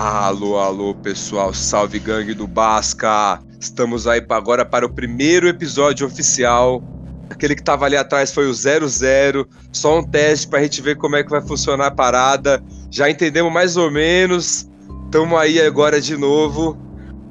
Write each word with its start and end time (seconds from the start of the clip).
Alô, 0.00 0.56
alô, 0.58 0.94
pessoal, 0.94 1.52
salve 1.52 1.98
gangue 1.98 2.32
do 2.32 2.46
Basca! 2.46 3.42
Estamos 3.58 4.06
aí 4.06 4.24
agora 4.28 4.64
para 4.64 4.86
o 4.86 4.88
primeiro 4.88 5.48
episódio 5.48 6.06
oficial. 6.06 6.80
Aquele 7.28 7.56
que 7.56 7.62
estava 7.62 7.84
ali 7.84 7.96
atrás 7.96 8.32
foi 8.32 8.46
o 8.46 8.54
00, 8.54 9.44
só 9.72 9.98
um 9.98 10.04
teste 10.04 10.46
para 10.46 10.60
a 10.60 10.62
gente 10.62 10.80
ver 10.80 10.96
como 10.98 11.16
é 11.16 11.24
que 11.24 11.30
vai 11.30 11.42
funcionar 11.42 11.86
a 11.86 11.90
parada. 11.90 12.62
Já 12.92 13.10
entendemos 13.10 13.52
mais 13.52 13.76
ou 13.76 13.90
menos. 13.90 14.68
Estamos 15.06 15.36
aí 15.36 15.60
agora 15.60 16.00
de 16.00 16.16
novo. 16.16 16.78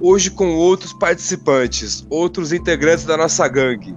Hoje 0.01 0.29
com 0.29 0.53
outros 0.53 0.91
participantes, 0.91 2.05
outros 2.09 2.51
integrantes 2.51 3.05
da 3.05 3.15
nossa 3.15 3.47
gangue. 3.47 3.95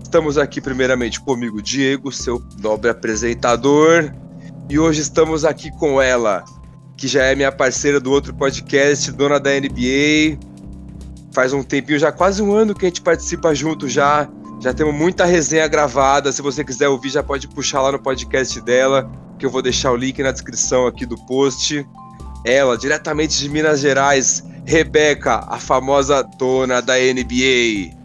Estamos 0.00 0.38
aqui 0.38 0.60
primeiramente 0.60 1.20
comigo, 1.20 1.60
Diego, 1.60 2.12
seu 2.12 2.40
nobre 2.60 2.88
apresentador. 2.88 4.14
E 4.70 4.78
hoje 4.78 5.00
estamos 5.00 5.44
aqui 5.44 5.72
com 5.72 6.00
ela, 6.00 6.44
que 7.02 7.08
já 7.08 7.24
é 7.24 7.34
minha 7.34 7.50
parceira 7.50 7.98
do 7.98 8.12
outro 8.12 8.32
podcast, 8.32 9.10
dona 9.10 9.40
da 9.40 9.50
NBA. 9.50 10.38
Faz 11.32 11.52
um 11.52 11.60
tempinho, 11.60 11.98
já 11.98 12.12
quase 12.12 12.40
um 12.40 12.54
ano 12.54 12.76
que 12.76 12.86
a 12.86 12.88
gente 12.88 13.02
participa 13.02 13.52
junto 13.52 13.88
já. 13.88 14.28
Já 14.60 14.72
temos 14.72 14.94
muita 14.94 15.24
resenha 15.24 15.66
gravada. 15.66 16.30
Se 16.30 16.40
você 16.40 16.62
quiser 16.62 16.86
ouvir, 16.86 17.08
já 17.08 17.20
pode 17.20 17.48
puxar 17.48 17.82
lá 17.82 17.90
no 17.90 17.98
podcast 17.98 18.60
dela, 18.60 19.10
que 19.36 19.44
eu 19.44 19.50
vou 19.50 19.60
deixar 19.60 19.90
o 19.90 19.96
link 19.96 20.22
na 20.22 20.30
descrição 20.30 20.86
aqui 20.86 21.04
do 21.04 21.16
post. 21.26 21.84
Ela, 22.46 22.78
diretamente 22.78 23.36
de 23.36 23.48
Minas 23.48 23.80
Gerais, 23.80 24.44
Rebeca, 24.64 25.44
a 25.48 25.58
famosa 25.58 26.22
dona 26.38 26.80
da 26.80 26.94
NBA. 26.94 27.96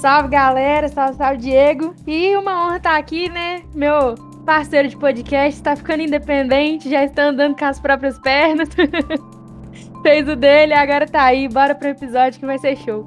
Salve 0.00 0.30
galera, 0.30 0.88
salve, 0.88 1.18
salve 1.18 1.36
Diego. 1.36 1.94
E 2.06 2.34
uma 2.34 2.64
honra 2.64 2.76
estar 2.78 2.96
aqui, 2.96 3.28
né? 3.28 3.62
Meu 3.74 4.31
parceiro 4.44 4.88
de 4.88 4.96
podcast, 4.96 5.58
está 5.58 5.76
ficando 5.76 6.02
independente, 6.02 6.90
já 6.90 7.04
está 7.04 7.24
andando 7.24 7.56
com 7.56 7.64
as 7.64 7.80
próprias 7.80 8.18
pernas. 8.18 8.68
Fez 10.02 10.28
o 10.28 10.34
dele, 10.34 10.74
agora 10.74 11.06
tá 11.06 11.22
aí. 11.24 11.48
Bora 11.48 11.74
pro 11.74 11.88
episódio 11.88 12.40
que 12.40 12.46
vai 12.46 12.58
ser 12.58 12.76
show. 12.76 13.06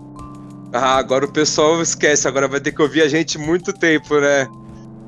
Ah, 0.73 0.97
agora 0.97 1.25
o 1.25 1.31
pessoal 1.31 1.81
esquece, 1.81 2.28
agora 2.28 2.47
vai 2.47 2.59
ter 2.59 2.72
que 2.72 2.81
ouvir 2.81 3.02
a 3.02 3.08
gente 3.08 3.38
muito 3.38 3.72
tempo, 3.73 4.19
né? 4.19 4.47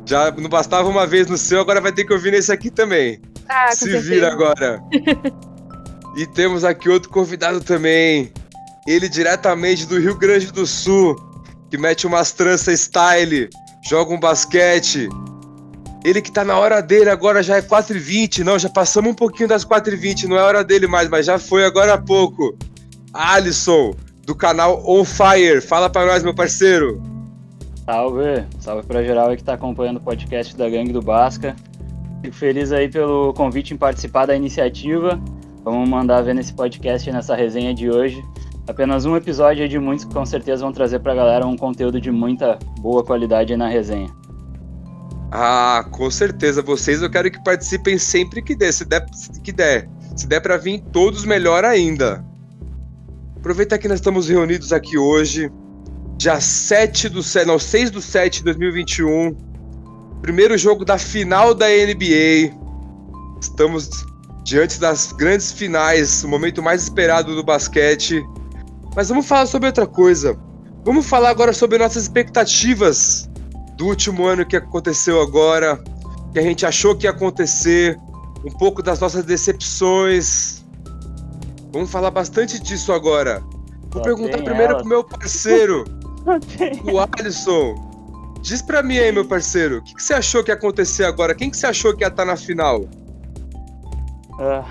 Já 0.06 0.32
não 0.32 0.50
bastava 0.50 0.88
uma 0.88 1.06
vez 1.06 1.28
no 1.28 1.38
seu, 1.38 1.60
agora 1.60 1.82
vai 1.82 1.92
ter 1.92 2.06
que 2.06 2.14
ouvir 2.14 2.32
nesse 2.32 2.52
aqui 2.52 2.70
também. 2.70 3.20
Ah, 3.50 3.72
Se 3.72 3.86
certeza. 3.86 4.10
vira 4.10 4.32
agora. 4.32 4.82
e 6.16 6.26
temos 6.28 6.64
aqui 6.64 6.90
outro 6.90 7.10
convidado 7.10 7.62
também. 7.62 8.32
Ele 8.88 9.10
diretamente 9.10 9.86
do 9.86 10.00
Rio 10.00 10.16
Grande 10.16 10.52
do 10.52 10.66
Sul, 10.66 11.16
que 11.70 11.78
mete 11.78 12.08
umas 12.08 12.32
tranças 12.32 12.80
style, 12.80 13.50
joga 13.90 14.14
um 14.14 14.20
basquete, 14.20 15.10
ele 16.04 16.22
que 16.22 16.32
tá 16.32 16.44
na 16.44 16.58
hora 16.58 16.82
dele 16.82 17.10
agora 17.10 17.42
já 17.44 17.58
é 17.58 17.62
4h20. 17.62 18.44
Não, 18.44 18.58
já 18.58 18.70
passamos 18.70 19.12
um 19.12 19.16
pouquinho 19.16 19.50
das 19.50 19.66
4h20. 19.66 20.26
Não 20.26 20.38
é 20.38 20.42
hora 20.42 20.64
dele 20.64 20.88
mais, 20.88 21.10
mas 21.10 21.26
já 21.26 21.38
foi 21.38 21.66
agora 21.66 21.94
há 21.94 21.98
pouco. 21.98 22.58
Alisson, 23.14 23.94
do 24.26 24.36
canal 24.36 24.84
On 24.86 25.04
Fire. 25.04 25.62
Fala 25.62 25.90
pra 25.90 26.06
nós, 26.06 26.24
meu 26.24 26.34
parceiro. 26.34 27.02
Salve, 27.86 28.46
salve 28.60 28.86
pra 28.86 29.04
geral 29.04 29.30
aí 29.30 29.38
que 29.38 29.44
tá 29.44 29.54
acompanhando 29.54 29.98
o 29.98 30.02
podcast 30.02 30.56
da 30.56 30.70
Gangue 30.70 30.92
do 30.92 31.02
Basca. 31.02 31.56
Fico 32.22 32.36
feliz 32.36 32.72
aí 32.72 32.90
pelo 32.90 33.34
convite 33.34 33.74
em 33.74 33.78
participar 33.78 34.26
da 34.26 34.36
iniciativa. 34.36 35.20
Vamos 35.64 35.88
mandar 35.88 36.22
ver 36.22 36.36
nesse 36.36 36.54
podcast, 36.54 37.10
nessa 37.12 37.36
resenha 37.36 37.74
de 37.74 37.90
hoje. 37.90 38.24
Apenas 38.68 39.06
um 39.06 39.16
episódio 39.16 39.68
de 39.70 39.80
muitos 39.80 40.04
que 40.04 40.14
com 40.14 40.26
certeza 40.26 40.64
vão 40.64 40.74
trazer 40.74 41.00
pra 41.00 41.16
galera 41.16 41.48
um 41.48 41.56
conteúdo 41.56 42.02
de 42.02 42.12
muita 42.12 42.60
boa 42.80 43.04
qualidade 43.04 43.56
na 43.56 43.68
resenha. 43.70 44.10
Ah, 45.32 45.86
com 45.92 46.10
certeza. 46.10 46.62
Vocês 46.62 47.02
eu 47.02 47.10
quero 47.10 47.30
que 47.30 47.44
participem 47.44 47.98
sempre 47.98 48.42
que 48.42 48.56
der. 48.56 48.74
Se 48.74 48.86
der, 48.86 49.06
que 49.44 49.52
der. 49.52 49.90
Se 50.16 50.28
der 50.28 50.42
para 50.42 50.58
vir 50.58 50.82
todos, 50.92 51.26
melhor 51.26 51.66
ainda. 51.66 52.26
Aproveitar 53.38 53.78
que 53.78 53.88
nós 53.88 54.00
estamos 54.00 54.28
reunidos 54.28 54.74
aqui 54.74 54.98
hoje, 54.98 55.52
dia 56.18 56.40
7 56.40 57.10
do 57.10 57.22
7, 57.22 57.46
não, 57.46 57.60
6 57.60 57.92
do 57.92 58.02
7 58.02 58.40
de 58.40 58.46
2021. 58.46 59.36
Primeiro 60.22 60.58
jogo 60.58 60.84
da 60.84 60.98
final 60.98 61.54
da 61.54 61.68
NBA. 61.68 62.52
Estamos 63.40 63.90
diante 64.44 64.80
das 64.80 65.12
grandes 65.12 65.52
finais, 65.52 66.24
o 66.24 66.28
momento 66.28 66.64
mais 66.64 66.84
esperado 66.84 67.36
do 67.36 67.44
basquete. 67.44 68.26
Mas 68.96 69.10
vamos 69.10 69.28
falar 69.28 69.46
sobre 69.46 69.68
outra 69.68 69.86
coisa. 69.86 70.38
Vamos 70.84 71.06
falar 71.06 71.30
agora 71.30 71.54
sobre 71.54 71.78
nossas 71.78 72.04
expectativas 72.04 73.27
do 73.78 73.86
último 73.86 74.26
ano 74.26 74.46
que 74.46 74.56
aconteceu 74.56 75.22
agora, 75.22 75.82
que 76.34 76.40
a 76.40 76.42
gente 76.42 76.66
achou 76.66 76.96
que 76.96 77.06
ia 77.06 77.12
acontecer, 77.12 77.98
um 78.44 78.52
pouco 78.52 78.82
das 78.82 79.00
nossas 79.00 79.24
decepções. 79.24 80.66
Vamos 81.72 81.92
falar 81.92 82.12
bastante 82.12 82.60
disso 82.60 82.92
agora. 82.92 83.42
Vou 83.92 83.94
Só 83.94 84.02
perguntar 84.02 84.40
primeiro 84.40 84.74
ela. 84.74 84.80
pro 84.80 84.88
meu 84.88 85.04
parceiro, 85.04 85.86
o 86.92 87.00
Alisson. 87.00 87.88
Diz 88.42 88.62
pra 88.62 88.82
mim 88.82 88.98
aí, 88.98 89.12
meu 89.12 89.26
parceiro, 89.26 89.78
o 89.78 89.84
que, 89.84 89.96
que, 89.96 90.04
você 90.04 90.14
achou 90.14 90.44
que 90.44 90.52
ia 90.52 90.56
acontecer 90.56 91.04
agora? 91.04 91.36
Quem 91.36 91.50
que 91.50 91.58
você 91.58 91.68
achou 91.68 91.96
que 91.96 92.04
ia 92.04 92.08
estar 92.08 92.24
tá 92.24 92.26
na 92.26 92.38
final? 92.38 92.86
Ah, 94.40 94.64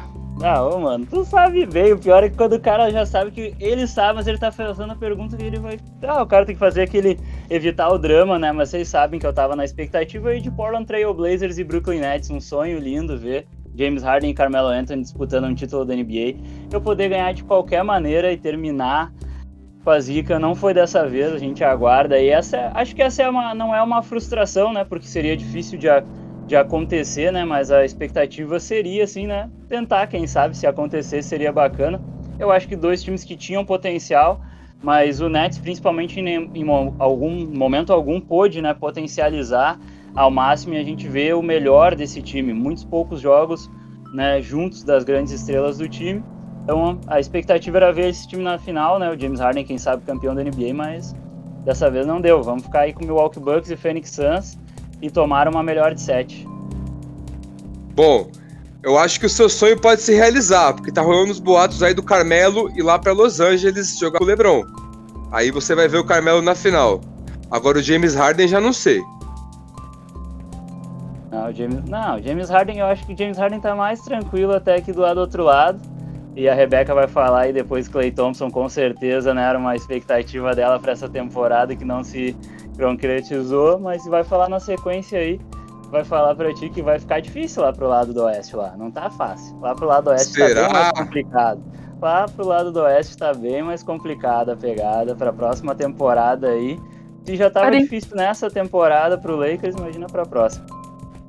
ah, 0.42 0.62
ô, 0.64 0.78
mano, 0.78 1.06
tu 1.06 1.24
sabe 1.24 1.64
bem. 1.66 1.92
O 1.92 1.98
pior 1.98 2.22
é 2.22 2.28
que 2.28 2.36
quando 2.36 2.54
o 2.54 2.60
cara 2.60 2.90
já 2.90 3.06
sabe 3.06 3.30
que 3.30 3.54
ele 3.58 3.86
sabe, 3.86 4.16
mas 4.16 4.26
ele 4.26 4.38
tá 4.38 4.52
fazendo 4.52 4.92
a 4.92 4.96
pergunta 4.96 5.36
que 5.36 5.44
ele 5.44 5.58
vai. 5.58 5.78
Ah, 6.02 6.22
o 6.22 6.26
cara 6.26 6.44
tem 6.44 6.54
que 6.54 6.58
fazer 6.58 6.82
aquele. 6.82 7.18
Evitar 7.48 7.88
o 7.88 7.98
drama, 7.98 8.38
né? 8.38 8.52
Mas 8.52 8.70
vocês 8.70 8.88
sabem 8.88 9.18
que 9.18 9.26
eu 9.26 9.32
tava 9.32 9.54
na 9.56 9.64
expectativa 9.64 10.30
aí 10.30 10.40
de 10.40 10.50
Portland 10.50 10.86
Trail 10.86 11.12
Blazers 11.14 11.58
e 11.58 11.64
Brooklyn 11.64 12.00
Nets. 12.00 12.30
Um 12.30 12.40
sonho 12.40 12.78
lindo 12.78 13.16
ver 13.18 13.46
James 13.74 14.02
Harden 14.02 14.30
e 14.30 14.34
Carmelo 14.34 14.68
Anthony 14.68 15.02
disputando 15.02 15.44
um 15.44 15.54
título 15.54 15.84
da 15.84 15.94
NBA. 15.94 16.36
Eu 16.72 16.80
poder 16.80 17.08
ganhar 17.08 17.32
de 17.32 17.44
qualquer 17.44 17.82
maneira 17.82 18.32
e 18.32 18.36
terminar 18.36 19.12
com 19.84 19.90
a 19.90 20.00
zica. 20.00 20.38
Não 20.38 20.54
foi 20.54 20.74
dessa 20.74 21.06
vez, 21.06 21.32
a 21.32 21.38
gente 21.38 21.62
aguarda. 21.62 22.18
E 22.18 22.28
essa, 22.28 22.70
acho 22.74 22.94
que 22.94 23.02
essa 23.02 23.22
é 23.22 23.28
uma, 23.28 23.54
não 23.54 23.74
é 23.74 23.82
uma 23.82 24.02
frustração, 24.02 24.72
né? 24.72 24.84
Porque 24.84 25.06
seria 25.06 25.36
difícil 25.36 25.78
de 25.78 25.88
de 26.46 26.54
acontecer, 26.54 27.32
né? 27.32 27.44
Mas 27.44 27.70
a 27.70 27.84
expectativa 27.84 28.60
seria, 28.60 29.04
assim, 29.04 29.26
né? 29.26 29.50
Tentar, 29.68 30.06
quem 30.06 30.26
sabe, 30.26 30.56
se 30.56 30.66
acontecer 30.66 31.22
seria 31.22 31.52
bacana. 31.52 32.00
Eu 32.38 32.52
acho 32.52 32.68
que 32.68 32.76
dois 32.76 33.02
times 33.02 33.24
que 33.24 33.36
tinham 33.36 33.64
potencial, 33.64 34.40
mas 34.82 35.20
o 35.20 35.28
Nets, 35.28 35.58
principalmente 35.58 36.20
em, 36.20 36.50
em 36.54 36.68
algum 36.98 37.46
momento 37.46 37.92
algum, 37.92 38.20
pôde, 38.20 38.60
né? 38.60 38.74
Potencializar 38.74 39.78
ao 40.14 40.30
máximo 40.30 40.74
e 40.74 40.78
a 40.78 40.84
gente 40.84 41.08
vê 41.08 41.32
o 41.32 41.42
melhor 41.42 41.94
desse 41.94 42.22
time. 42.22 42.52
Muitos 42.52 42.84
poucos 42.84 43.20
jogos, 43.20 43.70
né? 44.12 44.40
Juntos 44.40 44.82
das 44.82 45.04
grandes 45.04 45.32
estrelas 45.32 45.78
do 45.78 45.88
time. 45.88 46.22
Então 46.62 46.98
a 47.06 47.20
expectativa 47.20 47.76
era 47.76 47.92
ver 47.92 48.08
esse 48.08 48.28
time 48.28 48.42
na 48.42 48.58
final, 48.58 48.98
né? 48.98 49.10
O 49.10 49.18
James 49.18 49.40
Harden, 49.40 49.64
quem 49.64 49.78
sabe, 49.78 50.04
campeão 50.04 50.34
da 50.34 50.42
NBA, 50.42 50.74
mas 50.74 51.14
dessa 51.64 51.90
vez 51.90 52.06
não 52.06 52.20
deu. 52.20 52.42
Vamos 52.42 52.64
ficar 52.64 52.80
aí 52.80 52.92
com 52.92 53.02
o 53.02 53.06
Milwaukee 53.06 53.40
Bucks 53.40 53.70
e 53.70 53.76
Phoenix 53.76 54.10
Suns 54.10 54.58
e 55.00 55.10
tomar 55.10 55.48
uma 55.48 55.62
melhor 55.62 55.94
de 55.94 56.00
sete. 56.00 56.46
Bom, 57.94 58.28
eu 58.86 58.96
acho 58.96 59.18
que 59.18 59.26
o 59.26 59.28
seu 59.28 59.48
sonho 59.48 59.76
pode 59.76 60.00
se 60.00 60.14
realizar, 60.14 60.72
porque 60.72 60.92
tá 60.92 61.02
rolando 61.02 61.32
os 61.32 61.40
boatos 61.40 61.82
aí 61.82 61.92
do 61.92 62.04
Carmelo 62.04 62.70
ir 62.78 62.82
lá 62.82 62.96
para 62.96 63.10
Los 63.10 63.40
Angeles 63.40 63.98
jogar 63.98 64.20
com 64.20 64.24
o 64.24 64.26
LeBron. 64.28 64.64
Aí 65.32 65.50
você 65.50 65.74
vai 65.74 65.88
ver 65.88 65.98
o 65.98 66.04
Carmelo 66.04 66.40
na 66.40 66.54
final. 66.54 67.00
Agora 67.50 67.78
o 67.78 67.82
James 67.82 68.14
Harden 68.14 68.46
já 68.46 68.60
não 68.60 68.72
sei. 68.72 69.02
Não, 71.32 71.50
o 71.50 71.52
James, 71.52 71.84
não, 71.84 72.22
James 72.22 72.48
Harden, 72.48 72.78
eu 72.78 72.86
acho 72.86 73.04
que 73.04 73.12
o 73.12 73.18
James 73.18 73.36
Harden 73.36 73.58
tá 73.58 73.74
mais 73.74 74.00
tranquilo 74.02 74.54
até 74.54 74.80
que 74.80 74.92
do 74.92 75.00
lado 75.00 75.16
do 75.16 75.20
outro 75.22 75.42
lado. 75.42 75.80
E 76.36 76.48
a 76.48 76.54
Rebeca 76.54 76.94
vai 76.94 77.08
falar 77.08 77.48
e 77.48 77.52
depois 77.52 77.88
Clay 77.88 78.12
Thompson 78.12 78.52
com 78.52 78.68
certeza, 78.68 79.34
né, 79.34 79.48
era 79.48 79.58
uma 79.58 79.74
expectativa 79.74 80.54
dela 80.54 80.78
para 80.78 80.92
essa 80.92 81.08
temporada 81.08 81.74
que 81.74 81.84
não 81.84 82.04
se 82.04 82.36
concretizou, 82.78 83.80
mas 83.80 84.04
vai 84.06 84.22
falar 84.22 84.48
na 84.48 84.60
sequência 84.60 85.18
aí, 85.18 85.40
vai 85.90 86.04
falar 86.04 86.34
para 86.34 86.52
ti 86.52 86.68
que 86.68 86.82
vai 86.82 86.98
ficar 86.98 87.20
difícil 87.20 87.62
lá 87.62 87.72
pro 87.72 87.88
lado 87.88 88.12
do 88.12 88.24
oeste 88.24 88.56
lá, 88.56 88.74
não 88.76 88.90
tá 88.90 89.10
fácil. 89.10 89.58
Lá 89.60 89.74
pro 89.74 89.86
lado 89.86 90.04
do 90.04 90.10
oeste 90.10 90.32
Será? 90.32 90.54
tá 90.54 90.62
bem 90.62 90.72
mais 90.72 90.92
complicado. 90.92 91.64
Lá 92.00 92.26
pro 92.28 92.46
lado 92.46 92.72
do 92.72 92.80
oeste 92.80 93.16
tá 93.16 93.32
bem 93.32 93.62
mais 93.62 93.82
complicada 93.82 94.52
a 94.52 94.56
pegada 94.56 95.14
para 95.14 95.30
a 95.30 95.32
próxima 95.32 95.74
temporada 95.74 96.48
aí. 96.48 96.78
Se 97.24 97.36
já 97.36 97.50
tava 97.50 97.70
difícil 97.72 98.14
nessa 98.14 98.50
temporada 98.50 99.18
pro 99.18 99.36
Lakers, 99.36 99.74
imagina 99.74 100.06
para 100.06 100.22
a 100.22 100.26
próxima. 100.26 100.66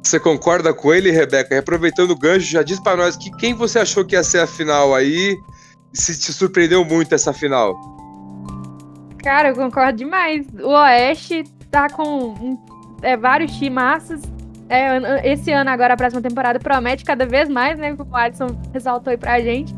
Você 0.04 0.20
concorda 0.20 0.74
com 0.74 0.94
ele, 0.94 1.12
Rebeca? 1.12 1.56
E 1.56 1.58
aproveitando 1.58 2.12
o 2.12 2.18
gancho, 2.18 2.46
já 2.46 2.64
diz 2.64 2.80
para 2.80 2.96
nós 2.96 3.18
que 3.18 3.32
quem 3.38 3.54
você 3.54 3.80
achou 3.80 4.06
que 4.06 4.16
ia 4.16 4.24
ser 4.24 4.40
a 4.40 4.48
final 4.48 4.94
aí, 4.94 5.38
se 5.92 6.18
te 6.18 6.32
surpreendeu 6.32 6.86
muito 6.86 7.14
essa 7.14 7.34
final. 7.34 7.76
Cara, 9.24 9.50
eu 9.50 9.56
concordo 9.56 9.98
demais. 9.98 10.46
O 10.62 10.70
Oeste 10.70 11.44
tá 11.70 11.90
com 11.90 12.30
um, 12.30 12.58
é, 13.02 13.18
vários 13.18 13.52
timaços. 13.58 14.22
É, 14.70 15.32
esse 15.32 15.52
ano, 15.52 15.70
agora, 15.70 15.94
a 15.94 15.98
próxima 15.98 16.22
temporada, 16.22 16.60
promete 16.60 17.06
cada 17.06 17.26
vez 17.26 17.48
mais, 17.48 17.78
né? 17.78 17.96
Como 17.96 18.12
o 18.12 18.16
Alisson 18.16 18.48
ressaltou 18.74 19.12
aí 19.12 19.18
pra 19.18 19.40
gente. 19.40 19.74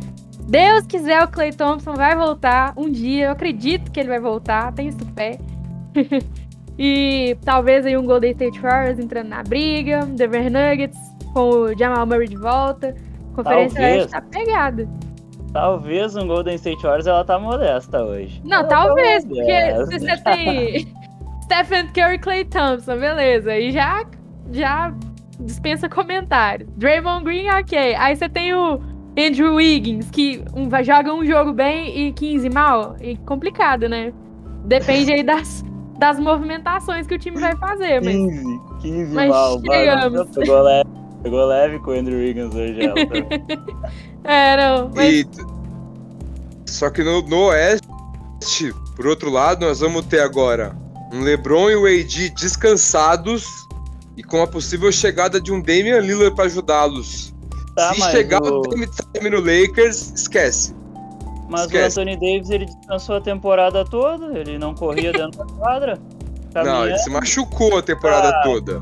Deus 0.48 0.86
quiser, 0.88 1.24
o 1.24 1.28
Clay 1.28 1.54
Thompson 1.54 1.94
vai 1.94 2.16
voltar 2.16 2.74
um 2.76 2.90
dia. 2.90 3.28
Eu 3.28 3.32
acredito 3.32 3.92
que 3.92 4.00
ele 4.00 4.10
vai 4.10 4.20
voltar, 4.20 4.74
tenho 4.74 4.90
isso 4.90 5.06
pé. 5.14 5.38
e 6.78 7.38
talvez 7.46 7.86
aí 7.86 7.96
um 7.96 8.06
Golden 8.06 8.32
State 8.32 8.60
Warriors 8.60 8.98
entrando 8.98 9.28
na 9.28 9.44
briga, 9.44 10.06
Denver 10.08 10.50
Nuggets 10.52 10.98
com 11.34 11.50
o 11.50 11.78
Jamal 11.78 12.06
Murray 12.08 12.28
de 12.28 12.38
volta, 12.38 12.96
Conferência 13.36 13.76
Talvez. 13.76 14.02
Oeste 14.02 14.12
tá 14.12 14.22
pegada. 14.22 14.90
Talvez 15.54 16.16
um 16.16 16.28
Golden 16.28 16.56
State 16.56 16.82
Warriors 16.82 17.08
ela 17.08 17.24
tá 17.24 17.40
modesta 17.40 18.04
hoje. 18.04 18.42
Não, 18.44 18.60
Ela 18.60 18.68
talvez, 18.68 19.24
tá 19.24 19.30
porque 19.30 19.86
se 19.86 20.00
você 20.00 20.18
tem 20.18 20.94
Stephen 21.44 21.88
Curry 21.88 22.20
Clay 22.20 22.46
Thompson, 22.46 22.98
beleza. 22.98 23.58
E 23.58 23.72
já, 23.72 24.06
já 24.52 24.94
dispensa 25.40 25.88
comentários. 25.90 26.70
Draymond 26.78 27.24
Green, 27.24 27.50
ok. 27.50 27.96
Aí 27.96 28.16
você 28.16 28.28
tem 28.30 28.54
o 28.54 28.80
Andrew 29.18 29.56
Wiggins, 29.56 30.10
que 30.12 30.44
um, 30.56 30.68
vai- 30.70 30.84
joga 30.84 31.14
um 31.14 31.26
jogo 31.26 31.54
bem 31.54 32.08
e 32.08 32.14
15 32.14 32.50
mal. 32.50 32.96
E 33.02 33.16
complicado, 33.18 33.88
né? 33.90 34.14
Depende 34.66 35.12
aí 35.14 35.24
das, 35.24 35.64
das 35.98 36.20
movimentações 36.20 37.08
que 37.08 37.16
o 37.16 37.20
time 37.20 37.40
vai 37.40 37.56
fazer. 37.56 38.02
Mas 38.02 38.16
15, 38.16 38.60
15 38.82 39.14
Mas 39.16 39.30
mal. 39.30 39.62
chegamos. 39.62 40.14
Mano, 40.20 40.26
pegou 40.34 40.62
leve, 40.62 40.90
pegou 41.24 41.46
leve 41.46 41.80
com 41.80 41.92
o 41.92 41.94
Andrew 41.94 42.20
Wiggins 42.20 42.54
hoje. 42.54 42.82
Ela, 42.86 42.96
tá? 44.26 44.32
É, 44.32 44.58
não. 44.58 44.92
Mas 44.96 45.14
E... 45.14 45.28
Só 46.66 46.90
que 46.90 47.04
no, 47.04 47.22
no 47.24 47.46
Oeste, 47.48 48.74
por 48.96 49.08
outro 49.08 49.30
lado, 49.32 49.66
nós 49.66 49.80
vamos 49.80 50.06
ter 50.06 50.20
agora 50.22 50.76
um 51.12 51.22
LeBron 51.22 51.70
e 51.72 51.76
o 51.76 51.86
AD 51.86 52.30
descansados 52.32 53.68
e 54.20 54.24
com 54.24 54.42
a 54.42 54.48
possível 54.48 54.92
chegada 54.92 55.40
de 55.40 55.50
um 55.52 55.62
Damian 55.62 56.00
Lillard 56.00 56.36
para 56.36 56.46
ajudá-los. 56.46 57.34
Tá, 57.74 57.94
Se 57.94 58.02
chegar 58.12 58.42
o- 58.44 58.60
o 58.60 58.62
Dame 58.64 58.86
Time 59.14 59.30
no 59.30 59.40
Lakers, 59.40 60.12
esquece. 60.14 60.76
Mas 61.50 61.62
Esquece. 61.62 61.98
o 61.98 62.02
Anthony 62.04 62.16
Davis 62.18 62.50
ele 62.50 62.66
descansou 62.66 63.16
a 63.16 63.22
temporada 63.22 63.86
toda, 63.86 64.38
ele 64.38 64.60
não 64.60 64.76
corria 64.76 65.14
dentro 65.14 65.40
da 65.40 65.46
quadra. 65.54 65.98
Não, 66.54 66.62
ele 66.62 66.70
caminhando, 66.70 66.98
se 67.00 67.10
machucou 67.10 67.78
a 67.78 67.82
temporada 67.82 68.28
Ah. 68.30 68.42
toda. 68.44 68.82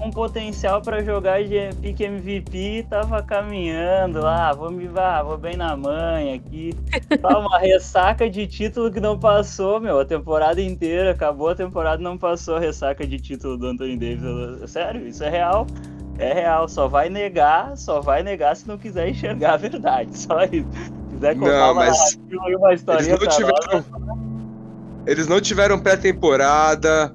Com 0.00 0.10
potencial 0.10 0.80
pra 0.80 1.02
jogar 1.02 1.44
de 1.44 1.74
pique 1.82 2.04
MVP, 2.04 2.86
tava 2.88 3.22
caminhando 3.22 4.20
lá, 4.22 4.50
vou 4.54 4.70
me 4.70 4.88
vá, 4.88 5.22
vou 5.22 5.36
bem 5.36 5.58
na 5.58 5.76
manha 5.76 6.36
aqui. 6.36 6.74
Tá 7.20 7.38
uma 7.38 7.58
ressaca 7.58 8.30
de 8.30 8.46
título 8.46 8.90
que 8.90 8.98
não 8.98 9.18
passou, 9.18 9.78
meu, 9.78 10.00
a 10.00 10.04
temporada 10.04 10.60
inteira, 10.62 11.10
acabou 11.10 11.50
a 11.50 11.54
temporada 11.54 12.02
não 12.02 12.16
passou 12.16 12.56
a 12.56 12.60
ressaca 12.60 13.06
de 13.06 13.18
título 13.18 13.58
do 13.58 13.66
Anthony 13.66 13.96
Davis. 13.98 14.70
Sério, 14.70 15.06
isso 15.06 15.22
é 15.22 15.28
real. 15.28 15.66
É 16.18 16.32
real, 16.32 16.68
só 16.68 16.88
vai 16.88 17.10
negar, 17.10 17.76
só 17.76 18.00
vai 18.00 18.22
negar 18.22 18.56
se 18.56 18.66
não 18.66 18.78
quiser 18.78 19.08
enxergar 19.08 19.54
a 19.54 19.56
verdade, 19.56 20.16
só 20.16 20.44
isso. 20.44 20.66
Se 20.72 21.14
quiser 21.14 21.34
contar 21.34 21.50
Não, 21.52 21.72
uma 21.72 21.74
mas 21.74 22.18
uma 22.30 22.72
Eles 22.72 23.08
não 23.08 23.18
nós, 23.18 23.36
tiveram. 23.36 23.84
Eles 25.06 25.28
não 25.28 25.40
tiveram 25.40 25.80
pré-temporada. 25.80 27.14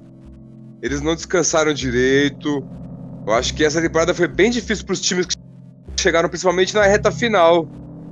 Eles 0.86 1.02
não 1.02 1.16
descansaram 1.16 1.74
direito. 1.74 2.64
Eu 3.26 3.34
acho 3.34 3.56
que 3.56 3.66
essa 3.66 3.82
temporada 3.82 4.14
foi 4.14 4.28
bem 4.28 4.52
difícil 4.52 4.86
para 4.86 4.94
os 4.94 5.02
times 5.02 5.26
que 5.26 5.36
chegaram 6.00 6.30
principalmente 6.30 6.76
na 6.76 6.84
reta 6.84 7.12
final. 7.12 7.68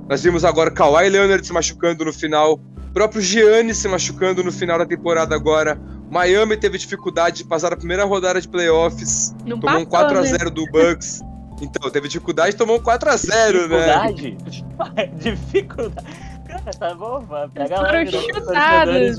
Nós 0.08 0.24
vimos 0.24 0.44
agora 0.44 0.72
Kawhi 0.72 1.08
Leonard 1.08 1.46
se 1.46 1.52
machucando 1.52 2.04
no 2.04 2.12
final, 2.12 2.54
o 2.54 2.92
próprio 2.92 3.22
Giannis 3.22 3.76
se 3.76 3.86
machucando 3.86 4.42
no 4.42 4.50
final 4.50 4.76
da 4.76 4.84
temporada 4.84 5.36
agora. 5.36 5.80
Miami 6.10 6.56
teve 6.56 6.76
dificuldade 6.76 7.36
de 7.38 7.44
passar 7.44 7.72
a 7.72 7.76
primeira 7.76 8.04
rodada 8.04 8.40
de 8.40 8.48
playoffs, 8.48 9.32
não 9.46 9.60
tomou 9.60 9.78
um 9.78 9.86
passou, 9.86 10.16
4x0 10.16 10.44
né? 10.44 10.50
do 10.50 10.66
Bucks. 10.66 11.20
Então, 11.62 11.88
teve 11.92 12.08
dificuldade 12.08 12.56
e 12.56 12.58
tomou 12.58 12.78
um 12.78 12.82
4x0, 12.82 13.68
né? 13.68 14.12
Dificuldade? 14.12 14.36
Dificuldade. 15.22 16.06
Cara, 16.44 16.72
tá 16.76 16.94
bom. 16.96 17.24
Pega 17.54 18.02
os 18.02 18.10
chutados. 18.10 19.18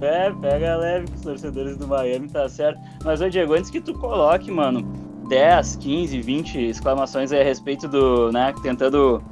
É, 0.00 0.30
pega 0.30 0.76
leve 0.76 1.08
com 1.08 1.14
os 1.16 1.20
torcedores 1.22 1.76
do 1.76 1.86
Miami, 1.86 2.28
tá 2.28 2.48
certo. 2.48 2.80
Mas, 3.04 3.20
ô 3.20 3.28
Diego, 3.28 3.54
antes 3.54 3.70
que 3.70 3.80
tu 3.80 3.92
coloque, 3.94 4.50
mano, 4.50 4.82
10, 5.28 5.76
15, 5.76 6.20
20 6.20 6.58
exclamações 6.68 7.32
aí 7.32 7.40
a 7.40 7.44
respeito 7.44 7.88
do, 7.88 8.30
né, 8.32 8.54
tentando 8.62 9.22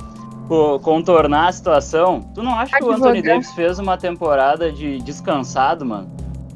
co- 0.48 0.78
contornar 0.80 1.48
a 1.48 1.52
situação, 1.52 2.20
tu 2.34 2.42
não 2.42 2.52
acha 2.54 2.76
que 2.76 2.84
o 2.84 2.90
Anthony 2.90 3.18
Advogado. 3.18 3.34
Davis 3.34 3.52
fez 3.52 3.78
uma 3.78 3.96
temporada 3.96 4.70
de 4.72 4.98
descansado, 4.98 5.84
mano? 5.86 6.10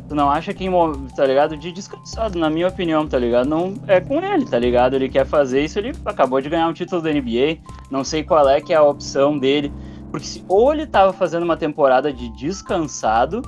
Tu 0.08 0.14
não 0.16 0.28
acha 0.28 0.52
que, 0.52 0.66
tá 1.14 1.24
ligado? 1.24 1.56
De 1.56 1.70
descansado, 1.70 2.36
na 2.36 2.50
minha 2.50 2.66
opinião, 2.66 3.06
tá 3.06 3.16
ligado? 3.16 3.48
Não 3.48 3.74
é 3.86 4.00
com 4.00 4.20
ele, 4.20 4.44
tá 4.44 4.58
ligado? 4.58 4.94
Ele 4.96 5.08
quer 5.08 5.24
fazer 5.24 5.64
isso, 5.64 5.78
ele 5.78 5.92
acabou 6.04 6.40
de 6.40 6.48
ganhar 6.48 6.66
um 6.66 6.72
título 6.72 7.00
da 7.00 7.12
NBA. 7.12 7.58
Não 7.92 8.02
sei 8.02 8.24
qual 8.24 8.48
é 8.48 8.60
que 8.60 8.72
é 8.72 8.76
a 8.76 8.82
opção 8.82 9.38
dele. 9.38 9.72
Porque 10.10 10.26
se 10.26 10.44
ou 10.48 10.72
ele 10.72 10.84
tava 10.84 11.12
fazendo 11.12 11.44
uma 11.44 11.56
temporada 11.56 12.12
de 12.12 12.28
descansado, 12.30 13.40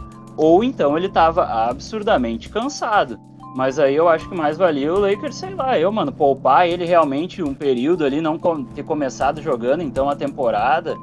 ou 0.43 0.65
então 0.65 0.97
ele 0.99 1.09
tava 1.09 1.45
absurdamente 1.45 2.49
cansado. 2.49 3.19
Mas 3.55 3.79
aí 3.79 3.95
eu 3.95 4.09
acho 4.09 4.29
que 4.29 4.35
mais 4.35 4.57
valia 4.57 4.93
o 4.93 4.99
Lakers, 4.99 5.37
sei 5.37 5.55
lá, 5.55 5.79
eu, 5.79 5.93
mano, 5.93 6.11
poupar 6.11 6.67
ele 6.67 6.85
realmente 6.85 7.43
um 7.43 7.55
período 7.55 8.05
ali, 8.05 8.21
não 8.21 8.39
ter 8.75 8.83
começado 8.83 9.41
jogando 9.41 9.83
então 9.83 10.09
a 10.09 10.17
temporada, 10.17 10.97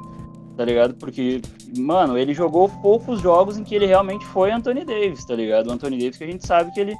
tá 0.56 0.64
ligado? 0.64 0.94
Porque, 0.94 1.40
mano, 1.78 2.18
ele 2.18 2.34
jogou 2.34 2.68
poucos 2.68 3.20
jogos 3.20 3.56
em 3.56 3.64
que 3.64 3.74
ele 3.74 3.86
realmente 3.86 4.26
foi 4.26 4.50
Anthony 4.50 4.84
Davis, 4.84 5.24
tá 5.24 5.34
ligado? 5.34 5.68
O 5.68 5.72
Anthony 5.72 5.96
Davis 5.96 6.18
que 6.18 6.24
a 6.24 6.30
gente 6.30 6.46
sabe 6.46 6.72
que 6.72 6.80
ele, 6.80 6.96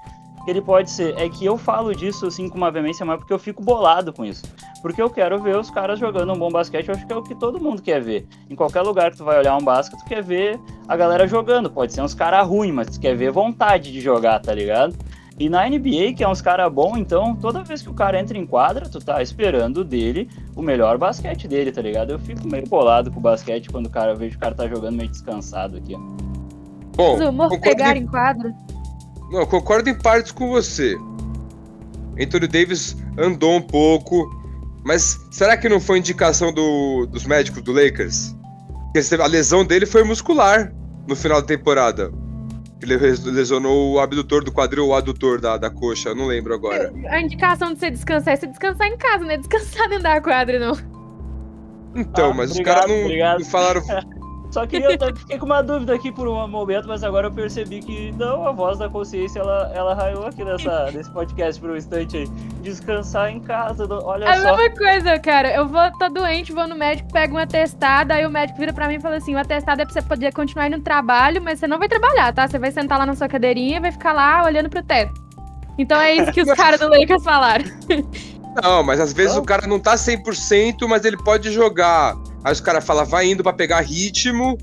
ele 0.46 0.60
pode 0.60 0.90
ser. 0.90 1.14
É 1.18 1.28
que 1.28 1.44
eu 1.44 1.56
falo 1.56 1.94
disso 1.94 2.26
assim 2.26 2.48
com 2.48 2.56
uma 2.56 2.70
veemência 2.70 3.04
maior 3.04 3.18
porque 3.18 3.32
eu 3.32 3.38
fico 3.38 3.62
bolado 3.62 4.12
com 4.12 4.24
isso. 4.24 4.42
Porque 4.82 5.00
eu 5.00 5.10
quero 5.10 5.38
ver 5.38 5.56
os 5.56 5.70
caras 5.70 5.98
jogando 5.98 6.32
um 6.32 6.38
bom 6.38 6.50
basquete, 6.50 6.88
eu 6.88 6.94
acho 6.94 7.06
que 7.06 7.12
é 7.12 7.16
o 7.16 7.22
que 7.22 7.34
todo 7.34 7.60
mundo 7.60 7.82
quer 7.82 8.00
ver. 8.00 8.26
Em 8.48 8.54
qualquer 8.54 8.80
lugar 8.80 9.10
que 9.10 9.18
tu 9.18 9.24
vai 9.24 9.38
olhar 9.38 9.56
um 9.56 9.62
basquete, 9.62 10.00
tu 10.00 10.06
quer 10.06 10.22
ver 10.22 10.58
a 10.88 10.96
galera 10.96 11.26
jogando. 11.26 11.70
Pode 11.70 11.92
ser 11.92 12.00
uns 12.00 12.14
caras 12.14 12.46
ruins, 12.46 12.72
mas 12.72 12.86
tu 12.88 13.00
quer 13.00 13.14
ver 13.14 13.30
vontade 13.30 13.92
de 13.92 14.00
jogar, 14.00 14.40
tá 14.40 14.54
ligado? 14.54 14.96
E 15.38 15.48
na 15.48 15.66
NBA, 15.66 16.12
que 16.14 16.22
é 16.22 16.28
uns 16.28 16.42
caras 16.42 16.70
bons, 16.70 16.98
então, 16.98 17.34
toda 17.34 17.64
vez 17.64 17.80
que 17.80 17.88
o 17.88 17.94
cara 17.94 18.20
entra 18.20 18.36
em 18.36 18.44
quadra, 18.44 18.86
tu 18.86 18.98
tá 18.98 19.22
esperando 19.22 19.82
dele 19.82 20.28
o 20.54 20.60
melhor 20.60 20.98
basquete 20.98 21.48
dele, 21.48 21.72
tá 21.72 21.80
ligado? 21.80 22.10
Eu 22.10 22.18
fico 22.18 22.46
meio 22.46 22.66
bolado 22.66 23.10
com 23.10 23.18
o 23.18 23.22
basquete 23.22 23.70
quando 23.70 23.86
o 23.86 23.90
cara 23.90 24.14
vejo 24.14 24.36
o 24.36 24.38
cara 24.38 24.54
tá 24.54 24.68
jogando 24.68 24.96
meio 24.96 25.08
descansado 25.08 25.78
aqui, 25.78 25.94
ó. 25.94 25.98
Bom, 26.94 27.14
Os 27.14 27.20
humor 27.26 27.58
pegar 27.58 27.96
em 27.96 28.02
em 28.02 28.06
quadro. 28.06 28.52
Não, 29.30 29.40
eu 29.40 29.46
concordo 29.46 29.88
em 29.88 29.94
partes 29.94 30.32
com 30.32 30.48
você. 30.48 30.96
Anthony 32.20 32.46
Davis 32.48 32.96
andou 33.16 33.56
um 33.56 33.62
pouco, 33.62 34.28
mas 34.84 35.18
será 35.30 35.56
que 35.56 35.68
não 35.68 35.80
foi 35.80 35.98
indicação 35.98 36.52
do- 36.52 37.06
dos 37.06 37.24
médicos 37.24 37.62
do 37.62 37.72
Lakers? 37.72 38.34
Porque 38.92 39.14
a 39.22 39.26
lesão 39.26 39.64
dele 39.64 39.86
foi 39.86 40.02
muscular 40.02 40.72
no 41.06 41.14
final 41.14 41.40
da 41.40 41.46
temporada. 41.46 42.12
Ele 42.82 42.96
lesionou 42.96 43.92
o 43.94 44.00
abdutor 44.00 44.42
do 44.42 44.50
quadril 44.50 44.84
ou 44.84 44.90
o 44.90 44.94
adutor 44.94 45.40
da, 45.40 45.56
da 45.58 45.70
coxa, 45.70 46.08
eu 46.10 46.14
não 46.16 46.26
lembro 46.26 46.54
agora. 46.54 46.92
A 47.08 47.20
indicação 47.20 47.72
de 47.74 47.78
você 47.78 47.90
descansar 47.90 48.34
é 48.34 48.36
você 48.36 48.46
descansar 48.46 48.86
em 48.88 48.96
casa, 48.96 49.24
não 49.24 49.30
é 49.30 49.36
descansar 49.36 49.88
dentro 49.88 50.02
da 50.04 50.20
quadra, 50.20 50.58
não. 50.58 50.72
Então, 51.94 52.30
Ah, 52.30 52.34
mas 52.34 52.50
os 52.50 52.56
obrigado, 52.58 52.88
caras 52.88 53.02
não, 53.02 53.38
não 53.38 53.44
falaram. 53.44 53.82
Só 54.50 54.66
queria, 54.66 54.98
eu 55.00 55.16
fiquei 55.16 55.38
com 55.38 55.46
uma 55.46 55.62
dúvida 55.62 55.94
aqui 55.94 56.10
por 56.10 56.26
um 56.26 56.48
momento, 56.48 56.88
mas 56.88 57.04
agora 57.04 57.28
eu 57.28 57.30
percebi 57.30 57.78
que 57.80 58.10
não, 58.18 58.48
a 58.48 58.50
voz 58.52 58.78
da 58.78 58.88
consciência, 58.88 59.38
ela, 59.38 59.70
ela 59.72 59.94
raiou 59.94 60.26
aqui 60.26 60.42
nessa, 60.44 60.90
nesse 60.92 61.08
podcast 61.12 61.60
por 61.60 61.70
um 61.70 61.76
instante 61.76 62.16
aí. 62.16 62.26
Descansar 62.60 63.30
em 63.30 63.38
casa, 63.38 63.86
não- 63.86 64.04
olha 64.04 64.24
É 64.24 64.28
a 64.30 64.40
só. 64.42 64.56
mesma 64.56 64.76
coisa, 64.76 65.18
cara. 65.20 65.54
Eu 65.54 65.68
vou, 65.68 65.90
tô 65.98 66.08
doente, 66.08 66.52
vou 66.52 66.66
no 66.66 66.74
médico, 66.74 67.12
pego 67.12 67.36
um 67.36 67.38
atestado, 67.38 68.12
aí 68.12 68.26
o 68.26 68.30
médico 68.30 68.58
vira 68.58 68.72
pra 68.72 68.88
mim 68.88 68.94
e 68.96 69.00
fala 69.00 69.16
assim: 69.16 69.34
o 69.36 69.38
atestado 69.38 69.82
é 69.82 69.84
pra 69.84 69.94
você 69.94 70.02
poder 70.02 70.32
continuar 70.32 70.66
indo 70.66 70.78
no 70.78 70.82
trabalho, 70.82 71.40
mas 71.40 71.60
você 71.60 71.68
não 71.68 71.78
vai 71.78 71.88
trabalhar, 71.88 72.32
tá? 72.32 72.48
Você 72.48 72.58
vai 72.58 72.72
sentar 72.72 72.98
lá 72.98 73.06
na 73.06 73.14
sua 73.14 73.28
cadeirinha 73.28 73.76
e 73.76 73.80
vai 73.80 73.92
ficar 73.92 74.12
lá 74.12 74.44
olhando 74.44 74.68
pro 74.68 74.82
teto. 74.82 75.12
Então 75.78 75.98
é 76.00 76.14
isso 76.16 76.32
que 76.32 76.42
os 76.42 76.50
caras 76.54 76.80
do 76.80 76.88
Lakers 76.88 77.22
falaram. 77.22 77.64
Não, 78.62 78.82
mas 78.82 78.98
às 78.98 79.12
vezes 79.12 79.36
Não. 79.36 79.42
o 79.42 79.46
cara 79.46 79.66
não 79.68 79.78
tá 79.78 79.94
100%, 79.94 80.88
mas 80.88 81.04
ele 81.04 81.16
pode 81.16 81.52
jogar. 81.52 82.14
Aí 82.44 82.52
os 82.52 82.60
caras 82.60 82.84
falam, 82.84 83.04
vai 83.04 83.30
indo 83.30 83.42
pra 83.42 83.52
pegar 83.52 83.80
ritmo. 83.80 84.56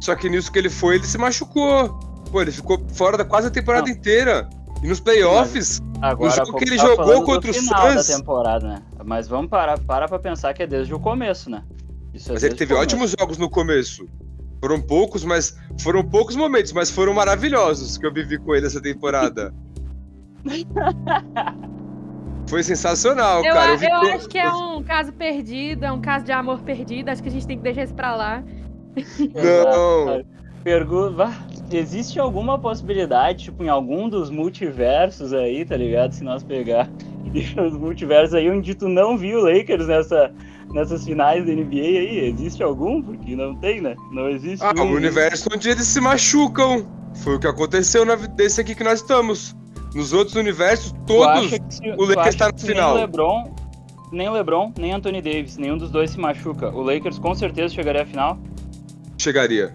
Só 0.00 0.14
que 0.14 0.28
nisso 0.28 0.52
que 0.52 0.58
ele 0.58 0.68
foi, 0.70 0.96
ele 0.96 1.06
se 1.06 1.16
machucou. 1.18 1.88
Pô, 2.30 2.42
ele 2.42 2.52
ficou 2.52 2.84
fora 2.92 3.16
da 3.16 3.24
quase 3.24 3.46
a 3.48 3.50
temporada 3.50 3.86
Não. 3.88 3.94
inteira. 3.94 4.48
E 4.82 4.86
nos 4.86 5.00
playoffs, 5.00 5.80
Agora, 6.02 6.30
o 6.30 6.34
jogo 6.36 6.58
que 6.58 6.64
ele 6.64 6.76
tava 6.76 6.88
jogou 6.96 7.24
contra 7.24 7.50
o 7.50 7.54
da 7.54 7.92
Suns- 8.02 8.06
temporada, 8.18 8.68
né? 8.68 8.82
Mas 9.04 9.26
vamos 9.26 9.48
parar, 9.48 9.78
para 9.78 10.06
pra 10.06 10.18
pensar 10.18 10.52
que 10.52 10.62
é 10.62 10.66
desde 10.66 10.92
o 10.92 11.00
começo, 11.00 11.48
né? 11.48 11.62
Isso 12.12 12.30
é 12.30 12.34
mas 12.34 12.42
ele 12.42 12.54
o 12.54 12.56
teve 12.56 12.74
ótimos 12.74 13.14
jogos 13.18 13.38
no 13.38 13.48
começo. 13.48 14.06
Foram 14.60 14.80
poucos, 14.80 15.24
mas 15.24 15.56
foram 15.80 16.02
poucos 16.02 16.36
momentos, 16.36 16.72
mas 16.72 16.90
foram 16.90 17.14
maravilhosos 17.14 17.96
que 17.96 18.06
eu 18.06 18.12
vivi 18.12 18.38
com 18.38 18.54
ele 18.54 18.66
essa 18.66 18.80
temporada. 18.80 19.54
Foi 22.48 22.62
sensacional, 22.62 23.44
Eu, 23.44 23.52
cara. 23.52 23.72
eu 23.72 24.00
co- 24.00 24.06
acho 24.16 24.28
que 24.28 24.38
é 24.38 24.50
um 24.50 24.82
caso 24.82 25.12
perdido, 25.12 25.84
é 25.84 25.90
um 25.92 26.00
caso 26.00 26.24
de 26.24 26.32
amor 26.32 26.60
perdido. 26.60 27.08
Acho 27.08 27.22
que 27.22 27.28
a 27.28 27.32
gente 27.32 27.46
tem 27.46 27.56
que 27.56 27.62
deixar 27.64 27.84
isso 27.84 27.94
pra 27.94 28.14
lá. 28.14 28.42
Não. 29.34 30.24
Pergunta, 30.62 31.32
existe 31.70 32.18
alguma 32.18 32.58
possibilidade, 32.58 33.44
tipo, 33.44 33.62
em 33.62 33.68
algum 33.68 34.08
dos 34.08 34.30
multiversos 34.30 35.32
aí, 35.32 35.64
tá 35.64 35.76
ligado? 35.76 36.12
Se 36.12 36.24
nós 36.24 36.42
pegar 36.42 36.88
os 37.64 37.76
multiversos 37.76 38.34
aí 38.34 38.50
onde 38.50 38.74
tu 38.74 38.88
não 38.88 39.16
viu 39.16 39.38
o 39.38 39.42
Lakers 39.44 39.86
nessa, 39.86 40.32
nessas 40.72 41.04
finais 41.04 41.46
da 41.46 41.52
NBA 41.52 41.76
aí, 41.76 42.18
existe 42.30 42.62
algum? 42.64 43.00
Porque 43.00 43.36
não 43.36 43.54
tem, 43.56 43.80
né? 43.80 43.94
Não 44.12 44.28
existe 44.28 44.64
Ah, 44.64 44.72
um. 44.76 44.90
o 44.90 44.94
universo 44.96 45.48
onde 45.54 45.68
eles 45.68 45.86
se 45.86 46.00
machucam. 46.00 46.84
Foi 47.22 47.36
o 47.36 47.38
que 47.40 47.46
aconteceu 47.46 48.04
na, 48.04 48.16
desse 48.16 48.60
aqui 48.60 48.74
que 48.74 48.82
nós 48.84 49.00
estamos. 49.00 49.54
Nos 49.96 50.12
outros 50.12 50.36
universos, 50.36 50.94
todos. 51.06 51.50
se- 51.50 51.90
o 51.96 52.04
Lakers 52.04 52.18
acha 52.28 52.38
tá 52.38 52.46
no 52.48 52.52
nem 52.58 52.66
final. 52.66 52.92
O 52.92 52.96
LeBron, 52.98 53.54
nem 54.12 54.30
LeBron, 54.30 54.72
nem 54.78 54.92
Anthony 54.92 55.22
Davis, 55.22 55.56
nenhum 55.56 55.78
dos 55.78 55.90
dois 55.90 56.10
se 56.10 56.20
machuca, 56.20 56.68
o 56.68 56.82
Lakers 56.82 57.18
com 57.18 57.34
certeza 57.34 57.74
chegaria 57.74 58.02
à 58.02 58.06
final? 58.06 58.38
Chegaria. 59.18 59.72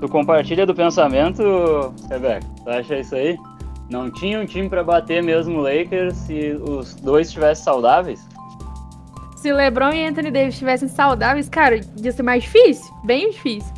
Tu 0.00 0.08
compartilha 0.08 0.64
do 0.64 0.74
pensamento, 0.74 1.92
Rebeca? 2.08 2.46
Tu 2.64 2.70
acha 2.70 2.98
isso 2.98 3.14
aí? 3.14 3.36
Não 3.90 4.10
tinha 4.10 4.40
um 4.40 4.46
time 4.46 4.66
para 4.68 4.82
bater 4.82 5.22
mesmo 5.22 5.58
o 5.58 5.62
Lakers 5.62 6.14
se 6.16 6.52
os 6.66 6.94
dois 6.94 7.26
estivessem 7.26 7.62
saudáveis? 7.64 8.26
Se 9.36 9.52
LeBron 9.52 9.90
e 9.92 10.06
Anthony 10.06 10.30
Davis 10.30 10.54
estivessem 10.54 10.88
saudáveis, 10.88 11.48
cara, 11.50 11.80
ia 12.02 12.12
ser 12.12 12.22
mais 12.22 12.42
difícil, 12.44 12.94
bem 13.04 13.30
difícil. 13.30 13.72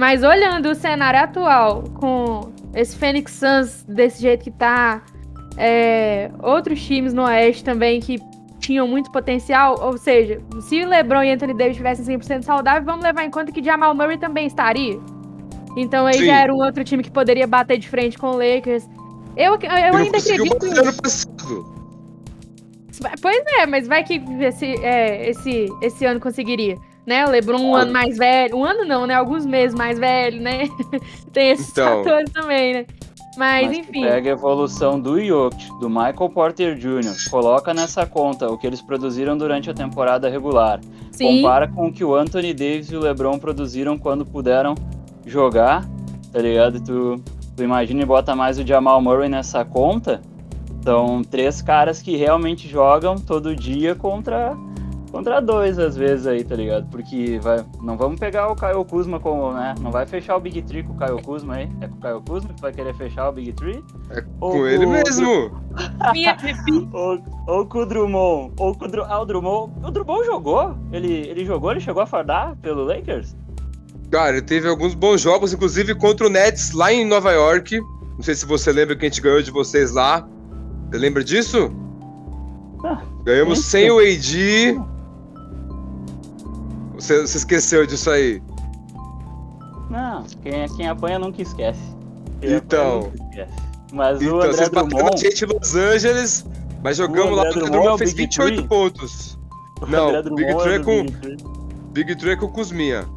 Mas 0.00 0.22
olhando 0.22 0.70
o 0.70 0.74
cenário 0.74 1.20
atual, 1.20 1.84
com 1.92 2.50
esse 2.74 2.96
Phoenix 2.96 3.32
Suns 3.32 3.84
desse 3.86 4.22
jeito 4.22 4.44
que 4.44 4.50
tá, 4.50 5.02
é, 5.58 6.30
outros 6.42 6.82
times 6.82 7.12
no 7.12 7.24
Oeste 7.24 7.62
também 7.62 8.00
que 8.00 8.18
tinham 8.58 8.88
muito 8.88 9.12
potencial, 9.12 9.78
ou 9.78 9.98
seja, 9.98 10.40
se 10.62 10.82
o 10.82 10.88
LeBron 10.88 11.24
e 11.24 11.32
Anthony 11.32 11.52
Davis 11.52 11.72
estivessem 11.72 12.18
100% 12.18 12.44
saudáveis, 12.44 12.82
vamos 12.82 13.04
levar 13.04 13.26
em 13.26 13.30
conta 13.30 13.52
que 13.52 13.62
Jamal 13.62 13.94
Murray 13.94 14.16
também 14.16 14.46
estaria. 14.46 14.98
Então 15.76 16.06
aí 16.06 16.14
Sim. 16.14 16.24
já 16.24 16.40
era 16.40 16.54
um 16.54 16.64
outro 16.64 16.82
time 16.82 17.02
que 17.02 17.10
poderia 17.10 17.46
bater 17.46 17.76
de 17.76 17.86
frente 17.86 18.16
com 18.16 18.28
o 18.28 18.38
Lakers. 18.38 18.88
Eu, 19.36 19.52
eu, 19.56 19.60
eu 19.60 19.96
ainda 19.96 20.16
acredito. 20.16 20.64
Ano 20.64 20.94
passado. 20.94 21.80
Pois 23.20 23.44
é, 23.58 23.66
mas 23.66 23.86
vai 23.86 24.02
que 24.02 24.14
esse, 24.40 24.82
é, 24.82 25.28
esse, 25.28 25.68
esse 25.82 26.06
ano 26.06 26.18
conseguiria. 26.18 26.78
Né? 27.10 27.26
O 27.26 27.30
Lebron 27.30 27.60
um 27.60 27.74
ano 27.74 27.92
mais 27.92 28.16
velho. 28.16 28.56
Um 28.56 28.64
ano 28.64 28.84
não, 28.84 29.04
né? 29.04 29.14
Alguns 29.14 29.44
meses 29.44 29.76
mais 29.76 29.98
velho, 29.98 30.40
né? 30.40 30.68
Tem 31.32 31.50
esses 31.50 31.68
então, 31.72 32.04
fatores 32.04 32.30
também, 32.30 32.72
né? 32.72 32.86
Mas, 33.36 33.66
mas 33.66 33.78
enfim. 33.78 34.02
Pega 34.02 34.30
a 34.30 34.32
evolução 34.32 35.00
do 35.00 35.20
Jokic, 35.20 35.76
do 35.80 35.90
Michael 35.90 36.30
Porter 36.32 36.76
Jr., 36.76 37.16
coloca 37.28 37.74
nessa 37.74 38.06
conta 38.06 38.48
o 38.48 38.56
que 38.56 38.64
eles 38.64 38.80
produziram 38.80 39.36
durante 39.36 39.68
a 39.68 39.74
temporada 39.74 40.28
regular. 40.28 40.80
Sim. 41.10 41.38
Compara 41.38 41.66
com 41.66 41.88
o 41.88 41.92
que 41.92 42.04
o 42.04 42.14
Anthony 42.14 42.54
Davis 42.54 42.92
e 42.92 42.96
o 42.96 43.00
LeBron 43.00 43.40
produziram 43.40 43.98
quando 43.98 44.24
puderam 44.24 44.76
jogar, 45.26 45.84
tá 46.32 46.38
ligado? 46.38 46.80
Tu, 46.80 47.20
tu 47.56 47.62
imagina 47.64 48.02
e 48.02 48.06
bota 48.06 48.36
mais 48.36 48.56
o 48.56 48.64
Jamal 48.64 49.02
Murray 49.02 49.28
nessa 49.28 49.64
conta. 49.64 50.20
São 50.84 51.24
três 51.24 51.60
caras 51.60 52.00
que 52.00 52.16
realmente 52.16 52.68
jogam 52.68 53.16
todo 53.16 53.56
dia 53.56 53.96
contra 53.96 54.56
contra 55.10 55.40
dois 55.40 55.78
às 55.78 55.96
vezes 55.96 56.26
aí, 56.26 56.44
tá 56.44 56.54
ligado? 56.54 56.88
Porque 56.90 57.38
vai, 57.42 57.64
não 57.82 57.96
vamos 57.96 58.18
pegar 58.18 58.48
o 58.48 58.56
Caio 58.56 58.84
Kuzma 58.84 59.18
como, 59.18 59.52
né? 59.52 59.74
Não 59.80 59.90
vai 59.90 60.06
fechar 60.06 60.36
o 60.36 60.40
Big 60.40 60.62
Tree 60.62 60.82
com 60.82 60.92
o 60.92 60.96
Caio 60.96 61.20
Kuzma 61.20 61.56
aí? 61.56 61.70
É 61.80 61.88
com 61.88 61.96
o 61.96 62.00
Caio 62.00 62.20
Kuzma 62.22 62.54
que 62.54 62.60
vai 62.60 62.72
querer 62.72 62.94
fechar 62.94 63.28
o 63.28 63.32
Big 63.32 63.52
Tree? 63.52 63.84
É 64.10 64.24
ou 64.40 64.52
com 64.52 64.66
ele 64.66 64.86
mesmo! 64.86 65.50
ou, 66.92 67.22
ou 67.46 67.66
com 67.66 67.78
o 67.80 67.86
Drummond. 67.86 68.52
Ou 68.56 68.74
com 68.74 68.84
o, 68.84 68.88
Dr... 68.88 69.00
ah, 69.06 69.20
o 69.20 69.24
Drummond. 69.24 69.72
O 69.82 69.90
Drummond 69.90 70.26
jogou? 70.26 70.74
Ele, 70.92 71.12
ele 71.12 71.44
jogou? 71.44 71.70
Ele 71.72 71.80
chegou 71.80 72.02
a 72.02 72.06
fardar 72.06 72.56
pelo 72.56 72.84
Lakers? 72.84 73.36
Cara, 74.10 74.30
ele 74.30 74.42
teve 74.42 74.68
alguns 74.68 74.94
bons 74.94 75.20
jogos, 75.20 75.52
inclusive 75.52 75.94
contra 75.94 76.26
o 76.26 76.30
Nets 76.30 76.72
lá 76.72 76.92
em 76.92 77.04
Nova 77.04 77.30
York. 77.32 77.80
Não 77.80 78.22
sei 78.22 78.34
se 78.34 78.44
você 78.44 78.72
lembra 78.72 78.96
que 78.96 79.06
a 79.06 79.08
gente 79.08 79.20
ganhou 79.20 79.40
de 79.42 79.50
vocês 79.50 79.92
lá. 79.92 80.26
Você 80.90 80.98
lembra 80.98 81.22
disso? 81.22 81.72
Ah, 82.84 83.02
Ganhamos 83.24 83.60
sem 83.64 83.90
o 83.90 83.98
AD. 83.98 84.80
Você, 87.00 87.22
você, 87.22 87.38
esqueceu 87.38 87.86
disso 87.86 88.10
aí? 88.10 88.42
Não, 89.88 90.22
quem, 90.42 90.68
quem 90.76 90.86
apanha 90.86 91.18
nunca 91.18 91.40
esquece. 91.40 91.80
Quem 92.42 92.52
então. 92.52 93.04
Nunca 93.04 93.24
esquece. 93.24 93.52
Mas 93.92 94.20
então, 94.20 94.36
o 94.36 94.40
André 94.42 94.52
vocês 94.52 94.68
Drummond... 94.68 95.14
a 95.14 95.16
gente 95.16 95.44
em 95.44 95.48
Los 95.48 95.74
Angeles, 95.74 96.46
mas 96.84 96.98
jogamos 96.98 97.36
lá. 97.36 97.44
O 97.44 97.46
André 97.46 97.70
Drummond 97.70 97.98
fez 97.98 98.12
28 98.12 98.54
Tree. 98.54 98.68
pontos. 98.68 99.38
O 99.80 99.86
Não, 99.86 100.22
Big 100.34 100.56
Tree 100.58 100.74
é 100.74 100.78
com. 100.78 101.06
Big 101.92 102.16
Tree 102.16 102.32
é 102.32 102.36
com 102.36 102.48
Kuzminha. 102.48 103.08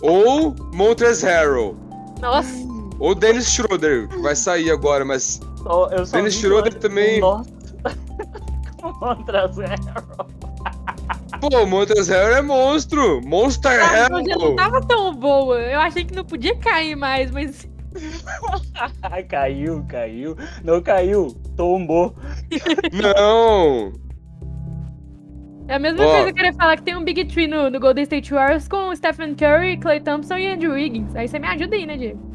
Ou 0.00 0.54
Montrezl 0.72 1.26
Harrell. 1.26 1.76
Nossa. 2.20 2.54
Ou 3.00 3.16
Dennis 3.16 3.50
Schroeder, 3.50 4.08
que 4.08 4.18
vai 4.18 4.36
sair 4.36 4.70
agora, 4.70 5.04
mas. 5.04 5.40
Oh, 5.66 5.88
Dennis 6.12 6.34
Schroeder 6.34 6.72
também. 6.74 7.20
Nossa. 7.20 7.50
Montrezl 9.00 9.62
Harrell. 9.62 10.39
Pô, 11.40 11.66
Montrezl 11.66 12.12
Harrell 12.12 12.36
é 12.36 12.42
monstro! 12.42 13.20
Monster 13.24 13.72
ah, 13.72 13.86
Harrell! 13.86 14.22
não 14.22 14.56
tava 14.56 14.80
tão 14.86 15.14
boa. 15.14 15.58
Eu 15.58 15.80
achei 15.80 16.04
que 16.04 16.14
não 16.14 16.24
podia 16.24 16.54
cair 16.56 16.94
mais, 16.94 17.30
mas. 17.30 17.68
caiu, 19.28 19.84
caiu. 19.88 20.36
Não 20.62 20.82
caiu, 20.82 21.28
tombou. 21.56 22.14
não! 22.92 23.92
É 25.66 25.74
a 25.74 25.78
mesma 25.78 26.04
oh. 26.04 26.10
coisa 26.10 26.24
que 26.24 26.30
eu 26.30 26.34
queria 26.34 26.52
falar 26.52 26.76
que 26.76 26.82
tem 26.82 26.96
um 26.96 27.04
Big 27.04 27.24
Tree 27.26 27.46
no, 27.46 27.70
no 27.70 27.80
Golden 27.80 28.02
State 28.02 28.34
Warriors 28.34 28.68
com 28.68 28.94
Stephen 28.94 29.34
Curry, 29.34 29.78
Clay 29.78 30.00
Thompson 30.00 30.36
e 30.36 30.48
Andrew 30.48 30.72
Wiggins. 30.72 31.14
Aí 31.14 31.28
você 31.28 31.38
me 31.38 31.46
ajuda 31.46 31.76
aí, 31.76 31.86
né, 31.86 31.96
Diego? 31.96 32.30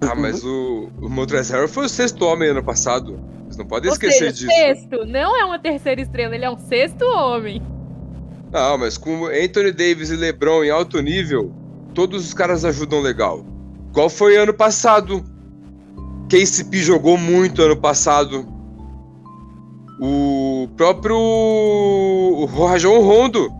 Ah, 0.00 0.14
mas 0.14 0.44
o, 0.44 0.90
o 1.00 1.08
Montrezl 1.08 1.68
foi 1.68 1.86
o 1.86 1.88
sexto 1.88 2.24
homem 2.26 2.50
ano 2.50 2.62
passado. 2.62 3.18
Vocês 3.44 3.56
não 3.56 3.66
podem 3.66 3.88
Ou 3.88 3.94
esquecer 3.94 4.32
seja, 4.32 4.32
disso. 4.32 4.46
sexto. 4.48 5.06
Não 5.06 5.40
é 5.40 5.44
uma 5.44 5.58
terceira 5.58 6.00
estrela, 6.00 6.34
ele 6.34 6.44
é 6.44 6.50
um 6.50 6.58
sexto 6.58 7.04
homem. 7.04 7.62
Não, 8.56 8.78
mas 8.78 8.96
com 8.96 9.26
Anthony 9.26 9.70
Davis 9.70 10.08
e 10.08 10.16
LeBron 10.16 10.64
em 10.64 10.70
alto 10.70 10.98
nível, 11.02 11.52
todos 11.92 12.24
os 12.24 12.32
caras 12.32 12.64
ajudam 12.64 13.02
legal. 13.02 13.44
Qual 13.92 14.08
foi 14.08 14.38
ano 14.38 14.54
passado? 14.54 15.22
KCP 16.30 16.78
jogou 16.78 17.18
muito 17.18 17.60
ano 17.60 17.76
passado. 17.76 18.48
O 20.00 20.70
próprio 20.74 22.46
Rajon 22.46 22.98
Rondo. 23.00 23.52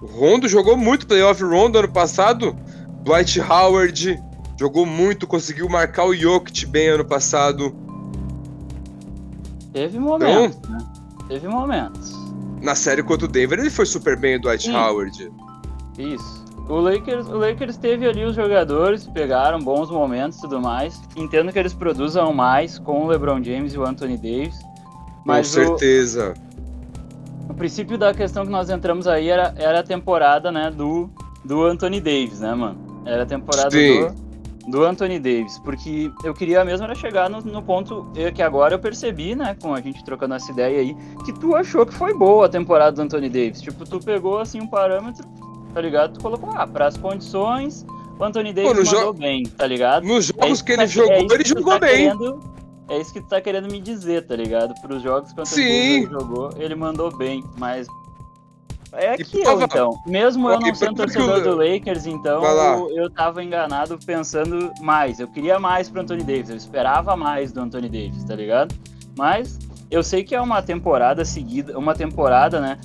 O 0.00 0.06
Rondo 0.06 0.48
jogou 0.48 0.78
muito 0.78 1.06
playoff 1.06 1.44
Rondo 1.44 1.78
ano 1.78 1.92
passado. 1.92 2.56
Dwight 3.04 3.38
Howard 3.38 4.18
jogou 4.58 4.86
muito, 4.86 5.26
conseguiu 5.26 5.68
marcar 5.68 6.06
o 6.06 6.16
Jokic 6.16 6.64
bem 6.64 6.88
ano 6.88 7.04
passado. 7.04 7.76
Teve 9.74 9.98
momentos, 9.98 10.56
então, 10.56 10.70
né? 10.70 10.86
Teve 11.28 11.48
momentos. 11.48 12.25
Na 12.62 12.74
série 12.74 13.02
contra 13.02 13.26
o 13.26 13.28
Denver 13.28 13.58
ele 13.58 13.70
foi 13.70 13.86
super 13.86 14.16
bem 14.16 14.36
o 14.36 14.40
Dwight 14.40 14.64
Sim. 14.64 14.74
Howard. 14.74 15.30
Isso. 15.98 16.44
O 16.68 16.80
Lakers, 16.80 17.28
o 17.28 17.36
Lakers 17.36 17.76
teve 17.76 18.08
ali 18.08 18.24
os 18.24 18.34
jogadores, 18.34 19.06
pegaram 19.06 19.60
bons 19.60 19.88
momentos 19.88 20.38
e 20.38 20.40
tudo 20.42 20.60
mais. 20.60 21.00
Entendo 21.14 21.52
que 21.52 21.58
eles 21.58 21.72
produzam 21.72 22.32
mais 22.32 22.78
com 22.78 23.04
o 23.04 23.06
LeBron 23.06 23.42
James 23.42 23.72
e 23.72 23.78
o 23.78 23.84
Anthony 23.86 24.16
Davis. 24.16 24.58
Mas 25.24 25.54
Com 25.54 25.64
certeza. 25.64 26.34
O, 27.48 27.52
o, 27.52 27.54
princípio 27.54 27.96
da 27.96 28.12
questão 28.12 28.44
que 28.44 28.50
nós 28.50 28.68
entramos 28.68 29.06
aí 29.06 29.28
era, 29.28 29.54
era 29.56 29.80
a 29.80 29.82
temporada, 29.82 30.50
né, 30.50 30.70
do, 30.70 31.08
do 31.44 31.64
Anthony 31.64 32.00
Davis, 32.00 32.40
né, 32.40 32.52
mano? 32.52 33.02
Era 33.04 33.22
a 33.22 33.26
temporada 33.26 33.70
do, 33.70 34.25
do 34.66 34.84
Anthony 34.84 35.18
Davis. 35.18 35.58
Porque 35.58 36.10
eu 36.24 36.34
queria 36.34 36.64
mesmo 36.64 36.84
era 36.84 36.94
chegar 36.94 37.30
no, 37.30 37.40
no 37.40 37.62
ponto 37.62 38.06
que 38.34 38.42
agora 38.42 38.74
eu 38.74 38.78
percebi, 38.78 39.34
né, 39.34 39.56
com 39.60 39.74
a 39.74 39.80
gente 39.80 40.04
trocando 40.04 40.34
essa 40.34 40.50
ideia 40.50 40.80
aí, 40.80 40.96
que 41.24 41.32
tu 41.32 41.54
achou 41.54 41.86
que 41.86 41.94
foi 41.94 42.12
boa 42.14 42.46
a 42.46 42.48
temporada 42.48 42.92
do 42.96 43.02
Anthony 43.02 43.28
Davis. 43.28 43.60
Tipo, 43.60 43.84
tu 43.84 44.00
pegou, 44.00 44.38
assim, 44.38 44.60
um 44.60 44.66
parâmetro, 44.66 45.26
tá 45.72 45.80
ligado? 45.80 46.14
Tu 46.14 46.20
colocou, 46.20 46.50
ah, 46.54 46.66
pras 46.66 46.96
condições, 46.96 47.86
o 48.18 48.24
Anthony 48.24 48.52
Davis 48.52 48.90
Pô, 48.90 48.96
mandou 48.96 49.12
bem, 49.12 49.44
tá 49.44 49.66
ligado? 49.66 50.04
Nos 50.04 50.26
jogos 50.26 50.60
é 50.60 50.64
que 50.64 50.72
ele 50.72 50.78
tá, 50.78 50.86
jogou, 50.86 51.12
é 51.12 51.34
ele 51.34 51.44
jogou 51.44 51.72
tá 51.74 51.78
bem. 51.78 52.10
Querendo, 52.10 52.40
é 52.88 53.00
isso 53.00 53.12
que 53.12 53.20
tu 53.20 53.28
tá 53.28 53.40
querendo 53.40 53.70
me 53.70 53.80
dizer, 53.80 54.26
tá 54.26 54.36
ligado? 54.36 54.74
Para 54.80 54.94
os 54.94 55.02
jogos 55.02 55.32
que 55.32 55.40
o 55.40 55.42
Anthony 55.42 56.06
jogou, 56.06 56.50
ele 56.56 56.74
mandou 56.74 57.14
bem, 57.16 57.44
mas 57.58 57.86
é 58.96 59.14
aquilo, 59.14 59.62
então. 59.62 60.02
Mesmo 60.06 60.48
eu 60.48 60.60
não 60.60 60.74
sendo 60.74 60.94
torcedor 60.94 61.42
do 61.42 61.54
Lakers, 61.56 62.06
então, 62.06 62.44
eu, 62.44 62.96
eu 62.96 63.10
tava 63.10 63.42
enganado 63.42 63.98
pensando 64.04 64.72
mais. 64.80 65.20
Eu 65.20 65.28
queria 65.28 65.58
mais 65.58 65.88
pro 65.88 66.00
Anthony 66.00 66.22
Davis, 66.22 66.50
eu 66.50 66.56
esperava 66.56 67.16
mais 67.16 67.52
do 67.52 67.60
Anthony 67.60 67.88
Davis, 67.88 68.24
tá 68.24 68.34
ligado? 68.34 68.74
Mas 69.16 69.58
eu 69.90 70.02
sei 70.02 70.24
que 70.24 70.34
é 70.34 70.40
uma 70.40 70.62
temporada 70.62 71.24
seguida, 71.24 71.78
uma 71.78 71.94
temporada, 71.94 72.60
né, 72.60 72.78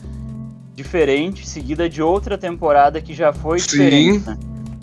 diferente, 0.75 1.47
seguida 1.47 1.89
de 1.89 2.01
outra 2.01 2.37
temporada 2.37 3.01
que 3.01 3.13
já 3.13 3.33
foi 3.33 3.59
Sim. 3.59 3.67
diferente, 3.67 4.27
né? 4.27 4.37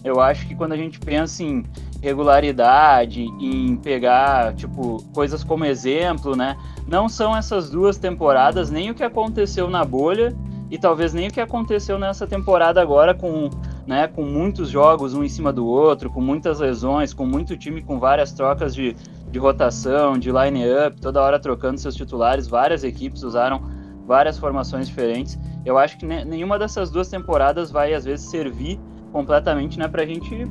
Eu 0.05 0.21
acho 0.21 0.47
que 0.47 0.55
quando 0.55 0.73
a 0.73 0.77
gente 0.77 0.99
pensa 0.99 1.43
em 1.43 1.65
regularidade, 2.01 3.23
em 3.23 3.77
pegar, 3.77 4.55
tipo, 4.55 5.03
coisas 5.13 5.43
como 5.43 5.65
exemplo, 5.65 6.37
né? 6.37 6.57
Não 6.87 7.09
são 7.09 7.37
essas 7.37 7.69
duas 7.69 7.99
temporadas, 7.99 8.71
nem 8.71 8.91
o 8.91 8.95
que 8.95 9.03
aconteceu 9.03 9.69
na 9.69 9.85
bolha 9.85 10.35
e 10.71 10.79
talvez 10.79 11.15
nem 11.15 11.29
o 11.29 11.31
que 11.31 11.41
aconteceu 11.41 11.99
nessa 11.99 12.27
temporada 12.27 12.81
agora 12.81 13.15
com, 13.15 13.49
né, 13.87 14.07
com 14.07 14.23
muitos 14.23 14.69
jogos 14.69 15.15
um 15.15 15.25
em 15.25 15.29
cima 15.29 15.53
do 15.53 15.67
outro, 15.67 16.11
com 16.11 16.21
muitas 16.21 16.61
lesões, 16.61 17.15
com 17.15 17.25
muito 17.25 17.57
time 17.57 17.83
com 17.83 17.99
várias 17.99 18.33
trocas 18.33 18.75
de, 18.75 18.95
de 19.31 19.39
rotação, 19.39 20.19
de 20.19 20.31
line-up, 20.31 21.01
toda 21.01 21.23
hora 21.23 21.39
trocando 21.39 21.79
seus 21.79 21.95
titulares, 21.95 22.47
várias 22.47 22.85
equipes 22.85 23.23
usaram 23.23 23.63
várias 24.07 24.39
formações 24.39 24.87
diferentes. 24.87 25.39
Eu 25.65 25.77
acho 25.77 25.99
que 25.99 26.07
nenhuma 26.07 26.59
dessas 26.59 26.91
duas 26.91 27.09
temporadas 27.09 27.71
vai 27.71 27.95
às 27.95 28.05
vezes 28.05 28.31
servir 28.31 28.79
completamente, 29.13 29.79
né, 29.79 29.89
pra 29.89 30.05
gente 30.05 30.47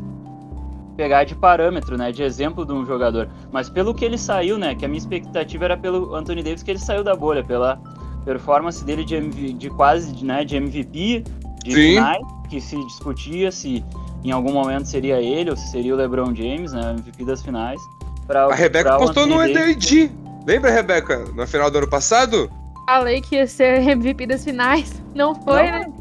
pegar 0.95 1.23
de 1.23 1.35
parâmetro, 1.35 1.95
né, 1.95 2.11
de 2.11 2.23
exemplo 2.23 2.65
de 2.65 2.73
um 2.73 2.83
jogador. 2.83 3.29
Mas 3.51 3.69
pelo 3.69 3.93
que 3.93 4.03
ele 4.03 4.17
saiu, 4.17 4.57
né, 4.57 4.73
que 4.73 4.83
a 4.83 4.87
minha 4.87 4.97
expectativa 4.97 5.65
era 5.65 5.77
pelo 5.77 6.15
Anthony 6.15 6.41
Davis 6.41 6.63
que 6.63 6.71
ele 6.71 6.79
saiu 6.79 7.03
da 7.03 7.15
bolha, 7.15 7.43
pela 7.43 7.79
performance 8.27 8.83
dele 8.83 9.05
de, 9.05 9.15
MV, 9.15 9.53
de 9.53 9.69
quase, 9.69 10.23
né, 10.23 10.43
de 10.43 10.57
MVP, 10.57 11.23
de 11.63 11.71
Sim. 11.71 11.95
finais, 11.95 12.21
que 12.49 12.59
se 12.59 12.75
discutia 12.85 13.49
se 13.53 13.83
em 14.21 14.31
algum 14.31 14.51
momento 14.51 14.85
seria 14.85 15.21
ele 15.21 15.49
ou 15.49 15.55
se 15.55 15.71
seria 15.71 15.93
o 15.93 15.97
LeBron 15.97 16.35
James, 16.35 16.73
né, 16.73 16.91
MVP 16.91 17.23
das 17.23 17.41
finais. 17.41 17.79
Pra, 18.27 18.47
A 18.47 18.53
Rebeca 18.53 18.97
postou 18.97 19.25
no. 19.25 19.41
EDD. 19.41 20.11
Lembra, 20.45 20.71
Rebeca? 20.71 21.19
No 21.33 21.47
final 21.47 21.71
do 21.71 21.77
ano 21.77 21.89
passado? 21.89 22.51
Falei 22.85 23.21
que 23.21 23.35
ia 23.37 23.47
ser 23.47 23.79
MVP 23.87 24.27
das 24.27 24.43
finais. 24.43 25.01
Não 25.15 25.33
foi, 25.33 25.63
Não, 25.71 25.79
né? 25.79 25.93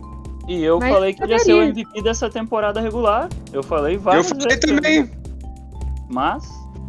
E 0.48 0.64
eu 0.64 0.80
Mas 0.80 0.92
falei 0.92 1.14
que 1.14 1.24
ia 1.24 1.38
ser 1.38 1.54
o. 1.54 1.62
MVP 1.62 2.02
dessa 2.02 2.28
temporada 2.28 2.80
regular. 2.80 3.28
Eu 3.52 3.62
falei 3.62 3.94
Eu 3.94 4.00
várias 4.00 4.28
falei 4.28 4.46
vezes. 4.46 4.60
também. 4.60 5.10
Mas 6.08 6.44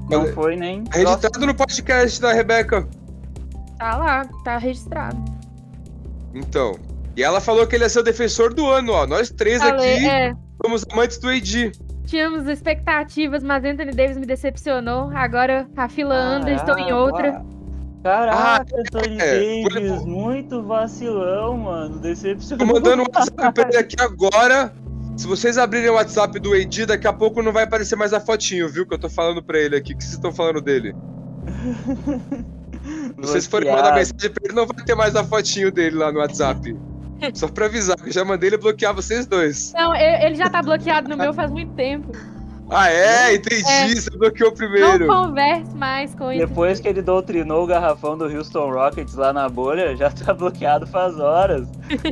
não 0.10 0.20
Falei. 0.22 0.34
foi 0.34 0.56
nem. 0.56 0.84
Registrado 0.92 1.46
no 1.46 1.54
podcast 1.54 2.20
da 2.22 2.34
Rebeca. 2.34 2.88
Tá 3.78 3.96
lá, 3.98 4.26
tá 4.44 4.58
registrado. 4.58 5.18
Então. 6.34 6.76
E 7.16 7.24
ela 7.24 7.42
falou 7.42 7.66
que 7.66 7.76
ele 7.76 7.84
ia 7.84 7.90
ser 7.90 8.00
o 8.00 8.04
defensor 8.04 8.54
do 8.54 8.66
ano, 8.68 8.92
ó. 8.94 9.08
Nós 9.08 9.30
três 9.32 9.62
Falei, 9.62 9.96
aqui 9.96 10.08
é. 10.08 10.34
somos 10.64 10.86
amantes 10.92 11.18
do 11.18 11.28
AD. 11.30 11.72
Tínhamos 12.06 12.48
expectativas, 12.48 13.44
mas 13.44 13.64
Anthony 13.66 13.92
Davis 13.92 14.18
me 14.18 14.26
decepcionou. 14.26 15.10
Agora 15.16 15.68
a 15.76 15.90
fila 15.90 16.16
anda, 16.16 16.52
estou 16.54 16.78
em 16.78 16.94
outra. 16.94 17.44
Caraca, 18.04 18.38
Ah, 18.38 18.62
Anthony 18.80 19.18
é, 19.20 19.64
Davis, 19.64 20.06
muito 20.06 20.64
vacilão, 20.64 21.58
mano. 21.58 21.96
Tô 21.96 22.00
Decepcionou. 22.02 22.66
mandando 22.68 23.02
um 23.02 23.06
WhatsApp 23.14 23.54
pra 23.54 23.68
ele 23.70 23.78
aqui 23.80 23.96
agora. 24.00 24.72
Se 25.18 25.26
vocês 25.28 25.58
abrirem 25.58 25.90
o 25.90 25.96
WhatsApp 25.96 26.40
do 26.40 26.54
AD, 26.54 26.86
daqui 26.86 27.08
a 27.08 27.12
pouco 27.14 27.42
não 27.42 27.52
vai 27.52 27.64
aparecer 27.64 27.96
mais 27.96 28.14
a 28.14 28.20
fotinho, 28.20 28.70
viu? 28.70 28.86
Que 28.88 28.94
eu 28.94 29.00
tô 29.00 29.10
falando 29.10 29.42
pra 29.44 29.58
ele 29.58 29.76
aqui. 29.76 29.94
O 29.94 29.98
que 29.98 30.04
vocês 30.04 30.14
estão 30.14 30.32
falando 30.32 30.62
dele? 30.62 30.96
Se 32.88 33.14
vocês 33.22 33.46
forem 33.48 33.72
mandar 33.72 33.94
mensagem 33.96 34.30
pra 34.30 34.42
ele, 34.46 34.54
não 34.54 34.66
vai 34.66 34.84
ter 34.86 34.96
mais 34.96 35.16
a 35.16 35.24
fotinho 35.24 35.72
dele 35.72 35.98
lá 35.98 36.12
no 36.12 36.20
WhatsApp. 36.20 36.76
Só 37.34 37.48
pra 37.48 37.66
avisar, 37.66 37.98
que 37.98 38.10
eu 38.10 38.14
já 38.14 38.24
mandei 38.24 38.50
ele 38.50 38.58
bloquear 38.58 38.94
vocês 38.94 39.26
dois. 39.26 39.74
Não, 39.74 39.96
ele 39.96 40.36
já 40.36 40.50
tá 40.50 40.62
bloqueado 40.62 41.10
no 41.10 41.18
meu 41.18 41.34
faz 41.34 41.50
muito 41.52 41.74
tempo. 41.74 42.12
Ah, 42.70 42.92
é? 42.92 43.34
Entendi. 43.34 43.64
É. 43.66 43.88
Você 43.96 44.10
bloqueou 44.12 44.50
Não 44.50 44.58
primeiro. 44.58 45.08
converse 45.08 45.74
mais 45.76 46.14
com 46.14 46.30
ele. 46.32 46.46
Depois 46.46 46.80
que 46.82 46.88
ele 46.88 47.02
doutrinou 47.02 47.64
o 47.64 47.68
garrafão 47.68 48.18
do 48.18 48.26
Houston 48.26 48.70
Rockets 48.72 49.16
lá 49.16 49.32
na 49.32 49.48
bolha, 49.48 49.96
já 49.96 50.12
tá 50.12 50.34
bloqueado 50.36 50.86
faz 50.86 51.18
horas. 51.18 51.66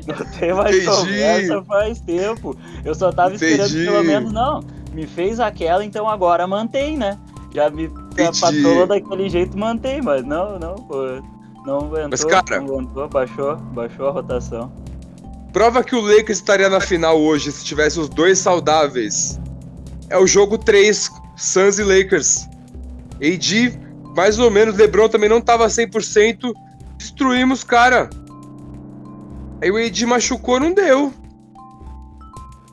Não 0.08 0.26
tem 0.40 0.54
mais 0.54 0.76
Entendi. 0.78 0.88
conversa 0.88 1.64
faz 1.64 2.00
tempo. 2.00 2.58
Eu 2.86 2.96
só 2.96 3.12
tava 3.12 3.36
esperando 3.36 3.70
Entendi. 3.70 3.86
pelo 3.86 4.04
menos, 4.04 4.32
não. 4.32 4.64
Me 4.94 5.06
fez 5.06 5.42
aquela, 5.42 5.84
então 5.84 6.10
agora 6.10 6.48
mantém, 6.48 6.96
né? 6.98 7.18
Já 7.54 7.70
me 7.70 7.90
Patou 8.16 8.88
daquele 8.88 9.30
jeito, 9.30 9.58
mantém, 9.58 10.02
mas 10.02 10.24
não, 10.26 10.58
não, 10.60 10.76
pô. 10.76 10.96
Não 11.66 11.78
aguentou, 11.80 12.10
Mas, 12.12 12.24
cara- 12.24 12.62
não 12.62 12.76
aguentou, 12.76 13.10
baixou, 13.10 13.56
baixou 13.58 14.08
a 14.08 14.12
rotação. 14.12 14.72
Prova 15.52 15.84
que 15.84 15.96
o 15.96 16.02
Lakers 16.02 16.38
estaria 16.38 16.70
na 16.70 16.80
final 16.80 17.20
hoje 17.20 17.52
se 17.52 17.66
tivesse 17.66 18.00
os 18.00 18.08
dois 18.10 18.38
saudáveis. 18.40 19.40
É 20.10 20.18
o 20.18 20.28
jogo 20.28 20.58
3, 20.58 21.10
Suns 21.36 21.80
e 21.80 21.84
Lakers. 21.84 22.48
AD, 23.16 23.80
mais 24.16 24.38
ou 24.38 24.52
menos, 24.52 24.76
LeBron 24.76 25.10
também 25.10 25.28
não 25.30 25.42
tava 25.42 25.66
100%. 25.68 26.54
Destruímos, 26.98 27.64
cara. 27.64 28.10
Aí 29.62 29.72
o 29.72 29.78
AD 29.78 30.06
machucou, 30.06 30.60
não 30.60 30.74
deu. 30.74 31.12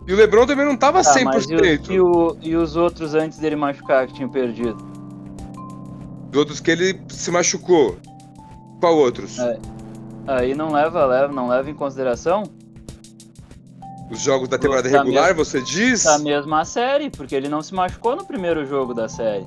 E 0.07 0.13
o 0.13 0.17
LeBron 0.17 0.45
também 0.47 0.67
não 0.67 0.77
tava 0.77 1.03
Tá, 1.03 1.15
mas 1.25 1.45
e, 1.45 1.49
100%. 1.49 1.89
o- 1.89 1.93
e, 1.93 2.01
o- 2.01 2.37
e 2.43 2.57
os 2.57 2.77
outros 2.77 3.15
antes 3.15 3.39
dele 3.39 3.57
machucar 3.57 4.07
que 4.07 4.15
tinham 4.15 4.29
perdido? 4.29 4.77
Os 6.33 6.39
outros 6.39 6.61
que 6.61 6.71
ele 6.71 7.01
se 7.11 7.31
machucou. 7.31 7.99
Qual 8.81 8.97
outros? 8.97 9.39
É. 9.39 9.59
Aí 10.27 10.55
não 10.55 10.73
leva, 10.73 11.05
leva, 11.05 11.33
não 11.33 11.49
leva 11.49 11.69
em 11.69 11.75
consideração 11.75 12.45
Os 14.11 14.21
jogos 14.21 14.49
da 14.49 14.57
temporada 14.57 14.89
Tá 14.89 14.99
regular, 14.99 15.29
mesmo. 15.35 15.45
você 15.45 15.61
diz? 15.61 16.07
a 16.07 16.19
mesma 16.19 16.65
série, 16.65 17.11
porque 17.11 17.35
ele 17.35 17.49
não 17.49 17.61
se 17.63 17.75
machucou 17.75 18.15
no 18.17 18.25
primeiro 18.25 18.65
jogo 18.67 18.95
da 18.95 19.09
série. 19.09 19.45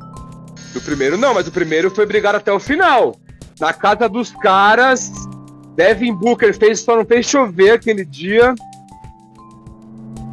Do 0.74 0.82
primeiro 0.82 1.18
não, 1.18 1.34
mas 1.34 1.48
o 1.48 1.52
primeiro 1.52 1.90
foi 1.90 2.06
brigar 2.06 2.36
até 2.36 2.52
o 2.52 2.60
final. 2.60 3.16
Na 3.60 3.72
casa 3.74 4.08
dos 4.10 4.32
caras, 4.32 5.12
Devin 5.76 6.14
Booker 6.14 6.54
fez, 6.54 6.82
só 6.82 6.96
não 6.98 7.06
fez 7.06 7.26
chover 7.26 7.72
aquele 7.72 8.04
dia. 8.04 8.54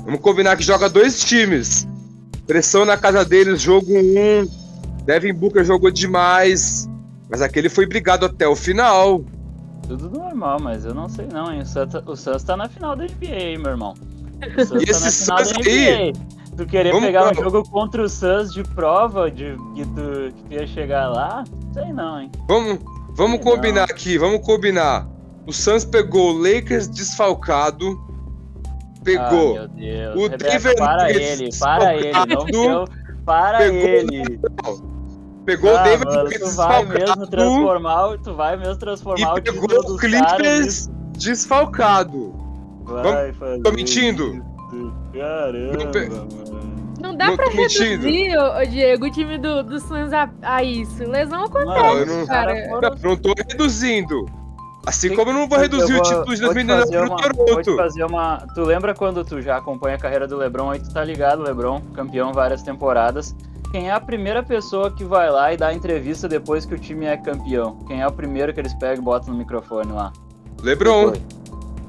Vamos 0.04 0.20
combinar 0.20 0.56
que 0.56 0.64
joga 0.64 0.88
dois 0.88 1.22
times. 1.24 1.86
Pressão 2.46 2.84
na 2.84 2.96
casa 2.96 3.24
deles, 3.24 3.60
jogo 3.60 3.92
1. 3.92 3.96
Um. 4.42 4.62
Devin 5.04 5.34
Booker 5.34 5.64
jogou 5.64 5.90
demais. 5.90 6.88
Mas 7.28 7.40
aquele 7.40 7.68
foi 7.68 7.86
brigado 7.86 8.26
até 8.26 8.46
o 8.46 8.54
final. 8.54 9.24
Tudo 9.88 10.10
normal, 10.10 10.58
mas 10.60 10.84
eu 10.84 10.94
não 10.94 11.08
sei 11.08 11.26
não, 11.32 11.52
hein? 11.52 11.62
O 11.62 11.66
Suns, 11.66 11.94
o 12.06 12.16
Suns 12.16 12.42
tá 12.44 12.56
na 12.56 12.68
final 12.68 12.94
da 12.94 13.04
NBA, 13.04 13.58
meu 13.58 13.70
irmão. 13.70 13.94
O 14.56 14.60
Suns 14.66 14.82
E 14.82 14.86
tá 14.86 15.00
na 15.00 15.08
esse 15.08 15.24
final 15.24 15.38
da 15.38 15.44
Suns 15.46 15.66
aí? 15.66 16.12
Tu 16.56 16.66
querer 16.66 16.92
Vamos 16.92 17.06
pegar 17.06 17.30
um 17.30 17.34
jogo 17.34 17.68
contra 17.70 18.02
o 18.02 18.08
Suns 18.08 18.52
de 18.52 18.62
prova 18.62 19.30
de 19.30 19.56
que 19.74 19.84
tu, 19.86 20.34
que 20.36 20.44
tu 20.44 20.52
ia 20.52 20.66
chegar 20.66 21.08
lá, 21.08 21.44
sei 21.72 21.92
não, 21.92 22.20
hein? 22.20 22.30
Vamos, 22.46 22.78
vamos 23.14 23.38
Não. 23.38 23.52
combinar 23.52 23.84
aqui, 23.84 24.18
vamos 24.18 24.44
combinar. 24.44 25.08
O 25.46 25.52
Suns 25.52 25.84
pegou 25.84 26.34
o 26.34 26.38
Lakers 26.38 26.88
desfalcado. 26.88 27.98
Pegou. 29.02 29.56
Ah, 29.56 29.60
meu 29.60 29.68
Deus. 29.68 30.16
O 30.16 30.22
Rebeca, 30.28 30.50
Denver 30.50 30.76
para 30.76 31.02
Nuggets 31.08 31.40
ele, 31.40 31.58
para 31.58 31.96
ele, 31.96 32.12
não 32.12 32.84
para 33.24 33.58
Pegou 33.58 33.78
ele. 33.88 34.40
Pegou 35.44 35.72
o 35.72 35.76
Ah, 35.76 35.82
David 35.82 36.04
mano, 36.06 36.30
tu 36.30 36.50
vai 36.56 36.85
mesmo 36.85 37.26
transformar, 37.26 38.18
tu 38.22 38.35
vai 38.35 38.56
mesmo 38.56 38.76
transformar 38.76 39.20
E 39.37 39.38
o 39.38 39.42
pegou 39.42 39.80
o 39.94 39.96
Clippers 39.98 40.88
desfalcado. 41.18 42.32
Vai 42.85 43.32
fazer 43.32 43.62
Tô 43.62 43.72
mentindo? 43.72 44.44
Caramba, 45.12 45.85
Não 45.85 45.90
pe- 45.90 46.08
mano. 46.08 46.28
Não 47.00 47.16
dá 47.16 47.26
Não 47.28 47.37
pra 47.37 47.46
mentindo. 47.50 48.02
reduzir, 48.06 48.37
ô, 48.37 48.58
ô, 48.61 48.64
Diego, 48.66 49.06
o 49.06 49.11
time 49.11 49.37
do, 49.38 49.62
do 49.64 49.80
Suns 49.80 50.12
a, 50.12 50.30
a 50.42 50.62
isso. 50.62 51.02
Lesão 51.02 51.44
acontece, 51.44 51.98
eu 52.11 52.18
não- 52.18 52.26
caras 52.26 52.58
cara. 52.61 52.68
foram- 52.70 52.90
Não, 52.90 53.11
não 53.11 53.16
tô 53.16 53.35
reduzindo. 53.37 54.24
Assim 54.86 55.08
Tem- 55.08 55.16
como 55.16 55.30
eu 55.30 55.34
não 55.34 55.48
vou 55.48 55.58
reduzir 55.58 55.92
eu 55.92 56.00
o 56.00 56.02
título 56.02 56.34
de 56.34 56.42
vou 56.42 56.54
te 56.54 56.64
2019 56.64 56.80
fazer 56.82 56.98
pro 56.98 57.06
uma- 57.06 57.16
Vou 57.16 57.44
te 57.62 57.64
Toronto. 57.64 57.76
fazer 57.76 58.04
uma. 58.04 58.38
Tu 58.54 58.60
lembra 58.62 58.94
quando 58.94 59.24
tu 59.24 59.40
já 59.40 59.56
acompanha 59.56 59.94
a 59.96 59.98
carreira 59.98 60.26
do 60.26 60.36
Lebron? 60.36 60.70
Aí 60.70 60.80
tu 60.80 60.92
tá 60.92 61.04
ligado, 61.04 61.42
Lebron, 61.42 61.80
campeão 61.94 62.32
várias 62.32 62.62
temporadas. 62.62 63.34
Quem 63.70 63.88
é 63.88 63.92
a 63.92 64.00
primeira 64.00 64.42
pessoa 64.42 64.90
que 64.90 65.04
vai 65.04 65.30
lá 65.30 65.52
e 65.52 65.56
dá 65.56 65.72
entrevista 65.72 66.28
depois 66.28 66.66
que 66.66 66.74
o 66.74 66.78
time 66.78 67.06
é 67.06 67.16
campeão? 67.16 67.76
Quem 67.86 68.02
é 68.02 68.06
o 68.06 68.12
primeiro 68.12 68.52
que 68.52 68.60
eles 68.60 68.74
pegam 68.74 68.96
e 69.02 69.04
botam 69.04 69.32
no 69.32 69.38
microfone 69.38 69.92
lá? 69.92 70.12
LeBron. 70.62 71.12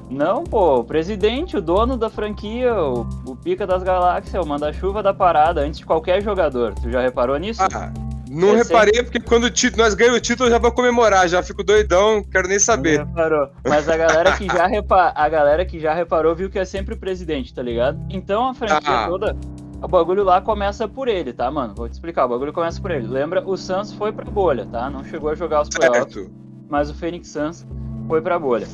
Não, 0.08 0.44
pô, 0.44 0.78
o 0.78 0.84
presidente, 0.84 1.56
o 1.56 1.60
dono 1.62 1.96
da 1.96 2.08
franquia, 2.08 2.74
o, 2.74 3.06
o 3.26 3.34
pica 3.34 3.66
das 3.66 3.82
galáxias, 3.82 4.42
o 4.42 4.46
manda-chuva 4.48 5.02
da 5.02 5.12
parada, 5.12 5.62
antes 5.62 5.80
de 5.80 5.86
qualquer 5.86 6.22
jogador. 6.22 6.74
Tu 6.74 6.90
já 6.90 7.00
reparou 7.00 7.36
nisso? 7.38 7.60
Ah, 7.62 7.92
não 8.34 8.48
Eu 8.48 8.56
reparei, 8.56 9.02
porque 9.02 9.20
quando 9.20 9.50
nós 9.76 9.94
ganhamos 9.94 10.18
o 10.18 10.22
título, 10.22 10.48
eu 10.48 10.52
já 10.52 10.58
vou 10.58 10.72
comemorar, 10.72 11.28
já 11.28 11.42
fico 11.42 11.62
doidão, 11.62 12.22
quero 12.22 12.48
nem 12.48 12.56
Não 12.56 12.60
saber. 12.64 12.98
reparou. 13.00 13.48
Mas 13.66 13.88
a 13.88 13.96
galera 13.96 14.32
que 14.36 14.46
já 14.46 14.66
repa... 14.66 15.12
a 15.14 15.28
galera 15.28 15.64
que 15.64 15.78
já 15.80 15.94
reparou 15.94 16.34
viu 16.34 16.50
que 16.50 16.58
é 16.58 16.64
sempre 16.64 16.94
o 16.94 16.98
presidente, 16.98 17.54
tá 17.54 17.62
ligado? 17.62 17.98
Então 18.10 18.48
a 18.48 18.54
franquia 18.54 18.78
Ah. 18.84 19.06
toda, 19.08 19.36
o 19.82 19.88
bagulho 19.88 20.24
lá 20.24 20.40
começa 20.40 20.86
por 20.88 21.08
ele, 21.08 21.32
tá, 21.32 21.50
mano? 21.50 21.74
Vou 21.76 21.88
te 21.88 21.92
explicar, 21.92 22.26
o 22.26 22.28
bagulho 22.28 22.52
começa 22.52 22.80
por 22.80 22.90
ele. 22.90 23.06
Lembra, 23.06 23.42
o 23.46 23.56
Suns 23.56 23.92
foi 23.92 24.12
pra 24.12 24.24
bolha, 24.30 24.66
tá? 24.66 24.90
Não 24.90 25.04
chegou 25.04 25.30
a 25.30 25.34
jogar 25.34 25.62
os 25.62 25.68
playoffs, 25.68 26.28
mas 26.68 26.90
o 26.90 26.94
Phoenix 26.94 27.28
Suns 27.28 27.66
foi 28.08 28.20
pra 28.20 28.38
bolha. 28.38 28.66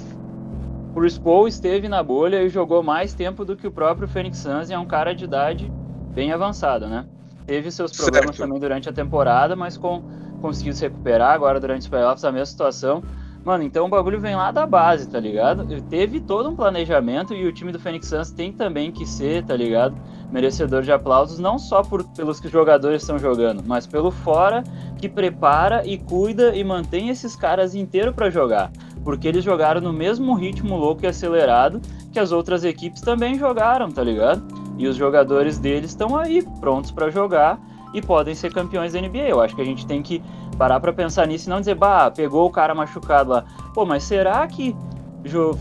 O 0.94 1.00
Chris 1.00 1.16
Paul 1.18 1.46
esteve 1.46 1.88
na 1.88 2.02
bolha 2.02 2.42
e 2.42 2.48
jogou 2.48 2.82
mais 2.82 3.14
tempo 3.14 3.44
do 3.44 3.56
que 3.56 3.66
o 3.66 3.70
próprio 3.70 4.08
Phoenix 4.08 4.38
Suns 4.38 4.70
e 4.70 4.72
é 4.72 4.78
um 4.78 4.86
cara 4.86 5.14
de 5.14 5.24
idade 5.24 5.70
bem 6.12 6.32
avançada, 6.32 6.88
né? 6.88 7.06
Teve 7.50 7.68
seus 7.72 7.90
problemas 7.90 8.36
Certo. 8.36 8.46
também 8.46 8.60
durante 8.60 8.88
a 8.88 8.92
temporada, 8.92 9.56
mas 9.56 9.76
com, 9.76 10.04
conseguiu 10.40 10.72
se 10.72 10.82
recuperar 10.82 11.32
agora 11.32 11.58
durante 11.58 11.80
os 11.80 11.88
playoffs, 11.88 12.24
a 12.24 12.30
mesma 12.30 12.46
situação. 12.46 13.02
Mano, 13.44 13.64
então 13.64 13.86
o 13.86 13.88
bagulho 13.88 14.20
vem 14.20 14.36
lá 14.36 14.52
da 14.52 14.64
base, 14.64 15.08
tá 15.08 15.18
ligado? 15.18 15.66
Teve 15.88 16.20
todo 16.20 16.48
um 16.48 16.54
planejamento 16.54 17.34
e 17.34 17.44
o 17.44 17.52
time 17.52 17.72
do 17.72 17.80
Phoenix 17.80 18.06
Suns 18.06 18.30
tem 18.30 18.52
também 18.52 18.92
que 18.92 19.04
ser, 19.04 19.42
tá 19.44 19.56
ligado? 19.56 19.96
Merecedor 20.30 20.82
de 20.82 20.92
aplausos, 20.92 21.40
não 21.40 21.58
só 21.58 21.82
por, 21.82 22.04
pelos 22.10 22.38
que 22.38 22.46
os 22.46 22.52
jogadores 22.52 23.02
estão 23.02 23.18
jogando, 23.18 23.64
mas 23.66 23.84
pelo 23.84 24.12
fora 24.12 24.62
que 24.96 25.08
prepara 25.08 25.84
e 25.84 25.98
cuida 25.98 26.54
e 26.54 26.62
mantém 26.62 27.08
esses 27.08 27.34
caras 27.34 27.74
inteiros 27.74 28.14
pra 28.14 28.30
jogar. 28.30 28.70
Porque 29.04 29.28
eles 29.28 29.44
jogaram 29.44 29.80
no 29.80 29.92
mesmo 29.92 30.34
ritmo 30.34 30.76
louco 30.76 31.04
e 31.04 31.06
acelerado 31.06 31.80
que 32.12 32.18
as 32.18 32.32
outras 32.32 32.64
equipes 32.64 33.00
também 33.00 33.38
jogaram, 33.38 33.90
tá 33.90 34.02
ligado? 34.02 34.42
E 34.76 34.86
os 34.86 34.96
jogadores 34.96 35.58
deles 35.58 35.90
estão 35.90 36.16
aí, 36.16 36.42
prontos 36.60 36.90
pra 36.90 37.10
jogar 37.10 37.58
e 37.92 38.00
podem 38.00 38.34
ser 38.34 38.52
campeões 38.52 38.92
da 38.92 39.00
NBA. 39.00 39.28
Eu 39.28 39.40
acho 39.40 39.54
que 39.54 39.62
a 39.62 39.64
gente 39.64 39.86
tem 39.86 40.02
que 40.02 40.22
parar 40.56 40.80
pra 40.80 40.92
pensar 40.92 41.26
nisso 41.26 41.48
e 41.48 41.50
não 41.50 41.60
dizer, 41.60 41.74
bah, 41.74 42.10
pegou 42.10 42.46
o 42.46 42.50
cara 42.50 42.74
machucado 42.74 43.30
lá. 43.30 43.44
Pô, 43.74 43.84
mas 43.84 44.04
será 44.04 44.46
que 44.46 44.76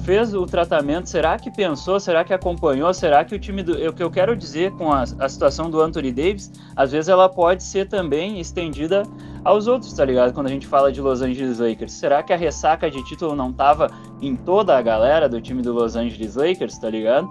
fez 0.06 0.34
o 0.34 0.46
tratamento, 0.46 1.10
será 1.10 1.38
que 1.38 1.52
pensou, 1.52 2.00
será 2.00 2.24
que 2.24 2.34
acompanhou, 2.34 2.94
será 2.94 3.26
que 3.26 3.36
o 3.36 3.40
time 3.40 3.62
do. 3.62 3.74
O 3.90 3.94
que 3.94 4.02
eu 4.02 4.10
quero 4.10 4.36
dizer 4.36 4.72
com 4.72 4.92
a, 4.92 5.04
a 5.04 5.30
situação 5.30 5.70
do 5.70 5.82
Anthony 5.82 6.12
Davis, 6.12 6.52
às 6.76 6.92
vezes 6.92 7.10
ela 7.10 7.28
pode 7.28 7.64
ser 7.64 7.88
também 7.88 8.40
estendida 8.40 9.04
aos 9.44 9.68
outros, 9.68 9.92
tá 9.94 10.06
ligado? 10.06 10.34
Quando 10.34 10.48
a 10.48 10.50
gente 10.50 10.66
fala 10.66 10.92
de 10.92 11.02
Los 11.02 11.22
Angeles 11.22 11.60
Lakers. 11.60 11.94
Será 11.94 12.24
que 12.24 12.32
a 12.32 12.38
ressaca 12.38 12.90
de 12.90 13.04
título 13.04 13.36
não 13.36 13.52
tava 13.52 13.90
em 14.22 14.36
toda 14.36 14.78
a 14.78 14.82
galera 14.82 15.28
do 15.28 15.42
time 15.42 15.62
do 15.62 15.74
Los 15.74 15.96
Angeles 15.96 16.36
Lakers, 16.36 16.78
tá 16.78 16.90
ligado? 16.90 17.28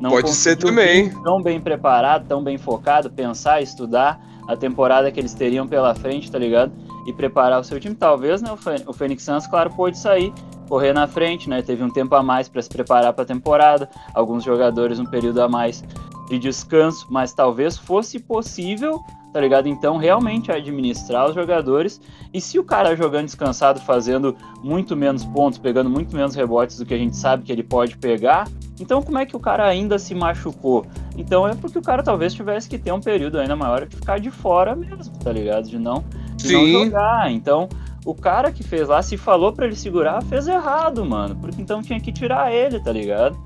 Não 0.00 0.10
pode 0.10 0.30
ser 0.30 0.56
também. 0.56 1.10
Tão 1.22 1.40
bem 1.40 1.60
preparado, 1.60 2.26
tão 2.26 2.42
bem 2.42 2.58
focado, 2.58 3.10
pensar, 3.10 3.60
estudar 3.60 4.20
a 4.48 4.56
temporada 4.56 5.10
que 5.12 5.20
eles 5.20 5.34
teriam 5.34 5.66
pela 5.66 5.94
frente, 5.94 6.30
tá 6.30 6.38
ligado? 6.38 6.72
E 7.06 7.12
preparar 7.12 7.60
o 7.60 7.64
seu 7.64 7.78
time. 7.78 7.94
Talvez, 7.94 8.42
né? 8.42 8.50
O 8.86 8.92
Phoenix 8.92 9.22
Suns, 9.22 9.46
claro, 9.46 9.70
pode 9.70 9.98
sair 9.98 10.32
correr 10.72 10.94
na 10.94 11.06
frente, 11.06 11.50
né? 11.50 11.60
Teve 11.60 11.84
um 11.84 11.90
tempo 11.90 12.14
a 12.14 12.22
mais 12.22 12.48
para 12.48 12.62
se 12.62 12.68
preparar 12.70 13.12
para 13.12 13.24
a 13.24 13.26
temporada, 13.26 13.90
alguns 14.14 14.42
jogadores 14.42 14.98
um 14.98 15.04
período 15.04 15.42
a 15.42 15.46
mais 15.46 15.84
de 16.30 16.38
descanso, 16.38 17.06
mas 17.10 17.34
talvez 17.34 17.76
fosse 17.76 18.18
possível, 18.18 18.98
tá 19.34 19.38
ligado? 19.38 19.68
Então, 19.68 19.98
realmente 19.98 20.50
administrar 20.50 21.28
os 21.28 21.34
jogadores. 21.34 22.00
E 22.32 22.40
se 22.40 22.58
o 22.58 22.64
cara 22.64 22.96
jogando 22.96 23.26
descansado, 23.26 23.80
fazendo 23.80 24.34
muito 24.64 24.96
menos 24.96 25.26
pontos, 25.26 25.58
pegando 25.58 25.90
muito 25.90 26.16
menos 26.16 26.34
rebotes 26.34 26.78
do 26.78 26.86
que 26.86 26.94
a 26.94 26.98
gente 26.98 27.18
sabe 27.18 27.42
que 27.42 27.52
ele 27.52 27.62
pode 27.62 27.98
pegar, 27.98 28.48
então 28.80 29.02
como 29.02 29.18
é 29.18 29.26
que 29.26 29.36
o 29.36 29.40
cara 29.40 29.66
ainda 29.66 29.98
se 29.98 30.14
machucou? 30.14 30.86
Então 31.18 31.46
é 31.46 31.54
porque 31.54 31.78
o 31.78 31.82
cara 31.82 32.02
talvez 32.02 32.32
tivesse 32.32 32.66
que 32.66 32.78
ter 32.78 32.92
um 32.92 33.00
período 33.00 33.38
ainda 33.38 33.54
maior 33.54 33.86
de 33.86 33.96
ficar 33.96 34.18
de 34.18 34.30
fora 34.30 34.74
mesmo, 34.74 35.12
tá 35.18 35.30
ligado? 35.30 35.68
De 35.68 35.78
não, 35.78 36.02
de 36.34 36.50
não 36.50 36.66
jogar. 36.66 37.30
Então, 37.30 37.68
o 38.04 38.14
cara 38.14 38.50
que 38.50 38.62
fez 38.62 38.88
lá, 38.88 39.02
se 39.02 39.16
falou 39.16 39.52
para 39.52 39.66
ele 39.66 39.76
segurar, 39.76 40.22
fez 40.24 40.48
errado, 40.48 41.04
mano. 41.04 41.36
Porque 41.36 41.60
então 41.60 41.82
tinha 41.82 42.00
que 42.00 42.12
tirar 42.12 42.52
ele, 42.52 42.80
tá 42.80 42.92
ligado? 42.92 43.38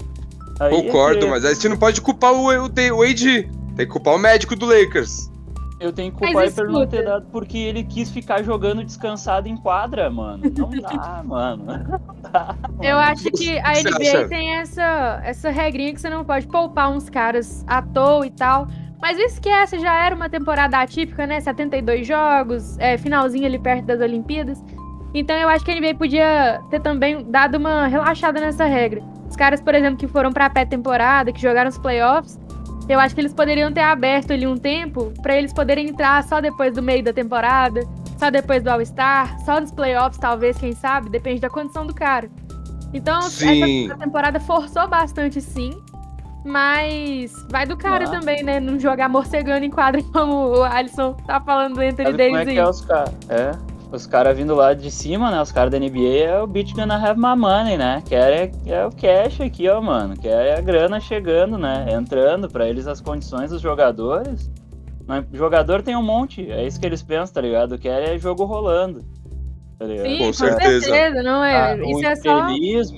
Aí 0.59 0.71
Concordo, 0.71 1.27
é 1.27 1.31
mas 1.31 1.45
aí 1.45 1.55
você 1.55 1.69
não 1.69 1.77
pode 1.77 2.01
culpar 2.01 2.33
o, 2.33 2.47
o, 2.47 2.67
o 2.67 3.03
AD. 3.03 3.51
Tem 3.77 3.87
que 3.87 3.87
culpar 3.87 4.15
o 4.15 4.19
médico 4.19 4.57
do 4.57 4.65
Lakers. 4.67 5.31
Eu 5.79 5.93
tenho 5.93 6.11
que 6.11 6.19
culpar 6.19 6.45
ele 6.45 6.53
por 6.53 6.69
não 6.71 6.87
ter 6.87 7.05
dado, 7.05 7.27
porque 7.31 7.59
ele 7.59 7.85
quis 7.85 8.11
ficar 8.11 8.43
jogando 8.43 8.83
descansado 8.83 9.47
em 9.47 9.57
quadra, 9.59 10.09
mano. 10.09 10.45
Não 10.57 10.71
dá, 10.71 11.23
mano. 11.25 11.65
Não 11.67 12.31
dá, 12.33 12.57
mano. 12.63 12.83
Eu 12.83 12.97
acho 12.97 13.31
que 13.31 13.59
a 13.59 13.73
NBA 13.75 14.29
tem 14.29 14.57
essa, 14.57 15.21
essa 15.23 15.51
regrinha 15.51 15.93
que 15.93 16.01
você 16.01 16.09
não 16.09 16.25
pode 16.25 16.47
poupar 16.47 16.91
uns 16.91 17.11
caras 17.11 17.63
à 17.67 17.83
toa 17.83 18.27
e 18.27 18.31
tal. 18.31 18.67
Mas 19.01 19.19
esquece, 19.19 19.79
já 19.79 20.05
era 20.05 20.15
uma 20.15 20.29
temporada 20.29 20.79
atípica, 20.79 21.27
né? 21.27 21.41
72 21.41 22.07
jogos, 22.07 22.79
é, 22.79 22.97
finalzinho 22.97 23.47
ali 23.47 23.59
perto 23.59 23.85
das 23.85 24.01
Olimpíadas. 24.01 24.63
Então 25.15 25.37
eu 25.37 25.49
acho 25.49 25.65
que 25.65 25.71
a 25.71 25.75
NBA 25.75 25.95
podia 25.95 26.61
ter 26.71 26.81
também 26.81 27.25
dado 27.31 27.57
uma 27.57 27.87
relaxada 27.87 28.41
nessa 28.41 28.65
regra. 28.65 29.03
Os 29.29 29.37
caras, 29.37 29.61
por 29.61 29.75
exemplo, 29.75 29.99
que 29.99 30.07
foram 30.07 30.33
pra 30.33 30.49
pré-temporada, 30.51 31.33
que 31.33 31.41
jogaram 31.41 31.69
os 31.69 31.79
playoffs, 31.79 32.39
eu 32.89 33.01
acho 33.01 33.15
que 33.15 33.21
eles 33.21 33.33
poderiam 33.33 33.73
ter 33.73 33.81
aberto 33.81 34.33
ali 34.33 34.47
um 34.47 34.57
tempo 34.57 35.13
para 35.21 35.37
eles 35.37 35.53
poderem 35.53 35.89
entrar 35.89 36.23
só 36.25 36.41
depois 36.41 36.75
do 36.75 36.83
meio 36.83 37.03
da 37.03 37.13
temporada, 37.13 37.81
só 38.19 38.31
depois 38.31 38.63
do 38.63 38.69
All-Star, 38.69 39.39
só 39.45 39.61
nos 39.61 39.73
playoffs, 39.73 40.19
talvez, 40.19 40.57
quem 40.57 40.73
sabe, 40.73 41.11
depende 41.11 41.41
da 41.41 41.51
condição 41.51 41.87
do 41.87 41.95
cara. 41.95 42.31
Então, 42.95 43.21
sim. 43.23 43.87
essa 43.87 43.97
temporada 43.99 44.39
forçou 44.39 44.87
bastante, 44.89 45.41
sim. 45.41 45.73
Mas 46.47 47.45
vai 47.51 47.67
do 47.67 47.77
cara 47.77 48.05
ah. 48.05 48.11
também, 48.11 48.41
né? 48.45 48.61
Não 48.61 48.79
jogar 48.79 49.09
morcegando 49.09 49.65
em 49.65 49.71
quadra 49.71 50.01
como 50.15 50.59
o 50.59 50.63
Alisson 50.63 51.13
tá 51.27 51.41
falando 51.41 51.75
do 51.75 51.81
Anthony 51.81 52.13
Davis 52.13 52.39
como 52.39 52.39
é 52.39 52.45
que 52.45 52.59
é 52.59 52.69
os 52.69 52.81
caras? 52.83 53.15
É, 53.29 53.51
os 53.91 54.07
caras 54.07 54.37
vindo 54.37 54.55
lá 54.55 54.73
de 54.73 54.89
cima, 54.89 55.29
né? 55.29 55.43
Os 55.43 55.51
caras 55.51 55.73
da 55.73 55.79
NBA 55.81 56.25
é 56.25 56.41
o 56.41 56.47
bitch 56.47 56.73
gonna 56.73 56.95
have 56.95 57.19
my 57.19 57.35
money, 57.37 57.77
né? 57.77 58.01
Quer 58.09 58.33
é, 58.33 58.53
é 58.67 58.87
o 58.87 58.93
cash 58.93 59.41
aqui, 59.41 59.69
ó, 59.69 59.81
mano. 59.81 60.17
Quer 60.17 60.47
é 60.47 60.59
a 60.59 60.61
grana 60.61 61.01
chegando, 61.01 61.59
né? 61.59 61.87
Entrando 61.91 62.49
para 62.49 62.69
eles 62.69 62.87
as 62.87 63.01
condições 63.01 63.51
dos 63.51 63.61
jogadores. 63.61 64.49
O 65.33 65.37
jogador 65.37 65.83
tem 65.83 65.97
um 65.97 66.03
monte, 66.03 66.49
é 66.51 66.65
isso 66.65 66.79
que 66.79 66.87
eles 66.87 67.03
pensam, 67.03 67.35
tá 67.35 67.41
ligado? 67.41 67.77
Quer 67.77 68.15
é 68.15 68.19
jogo 68.19 68.45
rolando. 68.45 69.05
Tá 69.79 69.87
Sim, 69.87 70.19
com, 70.19 70.27
com 70.27 70.33
certeza. 70.33 70.87
certeza. 70.87 71.23
não 71.23 71.45
é? 71.45 71.73
Ah, 71.73 71.77
isso 71.77 72.01
o 72.01 72.07
é 72.07 72.17
só... 72.17 72.49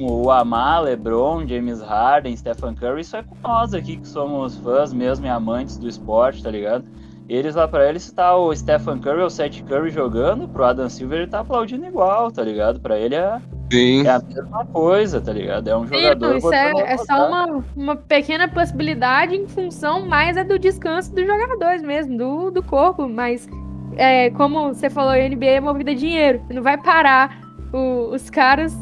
o 0.00 0.30
Amar, 0.30 0.82
LeBron, 0.82 1.46
James 1.46 1.80
Harden, 1.80 2.36
Stephen 2.36 2.74
Curry, 2.74 3.00
isso 3.00 3.16
é 3.16 3.22
com 3.22 3.36
nós 3.42 3.74
aqui 3.74 3.96
que 3.96 4.06
somos 4.06 4.56
fãs 4.58 4.92
mesmo 4.92 5.26
e 5.26 5.28
amantes 5.28 5.76
do 5.76 5.88
esporte, 5.88 6.42
tá 6.42 6.50
ligado? 6.50 6.84
Eles 7.28 7.56
lá 7.56 7.68
pra 7.68 7.86
eles 7.86 8.10
tá 8.10 8.34
o 8.36 8.54
Stephen 8.54 8.98
Curry 9.00 9.20
ou 9.20 9.26
o 9.26 9.30
Seth 9.30 9.62
Curry 9.68 9.90
jogando, 9.90 10.48
pro 10.48 10.64
Adam 10.64 10.88
Silver 10.88 11.18
ele 11.20 11.30
tá 11.30 11.40
aplaudindo 11.40 11.84
igual, 11.84 12.30
tá 12.30 12.42
ligado? 12.42 12.80
Pra 12.80 12.98
ele 12.98 13.16
é, 13.16 13.38
Sim. 13.70 14.06
é 14.06 14.10
a 14.10 14.18
mesma 14.20 14.64
coisa, 14.64 15.20
tá 15.20 15.32
ligado? 15.32 15.68
É 15.68 15.76
um 15.76 15.86
Sim, 15.86 15.94
jogador. 15.94 16.36
Então, 16.36 16.38
isso 16.38 16.54
é, 16.54 16.92
é 16.92 16.96
só 16.96 17.28
uma, 17.28 17.64
uma 17.76 17.96
pequena 17.96 18.48
possibilidade 18.48 19.34
em 19.34 19.46
função 19.46 20.06
mais 20.06 20.38
é 20.38 20.44
do 20.44 20.58
descanso 20.58 21.14
dos 21.14 21.26
jogadores 21.26 21.82
mesmo, 21.82 22.16
do, 22.16 22.50
do 22.50 22.62
corpo, 22.62 23.06
mas 23.06 23.46
é, 23.96 24.30
como 24.30 24.68
você 24.68 24.90
falou, 24.90 25.12
a 25.12 25.16
NBA 25.16 25.46
é 25.46 25.60
movida 25.60 25.90
a 25.90 25.94
dinheiro. 25.94 26.40
Não 26.50 26.62
vai 26.62 26.78
parar 26.78 27.40
o, 27.72 28.14
os 28.14 28.30
caras 28.30 28.76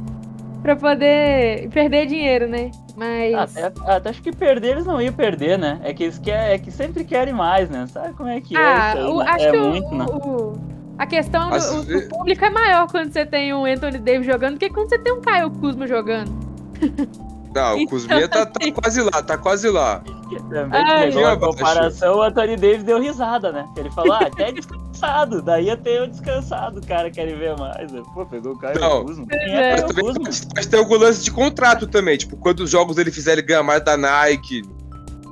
para 0.62 0.74
poder 0.76 1.68
perder 1.70 2.06
dinheiro, 2.06 2.48
né? 2.48 2.70
Mas. 2.96 3.56
Até, 3.56 3.72
até, 3.86 4.10
acho 4.10 4.22
que 4.22 4.32
perder 4.32 4.72
eles 4.72 4.86
não 4.86 5.00
iam 5.00 5.12
perder, 5.12 5.58
né? 5.58 5.80
É 5.84 5.92
que 5.92 6.04
eles 6.04 6.18
quer, 6.18 6.54
é 6.54 6.58
que 6.58 6.70
sempre 6.70 7.04
querem 7.04 7.34
mais, 7.34 7.68
né? 7.68 7.86
Sabe 7.86 8.14
como 8.14 8.28
é 8.28 8.40
que 8.40 8.56
é 8.56 8.60
ah, 8.60 8.94
é? 8.96 8.98
Isso 8.98 9.06
aí, 9.06 9.12
o, 9.12 9.18
né? 9.18 9.24
Acho 9.28 9.44
é 9.46 9.50
que 9.50 9.58
muito, 9.58 9.88
o, 9.88 9.98
né? 9.98 10.04
o, 10.06 10.52
a 10.98 11.06
questão 11.06 11.50
do, 11.50 11.84
do, 11.84 12.08
público 12.08 12.44
é 12.44 12.50
maior 12.50 12.90
quando 12.90 13.12
você 13.12 13.26
tem 13.26 13.52
um 13.52 13.64
Anthony 13.64 13.98
Davis 13.98 14.26
jogando 14.26 14.54
do 14.54 14.58
que 14.58 14.70
quando 14.70 14.88
você 14.88 14.98
tem 14.98 15.12
um 15.12 15.20
Caio 15.20 15.50
Kuzma 15.50 15.86
jogando. 15.86 16.32
Não, 17.56 17.82
o 17.82 17.86
Kuzminha 17.86 18.28
tá, 18.28 18.44
tá, 18.44 18.60
quase 18.70 19.00
lá, 19.00 19.22
tá 19.22 19.38
quase 19.38 19.70
lá. 19.70 20.02
Também 20.50 20.78
Ai, 20.78 21.10
que 21.10 21.24
a 21.24 21.36
comparação, 21.38 22.18
o 22.18 22.22
Anthony 22.22 22.54
Davis 22.54 22.84
deu 22.84 23.00
risada, 23.00 23.50
né? 23.50 23.66
Ele 23.74 23.90
falou, 23.90 24.12
ah, 24.12 24.26
até 24.26 24.52
descansado, 24.52 25.40
daí 25.40 25.70
até 25.70 25.98
eu 25.98 26.06
descansado, 26.06 26.80
o 26.80 26.86
cara 26.86 27.10
quer 27.10 27.34
ver 27.34 27.56
mais. 27.56 27.90
Pô, 28.12 28.26
pegou 28.26 28.52
o 28.52 28.58
Caio 28.58 28.78
Não, 28.78 29.06
Kuzma. 29.06 29.26
É, 29.30 29.72
mas 29.72 29.84
também 29.84 30.04
pode 30.14 30.68
ter 30.68 30.76
algum 30.76 30.96
lance 30.98 31.24
de 31.24 31.30
contrato 31.30 31.86
também, 31.86 32.18
tipo, 32.18 32.36
quantos 32.36 32.68
jogos 32.68 32.98
ele 32.98 33.10
fizer 33.10 33.32
ele 33.32 33.42
ganhar 33.42 33.62
mais 33.62 33.82
da 33.82 33.96
Nike. 33.96 34.62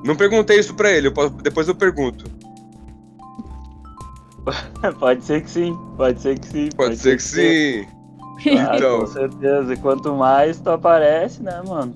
Não 0.03 0.17
perguntei 0.17 0.59
isso 0.59 0.73
pra 0.73 0.91
ele, 0.91 1.09
eu 1.09 1.13
posso, 1.13 1.29
depois 1.43 1.69
eu 1.69 1.75
pergunto. 1.75 2.25
pode 4.99 5.23
ser 5.23 5.43
que 5.43 5.51
sim, 5.51 5.79
pode 5.99 6.23
ser 6.23 6.39
que 6.39 6.47
sim. 6.47 6.69
Pode, 6.75 6.89
pode 6.89 6.97
ser, 6.97 7.21
ser, 7.21 7.85
que, 7.85 7.89
sim. 8.43 8.51
sim. 8.51 8.59
Ah, 8.59 8.77
então. 8.77 9.01
Com 9.01 9.07
certeza, 9.09 9.75
e 9.75 9.77
quanto 9.77 10.15
mais 10.15 10.59
tu 10.59 10.71
aparece, 10.71 11.43
né, 11.43 11.63
mano? 11.67 11.95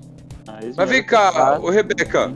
Mas 0.75 0.89
vem 0.89 1.03
cá, 1.03 1.59
ô 1.61 1.69
Rebeca. 1.69 2.33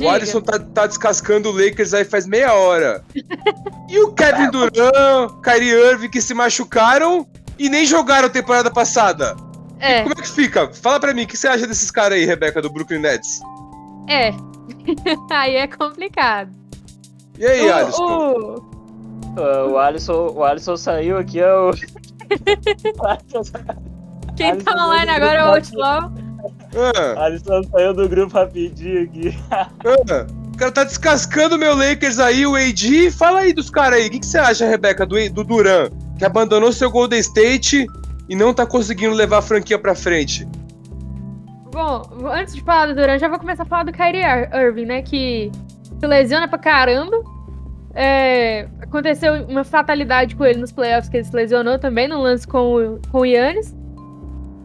O 0.00 0.08
Alisson 0.10 0.40
tá, 0.40 0.58
tá, 0.58 0.86
descascando 0.86 1.48
o 1.48 1.52
Lakers 1.52 1.94
aí 1.94 2.04
faz 2.04 2.26
meia 2.26 2.52
hora. 2.54 3.02
E 3.88 4.00
o 4.00 4.12
Kevin 4.14 4.50
Durant, 4.50 5.30
Kyrie 5.44 5.70
Irving 5.70 6.10
que 6.10 6.20
se 6.20 6.34
machucaram 6.34 7.24
e 7.56 7.68
nem 7.68 7.86
jogaram 7.86 8.26
a 8.26 8.28
temporada 8.30 8.68
passada. 8.68 9.36
É. 9.78 10.00
E 10.00 10.02
como 10.02 10.14
é 10.14 10.22
que 10.22 10.28
fica? 10.28 10.68
Fala 10.72 10.98
pra 10.98 11.14
mim, 11.14 11.22
o 11.22 11.26
que 11.26 11.36
você 11.36 11.46
acha 11.46 11.68
desses 11.68 11.88
caras 11.92 12.18
aí, 12.18 12.24
Rebeca, 12.24 12.60
do 12.60 12.68
Brooklyn 12.68 12.98
Nets? 12.98 13.40
É. 14.08 14.32
aí 15.30 15.54
é 15.54 15.68
complicado. 15.68 16.50
E 17.38 17.46
aí, 17.46 17.64
o, 17.64 17.74
Alisson? 17.74 18.02
O... 18.02 18.54
Uh, 19.38 19.70
o 19.70 19.78
Alisson? 19.78 20.32
O 20.34 20.42
Alisson 20.42 20.76
saiu 20.76 21.16
aqui, 21.16 21.38
é 21.38 21.54
o. 21.54 21.70
Quem 24.36 24.58
tá 24.58 24.84
online 24.84 25.12
agora 25.12 25.38
é 25.38 25.44
o 25.44 25.54
Outlaw. 25.54 26.12
Ah. 26.76 27.24
Alisson 27.24 27.62
saiu 27.64 27.94
do 27.94 28.08
grupo 28.08 28.34
rapidinho 28.34 29.04
aqui. 29.04 29.38
Ah. 29.50 29.68
O 30.52 30.58
cara 30.58 30.72
tá 30.72 30.84
descascando 30.84 31.58
meu 31.58 31.76
Lakers 31.76 32.18
aí, 32.18 32.46
o 32.46 32.54
AD. 32.54 33.10
Fala 33.10 33.40
aí 33.40 33.52
dos 33.52 33.68
caras 33.68 33.98
aí. 33.98 34.08
O 34.08 34.10
que, 34.10 34.20
que, 34.20 34.26
você 34.26 34.38
acha, 34.38 34.66
Rebeca, 34.66 35.04
do, 35.04 35.16
do 35.30 35.44
Duran, 35.44 35.90
que 36.18 36.24
abandonou 36.24 36.72
seu 36.72 36.90
Golden 36.90 37.18
State 37.20 37.86
e 38.26 38.34
não 38.34 38.54
tá 38.54 38.64
conseguindo 38.64 39.14
levar 39.14 39.38
a 39.38 39.42
franquia 39.42 39.78
pra 39.78 39.94
frente? 39.94 40.48
Bom, 41.70 42.02
antes 42.32 42.54
de 42.54 42.62
falar 42.62 42.86
do 42.86 42.94
Duran, 42.94 43.18
já 43.18 43.28
vou 43.28 43.38
começar 43.38 43.64
a 43.64 43.66
falar 43.66 43.82
do 43.82 43.92
Kyrie 43.92 44.22
Irving, 44.54 44.86
né? 44.86 45.02
Que 45.02 45.52
se 46.00 46.06
lesiona 46.06 46.48
pra 46.48 46.58
caramba. 46.58 47.16
É, 47.94 48.66
aconteceu 48.80 49.34
uma 49.46 49.62
fatalidade 49.62 50.36
com 50.36 50.44
ele 50.44 50.58
nos 50.58 50.72
playoffs, 50.72 51.10
que 51.10 51.18
ele 51.18 51.24
se 51.24 51.36
lesionou 51.36 51.78
também, 51.78 52.08
no 52.08 52.20
lance 52.20 52.46
com, 52.46 52.98
com 53.10 53.18
o 53.20 53.24
Yannis. 53.26 53.74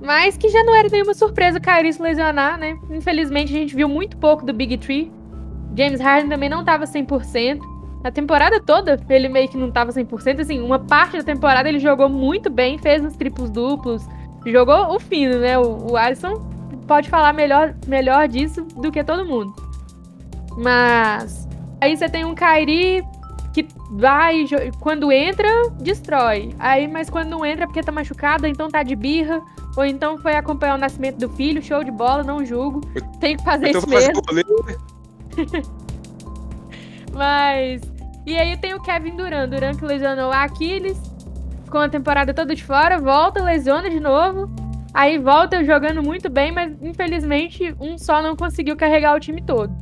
Mas 0.01 0.35
que 0.35 0.49
já 0.49 0.63
não 0.63 0.75
era 0.75 0.89
nenhuma 0.89 1.13
surpresa 1.13 1.59
o 1.59 1.61
Kyrie 1.61 1.93
se 1.93 2.01
lesionar, 2.01 2.57
né? 2.57 2.77
Infelizmente 2.89 3.53
a 3.53 3.57
gente 3.57 3.75
viu 3.75 3.87
muito 3.87 4.17
pouco 4.17 4.43
do 4.43 4.51
Big 4.51 4.77
Tree. 4.77 5.11
James 5.75 6.01
Harden 6.01 6.29
também 6.29 6.49
não 6.49 6.61
estava 6.61 6.85
100%. 6.85 7.59
A 8.03 8.11
temporada 8.11 8.59
toda 8.59 8.99
ele 9.09 9.29
meio 9.29 9.47
que 9.47 9.57
não 9.57 9.67
estava 9.67 9.91
100%. 9.91 10.41
Assim, 10.41 10.59
uma 10.59 10.79
parte 10.79 11.17
da 11.17 11.23
temporada 11.23 11.69
ele 11.69 11.77
jogou 11.77 12.09
muito 12.09 12.49
bem, 12.49 12.79
fez 12.79 13.05
os 13.05 13.15
triplos 13.15 13.51
duplos. 13.51 14.03
Jogou 14.45 14.95
o 14.95 14.99
fino, 14.99 15.37
né? 15.37 15.57
O, 15.59 15.91
o 15.91 15.97
Alisson 15.97 16.33
pode 16.87 17.07
falar 17.07 17.31
melhor, 17.31 17.75
melhor 17.87 18.27
disso 18.27 18.63
do 18.63 18.91
que 18.91 19.03
todo 19.03 19.23
mundo. 19.23 19.53
Mas 20.57 21.47
aí 21.79 21.95
você 21.95 22.09
tem 22.09 22.25
um 22.25 22.33
Kyrie 22.33 23.03
vai, 23.91 24.45
quando 24.79 25.11
entra, 25.11 25.47
destrói. 25.79 26.55
Aí, 26.57 26.87
mas 26.87 27.09
quando 27.09 27.29
não 27.29 27.45
entra 27.45 27.65
é 27.65 27.67
porque 27.67 27.83
tá 27.83 27.91
machucada, 27.91 28.47
então 28.47 28.69
tá 28.69 28.83
de 28.83 28.95
birra. 28.95 29.41
Ou 29.75 29.85
então 29.85 30.17
foi 30.17 30.33
acompanhar 30.35 30.75
o 30.75 30.77
nascimento 30.77 31.17
do 31.17 31.29
filho, 31.29 31.61
show 31.61 31.83
de 31.83 31.91
bola, 31.91 32.23
não 32.23 32.45
julgo. 32.45 32.81
Tem 33.19 33.35
que 33.35 33.43
fazer 33.43 33.69
Então 33.69 33.81
isso 33.81 33.89
fazer 33.89 34.13
mesmo. 34.33 35.71
Mas. 37.13 37.81
E 38.25 38.37
aí 38.37 38.55
tem 38.57 38.73
o 38.73 38.81
Kevin 38.81 39.15
Durant. 39.15 39.49
Durant 39.49 39.77
que 39.77 39.85
lesionou 39.85 40.29
o 40.29 40.33
Aquiles. 40.33 40.97
Ficou 41.65 41.81
uma 41.81 41.89
temporada 41.89 42.33
toda 42.33 42.55
de 42.55 42.63
fora, 42.63 42.97
volta, 42.97 43.43
lesiona 43.43 43.89
de 43.89 43.99
novo. 43.99 44.49
Aí 44.93 45.17
volta 45.17 45.63
jogando 45.63 46.03
muito 46.03 46.29
bem, 46.29 46.51
mas 46.51 46.73
infelizmente 46.81 47.73
um 47.79 47.97
só 47.97 48.21
não 48.21 48.35
conseguiu 48.35 48.75
carregar 48.75 49.15
o 49.15 49.19
time 49.19 49.41
todo. 49.41 49.73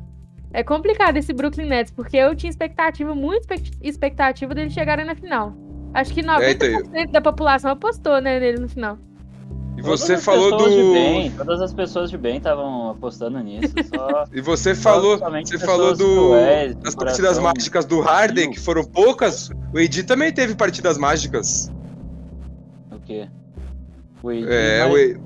É 0.52 0.64
complicado 0.64 1.18
esse 1.18 1.32
Brooklyn 1.32 1.68
Nets, 1.68 1.92
porque 1.92 2.18
eu 2.18 2.36
tinha 2.36 2.50
expectativa, 2.50 3.14
muita 3.14 3.54
expect- 3.56 3.78
expectativa 3.82 4.54
deles 4.56 4.74
chegarem 4.74 5.06
na 5.06 5.16
final. 5.16 5.54
Acho 5.94 6.14
que 6.14 6.22
90% 6.24 6.90
É, 6.94 7.06
da 7.08 7.22
população 7.22 7.72
apostou 7.72 8.20
né, 8.22 8.40
nele 8.40 8.60
no 8.60 8.68
final. 8.70 8.98
E 9.78 9.82
você 9.82 10.18
falou 10.18 10.58
do. 10.58 10.92
bem, 10.92 11.32
todas 11.32 11.62
as 11.62 11.72
pessoas 11.74 12.10
de 12.10 12.18
bem 12.18 12.38
estavam 12.38 12.90
apostando 12.90 13.40
nisso. 13.40 13.74
Só 13.96 14.26
E 14.34 14.42
você 14.42 14.76
falou, 14.76 15.18
você 15.18 15.58
falou 15.58 15.96
do, 15.96 16.04
cruéis, 16.04 16.76
das 16.76 16.94
coração 16.96 17.24
partidas 17.24 17.40
mágicas 17.40 17.86
do 17.86 18.02
Harden, 18.02 18.52
que 18.52 18.60
foram 18.60 18.84
poucas. 18.84 19.50
O 19.74 19.80
Edi 19.80 20.04
também 20.04 20.34
teve 20.34 20.54
partidas 20.54 20.98
mágicas. 20.98 21.72
O 22.92 23.00
quê? 23.00 23.30
O 24.22 24.30
AD, 24.30 24.46
É, 24.52 24.84
mas, 24.84 24.94
o 24.94 24.98
E- 24.98 25.18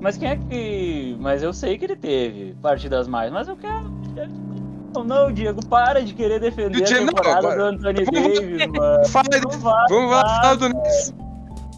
mas 0.00 0.16
quem 0.16 0.28
é 0.28 0.36
que. 0.36 1.16
Mas 1.18 1.42
eu 1.42 1.52
sei 1.52 1.76
que 1.76 1.84
ele 1.86 1.96
teve 1.96 2.54
partidas 2.62 3.08
mais, 3.08 3.32
mas 3.32 3.48
eu 3.48 3.56
quero. 3.56 3.98
Não, 4.94 5.04
não, 5.04 5.32
Diego, 5.32 5.64
para 5.66 6.02
de 6.02 6.14
querer 6.14 6.40
defender 6.40 6.78
o 6.78 6.82
a 6.82 6.84
Diego- 6.86 7.04
não, 7.06 7.12
temporada 7.12 7.38
agora- 7.38 7.56
do 7.56 7.62
Anthony 7.64 8.04
Vamos- 8.04 8.40
Davis, 8.40 8.66
mano. 8.66 9.06
Fala, 9.08 9.24
Não 9.42 9.50
vai, 9.60 9.86
vamos 9.88 10.10
lá, 10.10 10.40
fala 10.42 10.56
do 10.56 10.68
Nets. 10.70 11.14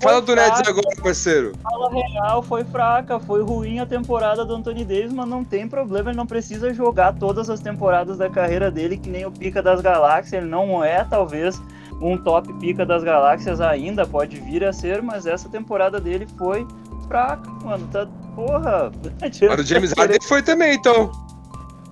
Fala 0.03 0.23
do 0.23 0.35
Nets 0.35 0.61
agora, 0.67 0.97
parceiro. 1.03 1.53
fala 1.63 1.91
real, 1.93 2.43
foi 2.43 2.65
fraca, 2.65 3.19
foi 3.21 3.43
ruim 3.43 3.81
a 3.81 3.87
temporada 3.87 4.45
do 4.47 4.55
Anthony 4.55 4.83
Davis, 4.85 5.13
mas 5.13 5.29
não 5.29 5.45
tem 5.45 5.69
problema, 5.69 6.09
ele 6.11 6.17
não 6.17 6.25
precisa 6.27 6.73
jogar 6.73 7.13
todas 7.15 7.51
as 7.51 7.61
temporadas 7.61 8.17
da 8.17 8.31
carreira 8.31 8.71
dele, 8.71 8.97
que 8.97 9.11
nem 9.11 9.27
o 9.27 9.31
pica 9.31 9.63
das 9.63 9.83
galáxias, 9.83 10.33
ele 10.43 10.51
não 10.51 10.83
é, 10.83 11.05
talvez, 11.05 11.61
um 12.01 12.17
top 12.17 12.51
pica 12.55 12.87
das 12.87 13.05
galáxias 13.05 13.61
ainda, 13.61 14.07
pode 14.07 14.41
vir 14.41 14.65
a 14.65 14.73
ser, 14.73 15.03
mas 15.03 15.27
essa 15.27 15.51
temporada 15.51 16.01
dele 16.01 16.27
foi 16.39 16.67
fraca, 17.07 17.51
mano, 17.63 17.87
tá, 17.93 18.07
porra. 18.35 18.91
A 19.53 19.57
do 19.57 19.63
James 19.65 19.93
Harden 19.93 20.19
foi 20.23 20.41
também, 20.43 20.77
então. 20.77 21.11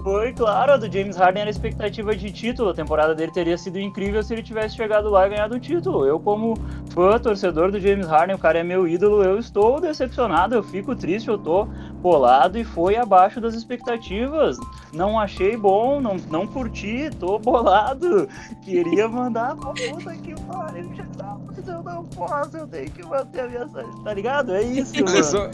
Foi, 0.03 0.33
claro, 0.33 0.73
a 0.73 0.77
do 0.77 0.91
James 0.91 1.17
Harden 1.17 1.43
era 1.43 1.51
expectativa 1.51 2.15
de 2.15 2.31
título. 2.31 2.71
A 2.71 2.75
temporada 2.75 3.15
dele 3.15 3.33
teria 3.33 3.59
sido 3.59 3.79
incrível 3.81 4.23
se 4.23 4.33
ele 4.33 4.43
tivesse 4.43 4.77
chegado 4.77 5.11
lá 5.11 5.27
e 5.27 5.31
ganhado 5.31 5.57
o 5.57 5.61
título. 5.61 6.07
Eu, 6.07 6.21
como 6.21 6.55
fã, 6.91 7.19
torcedor 7.19 7.71
do 7.71 7.81
James 7.81 8.07
Harden, 8.07 8.37
o 8.37 8.39
cara 8.39 8.61
é 8.61 8.63
meu 8.63 8.87
ídolo, 8.87 9.23
eu 9.23 9.39
estou 9.39 9.81
decepcionado, 9.81 10.55
eu 10.55 10.63
fico 10.63 10.95
triste, 10.95 11.29
eu 11.29 11.37
tô 11.37 11.69
bolado 11.99 12.59
e 12.59 12.65
foi 12.65 12.97
abaixo 12.97 13.41
das 13.41 13.55
expectativas. 13.55 14.57
Não 14.93 15.19
achei 15.19 15.57
bom, 15.57 16.01
não, 16.01 16.17
não 16.31 16.47
curti, 16.47 17.11
tô 17.19 17.39
bolado. 17.39 18.29
Queria 18.63 19.09
mandar 19.09 19.55
pra 19.57 19.73
puta 19.73 20.15
que 20.17 20.35
pariu, 20.43 20.91
já 20.95 21.05
tá, 21.17 21.37
mas 21.47 21.69
eu 21.69 21.83
não 21.83 22.05
posso, 22.05 22.57
eu 22.57 22.67
tenho 22.67 22.91
que 22.91 23.05
manter 23.05 23.41
a 23.41 23.49
minha 23.49 23.69
saúde, 23.69 24.03
tá 24.05 24.15
ligado? 24.15 24.55
É 24.55 24.63
isso, 24.63 24.95
mano. 25.05 25.11
lesão- 25.17 25.51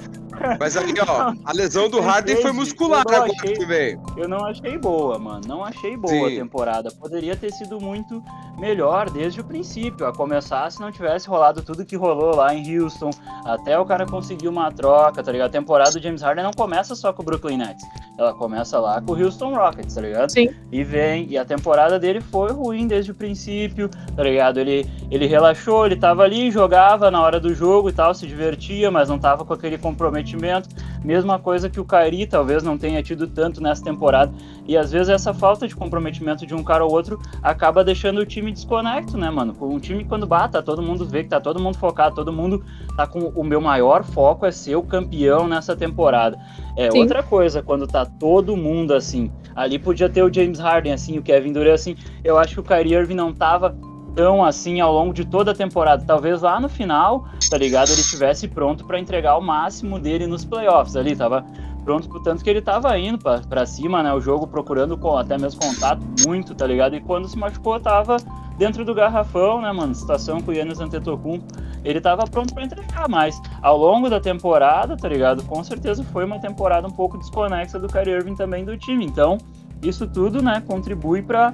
Mas 0.58 0.76
aí, 0.76 0.92
ó, 1.06 1.32
a 1.44 1.52
lesão 1.52 1.88
do 1.88 2.00
Harden 2.00 2.36
foi 2.42 2.50
muscular 2.52 3.00
agora 3.00 3.30
achei. 3.32 3.54
também. 3.56 3.98
Eu 4.16 4.28
não 4.28 4.44
achei 4.44 4.76
boa, 4.76 5.16
mano. 5.18 5.42
Não 5.46 5.64
achei 5.64 5.96
boa 5.96 6.12
Sim. 6.12 6.26
a 6.36 6.40
temporada. 6.40 6.90
Poderia 6.90 7.36
ter 7.36 7.52
sido 7.52 7.80
muito 7.80 8.20
melhor 8.58 9.08
desde 9.10 9.40
o 9.40 9.44
princípio. 9.44 10.04
A 10.06 10.12
começar 10.12 10.70
se 10.72 10.80
não 10.80 10.90
tivesse 10.90 11.28
rolado 11.28 11.62
tudo 11.62 11.84
que 11.84 11.94
rolou 11.96 12.34
lá 12.34 12.52
em 12.52 12.78
Houston. 12.80 13.10
Até 13.44 13.78
o 13.78 13.84
cara 13.84 14.06
conseguir 14.06 14.48
uma 14.48 14.72
troca, 14.72 15.22
tá 15.22 15.30
ligado? 15.30 15.48
A 15.50 15.52
temporada 15.52 15.92
do 15.92 16.02
James 16.02 16.20
Harden 16.22 16.33
não 16.42 16.52
começa 16.52 16.94
só 16.94 17.12
com 17.12 17.22
o 17.22 17.24
Brooklyn 17.24 17.58
Nets. 17.58 17.84
Ela 18.18 18.32
começa 18.34 18.78
lá 18.78 19.00
com 19.00 19.12
o 19.12 19.22
Houston 19.22 19.54
Rockets, 19.54 19.94
tá 19.94 20.00
ligado? 20.00 20.30
Sim. 20.30 20.50
E 20.70 20.84
vem. 20.84 21.26
E 21.28 21.36
a 21.36 21.44
temporada 21.44 21.98
dele 21.98 22.20
foi 22.20 22.52
ruim 22.52 22.86
desde 22.86 23.10
o 23.10 23.14
princípio, 23.14 23.88
tá 23.88 24.22
ligado? 24.22 24.58
Ele, 24.58 24.88
ele 25.14 25.26
relaxou, 25.26 25.86
ele 25.86 25.94
tava 25.94 26.24
ali, 26.24 26.50
jogava 26.50 27.08
na 27.08 27.22
hora 27.22 27.38
do 27.38 27.54
jogo 27.54 27.88
e 27.88 27.92
tal, 27.92 28.12
se 28.12 28.26
divertia, 28.26 28.90
mas 28.90 29.08
não 29.08 29.16
tava 29.16 29.44
com 29.44 29.52
aquele 29.52 29.78
comprometimento. 29.78 30.68
Mesma 31.04 31.38
coisa 31.38 31.70
que 31.70 31.78
o 31.78 31.84
Kairi 31.84 32.26
talvez 32.26 32.64
não 32.64 32.76
tenha 32.76 33.00
tido 33.00 33.28
tanto 33.28 33.62
nessa 33.62 33.84
temporada. 33.84 34.32
E 34.66 34.76
às 34.76 34.90
vezes 34.90 35.08
essa 35.08 35.32
falta 35.32 35.68
de 35.68 35.76
comprometimento 35.76 36.44
de 36.44 36.52
um 36.52 36.64
cara 36.64 36.84
ou 36.84 36.90
outro 36.90 37.20
acaba 37.40 37.84
deixando 37.84 38.18
o 38.18 38.26
time 38.26 38.50
desconecto, 38.50 39.16
né, 39.16 39.30
mano? 39.30 39.56
Um 39.60 39.78
time 39.78 40.04
quando 40.04 40.26
bata, 40.26 40.60
todo 40.60 40.82
mundo 40.82 41.06
vê 41.06 41.22
que 41.22 41.28
tá 41.28 41.40
todo 41.40 41.62
mundo 41.62 41.78
focado, 41.78 42.16
todo 42.16 42.32
mundo 42.32 42.64
tá 42.96 43.06
com 43.06 43.20
o 43.20 43.44
meu 43.44 43.60
maior 43.60 44.02
foco 44.02 44.44
é 44.44 44.50
ser 44.50 44.74
o 44.74 44.82
campeão 44.82 45.46
nessa 45.46 45.76
temporada. 45.76 46.36
É 46.76 46.90
Sim. 46.90 46.98
outra 46.98 47.22
coisa 47.22 47.62
quando 47.62 47.86
tá 47.86 48.04
todo 48.04 48.56
mundo 48.56 48.92
assim. 48.92 49.30
Ali 49.54 49.78
podia 49.78 50.08
ter 50.08 50.24
o 50.24 50.32
James 50.32 50.58
Harden 50.58 50.92
assim, 50.92 51.16
o 51.18 51.22
Kevin 51.22 51.52
Durant 51.52 51.74
assim. 51.74 51.94
Eu 52.24 52.36
acho 52.36 52.54
que 52.54 52.60
o 52.60 52.64
Kyrie 52.64 52.94
Irving 52.94 53.14
não 53.14 53.32
tava 53.32 53.76
tão 54.14 54.44
assim 54.44 54.80
ao 54.80 54.92
longo 54.92 55.12
de 55.12 55.24
toda 55.24 55.50
a 55.50 55.54
temporada. 55.54 56.04
Talvez 56.06 56.42
lá 56.42 56.60
no 56.60 56.68
final, 56.68 57.26
tá 57.50 57.58
ligado? 57.58 57.90
Ele 57.90 58.00
estivesse 58.00 58.48
pronto 58.48 58.84
pra 58.84 58.98
entregar 58.98 59.36
o 59.36 59.40
máximo 59.40 59.98
dele 59.98 60.26
nos 60.26 60.44
playoffs 60.44 60.96
ali, 60.96 61.16
tava 61.16 61.44
pronto 61.84 62.08
pro 62.08 62.22
tanto 62.22 62.42
que 62.42 62.48
ele 62.48 62.62
tava 62.62 62.98
indo 62.98 63.18
pra 63.18 63.66
cima, 63.66 64.02
né? 64.02 64.12
O 64.14 64.20
jogo 64.20 64.46
procurando 64.46 64.96
com, 64.96 65.16
até 65.16 65.36
mesmo 65.36 65.60
contato 65.60 66.02
muito, 66.26 66.54
tá 66.54 66.66
ligado? 66.66 66.96
E 66.96 67.00
quando 67.00 67.28
se 67.28 67.36
machucou, 67.36 67.78
tava 67.78 68.16
dentro 68.56 68.84
do 68.84 68.94
garrafão, 68.94 69.60
né, 69.60 69.70
mano? 69.70 69.94
Situação 69.94 70.40
com 70.40 70.50
o 70.50 70.54
Yannis 70.54 70.80
Antetokounmpo. 70.80 71.44
Ele 71.84 72.00
tava 72.00 72.24
pronto 72.24 72.54
pra 72.54 72.64
entregar, 72.64 73.08
mas 73.08 73.40
ao 73.60 73.76
longo 73.76 74.08
da 74.08 74.18
temporada, 74.18 74.96
tá 74.96 75.08
ligado? 75.08 75.42
Com 75.44 75.62
certeza 75.62 76.02
foi 76.04 76.24
uma 76.24 76.38
temporada 76.38 76.86
um 76.86 76.90
pouco 76.90 77.18
desconexa 77.18 77.78
do 77.78 77.88
Kyrie 77.88 78.14
Irving 78.14 78.34
também 78.34 78.64
do 78.64 78.76
time. 78.78 79.04
Então, 79.04 79.36
isso 79.82 80.06
tudo, 80.06 80.42
né, 80.42 80.62
contribui 80.66 81.20
pra 81.20 81.52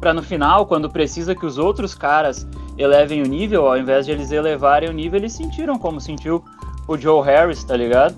para 0.00 0.14
no 0.14 0.22
final, 0.22 0.66
quando 0.66 0.88
precisa 0.88 1.34
que 1.34 1.44
os 1.44 1.58
outros 1.58 1.94
caras 1.94 2.46
elevem 2.76 3.22
o 3.22 3.26
nível, 3.26 3.66
ao 3.66 3.76
invés 3.76 4.06
de 4.06 4.12
eles 4.12 4.30
elevarem 4.30 4.88
o 4.88 4.92
nível, 4.92 5.18
eles 5.18 5.32
sentiram 5.32 5.78
como 5.78 6.00
sentiu 6.00 6.44
o 6.86 6.96
Joe 6.96 7.24
Harris, 7.24 7.64
tá 7.64 7.76
ligado? 7.76 8.14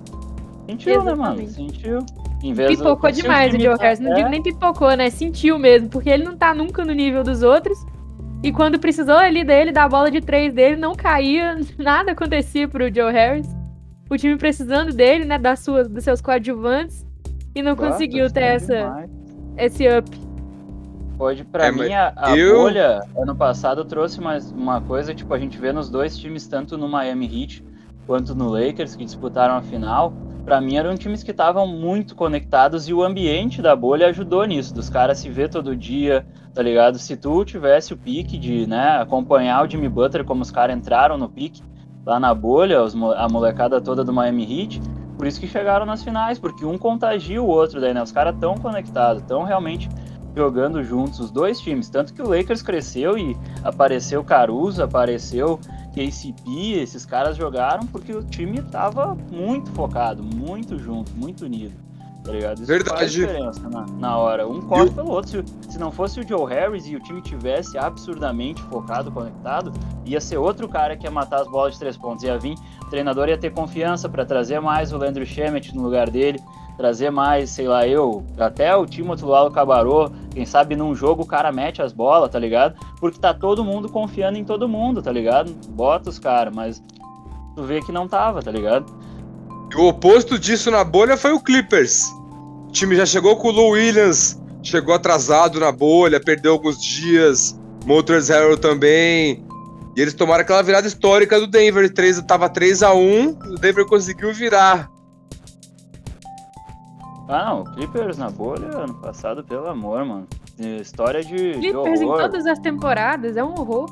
Sentiu, 0.66 1.02
né, 1.02 1.14
mano? 1.14 1.40
Exatamente. 1.40 1.52
Sentiu. 1.52 1.98
Em 2.42 2.52
vez 2.52 2.70
do- 2.70 2.84
Pipocou 2.84 3.12
se 3.12 3.22
demais 3.22 3.52
o 3.54 3.58
Joe 3.58 3.76
Harris. 3.78 3.98
Não 3.98 4.12
é, 4.12 4.14
digo 4.14 4.28
nem 4.28 4.42
pipocou, 4.42 4.94
né? 4.96 5.10
Sentiu 5.10 5.58
mesmo, 5.58 5.88
porque 5.88 6.08
ele 6.08 6.24
não 6.24 6.36
tá 6.36 6.54
nunca 6.54 6.84
no 6.84 6.92
nível 6.92 7.22
dos 7.22 7.42
outros. 7.42 7.78
E 8.42 8.50
quando 8.52 8.78
precisou 8.78 9.16
ali 9.16 9.44
dele, 9.44 9.72
da 9.72 9.86
bola 9.88 10.10
de 10.10 10.20
três 10.20 10.54
dele, 10.54 10.76
não 10.76 10.94
caía, 10.94 11.58
nada 11.78 12.12
acontecia 12.12 12.68
pro 12.68 12.92
Joe 12.94 13.12
Harris. 13.12 13.48
O 14.08 14.16
time 14.16 14.36
precisando 14.36 14.92
dele, 14.92 15.24
né? 15.24 15.38
Das 15.38 15.60
suas, 15.60 15.88
dos 15.88 16.04
seus 16.04 16.20
coadjuvantes. 16.20 17.06
E 17.54 17.62
não 17.62 17.74
tá, 17.76 17.88
conseguiu 17.88 18.30
ter 18.30 18.42
essa, 18.42 18.74
demais. 18.74 19.10
esse 19.56 19.88
up. 19.88 20.10
Pode, 21.20 21.44
pra 21.44 21.66
É, 21.66 21.70
mim, 21.70 21.92
a, 21.92 22.14
a 22.16 22.34
eu- 22.34 22.62
bolha, 22.62 22.98
ano 23.14 23.36
passado, 23.36 23.84
trouxe 23.84 24.22
mais 24.22 24.50
uma 24.52 24.80
coisa, 24.80 25.14
tipo, 25.14 25.34
a 25.34 25.38
gente 25.38 25.60
vê 25.60 25.70
nos 25.70 25.90
dois 25.90 26.16
times, 26.16 26.48
tanto 26.48 26.78
no 26.78 26.88
Miami 26.88 27.26
Heat 27.26 27.62
quanto 28.06 28.34
no 28.34 28.48
Lakers, 28.48 28.96
que 28.96 29.04
disputaram 29.04 29.54
a 29.54 29.60
final, 29.60 30.14
pra 30.46 30.62
mim 30.62 30.76
eram 30.78 30.96
times 30.96 31.22
que 31.22 31.30
estavam 31.30 31.66
muito 31.66 32.14
conectados 32.16 32.88
e 32.88 32.94
o 32.94 33.02
ambiente 33.02 33.60
da 33.60 33.76
bolha 33.76 34.06
ajudou 34.06 34.46
nisso, 34.46 34.74
dos 34.74 34.88
caras 34.88 35.18
se 35.18 35.28
ver 35.28 35.50
todo 35.50 35.76
dia, 35.76 36.24
tá 36.54 36.62
ligado? 36.62 36.98
Se 36.98 37.18
tu 37.18 37.44
tivesse 37.44 37.92
o 37.92 37.98
pique 37.98 38.38
de, 38.38 38.66
né, 38.66 38.96
acompanhar 38.96 39.62
o 39.62 39.68
Jimmy 39.70 39.90
Butler 39.90 40.24
como 40.24 40.40
os 40.40 40.50
caras 40.50 40.74
entraram 40.74 41.18
no 41.18 41.28
pique 41.28 41.60
lá 42.06 42.18
na 42.18 42.32
bolha, 42.34 42.82
os 42.82 42.94
a 42.94 43.28
molecada 43.28 43.78
toda 43.78 44.02
do 44.02 44.10
Miami 44.10 44.44
Heat, 44.62 44.80
por 45.18 45.26
isso 45.26 45.38
que 45.38 45.46
chegaram 45.46 45.84
nas 45.84 46.02
finais, 46.02 46.38
porque 46.38 46.64
um 46.64 46.78
contagia 46.78 47.42
o 47.42 47.46
outro, 47.46 47.78
daí, 47.78 47.92
né? 47.92 48.02
Os 48.02 48.10
caras 48.10 48.34
tão 48.40 48.54
conectados, 48.54 49.22
tão 49.24 49.42
realmente 49.44 49.86
jogando 50.34 50.82
juntos, 50.82 51.20
os 51.20 51.30
dois 51.30 51.60
times. 51.60 51.88
Tanto 51.88 52.12
que 52.14 52.22
o 52.22 52.28
Lakers 52.28 52.62
cresceu 52.62 53.18
e 53.18 53.36
apareceu 53.64 54.22
Caruso, 54.22 54.82
apareceu 54.82 55.58
KCP, 55.94 56.78
esses 56.80 57.04
caras 57.04 57.36
jogaram 57.36 57.86
porque 57.86 58.12
o 58.12 58.22
time 58.22 58.62
tava 58.62 59.16
muito 59.30 59.70
focado, 59.72 60.22
muito 60.22 60.78
junto, 60.78 61.12
muito 61.12 61.44
unido. 61.44 61.74
Tá 62.22 62.32
ligado? 62.32 62.58
Isso 62.58 62.66
Verdade. 62.66 63.10
diferença 63.10 63.68
na, 63.68 63.86
na 63.86 64.18
hora. 64.18 64.46
Um 64.46 64.60
corre 64.60 64.90
pelo 64.90 65.10
outro. 65.10 65.30
Se, 65.30 65.72
se 65.72 65.78
não 65.78 65.90
fosse 65.90 66.20
o 66.20 66.28
Joe 66.28 66.46
Harris 66.46 66.86
e 66.86 66.94
o 66.94 67.00
time 67.00 67.22
tivesse 67.22 67.78
absurdamente 67.78 68.62
focado, 68.64 69.10
conectado, 69.10 69.72
ia 70.04 70.20
ser 70.20 70.36
outro 70.36 70.68
cara 70.68 70.96
que 70.96 71.06
ia 71.06 71.10
matar 71.10 71.40
as 71.40 71.48
bolas 71.48 71.74
de 71.74 71.78
três 71.78 71.96
pontos. 71.96 72.22
Ia 72.22 72.38
vir, 72.38 72.56
o 72.84 72.90
treinador 72.90 73.28
ia 73.28 73.38
ter 73.38 73.50
confiança 73.50 74.06
para 74.06 74.24
trazer 74.26 74.60
mais 74.60 74.92
o 74.92 74.98
Landry 74.98 75.24
Shemet 75.24 75.74
no 75.74 75.82
lugar 75.82 76.10
dele, 76.10 76.38
trazer 76.76 77.10
mais, 77.10 77.50
sei 77.50 77.66
lá, 77.66 77.88
eu, 77.88 78.22
até 78.38 78.76
o 78.76 78.84
Timothy 78.84 79.24
Lalo 79.24 79.50
Cabarô, 79.50 80.10
quem 80.32 80.46
sabe 80.46 80.76
num 80.76 80.94
jogo 80.94 81.22
o 81.22 81.26
cara 81.26 81.50
mete 81.50 81.82
as 81.82 81.92
bolas, 81.92 82.30
tá 82.30 82.38
ligado? 82.38 82.74
Porque 82.98 83.18
tá 83.18 83.34
todo 83.34 83.64
mundo 83.64 83.88
confiando 83.88 84.38
em 84.38 84.44
todo 84.44 84.68
mundo, 84.68 85.02
tá 85.02 85.10
ligado? 85.10 85.52
Bota 85.70 86.10
os 86.10 86.18
caras, 86.18 86.54
mas 86.54 86.82
tu 87.54 87.62
vê 87.64 87.80
que 87.80 87.92
não 87.92 88.06
tava, 88.06 88.42
tá 88.42 88.50
ligado? 88.50 88.86
O 89.74 89.88
oposto 89.88 90.38
disso 90.38 90.70
na 90.70 90.84
bolha 90.84 91.16
foi 91.16 91.32
o 91.32 91.40
Clippers. 91.40 92.04
O 92.68 92.72
time 92.72 92.96
já 92.96 93.06
chegou 93.06 93.36
com 93.36 93.48
o 93.48 93.52
Lou 93.52 93.70
Williams, 93.70 94.40
chegou 94.62 94.94
atrasado 94.94 95.58
na 95.58 95.72
bolha, 95.72 96.20
perdeu 96.20 96.52
alguns 96.52 96.80
dias. 96.80 97.58
Motors 97.84 98.30
Hero 98.30 98.56
também. 98.56 99.44
E 99.96 100.00
eles 100.00 100.14
tomaram 100.14 100.42
aquela 100.42 100.62
virada 100.62 100.86
histórica 100.86 101.40
do 101.40 101.46
Denver. 101.46 101.92
3, 101.92 102.22
tava 102.22 102.48
3x1, 102.48 103.36
o 103.36 103.54
Denver 103.56 103.86
conseguiu 103.86 104.32
virar. 104.32 104.90
Ah, 107.30 107.44
não, 107.54 107.64
Clippers 107.64 108.18
na 108.18 108.28
bolha 108.28 108.68
ano 108.76 108.94
passado, 108.94 109.44
pelo 109.44 109.68
amor, 109.68 110.04
mano. 110.04 110.26
História 110.58 111.22
de, 111.22 111.52
de 111.54 111.70
Clippers 111.70 112.00
em 112.00 112.04
horror. 112.04 112.20
todas 112.22 112.46
as 112.46 112.58
temporadas, 112.58 113.36
é 113.36 113.44
um 113.44 113.52
horror. 113.52 113.88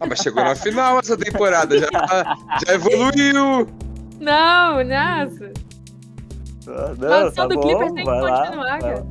Ah, 0.00 0.06
mas 0.08 0.20
chegou 0.20 0.42
na 0.44 0.54
final 0.54 0.98
essa 0.98 1.16
temporada, 1.16 1.76
já, 1.78 1.88
já 2.66 2.74
evoluiu. 2.74 3.66
Não, 4.20 4.84
nossa. 4.84 5.52
Ah, 6.66 6.94
Maldição 6.98 7.48
do 7.48 7.60
Clippers 7.60 7.92
tem 7.92 8.04
que 8.04 8.10
lá, 8.10 8.40
continuar, 8.46 8.78
cara. 8.78 8.94
lá. 9.00 9.04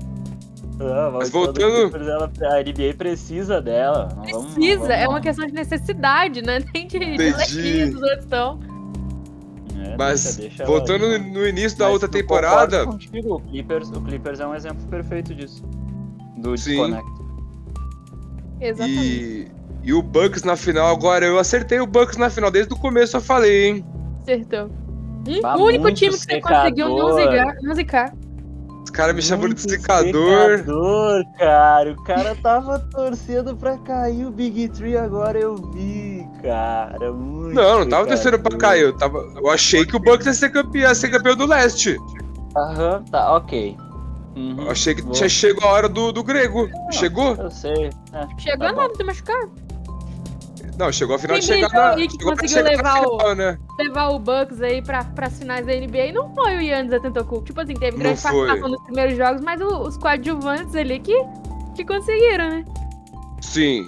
Ah, 0.82 1.08
a 1.08 1.12
Mas 1.12 1.30
voltando- 1.30 1.90
Clippers, 1.92 2.08
ela- 2.08 2.32
a 2.52 2.60
NBA 2.64 2.94
precisa 2.98 3.62
dela. 3.62 4.10
Não 4.16 4.24
vamos- 4.26 4.54
Precisa, 4.56 4.78
vamos- 4.80 4.96
é 4.96 5.08
uma 5.08 5.22
questão 5.22 5.46
de 5.46 5.54
necessidade, 5.54 6.42
né? 6.42 6.60
Nem 6.74 6.88
de, 6.88 6.98
de 6.98 7.86
dos 7.92 8.02
outros 8.02 8.20
estão. 8.24 8.60
É, 9.84 9.98
Mas 9.98 10.38
deixa- 10.38 10.66
voltando 10.66 11.18
no, 11.20 11.42
né? 11.42 11.50
início 11.50 11.78
da 11.78 11.90
outra 11.90 12.08
temporada, 12.08 12.86
contigo, 12.86 13.36
o, 13.36 13.40
Clippers, 13.42 13.90
o 13.90 14.02
Clippers 14.02 14.40
é 14.40 14.48
um 14.48 14.56
exemplo 14.56 14.86
perfeito 14.88 15.36
disso. 15.36 15.64
Do 16.38 16.58
Sim. 16.58 16.72
desconecto. 16.72 17.24
Exatamente. 18.62 19.00
e, 19.04 19.52
e 19.84 19.94
o 19.94 20.02
Bucks 20.02 20.44
na 20.44 20.56
final, 20.56 20.88
agora 20.96 21.26
eu 21.26 21.38
acertei 21.38 21.80
o 21.80 21.86
Bucks 21.88 22.18
na 22.18 22.30
final, 22.30 22.50
desde 22.50 22.74
o 22.74 22.78
começo 22.78 23.18
eu 23.18 23.22
falei, 23.22 23.66
hein? 23.68 23.86
Acertou. 24.22 24.70
Tá 25.42 25.56
o 25.58 25.66
único 25.66 25.92
time 25.92 26.12
que 26.12 26.18
você 26.18 26.42
conseguiu 26.42 26.88
secador. 27.14 27.56
Não 27.62 27.74
zicar. 27.76 28.14
Os 28.94 28.98
caras 28.98 29.16
me 29.16 29.24
chamando 29.24 29.56
de 29.56 29.62
secador. 29.62 30.60
secador, 30.60 31.24
cara. 31.40 31.92
O 31.94 32.04
cara 32.04 32.36
tava 32.36 32.78
torcendo 32.78 33.56
pra 33.58 33.76
cair 33.80 34.24
o 34.24 34.30
Big 34.30 34.70
Tree, 34.70 34.96
agora 34.96 35.40
eu 35.40 35.56
vi, 35.56 36.24
cara. 36.44 37.12
Muito 37.12 37.56
Não, 37.56 37.80
não 37.80 37.90
tava 37.90 38.06
torcendo 38.06 38.38
pra 38.38 38.56
cair. 38.56 38.84
Eu, 38.84 38.94
tava, 38.96 39.18
eu 39.36 39.50
achei 39.50 39.84
que 39.84 39.96
o 39.96 40.00
Bucks 40.00 40.28
ia 40.28 40.34
ser 40.36 40.52
campeão, 40.52 40.82
ia 40.90 40.94
ser 40.94 41.10
campeão 41.10 41.36
do 41.36 41.48
leste. 41.48 41.98
Aham, 42.56 43.04
tá, 43.10 43.36
ok. 43.36 43.76
Uhum, 44.36 44.62
Eu 44.62 44.70
achei 44.72 44.94
que 44.94 45.02
tinha 45.10 45.28
chegou 45.28 45.68
a 45.68 45.72
hora 45.72 45.90
do, 45.90 46.12
do 46.12 46.24
grego. 46.24 46.70
Chegou? 46.92 47.34
Eu 47.36 47.50
sei. 47.50 47.90
É, 48.14 48.28
Chegou 48.38 48.68
tá 48.68 48.74
nada, 48.74 48.90
bom. 48.90 48.94
tá 48.94 49.04
machucado. 49.06 49.52
Não, 50.78 50.92
chegou 50.92 51.16
a 51.16 51.20
final 51.20 51.38
de 51.40 51.46
Quem 51.48 51.62
na. 51.62 51.90
aí 51.94 52.08
que 52.08 52.18
conseguiu 52.24 52.64
levar 52.64 53.02
o- 53.06 53.18
final, 53.20 53.36
né? 53.36 53.58
Levar 53.80 54.08
o 54.10 54.20
Bucks 54.20 54.62
aí 54.62 54.82
pra, 54.82 55.04
pras 55.04 55.38
finais 55.38 55.66
da 55.66 55.74
NBA 55.74 56.12
não 56.12 56.34
foi 56.34 56.58
o 56.58 56.62
Yannis 56.62 56.92
Antetokounmpo. 56.94 57.46
Tipo 57.46 57.62
assim, 57.62 57.74
teve 57.76 57.98
grande 57.98 58.20
participação 58.22 58.70
nos 58.70 58.82
primeiros 58.84 59.16
jogos, 59.18 59.42
mas 59.42 59.62
o- 59.62 59.82
os 59.88 59.98
coadjuvantes 59.98 60.76
ali 60.76 61.00
que, 61.00 61.16
que 61.76 61.86
conseguiram, 61.86 62.50
né? 62.50 62.66
Sim. 63.42 63.88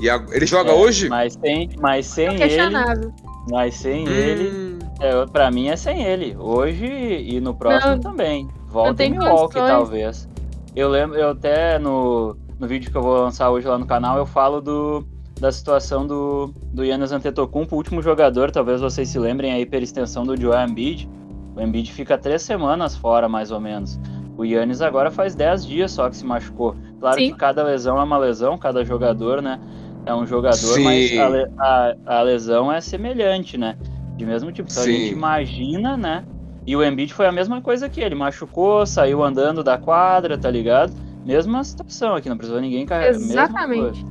E 0.00 0.08
a- 0.08 0.24
ele 0.32 0.46
joga 0.46 0.70
É, 0.70 0.74
hoje? 0.74 1.08
Mas 1.08 1.34
sem, 1.34 1.68
mas 1.80 2.06
sem 2.06 2.26
Não 2.28 2.34
ele, 2.34 3.12
mas 3.50 3.74
sem 3.74 4.08
ele, 4.08 4.50
Hum, 4.50 4.78
é, 5.00 5.26
pra 5.26 5.50
mim 5.50 5.68
é 5.68 5.76
sem 5.76 6.02
ele. 6.02 6.34
Hoje 6.38 6.86
e 6.86 7.40
no 7.40 7.54
próximo 7.54 7.92
Não, 7.92 8.00
também. 8.00 8.48
Volta 8.68 9.04
em 9.04 9.10
Milwaukee, 9.12 9.54
condições. 9.58 9.68
talvez. 9.68 10.28
Eu 10.74 10.88
lembro, 10.88 11.16
eu 11.18 11.28
até 11.30 11.78
no, 11.78 12.36
no 12.58 12.66
vídeo 12.66 12.90
que 12.90 12.96
eu 12.96 13.02
vou 13.02 13.16
lançar 13.22 13.50
hoje 13.50 13.68
lá 13.68 13.78
no 13.78 13.86
canal, 13.86 14.18
eu 14.18 14.26
falo 14.26 14.60
do, 14.60 15.06
da 15.44 15.52
situação 15.52 16.06
do, 16.06 16.54
do 16.72 16.82
Yannis 16.82 17.12
Antetokounmpo, 17.12 17.74
o 17.74 17.78
último 17.78 18.00
jogador, 18.00 18.50
talvez 18.50 18.80
vocês 18.80 19.10
se 19.10 19.18
lembrem 19.18 19.52
aí, 19.52 19.66
pela 19.66 19.84
extensão 19.84 20.24
do 20.24 20.34
Joel 20.40 20.66
Embiid. 20.66 21.06
O 21.54 21.60
Embiid 21.60 21.92
fica 21.92 22.16
três 22.16 22.40
semanas 22.40 22.96
fora, 22.96 23.28
mais 23.28 23.50
ou 23.50 23.60
menos. 23.60 24.00
O 24.38 24.44
Yannis 24.46 24.80
agora 24.80 25.10
faz 25.10 25.34
10 25.34 25.66
dias 25.66 25.92
só 25.92 26.08
que 26.08 26.16
se 26.16 26.24
machucou. 26.24 26.74
Claro 26.98 27.18
Sim. 27.18 27.30
que 27.30 27.36
cada 27.36 27.62
lesão 27.62 27.98
é 28.00 28.02
uma 28.02 28.16
lesão, 28.16 28.56
cada 28.56 28.82
jogador, 28.86 29.42
né? 29.42 29.60
É 30.06 30.14
um 30.14 30.26
jogador, 30.26 30.56
Sim. 30.56 30.82
mas 30.82 31.18
a, 31.18 31.28
le- 31.28 31.50
a- 31.58 31.94
a 32.06 32.22
lesão 32.22 32.72
é 32.72 32.80
semelhante, 32.80 33.58
né? 33.58 33.76
De 34.16 34.24
mesmo 34.24 34.50
tipo. 34.50 34.70
Então 34.70 34.82
a 34.82 34.86
Sim. 34.86 34.92
gente 34.92 35.12
imagina, 35.12 35.94
né? 35.94 36.24
E 36.66 36.74
o 36.74 36.82
Embiid 36.82 37.12
foi 37.12 37.26
a 37.26 37.32
mesma 37.32 37.60
coisa 37.60 37.86
que 37.86 38.00
ele. 38.00 38.14
Machucou, 38.14 38.86
saiu 38.86 39.22
andando 39.22 39.62
da 39.62 39.76
quadra, 39.76 40.38
tá 40.38 40.50
ligado? 40.50 40.94
Mesma 41.22 41.62
situação 41.62 42.14
aqui, 42.14 42.30
não 42.30 42.36
precisou 42.38 42.60
ninguém 42.62 42.86
carregar. 42.86 43.12
mesma 43.18 43.42
Exatamente. 43.44 44.04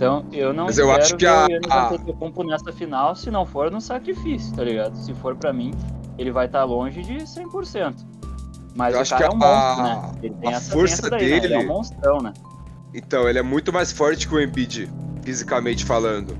Então, 0.00 0.24
eu 0.32 0.54
não 0.54 0.64
Mas 0.64 0.78
eu 0.78 0.90
acho 0.90 1.14
que 1.14 1.26
ver 1.26 1.28
a- 1.30 1.46
o 1.46 1.72
a- 1.72 1.88
Antetokounmpo 1.88 2.42
nessa 2.42 2.72
final, 2.72 3.14
se 3.14 3.30
não 3.30 3.44
for 3.44 3.70
no 3.70 3.82
sacrifício, 3.82 4.56
tá 4.56 4.64
ligado? 4.64 4.96
Se 4.96 5.12
for 5.12 5.36
pra 5.36 5.52
mim, 5.52 5.74
ele 6.16 6.30
vai 6.32 6.46
estar 6.46 6.64
longe 6.64 7.02
de 7.02 7.26
100%. 7.28 8.06
Mas 8.74 8.94
Eu 8.94 9.00
o 9.00 9.02
acho 9.02 9.10
cara 9.10 9.28
que 9.28 9.34
é 9.34 9.36
um 9.38 9.42
a- 9.42 9.46
monstro, 9.76 9.82
né? 9.84 10.12
Ele 10.22 10.34
tem 10.36 10.48
a 10.48 10.56
essa, 10.56 10.72
força 10.72 11.10
daí, 11.10 11.20
né? 11.28 11.36
Ele 11.36 11.46
é 11.52 11.56
um 11.56 11.60
dele- 11.60 11.68
monstrão, 11.68 12.18
né? 12.22 12.32
Então, 12.94 13.28
ele 13.28 13.38
é 13.40 13.42
muito 13.42 13.70
mais 13.74 13.92
forte 13.92 14.26
que 14.26 14.34
o 14.34 14.40
Embiid, 14.40 14.88
fisicamente 15.22 15.84
falando. 15.84 16.34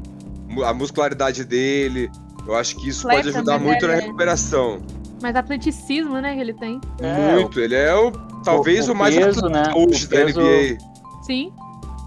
A 0.64 0.72
muscularidade 0.72 1.44
dele, 1.44 2.10
eu 2.46 2.54
acho 2.56 2.76
que 2.76 2.88
isso 2.88 3.06
pode 3.06 3.28
ajudar 3.28 3.58
muito 3.58 3.86
na 3.86 3.92
é- 3.92 4.00
recuperação. 4.00 4.80
Mas 5.20 5.36
atleticismo, 5.36 6.18
né, 6.18 6.34
que 6.34 6.40
ele 6.40 6.54
tem. 6.54 6.80
É, 6.98 7.34
muito. 7.34 7.60
Ele 7.60 7.74
é 7.74 7.94
o 7.94 8.10
talvez 8.42 8.88
o, 8.88 8.92
o 8.92 8.96
mais 8.96 9.14
peso, 9.14 9.38
atleta 9.44 9.68
né? 9.68 9.74
hoje 9.76 10.06
O 10.06 10.08
da 10.08 10.16
peso- 10.16 10.40
NBA. 10.40 10.78
Sim. 11.24 11.52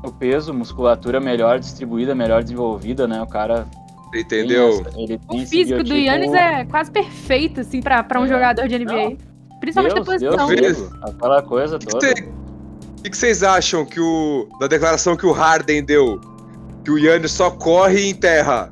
O 0.03 0.11
peso, 0.11 0.53
musculatura 0.53 1.19
melhor 1.19 1.59
distribuída, 1.59 2.13
melhor 2.13 2.43
desenvolvida, 2.43 3.07
né? 3.07 3.21
O 3.21 3.27
cara 3.27 3.65
tem 4.11 4.21
Entendeu? 4.21 4.69
essa- 4.69 4.89
O 4.89 4.93
tem 5.07 5.19
esse 5.41 5.47
físico 5.47 5.83
do 5.83 5.93
Yannis 5.95 6.33
é 6.33 6.65
quase 6.65 6.91
perfeito, 6.91 7.61
assim, 7.61 7.81
pra, 7.81 8.03
pra 8.03 8.19
um 8.19 8.25
É. 8.25 8.27
jogador 8.27 8.67
de 8.67 8.75
NBA. 8.75 9.17
Principalmente 9.61 9.93
Deus, 9.95 10.05
Deus 10.19 10.35
posição. 10.35 10.47
Deus. 10.55 10.77
vivo, 10.77 10.97
aquela 11.01 11.41
coisa 11.41 11.77
O 11.77 11.79
que, 11.79 11.85
toda. 11.87 12.07
o 12.09 13.01
que 13.03 13.17
vocês 13.17 13.41
acham 13.43 13.85
que 13.85 13.99
o 13.99 14.47
da 14.59 14.67
declaração 14.67 15.15
que 15.15 15.25
o 15.25 15.31
Harden 15.31 15.83
deu? 15.85 16.19
Que 16.83 16.91
o 16.91 16.97
Yannis 16.99 17.31
só 17.31 17.49
corre 17.49 18.01
e 18.01 18.09
enterra. 18.09 18.69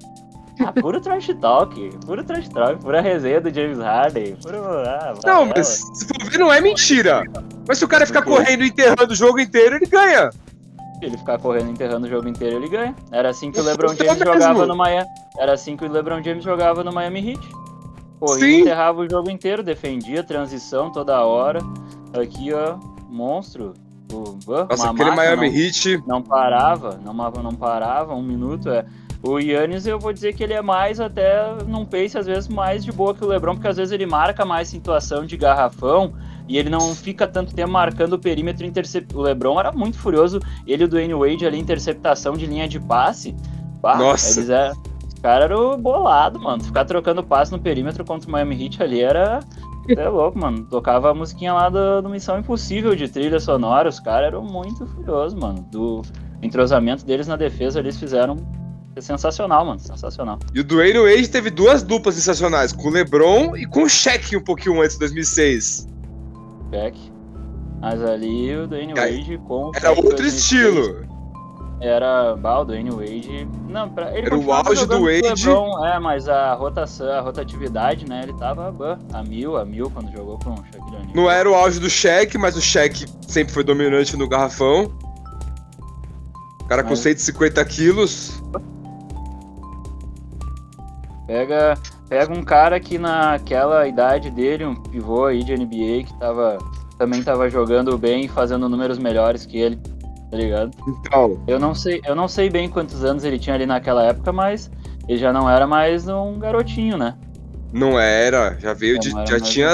Ah, 0.60 0.74
puro 0.74 1.00
trash 1.00 1.28
talk, 1.39 1.89
puro 2.06 2.24
trash 2.26 2.50
talk, 2.50 2.76
pura 2.84 3.00
resenha 3.02 3.39
do 3.39 3.52
James 3.52 3.80
Harden. 3.80 4.36
Puro, 4.44 4.58
ah, 4.86 5.13
Não, 5.26 5.46
mas 5.46 5.82
se 5.94 6.06
for 6.06 6.30
ver, 6.30 6.38
não 6.38 6.52
é 6.54 6.60
mentira. 6.60 7.24
Mas 7.67 7.78
se 7.78 7.86
o 7.86 7.88
cara 7.88 8.06
ficar 8.06 8.22
correndo 8.22 8.63
e 8.63 8.67
enterrando 8.67 9.13
o 9.13 9.15
jogo 9.15 9.39
inteiro, 9.39 9.78
ele 9.78 9.86
ganha. 9.86 10.30
Se 11.02 11.06
ele 11.08 11.18
ficar 11.18 11.40
correndo 11.40 11.72
enterrando 11.72 12.06
o 12.06 12.10
jogo 12.10 12.28
inteiro, 12.28 12.58
ele 12.58 12.70
ganha. 12.70 12.96
Era 13.12 13.30
assim 13.30 13.52
que 13.52 13.60
o 13.60 13.64
LeBron 13.64 13.92
é 13.94 13.96
James 13.96 14.20
jogava 14.20 14.68
no 14.68 14.76
Miami. 14.76 15.10
Era 15.36 15.54
assim 15.54 15.76
que 15.76 15.84
o 15.84 15.92
LeBron 15.92 16.22
James 16.22 16.44
jogava 16.44 16.84
no 16.84 16.94
Miami 16.94 17.32
Heat. 17.32 17.50
Corria 18.20 18.40
Sim. 18.46 18.62
enterrava 18.62 19.02
o 19.02 19.10
jogo 19.10 19.32
inteiro, 19.32 19.64
defendia, 19.64 20.24
transição 20.24 20.92
toda 20.92 21.20
hora. 21.26 21.60
Aqui, 22.14 22.54
ó, 22.54 22.78
monstro. 23.10 23.74
O, 24.14 24.38
Nossa, 24.48 24.92
aquele 24.92 25.10
máquina, 25.10 25.16
Miami 25.16 25.50
não- 25.50 25.58
Heat. 25.58 26.04
não 26.06 26.22
parava, 26.22 27.00
não, 27.04 27.14
não 27.14 27.56
parava, 27.56 28.14
um 28.14 28.22
minuto 28.22 28.70
é. 28.70 28.86
O 29.24 29.40
Yannis, 29.40 29.88
eu 29.88 29.98
vou 29.98 30.14
dizer 30.14 30.34
que 30.34 30.44
ele 30.44 30.54
é 30.54 30.62
mais 30.62 31.00
até 31.00 31.52
num 31.66 31.84
pace, 31.86 32.16
às 32.18 32.28
vezes, 32.28 32.48
mais 32.48 32.84
de 32.86 32.92
boa 32.92 33.16
que 33.16 33.24
o 33.24 33.28
Lebron, 33.28 33.56
porque 33.56 33.68
às 33.68 33.78
vezes 33.78 33.92
ele 33.92 34.06
marca 34.06 34.46
mais 34.46 34.68
situação 34.68 35.26
de 35.26 35.36
garrafão 35.36 36.14
e 36.47 36.58
ele 36.58 36.69
não 36.69 36.93
fica 36.95 37.27
tanto 37.27 37.54
tempo 37.54 37.71
marcando 37.71 38.13
o 38.13 38.19
perímetro 38.19 38.65
intercept. 38.65 39.15
O 39.15 39.21
Lebron 39.21 39.60
era 39.60 39.71
muito 39.71 39.97
furioso, 39.97 40.39
ele 40.67 40.84
e 40.84 40.86
o 40.86 40.88
Dwayne 40.88 41.13
Wade 41.13 41.45
ali, 41.45 41.60
interceptação 41.60 42.34
de 42.34 42.45
linha 42.45 42.67
de 42.67 42.80
passe. 42.80 43.36
Bah, 43.82 43.97
Nossa. 43.97 44.39
Eles 44.39 44.49
é... 44.49 44.71
Os 45.08 45.19
caras 45.21 45.51
eram 45.51 45.77
bolado, 45.80 46.39
mano. 46.39 46.63
Ficar 46.63 46.86
trocando 46.86 47.23
passe 47.23 47.51
no 47.51 47.60
perímetro 47.60 48.04
contra 48.04 48.27
o 48.27 48.32
Miami 48.32 48.63
Heat 48.63 48.82
ali 48.82 49.01
era. 49.01 49.39
É 49.88 50.10
louco, 50.10 50.38
mano. 50.38 50.65
Tocava 50.65 51.12
a 51.12 51.13
musiquinha 51.13 51.54
lá 51.54 51.69
do, 51.69 52.01
do 52.01 52.10
Missão 52.10 52.39
Impossível 52.39 52.95
de 52.95 53.08
trilha 53.08 53.39
sonora. 53.39 53.89
Os 53.89 53.99
caras 53.99 54.27
eram 54.27 54.43
muito 54.43 54.86
furiosos, 54.88 55.39
mano. 55.39 55.65
Do 55.71 56.01
entrosamento 56.41 57.06
deles 57.06 57.27
na 57.27 57.36
defesa, 57.36 57.80
eles 57.80 57.97
fizeram. 57.97 58.38
É 58.95 59.01
sensacional, 59.01 59.65
mano. 59.65 59.80
Sensacional. 59.80 60.39
E 60.54 60.60
o 60.60 60.63
Dwayne 60.63 60.99
Wade 60.99 61.30
teve 61.30 61.49
duas 61.49 61.84
duplas 61.84 62.15
sensacionais, 62.15 62.73
com 62.73 62.88
o 62.88 62.91
LeBron 62.91 63.56
e 63.56 63.65
com 63.65 63.84
o 63.84 63.89
Shaq 63.89 64.36
um 64.36 64.43
pouquinho 64.43 64.82
antes, 64.82 64.97
2006. 64.97 65.90
Back. 66.71 66.97
Mas 67.79 68.03
ali 68.03 68.55
o 68.55 68.67
Dwayne 68.67 68.93
Wade 68.93 69.39
com. 69.47 69.71
Era 69.75 69.89
outro 69.91 70.15
2006, 70.15 70.34
estilo. 70.34 71.05
Era. 71.81 72.36
Bah, 72.36 72.60
o 72.60 72.65
Dwayne 72.65 72.91
Wade. 72.91 73.47
Não, 73.67 73.89
pra, 73.89 74.15
ele 74.15 74.27
Era 74.27 74.38
o 74.38 74.51
auge 74.53 74.86
do 74.86 74.97
com 74.99 75.03
Wade. 75.05 75.47
LeBron, 75.47 75.86
é, 75.86 75.99
mas 75.99 76.29
a 76.29 76.53
rotação, 76.53 77.10
a 77.12 77.21
rotatividade, 77.21 78.07
né? 78.07 78.21
Ele 78.23 78.34
tava 78.34 78.71
bah, 78.71 78.99
a 79.12 79.23
mil, 79.23 79.57
a 79.57 79.65
mil 79.65 79.89
quando 79.89 80.12
jogou 80.12 80.38
com 80.39 80.51
o 80.53 80.57
Shaquille 80.57 80.95
O'Neal. 80.97 81.15
Não 81.15 81.29
era 81.29 81.49
o 81.49 81.55
auge 81.55 81.80
do 81.80 81.89
Shaq, 81.89 82.38
mas 82.38 82.55
o 82.55 82.61
Shaq 82.61 83.05
sempre 83.28 83.51
foi 83.51 83.63
dominante 83.63 84.15
no 84.15 84.30
garrafão. 84.30 84.91
O 86.61 86.65
cara 86.65 86.84
com 86.84 86.91
Mas- 86.91 86.99
150 86.99 87.65
quilos. 87.65 88.41
Pega, 91.32 91.77
pega 92.09 92.34
um 92.34 92.43
cara 92.43 92.77
que 92.77 92.97
naquela 92.97 93.88
idade 93.88 94.29
dele, 94.29 94.65
um 94.65 94.75
pivô 94.75 95.27
aí 95.27 95.41
de 95.45 95.55
NBA, 95.55 96.03
que 96.05 96.19
tava, 96.19 96.57
também 96.97 97.23
tava 97.23 97.49
jogando 97.49 97.97
bem 97.97 98.25
e 98.25 98.27
fazendo 98.27 98.67
números 98.67 98.97
melhores 98.97 99.45
que 99.45 99.57
ele, 99.57 99.77
tá 100.29 100.36
ligado? 100.36 100.71
Então, 100.86 101.41
Eu 101.47 101.57
não 101.57 101.73
sei, 101.73 102.01
eu 102.05 102.13
não 102.13 102.27
sei 102.27 102.49
bem 102.49 102.67
quantos 102.69 103.05
anos 103.05 103.23
ele 103.23 103.39
tinha 103.39 103.55
ali 103.55 103.65
naquela 103.65 104.03
época, 104.03 104.34
mas 104.34 104.69
ele 105.07 105.17
já 105.17 105.32
não 105.32 105.49
era 105.49 105.65
mais 105.65 106.05
um 106.09 106.38
garotinho, 106.38 106.97
né? 106.97 107.15
não 107.71 107.97
era. 107.97 108.57
Já 108.59 108.73
veio 108.73 108.99
de. 108.99 109.09
Já 109.09 109.39
tinha 109.39 109.73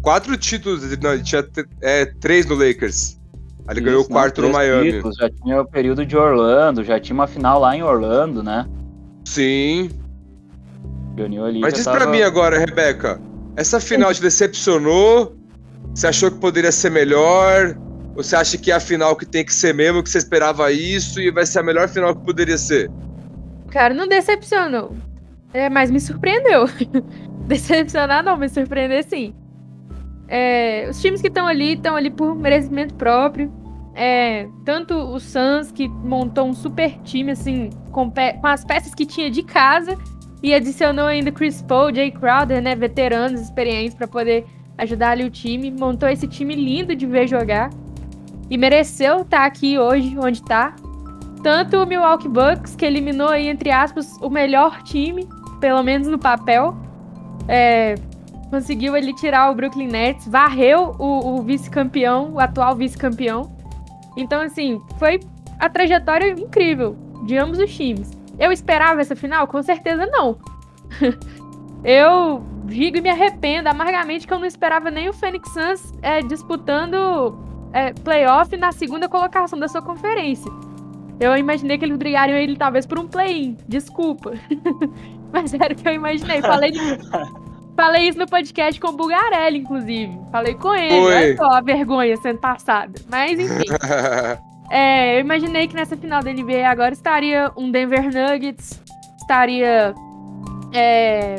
quatro 0.00 0.34
títulos. 0.38 0.82
Não, 0.98 1.12
ele 1.12 1.22
tinha 1.22 1.46
é, 1.82 2.06
três 2.06 2.46
no 2.46 2.54
Lakers. 2.54 3.20
Aí 3.66 3.74
ele 3.74 3.82
ganhou 3.82 4.00
o 4.00 4.02
Isso, 4.02 4.10
quarto 4.10 4.40
no 4.40 4.48
Miami. 4.48 4.92
títulos, 4.92 5.16
já 5.16 5.28
tinha 5.28 5.60
o 5.60 5.66
período 5.66 6.06
de 6.06 6.16
Orlando, 6.16 6.82
já 6.82 6.98
tinha 6.98 7.14
uma 7.14 7.26
final 7.26 7.60
lá 7.60 7.76
em 7.76 7.82
Orlando, 7.82 8.42
né? 8.42 8.66
Sim. 9.26 9.90
Ganhou 11.14 11.44
ali. 11.46 11.60
Mas 11.60 11.72
já 11.72 11.76
diz 11.76 11.84
tava- 11.84 11.98
pra 11.98 12.06
mim 12.10 12.22
agora, 12.22 12.58
Rebeca. 12.58 13.20
Essa 13.56 13.80
final 13.80 14.12
te 14.14 14.22
decepcionou? 14.22 15.36
Você 15.94 16.06
achou 16.06 16.30
que 16.30 16.38
poderia 16.38 16.72
ser 16.72 16.90
melhor? 16.90 17.76
Ou 18.16 18.22
você 18.22 18.36
acha 18.36 18.56
que 18.56 18.70
é 18.70 18.74
a 18.74 18.80
final 18.80 19.16
que 19.16 19.26
tem 19.26 19.44
que 19.44 19.52
ser 19.52 19.74
mesmo, 19.74 20.02
que 20.02 20.10
você 20.10 20.18
esperava 20.18 20.70
isso 20.72 21.20
e 21.20 21.30
vai 21.30 21.44
ser 21.46 21.60
a 21.60 21.62
melhor 21.62 21.88
final 21.88 22.14
que 22.14 22.24
poderia 22.24 22.56
ser? 22.58 22.90
Cara, 23.70 23.92
não 23.94 24.06
decepcionou. 24.06 24.94
É, 25.52 25.68
mas 25.68 25.90
me 25.90 26.00
surpreendeu. 26.00 26.64
Decepcionar 27.46 28.22
não, 28.22 28.36
me 28.36 28.48
surpreender 28.48 29.04
sim. 29.04 29.34
É, 30.28 30.86
os 30.88 31.00
times 31.00 31.20
que 31.20 31.26
estão 31.26 31.46
ali 31.46 31.74
estão 31.74 31.96
ali 31.96 32.10
por 32.10 32.36
merecimento 32.36 32.94
próprio. 32.94 33.52
É, 33.94 34.46
tanto 34.64 34.94
o 34.94 35.18
Suns, 35.18 35.72
que 35.72 35.88
montou 35.88 36.46
um 36.46 36.54
super 36.54 36.96
time, 37.02 37.32
assim, 37.32 37.70
com, 37.90 38.08
com 38.10 38.46
as 38.46 38.64
peças 38.64 38.94
que 38.94 39.04
tinha 39.04 39.28
de 39.28 39.42
casa, 39.42 39.98
e 40.42 40.54
adicionou 40.54 41.06
ainda 41.06 41.30
Chris 41.30 41.62
Paul, 41.62 41.94
Jay 41.94 42.10
Crowder, 42.10 42.62
né, 42.62 42.74
veteranos 42.74 43.40
experientes 43.40 43.94
para 43.94 44.08
poder 44.08 44.46
ajudar 44.78 45.10
ali 45.10 45.24
o 45.24 45.30
time. 45.30 45.70
Montou 45.70 46.08
esse 46.08 46.26
time 46.26 46.54
lindo 46.54 46.94
de 46.94 47.06
ver 47.06 47.26
jogar. 47.26 47.70
E 48.48 48.56
mereceu 48.56 49.20
estar 49.20 49.44
aqui 49.44 49.78
hoje, 49.78 50.16
onde 50.18 50.42
tá. 50.42 50.74
Tanto 51.42 51.76
o 51.76 51.86
Milwaukee 51.86 52.28
Bucks, 52.28 52.74
que 52.74 52.84
eliminou 52.84 53.28
aí, 53.28 53.48
entre 53.48 53.70
aspas, 53.70 54.16
o 54.20 54.28
melhor 54.28 54.82
time, 54.82 55.28
pelo 55.60 55.82
menos 55.82 56.08
no 56.08 56.18
papel. 56.18 56.76
É, 57.46 57.94
conseguiu 58.50 58.96
ele 58.96 59.14
tirar 59.14 59.50
o 59.50 59.54
Brooklyn 59.54 59.88
Nets, 59.88 60.26
varreu 60.26 60.96
o, 60.98 61.36
o 61.36 61.42
vice-campeão, 61.42 62.32
o 62.32 62.40
atual 62.40 62.74
vice-campeão. 62.74 63.50
Então, 64.16 64.40
assim, 64.40 64.80
foi 64.98 65.20
a 65.58 65.68
trajetória 65.68 66.30
incrível 66.30 66.96
de 67.26 67.36
ambos 67.36 67.58
os 67.58 67.72
times. 67.74 68.19
Eu 68.40 68.50
esperava 68.50 69.02
essa 69.02 69.14
final? 69.14 69.46
Com 69.46 69.62
certeza 69.62 70.06
não. 70.06 70.38
eu 71.84 72.42
digo 72.64 72.96
e 72.96 73.00
me 73.02 73.10
arrependo 73.10 73.68
amargamente 73.68 74.26
que 74.26 74.32
eu 74.32 74.38
não 74.38 74.46
esperava 74.46 74.90
nem 74.90 75.10
o 75.10 75.12
Phoenix 75.12 75.52
Suns 75.52 75.92
é, 76.00 76.22
disputando 76.22 77.38
é, 77.72 77.92
playoff 77.92 78.56
na 78.56 78.72
segunda 78.72 79.08
colocação 79.08 79.58
da 79.58 79.68
sua 79.68 79.82
conferência. 79.82 80.50
Eu 81.20 81.36
imaginei 81.36 81.76
que 81.76 81.84
eles 81.84 81.98
brigariam 81.98 82.38
ele 82.38 82.56
talvez 82.56 82.86
por 82.86 82.98
um 82.98 83.06
play-in. 83.06 83.58
Desculpa. 83.68 84.32
Mas 85.30 85.52
era 85.52 85.74
o 85.74 85.76
que 85.76 85.86
eu 85.86 85.92
imaginei. 85.92 86.40
Falei, 86.40 86.72
falei 87.76 88.08
isso 88.08 88.18
no 88.18 88.26
podcast 88.26 88.80
com 88.80 88.88
o 88.88 88.92
Bugarelli, 88.92 89.58
inclusive. 89.58 90.18
Falei 90.32 90.54
com 90.54 90.74
ele. 90.74 90.94
Oi. 90.94 91.14
Olha 91.14 91.36
só 91.36 91.44
a 91.52 91.60
vergonha 91.60 92.16
sendo 92.16 92.38
passada. 92.38 92.98
Mas 93.10 93.38
enfim. 93.38 93.66
É, 94.70 95.16
eu 95.16 95.20
imaginei 95.20 95.66
que 95.66 95.74
nessa 95.74 95.96
final 95.96 96.22
da 96.22 96.32
NBA 96.32 96.66
agora 96.68 96.92
estaria 96.92 97.50
um 97.56 97.70
Denver 97.70 98.04
Nuggets, 98.04 98.80
estaria. 99.20 99.94
é, 100.72 101.36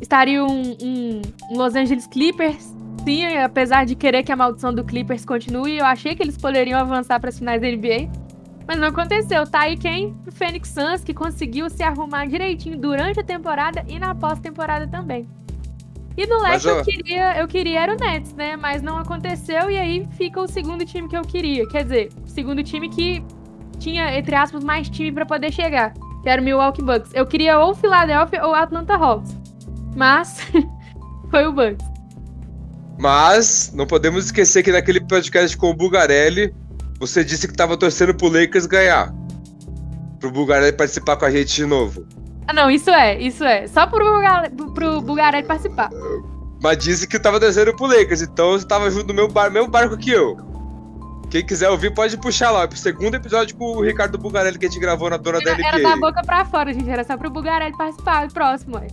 estaria 0.00 0.44
um, 0.44 0.76
um- 0.80 1.22
um 1.50 1.56
Los 1.58 1.74
Angeles 1.74 2.06
Clippers. 2.06 2.72
Sim, 3.04 3.26
apesar 3.38 3.84
de 3.84 3.96
querer 3.96 4.22
que 4.22 4.30
a 4.30 4.36
maldição 4.36 4.72
do 4.72 4.84
Clippers 4.84 5.24
continue, 5.24 5.78
eu 5.78 5.84
achei 5.84 6.14
que 6.14 6.22
eles 6.22 6.36
poderiam 6.38 6.78
avançar 6.78 7.18
para 7.18 7.30
as 7.30 7.38
finais 7.38 7.60
da 7.60 7.66
NBA. 7.66 8.08
Mas 8.68 8.78
não 8.78 8.88
aconteceu. 8.88 9.44
Tá 9.44 9.62
aí 9.62 9.76
quem? 9.76 10.14
O 10.24 10.30
Phoenix 10.30 10.68
Suns, 10.68 11.02
que 11.02 11.12
conseguiu 11.12 11.68
se 11.68 11.82
arrumar 11.82 12.26
direitinho 12.26 12.78
durante 12.78 13.18
a 13.18 13.24
temporada 13.24 13.84
e 13.88 13.98
na 13.98 14.14
pós-temporada 14.14 14.86
também. 14.86 15.28
E 16.16 16.26
no 16.26 16.40
leste 16.42 16.68
ó- 16.68 16.78
eu 16.78 16.84
queria, 16.84 17.38
eu 17.38 17.48
queria 17.48 17.80
era 17.80 17.94
o 17.94 17.96
Nets, 17.96 18.34
né? 18.34 18.56
Mas 18.56 18.82
não 18.82 18.98
aconteceu 18.98 19.70
e 19.70 19.78
aí 19.78 20.06
fica 20.16 20.40
o 20.40 20.46
segundo 20.46 20.84
time 20.84 21.08
que 21.08 21.16
eu 21.16 21.22
queria. 21.22 21.66
Quer 21.68 21.84
dizer, 21.84 22.08
o 22.24 22.28
segundo 22.28 22.62
time 22.62 22.88
que 22.88 23.24
tinha, 23.78 24.16
entre 24.16 24.34
aspas, 24.34 24.62
mais 24.62 24.88
time 24.88 25.10
pra 25.12 25.24
poder 25.26 25.52
chegar. 25.52 25.92
Que 26.22 26.28
era 26.28 26.40
o 26.40 26.44
Milwaukee 26.44 26.82
Bucks. 26.82 27.10
Eu 27.14 27.26
queria 27.26 27.58
ou 27.58 27.74
Philadelphia 27.74 28.44
ou 28.46 28.54
Atlanta 28.54 28.94
Hawks. 28.94 29.34
Mas 29.96 30.40
foi 31.30 31.46
o 31.46 31.52
Bucks. 31.52 31.84
Mas 32.98 33.72
não 33.74 33.86
podemos 33.86 34.26
esquecer 34.26 34.62
que 34.62 34.70
naquele 34.70 35.00
podcast 35.00 35.56
com 35.56 35.70
o 35.70 35.74
Bugarelli, 35.74 36.54
você 37.00 37.24
disse 37.24 37.48
que 37.48 37.54
tava 37.54 37.76
torcendo 37.76 38.14
pro 38.14 38.28
Lakers 38.28 38.66
ganhar. 38.66 39.12
Pro 40.20 40.30
Bugarelli 40.30 40.76
participar 40.76 41.16
com 41.16 41.24
a 41.24 41.30
gente 41.30 41.52
de 41.54 41.66
novo. 41.66 42.06
Ah, 42.52 42.54
não, 42.54 42.70
isso 42.70 42.90
é, 42.90 43.18
isso 43.18 43.42
é. 43.44 43.66
Só 43.66 43.86
pro, 43.86 44.04
Buga- 44.04 44.50
pro 44.74 45.00
Bugarelli 45.00 45.46
participar. 45.46 45.88
Mas 46.62 46.78
disse 46.78 47.08
que 47.08 47.18
tava 47.18 47.40
torcendo 47.40 47.74
pro 47.74 47.86
Lakers, 47.86 48.20
então 48.22 48.52
você 48.52 48.66
tava 48.66 48.90
junto 48.90 49.08
no 49.08 49.14
meu 49.14 49.26
bar, 49.28 49.50
mesmo 49.50 49.68
barco 49.68 49.96
que 49.96 50.10
eu. 50.10 50.36
Quem 51.30 51.44
quiser 51.44 51.70
ouvir 51.70 51.94
pode 51.94 52.16
puxar 52.18 52.50
lá, 52.50 52.68
pro 52.68 52.76
segundo 52.76 53.14
episódio 53.14 53.56
com 53.56 53.78
o 53.78 53.80
Ricardo 53.82 54.18
Bugarelli 54.18 54.58
que 54.58 54.66
a 54.66 54.68
gente 54.68 54.78
gravou 54.78 55.08
na 55.08 55.16
Dona 55.16 55.40
da 55.40 55.50
Era, 55.52 55.66
era 55.66 55.78
da 55.82 55.96
NBA. 55.96 56.06
boca 56.06 56.22
pra 56.26 56.44
fora, 56.44 56.72
gente. 56.74 56.90
Era 56.90 57.02
só 57.04 57.16
pro 57.16 57.30
Bugarelli 57.30 57.74
participar. 57.76 58.26
O 58.28 58.32
próximo, 58.32 58.76
ué. 58.76 58.86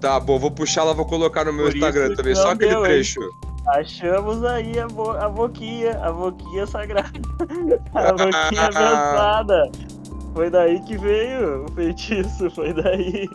Tá 0.00 0.18
bom, 0.18 0.38
vou 0.38 0.50
puxar 0.50 0.84
lá, 0.84 0.94
vou 0.94 1.04
colocar 1.04 1.44
no 1.44 1.52
meu 1.52 1.66
Por 1.66 1.76
Instagram 1.76 2.14
também, 2.14 2.34
só 2.34 2.52
aquele 2.52 2.70
deu, 2.70 2.78
hein? 2.78 2.92
trecho. 2.92 3.20
Achamos 3.68 4.42
aí 4.44 4.78
a, 4.78 4.86
bo 4.86 5.10
a 5.10 5.28
boquinha, 5.28 5.98
a 6.02 6.10
boquinha 6.12 6.66
sagrada. 6.66 7.10
A 7.94 8.12
boquinha 8.12 8.62
abençoada. 8.66 9.70
Foi 10.36 10.50
daí 10.50 10.78
que 10.80 10.98
veio 10.98 11.64
o 11.64 11.72
feitiço, 11.72 12.50
foi 12.50 12.70
daí. 12.74 13.26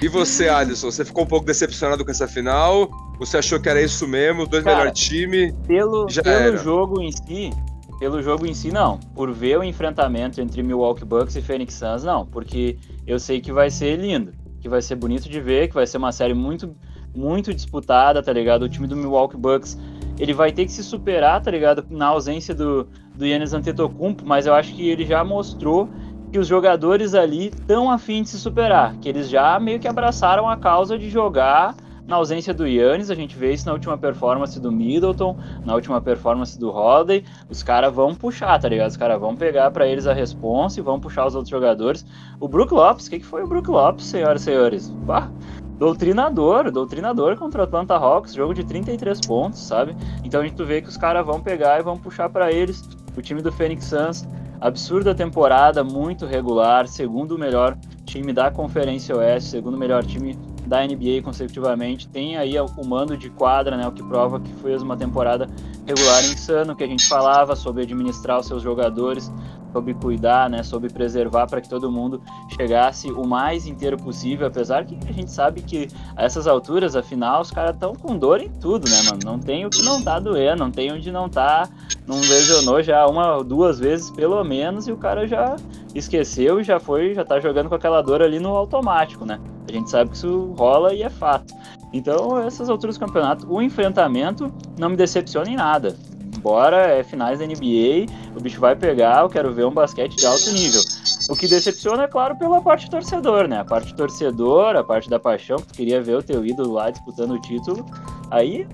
E 0.00 0.08
você, 0.08 0.46
Alisson, 0.46 0.90
você 0.90 1.06
ficou 1.06 1.24
um 1.24 1.26
pouco 1.26 1.46
decepcionado 1.46 2.04
com 2.04 2.10
essa 2.10 2.28
final? 2.28 2.90
Você 3.18 3.38
achou 3.38 3.58
que 3.58 3.66
era 3.70 3.80
isso 3.80 4.06
mesmo, 4.06 4.42
os 4.42 4.48
dois 4.48 4.62
Cara, 4.62 4.76
melhores 4.76 5.00
times? 5.00 5.54
Pelo, 5.66 6.04
pelo 6.04 6.28
era. 6.28 6.56
jogo 6.58 7.00
em 7.00 7.10
si, 7.10 7.50
pelo 7.98 8.22
jogo 8.22 8.44
em 8.44 8.52
si, 8.52 8.70
não. 8.70 9.00
Por 9.14 9.32
ver 9.32 9.58
o 9.58 9.64
enfrentamento 9.64 10.38
entre 10.38 10.62
Milwaukee 10.62 11.06
Bucks 11.06 11.34
e 11.34 11.40
Phoenix 11.40 11.72
Suns, 11.72 12.04
não. 12.04 12.26
Porque 12.26 12.76
eu 13.06 13.18
sei 13.18 13.40
que 13.40 13.50
vai 13.50 13.70
ser 13.70 13.96
lindo, 13.96 14.34
que 14.60 14.68
vai 14.68 14.82
ser 14.82 14.96
bonito 14.96 15.30
de 15.30 15.40
ver, 15.40 15.68
que 15.68 15.74
vai 15.74 15.86
ser 15.86 15.96
uma 15.96 16.12
série 16.12 16.34
muito, 16.34 16.76
muito 17.16 17.54
disputada, 17.54 18.22
tá 18.22 18.34
ligado? 18.34 18.64
O 18.64 18.68
time 18.68 18.86
do 18.86 18.94
Milwaukee 18.94 19.38
Bucks, 19.38 19.78
ele 20.18 20.34
vai 20.34 20.52
ter 20.52 20.66
que 20.66 20.72
se 20.72 20.84
superar, 20.84 21.40
tá 21.40 21.50
ligado? 21.50 21.86
Na 21.88 22.08
ausência 22.08 22.54
do, 22.54 22.86
do 23.14 23.26
Yannis 23.26 23.52
Antetokounmpo, 23.52 24.24
mas 24.26 24.46
eu 24.46 24.54
acho 24.54 24.74
que 24.74 24.88
ele 24.88 25.04
já 25.04 25.24
mostrou 25.24 25.88
que 26.32 26.38
os 26.38 26.46
jogadores 26.46 27.14
ali 27.14 27.46
estão 27.46 27.90
afim 27.90 28.22
de 28.22 28.28
se 28.28 28.38
superar, 28.38 28.96
que 28.96 29.08
eles 29.08 29.28
já 29.28 29.58
meio 29.60 29.78
que 29.78 29.86
abraçaram 29.86 30.48
a 30.48 30.56
causa 30.56 30.98
de 30.98 31.08
jogar 31.08 31.76
na 32.06 32.16
ausência 32.16 32.52
do 32.52 32.66
Yannis, 32.66 33.10
a 33.10 33.14
gente 33.14 33.36
vê 33.36 33.52
isso 33.52 33.64
na 33.66 33.72
última 33.72 33.96
performance 33.96 34.60
do 34.60 34.70
Middleton, 34.70 35.36
na 35.64 35.74
última 35.74 36.00
performance 36.00 36.58
do 36.58 36.70
Holiday, 36.70 37.24
os 37.48 37.62
caras 37.62 37.94
vão 37.94 38.14
puxar, 38.14 38.58
tá 38.58 38.68
ligado? 38.68 38.90
Os 38.90 38.96
caras 38.96 39.18
vão 39.18 39.34
pegar 39.34 39.70
pra 39.70 39.86
eles 39.86 40.06
a 40.06 40.12
responsa 40.12 40.80
e 40.80 40.82
vão 40.82 41.00
puxar 41.00 41.26
os 41.26 41.34
outros 41.34 41.50
jogadores. 41.50 42.04
O 42.38 42.46
Brook 42.46 42.74
Lopes, 42.74 43.06
o 43.06 43.10
que, 43.10 43.20
que 43.20 43.24
foi 43.24 43.42
o 43.42 43.46
Brook 43.46 43.70
Lopes, 43.70 44.04
senhoras 44.04 44.42
e 44.42 44.44
senhores? 44.44 44.90
Bah, 44.90 45.30
doutrinador, 45.78 46.70
doutrinador 46.70 47.36
contra 47.36 47.62
o 47.62 47.64
Atlanta 47.64 47.94
Hawks, 47.94 48.34
jogo 48.34 48.52
de 48.52 48.64
33 48.64 49.20
pontos, 49.22 49.60
sabe? 49.60 49.96
Então 50.22 50.42
a 50.42 50.46
gente 50.46 50.62
vê 50.62 50.82
que 50.82 50.88
os 50.88 50.96
caras 50.98 51.24
vão 51.24 51.40
pegar 51.40 51.80
e 51.80 51.82
vão 51.82 51.96
puxar 51.96 52.28
pra 52.28 52.52
eles. 52.52 52.86
O 53.16 53.22
time 53.22 53.40
do 53.40 53.52
Phoenix 53.52 53.84
Suns, 53.84 54.26
absurda 54.60 55.14
temporada, 55.14 55.84
muito 55.84 56.26
regular, 56.26 56.88
segundo 56.88 57.38
melhor 57.38 57.76
time 58.04 58.32
da 58.32 58.50
Conferência 58.50 59.16
Oeste, 59.16 59.50
segundo 59.50 59.76
melhor 59.76 60.04
time 60.04 60.36
da 60.66 60.84
NBA 60.86 61.22
consecutivamente. 61.22 62.08
Tem 62.08 62.36
aí 62.36 62.58
o 62.58 62.84
mando 62.86 63.16
de 63.16 63.30
quadra, 63.30 63.76
né, 63.76 63.86
o 63.86 63.92
que 63.92 64.02
prova 64.02 64.40
que 64.40 64.52
foi 64.54 64.76
uma 64.78 64.96
temporada 64.96 65.48
regular 65.86 66.24
insano, 66.24 66.74
que 66.74 66.82
a 66.82 66.86
gente 66.86 67.06
falava 67.06 67.54
sobre 67.54 67.82
administrar 67.82 68.40
os 68.40 68.46
seus 68.46 68.62
jogadores, 68.62 69.30
sobre 69.72 69.92
cuidar, 69.94 70.48
né, 70.48 70.62
sobre 70.62 70.88
preservar 70.88 71.48
para 71.48 71.60
que 71.60 71.68
todo 71.68 71.90
mundo 71.90 72.22
chegasse 72.56 73.10
o 73.10 73.26
mais 73.26 73.66
inteiro 73.66 73.96
possível, 73.96 74.46
apesar 74.46 74.84
que 74.84 74.96
a 75.08 75.12
gente 75.12 75.30
sabe 75.30 75.62
que 75.62 75.88
a 76.16 76.24
essas 76.24 76.46
alturas, 76.46 76.94
afinal, 76.94 77.42
os 77.42 77.50
caras 77.50 77.74
estão 77.74 77.92
com 77.92 78.16
dor 78.16 78.40
em 78.40 78.48
tudo, 78.48 78.88
né, 78.88 79.02
mano? 79.02 79.18
Não 79.24 79.38
tem 79.38 79.66
o 79.66 79.70
que 79.70 79.82
não 79.82 80.00
tá 80.00 80.20
doendo, 80.20 80.60
não 80.62 80.70
tem 80.70 80.92
onde 80.92 81.10
não 81.10 81.28
tá, 81.28 81.68
não 82.06 82.20
lesionou 82.20 82.82
já 82.82 83.04
uma 83.06 83.36
ou 83.36 83.44
duas 83.44 83.78
vezes 83.78 84.10
pelo 84.12 84.42
menos 84.44 84.86
e 84.86 84.92
o 84.92 84.96
cara 84.96 85.26
já 85.26 85.56
esqueceu 85.94 86.60
e 86.60 86.64
já 86.64 86.78
foi, 86.78 87.12
já 87.12 87.24
tá 87.24 87.40
jogando 87.40 87.68
com 87.68 87.74
aquela 87.74 88.00
dor 88.00 88.22
ali 88.22 88.38
no 88.38 88.50
automático, 88.50 89.26
né? 89.26 89.40
A 89.68 89.72
gente 89.72 89.90
sabe 89.90 90.10
que 90.10 90.16
isso 90.16 90.52
rola 90.56 90.94
e 90.94 91.02
é 91.02 91.10
fato. 91.10 91.54
Então, 91.92 92.38
essas 92.38 92.68
alturas 92.68 92.96
do 92.96 93.00
campeonato, 93.00 93.46
o 93.52 93.62
enfrentamento 93.62 94.52
não 94.78 94.90
me 94.90 94.96
decepciona 94.96 95.48
em 95.48 95.56
nada. 95.56 95.96
Embora 96.36 96.76
é 96.88 97.02
finais 97.02 97.38
da 97.38 97.46
NBA, 97.46 98.06
o 98.36 98.40
bicho 98.40 98.60
vai 98.60 98.76
pegar, 98.76 99.22
eu 99.22 99.28
quero 99.28 99.52
ver 99.54 99.64
um 99.64 99.70
basquete 99.70 100.16
de 100.16 100.26
alto 100.26 100.50
nível. 100.52 100.82
O 101.30 101.36
que 101.36 101.48
decepciona, 101.48 102.02
é 102.02 102.08
claro, 102.08 102.36
pela 102.36 102.60
parte 102.60 102.90
torcedor, 102.90 103.48
né? 103.48 103.60
A 103.60 103.64
parte 103.64 103.94
torcedor, 103.94 104.76
a 104.76 104.84
parte 104.84 105.08
da 105.08 105.18
paixão, 105.18 105.56
que 105.56 105.68
tu 105.68 105.74
queria 105.74 106.02
ver 106.02 106.18
o 106.18 106.22
teu 106.22 106.44
ídolo 106.44 106.74
lá 106.74 106.90
disputando 106.90 107.30
o 107.32 107.40
título. 107.40 107.86
Aí. 108.30 108.66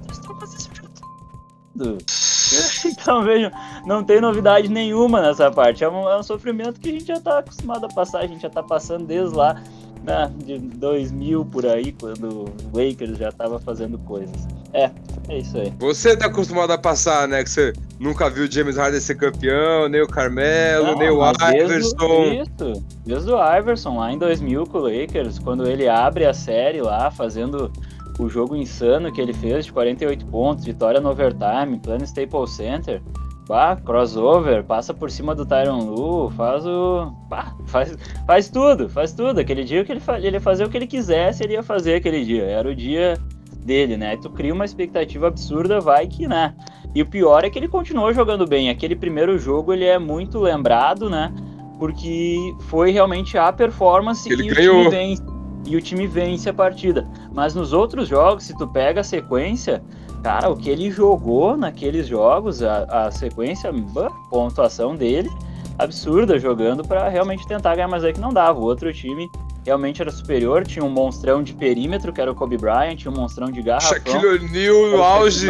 Então, 2.85 3.23
vejam, 3.23 3.51
não 3.87 4.03
tem 4.03 4.21
novidade 4.21 4.69
nenhuma 4.69 5.21
nessa 5.21 5.51
parte. 5.51 5.85
É 5.85 5.89
um, 5.89 6.09
é 6.09 6.19
um 6.19 6.23
sofrimento 6.23 6.81
que 6.81 6.89
a 6.89 6.93
gente 6.93 7.07
já 7.07 7.21
tá 7.21 7.39
acostumado 7.39 7.87
a 7.87 7.89
passar, 7.89 8.21
a 8.21 8.27
gente 8.27 8.43
já 8.43 8.51
tá 8.51 8.63
passando 8.63 9.07
desde 9.07 9.37
lá, 9.37 9.63
né, 10.03 10.31
de 10.45 10.59
2000 10.59 11.45
por 11.47 11.67
aí, 11.67 11.93
quando 11.93 12.45
o 12.45 12.55
Lakers 12.73 13.19
já 13.19 13.31
tava 13.31 13.59
fazendo 13.59 13.99
coisas. 13.99 14.47
É, 14.73 14.91
é 15.29 15.39
isso 15.39 15.57
aí. 15.59 15.73
Você 15.79 16.17
tá 16.17 16.27
acostumado 16.27 16.73
a 16.73 16.79
passar, 16.79 17.27
né? 17.27 17.43
Que 17.43 17.51
você 17.51 17.73
nunca 17.99 18.31
viu 18.31 18.45
o 18.45 18.51
James 18.51 18.77
Harden 18.77 19.01
ser 19.01 19.17
campeão, 19.17 19.89
nem 19.89 20.01
o 20.01 20.07
Carmelo, 20.07 20.87
Não, 20.87 20.99
nem 20.99 21.11
o 21.11 21.19
mas 21.19 21.37
desde 21.39 21.65
Iverson. 21.65 22.25
Isso, 22.25 22.85
desde 23.05 23.31
o 23.33 23.59
Iverson 23.59 23.99
lá 23.99 24.13
em 24.13 24.19
2000 24.19 24.67
com 24.67 24.79
o 24.79 24.83
Lakers, 24.83 25.39
quando 25.39 25.67
ele 25.67 25.89
abre 25.89 26.25
a 26.25 26.33
série 26.33 26.81
lá, 26.81 27.11
fazendo 27.11 27.71
o 28.19 28.29
jogo 28.29 28.55
insano 28.55 29.13
que 29.13 29.21
ele 29.21 29.33
fez 29.33 29.65
de 29.65 29.73
48 29.73 30.27
pontos, 30.27 30.65
vitória 30.65 31.01
no 31.01 31.11
overtime, 31.11 31.79
plano 31.83 32.05
Staples 32.05 32.53
Center. 32.53 33.03
Bah, 33.51 33.75
crossover, 33.75 34.63
passa 34.63 34.95
por 34.95 35.11
cima 35.11 35.35
do 35.35 35.45
Tyron 35.45 35.83
Lu, 35.83 36.31
faz 36.31 36.65
o. 36.65 37.13
Bah, 37.29 37.53
faz, 37.67 37.99
faz 38.25 38.49
tudo, 38.49 38.89
faz 38.89 39.13
tudo. 39.13 39.41
Aquele 39.41 39.65
dia 39.65 39.85
que 39.85 39.91
ele, 39.91 40.01
ele 40.23 40.37
ia 40.37 40.41
fazer 40.41 40.63
o 40.63 40.71
que 40.71 40.77
ele 40.77 40.87
quisesse, 40.87 41.43
ele 41.43 41.55
ia 41.55 41.63
fazer 41.65 41.97
aquele 41.97 42.25
dia. 42.25 42.45
Era 42.45 42.69
o 42.69 42.75
dia 42.77 43.19
dele, 43.65 43.97
né? 43.97 44.17
Tu 44.19 44.31
cria 44.31 44.55
uma 44.55 44.65
expectativa 44.65 45.27
absurda, 45.27 45.81
vai 45.81 46.07
que, 46.07 46.29
né? 46.29 46.55
E 46.95 47.03
o 47.03 47.07
pior 47.07 47.45
é 47.45 47.51
que 47.51 47.59
ele 47.59 47.67
continuou 47.67 48.15
jogando 48.15 48.47
bem. 48.47 48.71
Aquele 48.71 48.95
primeiro 48.95 49.37
jogo 49.37 49.73
ele 49.73 49.85
é 49.85 49.99
muito 49.99 50.39
lembrado, 50.39 51.11
né? 51.11 51.35
Porque 51.77 52.55
foi 52.69 52.93
realmente 52.93 53.37
a 53.37 53.53
performance 53.53 54.33
Ele 54.33 54.45
e 54.45 54.53
o 54.53 54.55
time 54.55 54.89
vence. 54.89 55.23
E 55.67 55.75
o 55.75 55.83
time 55.83 56.07
vence 56.07 56.49
a 56.49 56.55
partida. 56.55 57.05
Mas 57.35 57.57
nos 57.57 57.73
outros 57.73 58.07
jogos, 58.07 58.45
se 58.45 58.57
tu 58.57 58.69
pega 58.69 59.01
a 59.01 59.05
sequência, 59.05 59.83
cara, 60.23 60.51
o 60.51 60.57
que 60.57 60.71
ele 60.71 60.91
jogou 60.91 61.57
naqueles 61.57 62.07
jogos, 62.07 62.63
a, 62.63 63.07
a 63.07 63.11
sequência, 63.11 63.73
bah, 63.73 64.11
pontuação 64.29 64.95
dele, 64.95 65.31
absurda, 65.79 66.39
jogando 66.39 66.87
pra 66.87 67.09
realmente 67.09 67.47
tentar 67.47 67.75
ganhar, 67.75 67.89
mas 67.89 68.05
é 68.05 68.13
que 68.13 68.21
não 68.21 68.33
dava. 68.33 68.59
O 68.59 68.63
outro 68.63 68.93
time 68.93 69.31
realmente 69.65 70.01
era 70.01 70.11
superior, 70.11 70.67
tinha 70.67 70.85
um 70.85 70.91
monstrão 70.91 71.43
de 71.43 71.55
perímetro, 71.55 72.13
que 72.13 72.21
era 72.21 72.31
o 72.31 72.35
Kobe 72.35 72.57
Bryant, 72.57 72.97
tinha 72.97 73.11
um 73.11 73.17
monstrão 73.17 73.51
de 73.51 73.63
garrafão. 73.63 73.91
Shaquille 73.91 74.27
O'Neal 74.27 74.91
no 74.91 75.03
auge. 75.03 75.47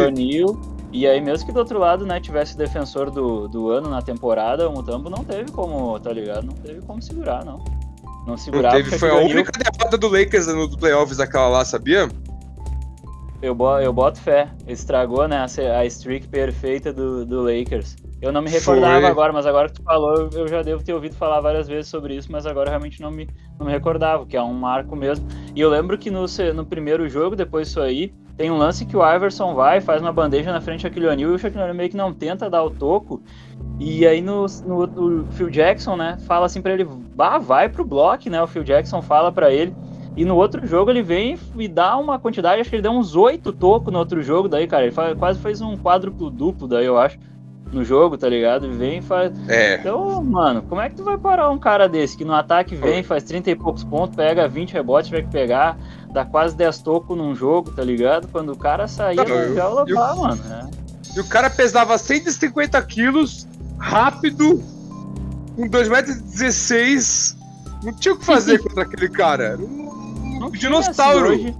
E 0.93 1.07
aí, 1.07 1.21
mesmo 1.21 1.47
que 1.47 1.53
do 1.53 1.59
outro 1.59 1.79
lado, 1.79 2.05
né, 2.05 2.19
tivesse 2.19 2.57
defensor 2.57 3.09
do, 3.09 3.47
do 3.47 3.69
ano 3.69 3.89
na 3.89 4.01
temporada, 4.01 4.67
o 4.67 4.73
Mutombo 4.73 5.09
não 5.09 5.23
teve 5.23 5.49
como, 5.51 5.97
tá 5.99 6.11
ligado? 6.11 6.45
Não 6.45 6.53
teve 6.53 6.81
como 6.81 7.01
segurar, 7.01 7.45
não. 7.45 7.63
Não 8.03 8.27
Não 8.27 8.37
segurava 8.37 8.75
teve, 8.75 8.95
o 8.95 8.99
foi 8.99 9.09
a 9.09 9.15
única 9.15 9.51
derrota 9.51 9.97
do 9.97 10.09
Lakers 10.09 10.47
nos 10.47 10.75
playoffs 10.75 11.17
daquela 11.17 11.47
lá, 11.47 11.65
sabia? 11.65 12.09
Eu, 13.41 13.57
eu 13.81 13.91
boto 13.91 14.19
fé. 14.19 14.49
Estragou, 14.67 15.27
né, 15.27 15.45
a, 15.77 15.85
streak 15.85 16.27
perfeita 16.27 16.93
do, 16.93 17.25
do 17.25 17.41
Lakers. 17.41 17.95
Eu 18.21 18.31
não 18.31 18.41
me 18.41 18.51
recordava 18.51 19.01
Foi. 19.01 19.09
agora, 19.09 19.33
mas 19.33 19.47
agora 19.47 19.67
que 19.67 19.73
tu 19.73 19.83
falou, 19.83 20.29
eu 20.31 20.47
já 20.47 20.61
devo 20.61 20.83
ter 20.83 20.93
ouvido 20.93 21.15
falar 21.15 21.41
várias 21.41 21.67
vezes 21.67 21.87
sobre 21.87 22.15
isso, 22.15 22.31
mas 22.31 22.45
agora 22.45 22.67
eu 22.67 22.71
realmente 22.71 23.01
não 23.01 23.09
me, 23.09 23.27
não 23.57 23.65
me 23.65 23.71
recordava, 23.71 24.27
que 24.27 24.37
é 24.37 24.41
um 24.41 24.53
marco 24.53 24.95
mesmo. 24.95 25.27
E 25.55 25.59
eu 25.59 25.69
lembro 25.69 25.97
que 25.97 26.11
no, 26.11 26.25
no 26.53 26.65
primeiro 26.65 27.09
jogo, 27.09 27.35
depois 27.35 27.67
disso 27.67 27.81
aí, 27.81 28.13
tem 28.37 28.51
um 28.51 28.57
lance 28.57 28.85
que 28.85 28.95
o 28.95 29.03
Iverson 29.03 29.55
vai, 29.55 29.81
faz 29.81 30.01
uma 30.01 30.13
bandeja 30.13 30.51
na 30.51 30.61
frente 30.61 30.79
do 30.79 30.81
Shaquille 30.83 31.07
O'Neal 31.07 31.31
e 31.31 31.33
o 31.33 31.39
Shaquille 31.39 31.61
O'Neal 31.61 31.75
meio 31.75 31.89
que 31.89 31.97
não 31.97 32.13
tenta 32.13 32.47
dar 32.47 32.63
o 32.63 32.69
toco. 32.69 33.23
E 33.79 34.05
aí 34.05 34.21
no, 34.21 34.45
no, 34.65 35.23
o 35.23 35.31
Phil 35.31 35.49
Jackson, 35.49 35.95
né, 35.95 36.17
fala 36.27 36.45
assim 36.45 36.61
pra 36.61 36.73
ele, 36.73 36.83
bah, 36.83 37.39
vai 37.39 37.69
pro 37.69 37.83
bloco, 37.83 38.29
né? 38.29 38.41
O 38.41 38.47
Phil 38.47 38.63
Jackson 38.63 39.01
fala 39.01 39.31
pra 39.31 39.51
ele. 39.51 39.75
E 40.21 40.25
no 40.25 40.35
outro 40.35 40.67
jogo 40.67 40.91
ele 40.91 41.01
vem 41.01 41.35
e 41.57 41.67
dá 41.67 41.97
uma 41.97 42.19
quantidade, 42.19 42.61
acho 42.61 42.69
que 42.69 42.75
ele 42.75 42.83
deu 42.83 42.91
uns 42.91 43.15
oito 43.15 43.51
tocos 43.51 43.91
no 43.91 43.97
outro 43.97 44.21
jogo 44.21 44.47
daí, 44.47 44.67
cara. 44.67 44.83
Ele 44.83 44.91
fa- 44.91 45.15
quase 45.15 45.39
fez 45.39 45.61
um 45.61 45.75
quádruplo 45.75 46.29
duplo 46.29 46.67
daí, 46.67 46.85
eu 46.85 46.95
acho, 46.95 47.17
no 47.73 47.83
jogo, 47.83 48.15
tá 48.19 48.29
ligado? 48.29 48.67
Ele 48.67 48.75
vem 48.77 48.97
e 48.99 49.01
faz. 49.01 49.31
É. 49.49 49.77
Então, 49.79 50.23
mano, 50.23 50.61
como 50.69 50.79
é 50.79 50.89
que 50.89 50.95
tu 50.95 51.03
vai 51.03 51.17
parar 51.17 51.49
um 51.49 51.57
cara 51.57 51.89
desse 51.89 52.15
que 52.15 52.23
no 52.23 52.35
ataque 52.35 52.75
vem, 52.75 53.01
faz 53.01 53.23
30 53.23 53.49
e 53.49 53.55
poucos 53.55 53.83
pontos, 53.83 54.15
pega 54.15 54.47
20 54.47 54.73
rebotes, 54.73 55.09
tiver 55.09 55.23
que 55.23 55.29
pegar, 55.31 55.75
dá 56.13 56.23
quase 56.23 56.55
10 56.55 56.77
tocos 56.83 57.17
num 57.17 57.33
jogo, 57.33 57.71
tá 57.71 57.83
ligado? 57.83 58.27
Quando 58.27 58.51
o 58.51 58.55
cara 58.57 58.87
saía 58.87 59.15
Não, 59.15 59.25
da 59.25 59.85
eu- 59.87 59.95
mano, 59.95 60.43
né? 60.43 60.69
E 61.15 61.19
o 61.19 61.27
cara 61.27 61.49
pesava 61.49 61.97
150 61.97 62.79
quilos, 62.83 63.47
rápido, 63.79 64.61
com 65.55 65.67
2,16m. 65.67 67.35
Não 67.83 67.91
tinha 67.93 68.13
o 68.13 68.17
que 68.19 68.25
fazer 68.25 68.59
contra 68.63 68.83
aquele 68.83 69.09
cara. 69.09 69.57
Não 70.41 70.51
dinossauro. 70.51 71.27
se 71.27 71.33
hoje- 71.33 71.55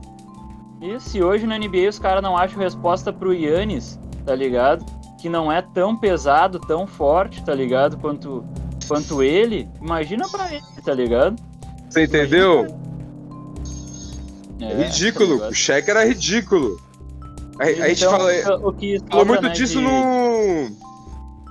E 0.81 0.99
se 0.99 1.21
hoje 1.23 1.45
na 1.45 1.57
NBA 1.57 1.87
os 1.89 1.99
caras 1.99 2.23
não 2.23 2.35
acham 2.35 2.59
resposta 2.59 3.13
pro 3.13 3.33
Yannis, 3.33 3.99
tá 4.25 4.33
ligado? 4.35 4.83
Que 5.19 5.29
não 5.29 5.51
é 5.51 5.61
tão 5.61 5.95
pesado, 5.95 6.59
tão 6.59 6.87
forte, 6.87 7.43
tá 7.45 7.53
ligado? 7.53 7.97
Quanto, 7.97 8.43
quanto 8.87 9.21
ele, 9.21 9.69
imagina 9.79 10.27
pra 10.27 10.51
ele, 10.51 10.63
tá 10.83 10.93
ligado? 10.93 11.35
Você 11.89 12.05
entendeu? 12.05 12.65
É, 14.59 14.83
ridículo. 14.83 15.39
tá 15.39 15.47
o 15.49 15.53
cheque 15.53 15.89
era 15.89 16.05
ridículo. 16.05 16.79
A, 17.59 17.63
a 17.63 17.67
gente 17.89 18.03
Então, 18.03 18.11
fala, 18.11 18.31
o 18.67 18.73
que 18.73 18.97
falou 18.99 19.09
sobra, 19.11 19.25
muito 19.25 19.41
né, 19.43 19.49
disso 19.49 19.77
de- 19.77 19.83
no, 19.83 20.69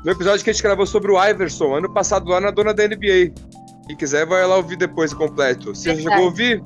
no 0.05 0.11
episódio 0.11 0.43
que 0.45 0.51
a 0.51 0.53
gente 0.53 0.63
gravou 0.63 0.87
sobre 0.87 1.11
o 1.13 1.25
Iverson, 1.25 1.75
ano 1.77 1.93
passado, 1.93 2.29
lá 2.29 2.41
na 2.41 2.51
dona 2.51 2.73
da 2.75 2.85
NBA. 2.85 3.33
Quem 3.87 3.97
quiser 3.97 4.27
vai 4.27 4.47
lá 4.47 4.57
ouvir 4.57 4.77
depois 4.77 5.13
completo. 5.13 5.75
Você 5.75 5.93
Verdade. 5.93 6.09
chegou 6.09 6.25
a 6.25 6.27
ouvir? 6.31 6.65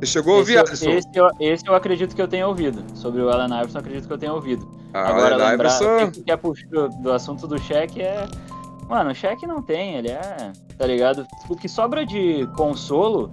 Você 0.00 0.06
chegou 0.06 0.34
a 0.36 0.40
Esse, 0.40 0.40
ouvir, 0.40 0.54
eu- 0.54 0.60
Alisson? 0.66 0.90
esse, 0.90 1.08
eu, 1.14 1.28
esse 1.40 1.66
eu 1.68 1.74
acredito 1.74 2.14
que 2.14 2.20
eu 2.22 2.28
tenha 2.28 2.46
ouvido. 2.46 2.84
Sobre 2.94 3.22
o 3.22 3.30
Allen 3.30 3.46
Iverson, 3.58 3.78
eu 3.78 3.80
acredito 3.80 4.06
que 4.06 4.12
eu 4.12 4.18
tenha 4.18 4.32
ouvido. 4.32 4.68
Ah, 4.92 5.08
Agora, 5.08 5.34
Allen 5.36 5.50
lembrar, 5.50 5.80
Iverson. 5.80 6.06
o 6.20 6.24
que 6.24 6.30
é 6.30 6.36
puxou 6.36 6.88
do 7.00 7.12
assunto 7.12 7.46
do 7.46 7.58
cheque 7.58 8.02
é. 8.02 8.28
Mano, 8.88 9.10
o 9.10 9.14
cheque 9.14 9.46
não 9.46 9.62
tem, 9.62 9.94
ele 9.96 10.08
é. 10.08 10.52
Tá 10.78 10.86
ligado? 10.86 11.26
O 11.48 11.56
que 11.56 11.68
sobra 11.68 12.04
de 12.04 12.46
consolo 12.56 13.30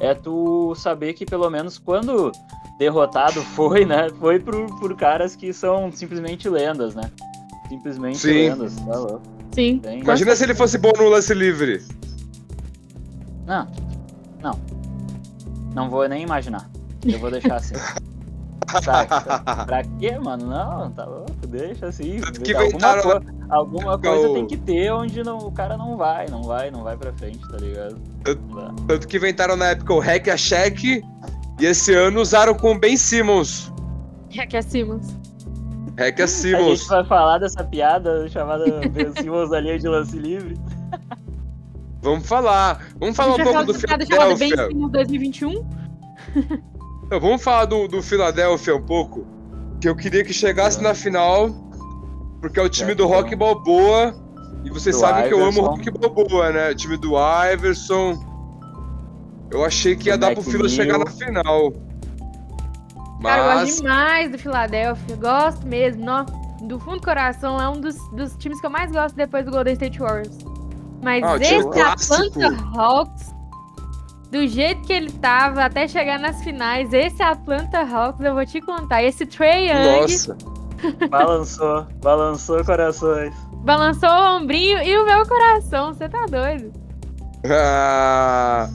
é 0.00 0.14
tu 0.14 0.74
saber 0.74 1.12
que 1.12 1.24
pelo 1.26 1.48
menos 1.50 1.78
quando 1.78 2.32
derrotado 2.78 3.40
foi, 3.54 3.84
né? 3.84 4.08
Foi 4.18 4.40
por, 4.40 4.54
por 4.80 4.96
caras 4.96 5.36
que 5.36 5.52
são 5.52 5.92
simplesmente 5.92 6.48
lendas, 6.48 6.94
né? 6.94 7.10
Simplesmente 7.68 8.18
Sim. 8.18 8.32
lendas, 8.50 8.74
tá 8.76 8.96
louco. 8.98 9.22
Sim. 9.52 9.78
Tem- 9.78 10.00
Imagina 10.00 10.34
se 10.34 10.44
ele 10.44 10.54
fosse 10.54 10.78
bom 10.78 10.92
no 10.96 11.08
lance 11.08 11.32
livre. 11.34 11.82
Não, 13.46 13.66
não. 14.42 14.58
Não 15.76 15.90
vou 15.90 16.08
nem 16.08 16.22
imaginar. 16.22 16.68
Eu 17.04 17.18
vou 17.18 17.30
deixar 17.30 17.56
assim. 17.56 17.74
Saca? 18.82 19.38
Pra 19.66 19.82
quê, 20.00 20.18
mano? 20.18 20.46
Não, 20.46 20.90
tá 20.90 21.04
louco, 21.04 21.46
deixa 21.46 21.86
assim. 21.86 22.18
Tanto 22.18 22.40
que 22.40 22.52
alguma 22.54 22.68
inventaram- 22.70 23.02
co- 23.20 23.26
alguma 23.50 23.98
coisa 23.98 24.32
tem 24.32 24.46
que 24.46 24.56
ter 24.56 24.90
onde 24.90 25.22
não, 25.22 25.36
o 25.36 25.52
cara 25.52 25.76
não 25.76 25.96
vai, 25.98 26.26
não 26.30 26.42
vai, 26.42 26.70
não 26.70 26.82
vai 26.82 26.96
pra 26.96 27.12
frente, 27.12 27.38
tá 27.48 27.58
ligado? 27.58 27.96
Dá. 28.24 28.74
Tanto 28.88 29.06
que 29.06 29.18
inventaram 29.18 29.54
na 29.54 29.66
época 29.66 29.92
o 29.92 30.00
hack 30.00 30.28
a 30.28 30.36
cheque. 30.36 31.02
E 31.60 31.64
esse 31.66 31.94
ano 31.94 32.20
usaram 32.22 32.54
com 32.54 32.72
o 32.72 32.78
Ben 32.78 32.96
Simmons. 32.96 33.70
Que 34.30 34.56
é 34.56 34.62
Simmons. 34.62 35.14
Hack 35.98 36.20
a 36.20 36.24
A 36.24 36.26
Simmons. 36.28 36.78
gente 36.80 36.88
vai 36.88 37.04
falar 37.06 37.38
dessa 37.38 37.62
piada 37.64 38.26
chamada 38.30 38.64
Ben 38.88 39.12
Simmons 39.12 39.50
da 39.50 39.60
linha 39.60 39.78
de 39.78 39.88
lance 39.88 40.18
livre. 40.18 40.58
Vamos 42.06 42.28
falar. 42.28 42.86
Vamos 43.00 43.16
falar 43.16 43.34
um 43.34 43.42
pouco 43.42 43.64
do 43.64 43.74
Philadelphia. 43.74 44.68
Simmons 44.68 44.92
2021. 44.92 45.66
Então, 47.04 47.20
vamos 47.20 47.42
falar 47.42 47.64
do, 47.66 47.88
do 47.88 48.02
Philadelphia 48.02 48.76
um 48.76 48.82
pouco. 48.82 49.26
Que 49.80 49.88
eu 49.88 49.96
queria 49.96 50.24
que 50.24 50.32
chegasse 50.32 50.82
na 50.82 50.94
final. 50.94 51.50
Porque 52.40 52.60
é 52.60 52.62
o 52.62 52.68
time 52.68 52.92
É, 52.92 52.94
do. 52.94 53.06
Rock 53.06 53.34
Balboa. 53.34 54.14
E 54.64 54.70
vocês 54.70 54.94
Do 54.96 55.00
sabem 55.00 55.28
que 55.28 55.34
eu 55.34 55.38
amo 55.44 55.62
o 55.62 55.74
Iverson. 55.74 55.90
Rock 55.90 55.90
Balboa, 55.90 56.52
né? 56.52 56.70
O 56.70 56.74
time 56.74 56.96
do 56.96 57.12
Iverson. 57.52 58.14
Eu 59.50 59.64
achei 59.64 59.96
que 59.96 60.08
ia 60.08 60.16
Do 60.16 60.20
dar 60.20 60.34
pro 60.34 60.42
Phila 60.42 60.64
McNeil. 60.66 60.76
chegar 60.76 60.98
na 60.98 61.06
final. 61.10 61.72
Cara, 63.22 63.38
eu 63.40 63.44
gosto 63.44 63.64
Mas. 63.64 63.76
demais 63.76 64.30
do 64.30 64.38
Philadelphia. 64.38 65.16
Gosto 65.16 65.66
mesmo. 65.66 66.04
Nó. 66.04 66.24
Do 66.62 66.78
fundo 66.80 67.00
do 67.00 67.04
coração, 67.04 67.60
é 67.60 67.68
um 67.68 67.78
dos, 67.80 67.96
dos 68.12 68.34
times 68.38 68.58
que 68.60 68.66
eu 68.66 68.70
mais 68.70 68.90
gosto 68.90 69.14
depois 69.14 69.44
do 69.44 69.50
Golden 69.50 69.74
State 69.74 69.98
Warriors. 69.98 70.38
Mas 71.06 71.22
Ah, 71.22 71.36
esse 71.36 71.62
clássico. 71.70 72.14
Atlanta 72.14 72.64
Hawks, 72.76 73.32
do 74.32 74.44
jeito 74.48 74.82
que 74.82 74.92
ele 74.92 75.12
tava 75.12 75.64
até 75.64 75.86
chegar 75.86 76.18
nas 76.18 76.42
finais, 76.42 76.92
esse 76.92 77.22
Atlanta 77.22 77.78
Hawks, 77.78 78.20
eu 78.26 78.34
vou 78.34 78.44
te 78.44 78.60
contar. 78.60 79.04
Esse 79.04 79.24
Trey 79.24 79.68
Young 79.70 80.00
Nossa. 80.00 80.36
Balançou, 81.08 81.86
balançou 82.02 82.64
corações. 82.64 83.32
balançou 83.64 84.08
o 84.10 84.36
ombrinho 84.38 84.82
e 84.82 84.98
o 84.98 85.06
meu 85.06 85.24
coração. 85.26 85.94
Você 85.94 86.08
tá 86.08 86.26
doido? 86.26 86.72
Ah, 87.48 88.68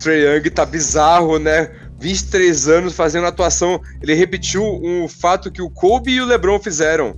Trae 0.00 0.22
Young 0.24 0.50
tá 0.50 0.66
bizarro, 0.66 1.38
né? 1.38 1.70
23 2.00 2.66
anos 2.68 2.94
fazendo 2.96 3.28
atuação. 3.28 3.80
Ele 4.02 4.12
repetiu 4.14 4.62
um 4.82 5.06
fato 5.08 5.52
que 5.52 5.62
o 5.62 5.70
Kobe 5.70 6.10
e 6.10 6.20
o 6.20 6.26
LeBron 6.26 6.58
fizeram. 6.58 7.14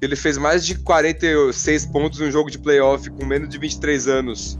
Ele 0.00 0.14
fez 0.14 0.38
mais 0.38 0.64
de 0.64 0.78
46 0.78 1.86
pontos 1.86 2.20
em 2.20 2.28
um 2.28 2.30
jogo 2.30 2.50
de 2.50 2.58
playoff 2.58 3.10
com 3.10 3.24
menos 3.26 3.48
de 3.48 3.58
23 3.58 4.06
anos. 4.08 4.58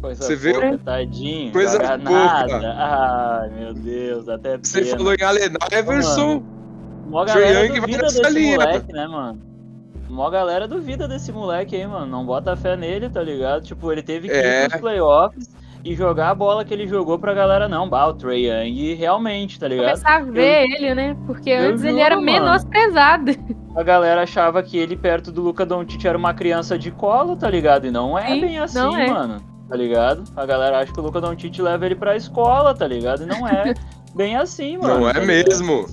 Coisa 0.00 0.22
Você 0.24 0.34
vê? 0.36 0.52
pouca, 0.52 0.78
tadinho. 0.78 1.52
Coisa 1.52 1.78
pouca. 1.78 1.96
nada. 1.98 2.74
Ai, 2.76 3.50
meu 3.50 3.74
Deus, 3.74 4.28
até 4.28 4.58
Você 4.58 4.82
pena. 4.82 4.96
falou 4.96 5.14
em 5.14 5.22
Allen 5.22 5.50
Iverson. 5.78 6.42
Mó 7.06 7.24
galera 7.24 7.66
Young 7.66 7.80
duvida 7.80 8.02
desse 8.04 8.30
linha. 8.30 8.56
moleque, 8.58 8.92
né, 8.92 9.06
mano? 9.06 9.40
Mó 10.08 10.30
galera 10.30 10.66
duvida 10.68 11.06
desse 11.08 11.30
moleque 11.32 11.76
aí, 11.76 11.86
mano. 11.86 12.06
Não 12.06 12.24
bota 12.24 12.56
fé 12.56 12.76
nele, 12.76 13.08
tá 13.10 13.22
ligado? 13.22 13.62
Tipo, 13.62 13.90
ele 13.92 14.02
teve 14.02 14.28
que 14.28 14.34
É. 14.34 14.64
ir 14.64 14.68
pros 14.68 14.80
playoffs 14.80 15.48
e 15.84 15.94
jogar 15.94 16.30
a 16.30 16.34
bola 16.34 16.64
que 16.64 16.72
ele 16.72 16.86
jogou 16.86 17.18
pra 17.18 17.34
galera, 17.34 17.68
não, 17.68 17.88
bah, 17.88 18.06
o 18.06 18.14
Trae 18.14 18.46
Young 18.46 18.94
realmente, 18.94 19.58
tá 19.58 19.66
ligado? 19.68 19.86
Começar 19.86 20.16
a 20.16 20.20
ver 20.20 20.70
ele, 20.70 20.94
né? 20.94 21.16
Porque 21.26 21.50
eu 21.50 21.70
antes 21.70 21.82
ele 21.84 22.00
era 22.00 22.14
mano. 22.16 22.26
menosprezado. 22.26 23.32
A 23.74 23.82
galera 23.82 24.22
achava 24.22 24.62
que 24.62 24.76
ele 24.78 24.96
perto 24.96 25.32
do 25.32 25.42
Luca 25.42 25.64
Doncic 25.66 26.04
era 26.04 26.16
uma 26.16 26.32
criança 26.34 26.78
de 26.78 26.90
colo, 26.90 27.36
tá 27.36 27.48
ligado? 27.50 27.86
E 27.86 27.90
não 27.90 28.18
é 28.18 28.26
Sim, 28.28 28.40
bem 28.40 28.58
assim, 28.58 28.78
não 28.78 28.96
é. 28.96 29.08
mano, 29.10 29.42
tá 29.68 29.76
ligado? 29.76 30.24
A 30.36 30.46
galera 30.46 30.78
acha 30.78 30.92
que 30.92 31.00
o 31.00 31.02
Luca 31.02 31.20
Doncic 31.20 31.58
leva 31.58 31.86
ele 31.86 31.94
pra 31.94 32.16
escola, 32.16 32.74
tá 32.74 32.86
ligado? 32.86 33.22
E 33.22 33.26
não 33.26 33.48
é 33.48 33.74
bem 34.14 34.36
assim, 34.36 34.76
mano. 34.78 35.00
Não 35.00 35.08
é 35.08 35.14
tá 35.14 35.20
mesmo. 35.20 35.86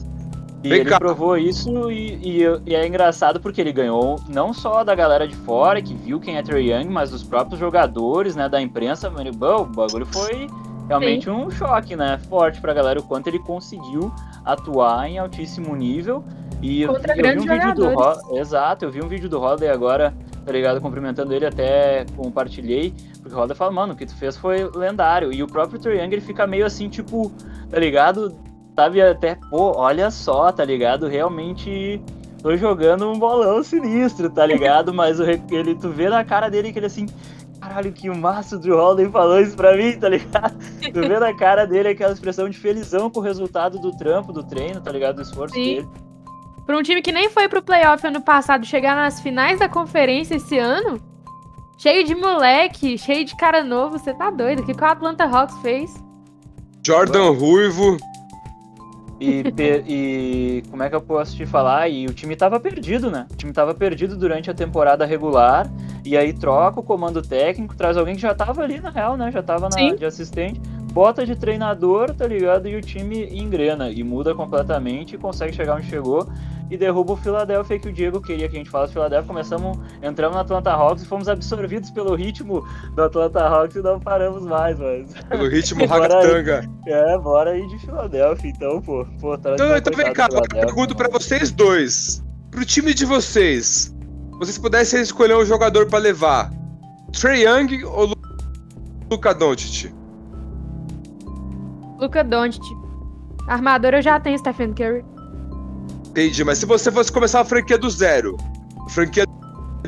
E 0.63 0.67
Vem 0.69 0.79
ele 0.81 0.89
cá. 0.89 0.99
provou 0.99 1.37
isso 1.37 1.89
e, 1.89 2.15
e- 2.43 2.61
e 2.65 2.75
é 2.75 2.85
engraçado 2.85 3.39
porque 3.39 3.61
ele 3.61 3.71
ganhou 3.71 4.19
não 4.27 4.53
só 4.53 4.83
da 4.83 4.93
galera 4.93 5.25
de 5.27 5.35
fora, 5.35 5.81
que 5.81 5.93
viu 5.93 6.19
quem 6.19 6.37
é 6.37 6.43
Trey 6.43 6.71
Young, 6.73 6.89
mas 6.89 7.11
dos 7.11 7.23
próprios 7.23 7.57
jogadores, 7.59 8.35
né, 8.35 8.49
da 8.49 8.61
imprensa. 8.61 9.09
Mano, 9.09 9.31
bom, 9.31 9.61
o 9.61 9.65
bagulho 9.65 10.05
foi 10.05 10.47
realmente 10.87 11.29
um 11.29 11.49
choque, 11.49 11.95
né, 11.95 12.19
forte 12.29 12.59
pra 12.59 12.73
galera, 12.73 12.99
o 12.99 13.03
quanto 13.03 13.27
ele 13.27 13.39
conseguiu 13.39 14.11
atuar 14.43 15.07
em 15.09 15.17
altíssimo 15.17 15.73
nível. 15.75 16.23
E 16.61 16.81
eu, 16.81 16.93
Contra 16.93 17.15
eu 17.17 17.23
vi 17.23 17.39
um 17.39 17.53
vídeo 17.53 17.73
do. 17.75 17.87
Ho- 17.97 18.37
Exato, 18.37 18.83
eu 18.83 18.91
vi 18.91 19.01
um 19.01 19.07
vídeo 19.07 19.29
do 19.29 19.39
Holiday 19.39 19.69
agora, 19.69 20.13
tá 20.45 20.51
ligado, 20.51 20.81
cumprimentando 20.81 21.33
ele, 21.33 21.45
até 21.45 22.05
compartilhei, 22.17 22.93
porque 23.21 23.33
o 23.33 23.37
Holiday 23.37 23.55
fala, 23.55 23.71
mano, 23.71 23.93
o 23.93 23.95
que 23.95 24.05
tu 24.05 24.13
fez 24.15 24.35
foi 24.35 24.69
lendário. 24.75 25.31
E 25.31 25.41
o 25.41 25.47
próprio 25.47 25.79
Trey 25.79 25.99
Young, 26.01 26.11
ele 26.11 26.21
fica 26.21 26.45
meio 26.45 26.65
assim, 26.65 26.89
tipo, 26.89 27.31
tá 27.69 27.79
ligado? 27.79 28.35
Sabe, 28.79 29.01
até, 29.01 29.35
pô, 29.35 29.73
olha 29.75 30.09
só, 30.09 30.53
tá 30.53 30.63
ligado? 30.63 31.05
Realmente 31.05 32.01
tô 32.41 32.55
jogando 32.55 33.11
um 33.11 33.19
bolão 33.19 33.61
sinistro, 33.61 34.29
tá 34.29 34.45
ligado? 34.45 34.93
Mas 34.93 35.19
o, 35.19 35.23
ele, 35.23 35.75
tu 35.75 35.89
vê 35.89 36.07
na 36.07 36.23
cara 36.23 36.47
dele 36.47 36.71
que 36.71 36.79
ele 36.79 36.85
assim, 36.85 37.05
caralho, 37.59 37.91
que 37.91 38.09
massa 38.09 38.55
o 38.55 38.59
Drew 38.59 38.77
Holiday 38.77 39.11
falou 39.11 39.41
isso 39.41 39.53
pra 39.57 39.75
mim, 39.75 39.99
tá 39.99 40.07
ligado? 40.07 40.57
Tu 40.79 41.01
vê 41.01 41.19
na 41.19 41.33
cara 41.33 41.67
dele 41.67 41.89
aquela 41.89 42.13
expressão 42.13 42.49
de 42.49 42.57
felizão 42.57 43.09
com 43.09 43.19
o 43.19 43.23
resultado 43.23 43.77
do 43.79 43.91
trampo, 43.97 44.31
do 44.31 44.43
treino, 44.43 44.79
tá 44.79 44.93
ligado? 44.93 45.17
Do 45.17 45.23
esforço 45.23 45.53
Sim. 45.53 45.75
dele. 45.75 45.89
Pra 46.65 46.77
um 46.77 46.81
time 46.81 47.01
que 47.01 47.11
nem 47.11 47.29
foi 47.29 47.49
pro 47.49 47.61
playoff 47.61 48.07
ano 48.07 48.21
passado 48.21 48.65
chegar 48.65 48.95
nas 48.95 49.19
finais 49.19 49.59
da 49.59 49.67
conferência 49.67 50.35
esse 50.35 50.57
ano, 50.57 51.01
cheio 51.77 52.05
de 52.05 52.15
moleque, 52.15 52.97
cheio 52.97 53.25
de 53.25 53.35
cara 53.35 53.61
novo, 53.61 53.99
você 53.99 54.13
tá 54.13 54.29
doido? 54.29 54.61
O 54.61 54.65
que 54.65 54.73
que 54.73 54.83
o 54.83 54.87
Atlanta 54.87 55.25
Hawks 55.25 55.57
fez? 55.57 55.93
Jordan 56.85 57.31
Ruivo. 57.31 57.97
E, 59.19 59.43
e 59.87 60.63
como 60.69 60.81
é 60.83 60.89
que 60.89 60.95
eu 60.95 61.01
posso 61.01 61.35
te 61.35 61.45
falar? 61.45 61.89
E 61.89 62.05
o 62.05 62.13
time 62.13 62.35
tava 62.35 62.59
perdido, 62.59 63.11
né? 63.11 63.27
O 63.31 63.35
time 63.35 63.51
tava 63.51 63.73
perdido 63.73 64.15
durante 64.15 64.49
a 64.49 64.53
temporada 64.53 65.05
regular. 65.05 65.69
E 66.05 66.17
aí 66.17 66.31
troca 66.31 66.79
o 66.79 66.83
comando 66.83 67.21
técnico, 67.21 67.75
traz 67.75 67.97
alguém 67.97 68.15
que 68.15 68.21
já 68.21 68.33
tava 68.33 68.63
ali 68.63 68.79
na 68.79 68.89
real, 68.89 69.17
né? 69.17 69.31
Já 69.31 69.43
tava 69.43 69.67
na, 69.69 69.95
de 69.95 70.05
assistente, 70.05 70.61
bota 70.91 71.25
de 71.25 71.35
treinador, 71.35 72.13
tá 72.13 72.27
ligado? 72.27 72.67
E 72.67 72.75
o 72.75 72.81
time 72.81 73.25
engrena 73.37 73.89
e 73.89 74.03
muda 74.03 74.33
completamente, 74.35 75.17
consegue 75.17 75.53
chegar 75.55 75.75
onde 75.75 75.87
chegou 75.87 76.27
e 76.69 76.77
derruba 76.77 77.13
o 77.13 77.17
Philadelphia 77.17 77.79
que 77.79 77.87
o 77.89 77.93
Diego 77.93 78.21
queria 78.21 78.47
que 78.47 78.55
a 78.55 78.59
gente 78.59 78.69
falasse 78.69 78.93
Philadelphia. 78.93 79.27
Começamos, 79.27 79.77
entramos 80.03 80.35
no 80.35 80.41
Atlanta 80.41 80.71
Hawks 80.71 81.03
e 81.03 81.07
fomos 81.07 81.27
absorvidos 81.27 81.89
pelo 81.91 82.13
ritmo 82.15 82.63
do 82.95 83.03
Atlanta 83.03 83.39
Hawks 83.47 83.75
e 83.75 83.81
não 83.81 83.99
paramos 83.99 84.43
mais, 84.43 84.77
mas. 84.77 85.13
Pelo 85.29 85.47
ritmo 85.47 85.85
ragatanga. 85.87 86.69
É, 86.85 87.17
bora 87.17 87.51
aí 87.51 87.67
de 87.67 87.79
Philadelphia, 87.79 88.49
então, 88.49 88.81
pô. 88.81 89.05
pô 89.19 89.37
tá 89.37 89.53
Então, 89.53 89.75
então 89.75 89.93
vem 89.95 90.13
cá, 90.13 90.27
eu 90.31 90.41
pergunto 90.41 90.95
pra 90.95 91.09
vocês 91.09 91.51
dois. 91.51 92.23
Pro 92.51 92.65
time 92.65 92.93
de 92.93 93.05
vocês, 93.05 93.95
vocês 94.39 94.57
pudessem 94.57 95.01
escolher 95.01 95.35
um 95.37 95.45
jogador 95.45 95.87
pra 95.87 95.99
levar, 95.99 96.51
Trey 97.13 97.45
Young 97.45 97.83
ou 97.85 98.05
Lu- 98.07 98.15
Luka 99.11 99.33
Doncic? 99.33 99.91
Luca 101.99 102.23
Doncic. 102.23 102.63
Armador 103.47 103.93
eu 103.95 104.01
já 104.01 104.19
tenho 104.19 104.37
Stephen 104.37 104.73
Curry. 104.73 105.03
Entendi, 106.09 106.43
mas 106.43 106.57
se 106.57 106.65
você 106.65 106.91
fosse 106.91 107.11
começar 107.11 107.41
a 107.41 107.45
franquia 107.45 107.77
do 107.77 107.89
zero, 107.89 108.35
franquia 108.89 109.25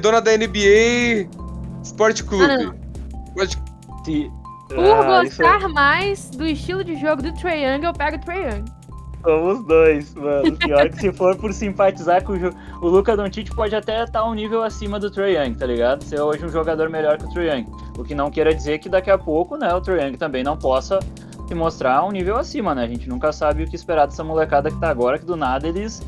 dona 0.01 0.22
da 0.22 0.32
NBA 0.38 1.28
Sport 1.84 2.24
Clube, 2.24 2.45
Ah, 2.45 2.74
pode- 3.36 3.57
Por 4.74 4.80
Ah, 4.80 5.24
isso 5.26 5.38
gostar 5.38 5.68
mais 5.70 6.30
do 6.32 6.45
estilo 6.47 6.84
de 6.84 6.95
jogo 6.95 7.22
do 7.22 7.34
Trae 7.34 7.64
Young, 7.66 7.84
eu 7.86 7.93
pego 7.93 8.16
o 8.18 8.20
Trae 8.20 8.43
Young. 8.45 8.66
Somos 9.24 9.66
dois, 9.68 10.16
mano. 10.16 10.57
Pior 10.57 10.89
que 10.89 10.99
se 10.99 11.12
for 11.12 11.36
por 11.36 11.53
simpatizar 11.53 12.24
com 12.24 12.34
o 12.34 12.39
jogo. 12.39 12.55
O 12.82 12.88
Luca 12.88 13.16
Doncic 13.16 13.53
pode 13.53 13.76
até 13.76 14.03
estar 14.03 14.24
um 14.26 14.34
nível 14.34 14.64
acima 14.64 14.99
do 14.99 15.12
Trae 15.12 15.36
Young, 15.36 15.53
tá 15.55 15.66
ligado? 15.68 16.03
Ser 16.03 16.20
hoje 16.22 16.43
um 16.45 16.49
jogador 16.49 16.89
melhor 16.89 17.18
que 17.18 17.26
o 17.26 17.30
Trae 17.30 17.49
Young. 17.49 17.68
O 17.99 18.03
que 18.03 18.16
não 18.16 18.32
queira 18.32 18.55
dizer 18.55 18.80
que 18.80 18.89
daqui 18.89 19.12
a 19.12 19.18
pouco, 19.18 19.57
né, 19.57 19.72
o 19.76 19.82
Trae 19.82 20.03
Young 20.07 20.18
também 20.18 20.43
não 20.43 20.57
possa 20.57 20.97
se 21.52 21.56
mostrar 21.56 22.06
um 22.06 22.12
nível 22.12 22.38
acima, 22.38 22.74
né? 22.74 22.86
A 22.86 22.88
gente 22.88 23.10
nunca 23.10 23.34
sabe 23.34 23.64
o 23.64 23.68
que 23.68 23.76
esperar 23.76 24.06
dessa 24.06 24.24
molecada 24.24 24.72
que 24.72 24.80
tá 24.80 24.89
agora, 24.89 25.20
que 25.20 25.26
do 25.26 25.36
nada 25.36 25.68
eles. 25.68 26.02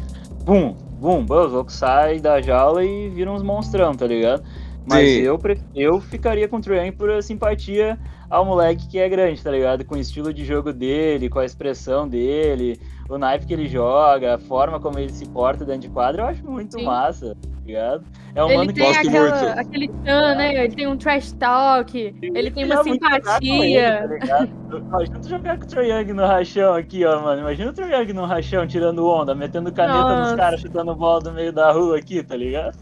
Bum, 0.45 0.73
bum, 1.01 1.25
os 1.27 1.51
loucos 1.51 1.73
saem 1.73 2.21
da 2.21 2.41
jaula 2.41 2.81
e 2.83 3.09
viram 3.09 3.35
uns 3.35 3.43
monstrão, 3.43 3.93
tá 3.93 4.07
ligado? 4.07 4.41
Mas 4.85 5.07
Sim. 5.07 5.21
eu, 5.21 5.39
eu 5.73 6.01
ficaria 6.01 6.47
com 6.47 6.57
o 6.57 6.61
Trae 6.61 6.85
Young 6.85 6.91
por 6.91 7.23
simpatia 7.23 7.97
ao 8.29 8.43
moleque 8.43 8.87
que 8.87 8.99
é 8.99 9.07
grande, 9.07 9.41
tá 9.41 9.51
ligado? 9.51 9.85
Com 9.85 9.95
o 9.95 9.97
estilo 9.97 10.33
de 10.33 10.43
jogo 10.43 10.73
dele, 10.73 11.29
com 11.29 11.39
a 11.39 11.45
expressão 11.45 12.07
dele, 12.07 12.79
o 13.07 13.17
naipe 13.17 13.45
que 13.45 13.53
ele 13.53 13.67
joga, 13.67 14.35
a 14.35 14.37
forma 14.39 14.79
como 14.79 14.97
ele 14.97 15.11
se 15.11 15.27
porta 15.29 15.63
dentro 15.63 15.81
de 15.81 15.89
quadra, 15.89 16.23
eu 16.23 16.27
acho 16.27 16.43
muito 16.43 16.79
Sim. 16.79 16.85
massa, 16.85 17.35
tá 17.35 17.49
ligado? 17.65 18.03
É 18.35 18.43
um 18.43 18.47
ele 18.47 18.57
mano 18.57 18.73
que 18.73 18.79
tem 18.79 18.87
gosto 18.87 19.07
aquela, 19.07 19.45
muito. 19.45 19.59
aquele 19.59 19.87
chan, 19.87 20.35
né? 20.35 20.63
Ele 20.65 20.75
tem 20.75 20.87
um 20.87 20.97
trash 20.97 21.31
talk, 21.33 22.15
ele 22.21 22.51
tem 22.51 22.65
uma 22.65 22.77
com 22.77 22.83
simpatia. 22.83 24.03
ele, 24.03 24.19
tá? 24.19 24.47
Imagina 24.73 25.19
tu 25.19 25.29
jogar 25.29 25.57
com 25.59 25.65
o 25.65 25.67
Trae 25.67 25.91
Young 25.91 26.13
no 26.13 26.25
rachão 26.25 26.73
aqui, 26.73 27.05
ó, 27.05 27.21
mano. 27.21 27.41
Imagina 27.41 27.69
o 27.69 27.73
Trae 27.73 27.93
Young 27.93 28.13
no 28.13 28.25
rachão, 28.25 28.65
tirando 28.65 29.05
onda, 29.05 29.35
metendo 29.35 29.71
caneta 29.71 29.99
Nossa. 29.99 30.31
nos 30.31 30.35
caras, 30.35 30.59
chutando 30.59 30.95
bola 30.95 31.21
do 31.21 31.31
meio 31.31 31.53
da 31.53 31.71
rua 31.71 31.99
aqui, 31.99 32.23
tá 32.23 32.35
ligado? 32.35 32.77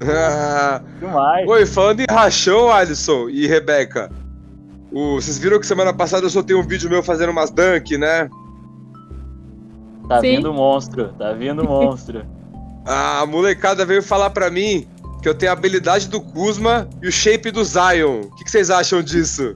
Demais. 0.98 1.46
Oi, 1.48 1.66
falando 1.66 2.00
em 2.00 2.06
rachão, 2.10 2.70
Alisson 2.72 3.28
e 3.28 3.46
Rebeca, 3.46 4.10
o- 4.90 5.16
vocês 5.20 5.38
viram 5.38 5.60
que 5.60 5.66
semana 5.66 5.92
passada 5.92 6.24
eu 6.26 6.30
soltei 6.30 6.56
um 6.56 6.62
vídeo 6.66 6.88
meu 6.88 7.02
fazendo 7.02 7.30
umas 7.30 7.50
dunk, 7.50 7.96
né? 7.98 8.28
Tá 10.08 10.20
Sim. 10.20 10.36
vindo 10.36 10.52
monstro, 10.52 11.08
tá 11.18 11.32
vindo 11.32 11.62
monstro. 11.64 12.24
A 12.86 13.24
molecada 13.26 13.84
veio 13.84 14.02
falar 14.02 14.30
pra 14.30 14.50
mim 14.50 14.88
que 15.22 15.28
eu 15.28 15.34
tenho 15.34 15.52
a 15.52 15.54
habilidade 15.54 16.08
do 16.08 16.18
Kuzma 16.18 16.88
e 17.02 17.08
o 17.08 17.12
shape 17.12 17.50
do 17.50 17.62
Zion. 17.62 18.22
O 18.22 18.34
que, 18.36 18.44
que 18.44 18.50
vocês 18.50 18.70
acham 18.70 19.02
disso? 19.02 19.54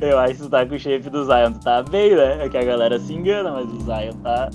Eu 0.00 0.18
acho 0.18 0.34
que 0.36 0.42
tu 0.44 0.48
tá 0.48 0.64
com 0.64 0.74
o 0.74 0.78
shape 0.78 1.10
do 1.10 1.24
Zion, 1.26 1.52
tu 1.52 1.60
tá 1.60 1.82
bem, 1.82 2.16
né? 2.16 2.44
É 2.44 2.48
que 2.48 2.56
a 2.56 2.64
galera 2.64 2.98
se 2.98 3.12
engana, 3.12 3.52
mas 3.52 3.66
o 3.70 3.80
Zion 3.84 4.14
tá. 4.22 4.48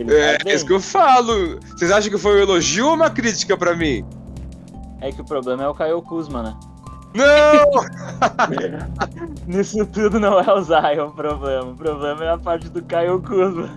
Ele 0.00 0.14
É, 0.14 0.38
tá 0.38 0.44
bem. 0.44 0.54
isso 0.54 0.66
que 0.66 0.72
eu 0.72 0.80
falo. 0.80 1.58
Vocês 1.76 1.90
acham 1.90 2.10
que 2.10 2.18
foi 2.18 2.36
um 2.36 2.42
elogio 2.42 2.86
ou 2.88 2.94
uma 2.94 3.10
crítica 3.10 3.56
pra 3.56 3.74
mim? 3.76 4.04
É 5.00 5.10
que 5.12 5.20
o 5.20 5.24
problema 5.24 5.62
é 5.64 5.68
o 5.68 5.74
Caio 5.74 6.00
Kuzma, 6.02 6.42
né? 6.42 6.56
Não! 7.14 7.70
Nisso 9.46 9.84
tudo 9.86 10.20
não 10.20 10.38
é 10.40 10.52
o 10.52 10.62
Zion 10.62 11.06
o 11.08 11.10
problema. 11.12 11.70
O 11.70 11.74
problema 11.74 12.24
é 12.24 12.30
a 12.30 12.38
parte 12.38 12.68
do 12.68 12.82
Caio 12.82 13.20
Kuzma. 13.20 13.70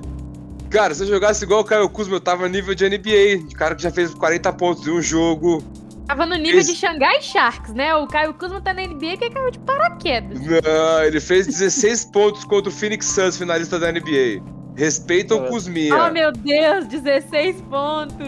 Cara, 0.69 0.93
se 0.95 1.03
eu 1.03 1.07
jogasse 1.07 1.43
igual 1.43 1.61
o 1.61 1.63
Caio 1.63 1.87
Kuzma, 1.89 2.15
eu 2.15 2.21
tava 2.21 2.47
nível 2.49 2.73
de 2.73 2.85
NBA. 2.89 3.47
De 3.47 3.55
cara 3.55 3.75
que 3.75 3.83
já 3.83 3.91
fez 3.91 4.13
40 4.13 4.51
pontos 4.53 4.87
em 4.87 4.91
um 4.91 5.01
jogo. 5.01 5.63
Tava 6.07 6.25
no 6.25 6.35
nível 6.35 6.59
Esse- 6.59 6.73
de 6.73 6.77
Xangai 6.79 7.21
Sharks, 7.21 7.73
né? 7.73 7.95
O 7.95 8.05
Caio 8.07 8.33
Kuzma 8.33 8.59
tá 8.59 8.73
na 8.73 8.81
NBA 8.83 9.17
que 9.17 9.29
caiu 9.29 9.49
de 9.51 9.59
paraquedas. 9.59 10.39
Não, 10.41 11.03
ele 11.03 11.19
fez 11.21 11.45
16 11.47 12.05
pontos 12.11 12.43
contra 12.43 12.69
o 12.69 12.73
Phoenix 12.73 13.05
Suns, 13.05 13.37
finalista 13.37 13.79
da 13.79 13.91
NBA. 13.91 14.41
Respeita 14.75 15.35
o 15.35 15.45
É. 15.45 15.49
Kuzminha. 15.49 15.95
Oh, 16.07 16.11
meu 16.11 16.31
Deus, 16.31 16.85
16 16.87 17.61
pontos. 17.69 18.27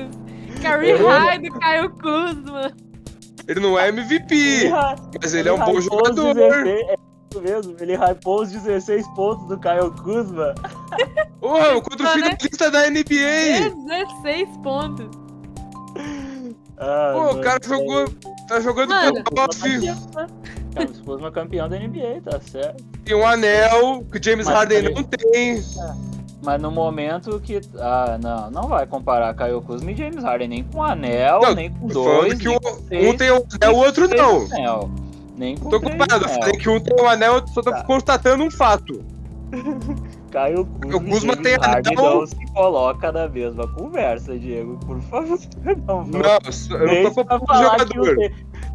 Career 0.61 0.99
Eu- 0.99 1.07
high 1.07 1.39
do 1.39 1.51
Caio 1.59 1.89
Kuzma. 1.91 2.71
Ele 3.47 3.59
não 3.59 3.77
é 3.77 3.89
MVP, 3.89 4.71
mas 5.21 5.33
ele 5.35 5.49
é 5.49 5.53
um 5.53 5.59
bom 5.59 5.79
jogador. 5.79 6.33
16 6.33 6.65
é 6.89 6.95
isso 7.31 7.41
mesmo, 7.41 7.75
ele 7.79 7.95
hypou 7.95 8.41
os 8.41 8.49
16 8.51 9.07
pontos 9.09 9.47
do 9.47 9.59
Caio 9.59 9.91
Kuzma. 9.91 10.55
Porra, 11.39 11.79
contra 11.81 12.01
o 12.01 12.03
né? 12.03 12.13
finalista 12.37 12.71
da 12.71 12.87
NBA. 12.89 13.69
16 13.87 14.49
pontos. 14.63 15.07
Ah, 16.77 17.11
Pô, 17.13 17.37
o 17.37 17.41
cara 17.41 17.59
é- 17.63 17.67
jogou, 17.67 18.05
tá 18.47 18.59
jogando 18.59 18.89
Mano. 18.89 19.23
com 19.23 19.33
o? 19.41 19.47
Caio 20.75 20.93
Kuzma 21.05 21.31
campeão 21.31 21.69
da 21.69 21.77
NBA, 21.77 22.21
tá 22.23 22.39
certo. 22.41 22.83
e 23.05 23.13
um 23.13 23.25
anel 23.25 24.03
que 24.11 24.17
o 24.17 24.23
James 24.23 24.45
Mas 24.47 24.55
Harden 24.55 24.77
ele- 24.79 24.93
não 24.93 25.03
tem. 25.03 25.61
Mas 26.45 26.61
no 26.61 26.69
momento 26.71 27.39
que. 27.41 27.59
Ah, 27.79 28.17
não, 28.21 28.51
não 28.51 28.67
vai 28.67 28.85
comparar 28.85 29.33
Caio 29.33 29.61
Kuzma 29.61 29.91
e 29.91 29.95
James 29.95 30.23
Harden 30.23 30.47
nem 30.47 30.63
com 30.63 30.83
anel, 30.83 31.41
Não, 31.41 31.55
nem 31.55 31.71
com 31.71 31.87
dois. 31.87 32.35
que 32.35 32.47
um, 32.47 32.59
com 32.59 32.69
um 32.69 33.17
tem 33.17 33.31
um 33.31 33.43
anel, 33.61 33.73
o 33.73 33.77
outro 33.77 34.07
não. 34.07 34.45
anel. 34.45 34.89
Nem 35.35 35.57
com 35.57 35.69
Tô 35.69 35.81
comparado, 35.81 36.29
falei 36.29 36.53
que 36.53 36.69
um 36.69 36.79
tem 36.79 36.95
um 37.03 37.09
anel, 37.09 37.35
eu 37.37 37.47
só 37.47 37.61
tô 37.61 37.71
Tá. 37.71 37.83
constatando 37.83 38.43
um 38.43 38.51
fato. 38.51 39.03
Caio 40.31 40.65
Kuzma, 40.65 40.97
O 40.97 41.01
Kuzma 41.01 41.33
e 41.33 41.35
James 41.35 41.43
tem 41.43 41.55
Harden 41.71 41.97
anel. 41.97 42.15
não 42.19 42.25
se 42.27 42.45
coloca 42.53 43.11
na 43.11 43.27
mesma 43.27 43.67
conversa, 43.67 44.37
Diego, 44.37 44.77
por 44.85 44.99
favor. 45.01 45.39
Não, 45.87 46.03
Não, 46.05 46.79
eu 46.79 46.87
nem 46.87 47.03
não 47.03 47.13
tô 47.13 47.25
comparando 47.25 47.87
jogador. 47.93 48.15
tem, 48.17 48.31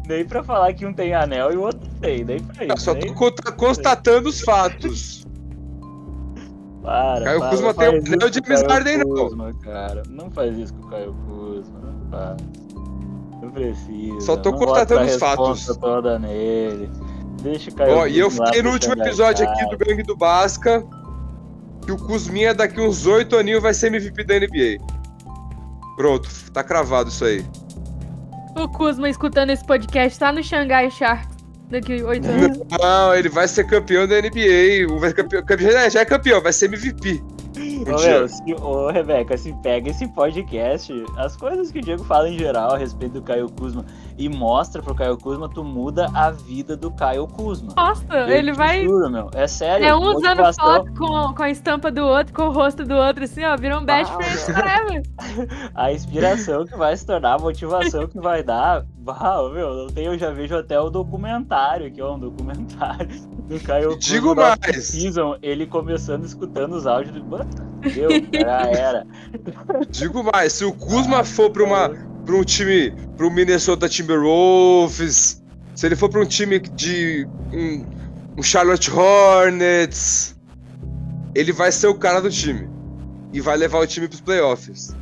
nem 0.07 0.25
pra 0.25 0.43
falar 0.43 0.73
que 0.73 0.85
um 0.85 0.93
tem 0.93 1.13
anel 1.13 1.51
e 1.53 1.57
o 1.57 1.61
outro 1.61 1.79
tem, 2.01 2.23
nem 2.23 2.39
pra 2.39 2.65
Eu 2.65 2.75
isso. 2.75 2.85
só 2.85 2.95
tô 2.95 3.13
constatando 3.53 4.27
os 4.29 4.41
fatos. 4.41 5.20
Para, 6.81 7.25
Caio 7.25 7.39
para, 7.39 7.49
Kuzma 7.49 7.67
não 7.67 7.73
tem 7.73 7.89
um 7.89 7.91
faz 7.91 8.13
anel 8.13 8.27
isso 8.27 8.31
de 8.31 8.41
com 8.41 8.47
o 8.47 8.55
Caio 8.55 8.67
Harden, 8.69 8.97
não. 8.97 9.15
Kuzma, 9.15 9.53
cara. 9.61 10.03
Não 10.09 10.31
faz 10.31 10.57
isso 10.57 10.73
com 10.73 10.87
o 10.87 10.89
Caio 10.89 11.15
Kuzma, 11.27 11.79
não 11.79 12.09
faz. 12.09 12.37
Não 13.41 13.51
precisa. 13.51 14.21
Só 14.21 14.37
tô 14.37 14.53
constatando 14.53 15.05
os 15.05 15.15
fatos. 15.15 15.77
toda 15.77 16.17
nele. 16.17 16.89
Deixa 17.41 17.69
o 17.69 17.75
Caio 17.75 17.97
Ó, 17.97 18.07
e 18.07 18.19
eu 18.19 18.29
falei 18.31 18.61
no 18.61 18.71
último 18.71 18.93
episódio 18.93 19.47
aqui 19.47 19.65
do 19.69 19.77
Gangue 19.77 20.03
do 20.03 20.15
Basca 20.15 20.83
que 21.85 21.91
o 21.91 21.97
Kuzminha 21.97 22.53
daqui 22.53 22.79
uns 22.79 23.05
oito 23.05 23.35
aninhos 23.35 23.61
vai 23.61 23.73
ser 23.73 23.87
MVP 23.87 24.23
da 24.23 24.35
NBA. 24.35 24.77
Pronto, 25.95 26.29
tá 26.51 26.63
cravado 26.63 27.09
isso 27.09 27.25
aí. 27.25 27.45
O 28.55 28.67
Kuzma 28.67 29.09
escutando 29.09 29.49
esse 29.49 29.65
podcast 29.65 30.19
tá 30.19 30.31
no 30.31 30.43
Xangai 30.43 30.91
Sharks 30.91 31.30
daqui 31.71 32.03
oito 32.03 32.27
anos. 32.27 32.59
Não, 32.79 33.15
ele 33.15 33.29
vai 33.29 33.47
ser 33.47 33.65
campeão 33.65 34.07
da 34.07 34.21
NBA. 34.21 34.99
Vai 34.99 35.13
campeão, 35.13 35.43
já 35.89 36.01
é 36.01 36.05
campeão, 36.05 36.41
vai 36.41 36.53
ser 36.53 36.65
MVP. 36.65 37.23
Um 37.87 37.95
Ô, 37.95 37.99
meu, 37.99 38.27
se, 38.27 38.53
ô, 38.61 38.89
Rebeca, 38.91 39.37
se 39.37 39.53
pega 39.61 39.89
esse 39.89 40.07
podcast, 40.07 40.93
as 41.17 41.35
coisas 41.35 41.71
que 41.71 41.79
o 41.79 41.81
Diego 41.81 42.03
fala 42.03 42.29
em 42.29 42.37
geral 42.37 42.73
a 42.73 42.77
respeito 42.77 43.13
do 43.13 43.21
Caio 43.21 43.49
Kuzma 43.49 43.85
e 44.17 44.29
mostra 44.29 44.81
pro 44.81 44.93
Caio 44.93 45.17
Kuzma, 45.17 45.49
tu 45.49 45.63
muda 45.63 46.07
a 46.13 46.29
vida 46.31 46.77
do 46.77 46.91
Caio 46.91 47.25
Kuzma. 47.27 47.73
Nossa, 47.75 48.03
Eu 48.13 48.27
ele 48.29 48.53
vai. 48.53 48.83
Juro, 48.83 49.09
meu. 49.09 49.29
É 49.33 49.47
sério. 49.47 49.85
É 49.85 49.95
um 49.95 49.99
usando 50.01 50.23
motivação- 50.37 50.65
foto 50.65 50.93
com, 50.93 51.33
com 51.33 51.43
a 51.43 51.49
estampa 51.49 51.91
do 51.91 52.05
outro, 52.05 52.33
com 52.33 52.43
o 52.43 52.51
rosto 52.51 52.83
do 52.85 52.93
outro, 52.95 53.23
assim, 53.23 53.43
ó. 53.43 53.55
Viram 53.57 53.83
best 53.83 54.11
Ah, 54.11 54.15
friends 54.17 54.47
meu. 54.47 54.57
forever. 54.57 55.01
A 55.73 55.91
inspiração 55.91 56.65
que 56.65 56.75
vai 56.77 56.95
se 56.95 57.05
tornar, 57.05 57.35
a 57.35 57.39
motivação 57.39 58.07
que 58.07 58.19
vai 58.19 58.43
dar. 58.43 58.85
Bah, 58.97 59.41
meu, 59.51 59.73
não 59.73 59.87
tem, 59.87 60.05
eu 60.05 60.17
já 60.17 60.29
vejo 60.29 60.55
até 60.55 60.79
o 60.79 60.89
documentário, 60.89 61.87
aqui, 61.87 62.01
ó, 62.01 62.15
um 62.15 62.19
documentário 62.19 63.07
do 63.47 63.59
Caio 63.61 63.97
Digo 63.97 64.29
Kuzma 64.35 64.55
da 64.55 64.57
mais. 64.61 64.85
Season, 64.85 65.37
ele 65.41 65.65
começando 65.65 66.23
escutando 66.25 66.73
os 66.73 66.85
áudios 66.85 67.15
do. 67.15 67.21
Meu, 67.81 68.09
já 68.41 68.61
era. 68.61 69.05
Digo 69.89 70.23
mais, 70.23 70.53
se 70.53 70.65
o 70.65 70.73
Kuzma 70.73 71.23
for 71.23 71.49
pra, 71.49 71.63
uma, 71.63 71.89
pra 72.25 72.35
um 72.35 72.43
time, 72.43 72.91
pro 73.17 73.31
Minnesota 73.31 73.89
Timberwolves, 73.89 75.41
se 75.75 75.85
ele 75.85 75.95
for 75.95 76.09
pra 76.09 76.21
um 76.21 76.25
time 76.25 76.59
de 76.59 77.27
um, 77.51 77.85
um 78.37 78.43
Charlotte 78.43 78.91
Hornets, 78.91 80.35
ele 81.33 81.51
vai 81.51 81.71
ser 81.71 81.87
o 81.87 81.95
cara 81.95 82.21
do 82.21 82.29
time. 82.29 82.69
E 83.33 83.39
vai 83.39 83.55
levar 83.55 83.79
o 83.79 83.87
time 83.87 84.07
pros 84.07 84.21
playoffs. 84.21 84.95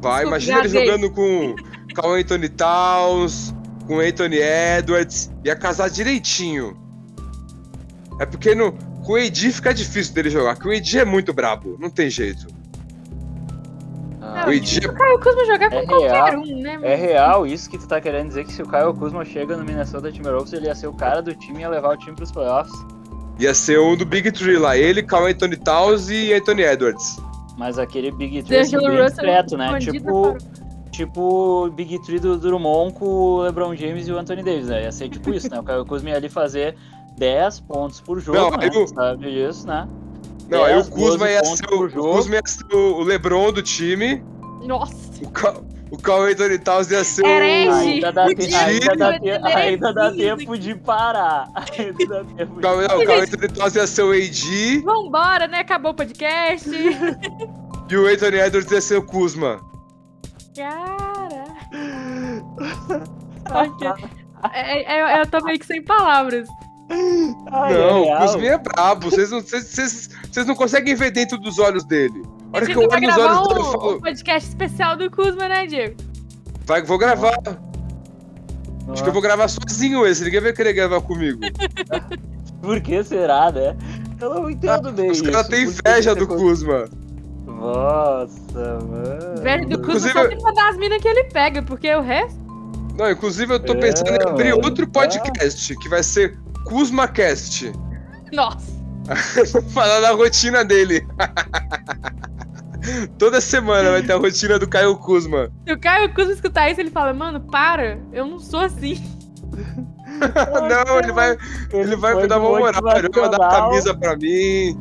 Vai, 0.00 0.24
imagina 0.24 0.60
ele 0.60 0.68
jogando 0.68 1.10
com, 1.10 1.54
com 1.94 2.08
o 2.08 2.12
Anthony 2.14 2.48
Towns, 2.48 3.54
com 3.86 3.96
o 3.96 4.00
Anthony 4.00 4.38
Edwards, 4.38 5.30
ia 5.44 5.54
casar 5.54 5.90
direitinho. 5.90 6.76
É 8.18 8.26
porque 8.26 8.54
no, 8.54 8.74
com 9.04 9.12
o 9.12 9.16
AD 9.16 9.52
fica 9.52 9.72
difícil 9.74 10.14
dele 10.14 10.30
jogar, 10.30 10.54
porque 10.56 10.68
o 10.68 10.76
AD 10.76 10.98
é 10.98 11.04
muito 11.04 11.32
brabo, 11.32 11.76
não 11.80 11.90
tem 11.90 12.08
jeito. 12.10 12.46
Ah, 14.20 14.44
O 14.46 14.50
AD 14.50 14.86
O 14.86 14.92
Caio 14.92 15.18
Kuzma 15.20 15.44
jogar 15.46 15.70
com 15.70 15.76
É 15.76 15.86
qualquer 15.86 16.10
real. 16.10 16.38
um, 16.40 16.60
né? 16.62 16.78
É 16.82 16.94
real 16.94 17.46
isso 17.46 17.70
que 17.70 17.78
tu 17.78 17.86
tá 17.88 18.00
querendo 18.00 18.28
dizer 18.28 18.44
que 18.44 18.52
se 18.52 18.62
o 18.62 18.66
Caio 18.66 18.92
Kuzma 18.94 19.24
chega 19.24 19.56
no 19.56 19.64
Minnesota 19.64 20.12
Timberwolves, 20.12 20.52
ele 20.52 20.66
ia 20.66 20.74
ser 20.74 20.86
o 20.88 20.92
cara 20.92 21.20
do 21.22 21.34
time 21.34 21.58
e 21.58 21.60
ia 21.62 21.68
levar 21.68 21.94
o 21.94 21.96
time 21.96 22.14
pros 22.14 22.30
playoffs. 22.30 22.72
ia 23.38 23.54
ser 23.54 23.80
um 23.80 23.96
do 23.96 24.04
Big 24.04 24.30
Three 24.32 24.58
lá, 24.58 24.76
ele, 24.76 25.02
Carl 25.02 25.26
Anthony 25.26 25.56
Towns 25.56 26.10
e 26.10 26.32
Anthony 26.34 26.62
Edwards. 26.62 27.16
Mas 27.56 27.78
aquele 27.78 28.10
Big 28.10 28.42
Tree 28.42 28.58
assim, 28.58 28.72
D'Angelo 28.76 28.96
bem 28.96 29.06
discreto, 29.06 29.56
né? 29.56 29.78
Tipo, 29.78 30.32
para- 30.32 30.38
tipo 30.90 31.20
o 31.66 31.70
Big 31.70 31.98
Tree 32.02 32.18
do 32.20 32.36
Drummond 32.38 32.92
com 32.94 33.04
o 33.06 33.42
LeBron 33.42 33.74
James 33.74 34.06
e 34.08 34.12
o 34.12 34.18
Anthony 34.18 34.42
Davis, 34.42 34.66
né? 34.68 34.82
Ia 34.84 34.92
ser 34.92 35.08
tipo 35.08 35.32
isso, 35.32 35.48
né? 35.50 35.58
O 35.58 35.62
Caio 35.62 35.84
Kuzma 35.86 36.10
ia 36.10 36.16
ali 36.16 36.28
fazer 36.28 36.74
10 37.20 37.60
pontos 37.60 38.00
por 38.00 38.18
jogo, 38.18 38.38
Não, 38.38 38.50
né? 38.50 38.70
aí 38.72 38.82
o- 38.82 38.86
Sabe 38.88 39.30
disso, 39.30 39.66
né? 39.66 39.86
Não, 40.48 40.64
aí 40.64 40.72
o 40.72 40.82
10, 40.82 40.88
Kuzma 40.88 41.26
12 41.26 41.32
ia 41.32 41.44
ser 41.44 41.72
o, 41.72 41.84
o. 41.84 42.14
Kuzma 42.16 42.34
ia 42.36 42.42
ser 42.46 42.74
o 42.74 42.94
o 42.96 43.02
LeBron 43.02 43.52
do 43.52 43.62
time, 43.62 44.24
Nossa. 44.66 44.94
o 45.22 45.30
Carl, 45.98 46.22
o 46.22 46.26
Anthony 46.26 46.58
Towns 46.58 46.90
ia 46.90 47.04
ser 47.04 47.24
Herege. 47.26 47.68
o... 47.68 47.72
Ainda 47.74 48.12
dá, 48.12 48.26
te- 48.26 48.54
ainda 48.54 48.96
dá, 48.96 49.18
te- 49.20 49.30
ainda 49.46 49.92
dá 49.92 50.10
tempo 50.12 50.58
de 50.58 50.74
parar. 50.74 51.48
Ainda 51.78 52.06
dá 52.06 52.24
tempo 52.24 52.54
de 52.56 52.62
não, 52.62 52.78
o 52.78 53.48
Towns 53.54 53.76
ia 53.76 53.86
ser 53.86 54.02
o 54.02 54.12
AD 54.12 54.78
Vambora, 54.82 55.46
né? 55.46 55.58
Acabou 55.60 55.92
o 55.92 55.94
podcast. 55.94 56.68
e 56.70 57.96
o 57.96 58.06
Anthony 58.06 58.38
Edwards 58.38 58.72
ia 58.72 58.80
ser 58.80 58.96
o 58.96 59.02
Kuzma. 59.02 59.60
Cara. 60.56 61.44
É, 64.54 65.18
é- 65.18 65.20
eu 65.20 65.26
tô 65.26 65.44
meio 65.44 65.58
que 65.58 65.66
sem 65.66 65.84
palavras. 65.84 66.48
Ai, 67.52 67.72
não, 67.74 68.04
é 68.04 68.16
o. 68.16 68.20
Kuzma 68.20 68.46
é 68.46 68.58
brabo, 68.58 69.10
vocês 69.10 69.30
não, 69.30 69.40
vocês- 69.40 69.64
vocês- 69.64 70.10
vocês 70.30 70.46
não 70.46 70.54
conseguem 70.54 70.94
ver 70.94 71.10
dentro 71.10 71.38
dos 71.38 71.58
olhos 71.58 71.84
dele. 71.84 72.22
A 72.52 72.56
hora 72.56 72.66
que 72.66 72.72
eu 72.72 72.80
olho 72.82 73.00
nos 73.00 73.16
olhos 73.16 73.48
dele, 73.48 73.60
eu 73.60 73.62
um, 73.62 73.72
falo, 73.72 73.96
um 73.96 74.00
podcast 74.00 74.48
especial 74.48 74.96
do 74.96 75.10
Kuzma, 75.10 75.48
né, 75.48 75.66
Diego? 75.66 75.96
vai, 76.66 76.82
vou 76.82 76.98
gravar. 76.98 77.38
Acho 78.88 79.02
que 79.04 79.08
eu 79.08 79.12
vou 79.12 79.22
gravar 79.22 79.46
sozinho 79.48 80.04
esse, 80.06 80.24
ninguém 80.24 80.40
vai 80.40 80.52
querer 80.52 80.72
gravar 80.72 81.00
comigo. 81.00 81.38
Por 82.60 82.80
que 82.80 83.02
será, 83.04 83.50
né? 83.52 83.76
Eu 84.20 84.34
não 84.34 84.50
entendo 84.50 84.92
bem 84.92 85.10
Os 85.10 85.22
caras 85.22 85.48
têm 85.48 85.64
inveja 85.64 86.14
do 86.14 86.26
Kuzma. 86.26 86.84
Nossa, 87.46 88.78
mano. 88.80 89.42
Velho 89.42 89.68
do 89.68 89.78
Kuzma 89.78 90.08
Inclusive, 90.08 90.12
só 90.12 90.28
tem 90.28 90.38
uma 90.38 90.52
das 90.54 90.76
minas 90.76 91.00
que 91.00 91.08
ele 91.08 91.24
pega, 91.24 91.62
porque 91.62 91.94
o 91.94 92.00
resto. 92.02 92.38
Não, 92.98 93.10
inclusive 93.10 93.54
eu 93.54 93.60
tô 93.60 93.72
É, 93.74 93.76
pensando 93.76 94.10
em 94.10 94.28
abrir 94.28 94.50
mano, 94.50 94.64
outro 94.64 94.86
podcast, 94.88 95.76
que 95.76 95.88
vai 95.88 96.02
ser 96.02 96.36
KuzmaCast. 96.70 97.72
Nossa. 98.32 98.70
Falar 99.74 100.00
da 100.00 100.12
rotina 100.12 100.64
dele. 100.64 101.04
Toda 103.18 103.40
semana 103.40 103.90
vai 103.90 104.02
ter 104.02 104.12
a 104.12 104.16
rotina 104.16 104.58
do 104.58 104.68
Caio 104.68 104.96
Kuzma. 104.96 105.50
Se 105.66 105.72
o 105.72 105.80
Caio 105.80 106.14
Kuzma 106.14 106.32
escutar 106.32 106.70
isso, 106.70 106.80
ele 106.80 106.90
fala, 106.90 107.12
mano, 107.12 107.40
para, 107.40 107.98
eu 108.12 108.24
não 108.24 108.38
sou 108.38 108.60
assim. 108.60 109.02
Não, 110.20 110.98
ele 110.98 111.12
vai, 111.12 111.36
ele 111.72 111.96
vai 111.96 112.14
me 112.14 112.26
dar 112.26 112.38
do 112.38 112.46
uma 112.46 112.58
moral, 112.58 112.82
ele 112.98 113.08
vai 113.08 113.22
mandar 113.22 113.38
motivacional- 113.38 113.70
camisa 113.70 113.94
pra 113.94 114.16
mim. 114.16 114.78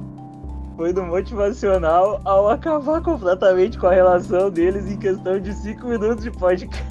Foi 0.75 0.91
do 0.91 1.03
motivacional 1.03 2.19
ao 2.25 2.49
acabar 2.49 3.01
completamente 3.01 3.77
com 3.77 3.87
a 3.87 3.93
relação 3.93 4.49
deles 4.49 4.85
em 4.91 4.97
questão 4.97 5.39
de 5.39 5.53
5 5.53 5.87
minutos 5.87 6.25
de 6.25 6.31
podcast. 6.31 6.83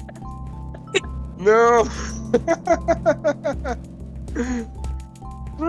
Não. 1.37 1.83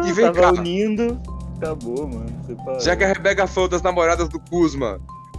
E 0.07 0.13
vem 0.13 0.25
Tava 0.33 0.41
cá. 0.41 0.53
unindo. 0.53 1.21
Acabou, 1.57 2.07
mano. 2.09 2.27
Separou. 2.47 2.81
Já 2.81 2.97
que 2.97 3.05
a 3.05 3.09
Rebeca 3.09 3.47
falou 3.47 3.69
das 3.69 3.83
namoradas 3.83 4.29
do 4.29 4.41
Kuzma, 4.41 4.99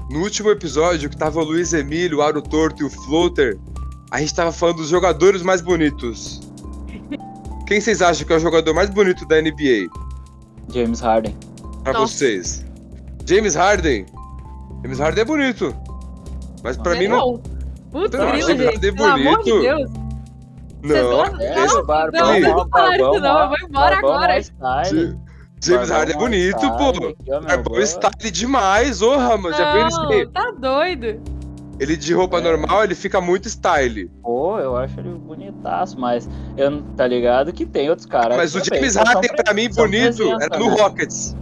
no 0.10 0.20
último 0.22 0.50
episódio 0.52 1.10
que 1.10 1.18
tava 1.18 1.40
o 1.40 1.44
Luiz 1.44 1.74
Emílio, 1.74 2.20
o 2.20 2.22
Aro 2.22 2.42
Torto 2.42 2.84
e 2.84 2.86
o 2.86 2.90
Floater, 2.90 3.58
a 4.12 4.20
gente 4.20 4.34
tava 4.36 4.52
falando 4.52 4.78
dos 4.78 4.90
jogadores 4.90 5.42
mais 5.42 5.62
bonitos. 5.62 6.42
Quem 7.66 7.80
vocês 7.82 8.02
acham 8.02 8.28
que 8.28 8.34
é 8.34 8.36
o 8.36 8.40
jogador 8.40 8.74
mais 8.74 8.90
bonito 8.90 9.26
da 9.28 9.42
NBA? 9.42 9.88
James 10.74 11.00
Harden. 11.00 11.36
Pra 11.84 11.94
Nossa. 11.94 12.14
vocês. 12.14 12.66
James 13.26 13.56
Harden. 13.56 14.06
James 14.84 15.00
Harden 15.00 15.22
é 15.22 15.26
bonito. 15.26 15.76
Mas 16.64 16.78
pra 16.78 16.96
mim 16.96 17.08
não. 17.08 17.42
Putz, 17.92 18.14
Eu 18.14 18.28
grilo, 18.32 18.48
gente. 18.50 18.64
Harden 18.66 18.94
Pelo 18.96 19.08
amor 19.10 19.44
de 19.44 19.52
bonito. 19.52 19.62
Deus. 19.62 19.92
Não. 20.84 21.24
É, 21.40 21.56
Não, 21.66 21.80
o 21.80 21.86
Barbão, 21.86 22.22
não, 22.34 22.40
não 22.40 22.56
mó- 22.56 22.68
não 22.72 22.94
isso 23.14 23.20
não, 23.20 23.40
eu 23.42 23.48
vou 23.50 23.58
embora 23.70 23.98
agora. 23.98 24.42
James 25.64 25.90
Harden 25.90 26.16
é 26.16 26.18
mó 26.18 26.20
bonito, 26.20 26.60
pô. 26.78 26.92
Meu 26.92 27.42
Barbão 27.42 27.64
boy. 27.64 27.86
style 27.86 28.32
demais, 28.32 29.02
ô 29.02 29.16
Ramos. 29.16 29.56
Já 29.56 29.74
viu 29.74 29.88
ele 30.14 30.28
tá 30.28 30.52
doido. 30.58 31.22
Ele 31.80 31.98
de 31.98 32.14
roupa 32.14 32.38
É. 32.38 32.42
normal, 32.42 32.84
ele 32.84 32.94
fica 32.96 33.20
muito 33.22 33.48
style. 33.48 34.08
Pô, 34.22 34.60
eu 34.60 34.76
acho 34.78 35.00
ele 35.00 35.10
bonitaço, 35.10 36.00
mas 36.00 36.30
eu, 36.58 36.82
tá 36.96 37.08
ligado 37.08 37.52
que 37.54 37.66
tem 37.66 37.90
outros 37.90 38.06
caras. 38.06 38.38
Mas 38.38 38.54
o 38.56 38.60
James 38.64 38.96
Harden, 38.96 39.32
pra 39.44 39.54
mim, 39.54 39.68
bonito, 39.70 40.18
presença, 40.18 40.46
era 40.46 40.60
no 40.60 40.70
né? 40.70 40.76
Rockets. 40.82 41.36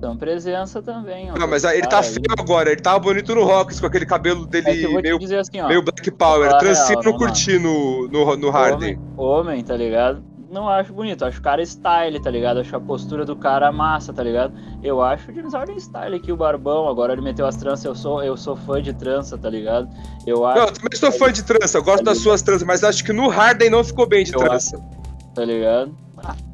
São 0.00 0.16
presença 0.16 0.80
também. 0.80 1.30
ó, 1.30 1.38
Não, 1.38 1.48
mas 1.48 1.64
aí 1.64 1.78
ele 1.78 1.86
tá 1.88 1.98
aí. 1.98 2.04
feio 2.04 2.24
agora. 2.38 2.70
Ele 2.70 2.80
tava 2.80 2.98
bonito 3.00 3.34
no 3.34 3.44
Rockets, 3.44 3.80
com 3.80 3.86
aquele 3.86 4.06
cabelo 4.06 4.44
É 4.44 4.46
dele 4.46 4.64
te 4.86 5.02
meio, 5.02 5.40
assim, 5.40 5.62
meio 5.66 5.82
Black 5.82 6.10
Power. 6.12 6.46
falar 6.48 6.56
a 6.56 6.60
Trancinho 6.60 7.00
real, 7.00 7.12
não 7.12 7.18
curti 7.18 7.58
no, 7.58 8.08
no, 8.08 8.36
no 8.36 8.50
Harden. 8.50 8.96
Homem, 8.96 9.00
homem, 9.16 9.64
tá 9.64 9.76
ligado? 9.76 10.22
Não 10.50 10.66
acho 10.66 10.94
bonito, 10.94 11.26
acho 11.26 11.40
o 11.40 11.42
cara 11.42 11.60
style, 11.62 12.18
tá 12.22 12.30
ligado? 12.30 12.60
Acho 12.60 12.74
a 12.74 12.80
postura 12.80 13.22
do 13.26 13.36
cara 13.36 13.70
massa, 13.70 14.14
tá 14.14 14.22
ligado? 14.22 14.54
Eu 14.82 15.02
acho 15.02 15.30
o 15.30 15.34
James 15.34 15.52
Harden 15.52 15.76
style 15.78 16.16
aqui, 16.16 16.32
o 16.32 16.36
barbão, 16.38 16.88
agora 16.88 17.12
ele 17.12 17.20
meteu 17.20 17.44
as 17.44 17.54
tranças, 17.56 17.84
eu 17.84 17.94
sou, 17.94 18.22
eu 18.24 18.34
sou 18.34 18.56
fã 18.56 18.80
de 18.80 18.94
trança, 18.94 19.36
tá 19.36 19.50
ligado? 19.50 19.86
Eu 20.26 20.46
acho, 20.46 20.58
Não, 20.58 20.66
eu 20.68 20.72
também 20.72 20.98
sou 20.98 21.12
fã 21.12 21.30
de 21.30 21.42
trança, 21.44 21.76
eu 21.76 21.82
gosto 21.82 22.02
das 22.02 22.16
suas 22.18 22.40
tranças, 22.40 22.62
mas 22.66 22.82
acho 22.82 23.04
que 23.04 23.12
no 23.12 23.28
Harden 23.28 23.68
não 23.68 23.84
ficou 23.84 24.06
bem 24.08 24.24
de 24.24 24.32
Eu 24.32 24.38
trança. 24.40 24.80
tá 25.34 25.44
ligado? 25.44 25.94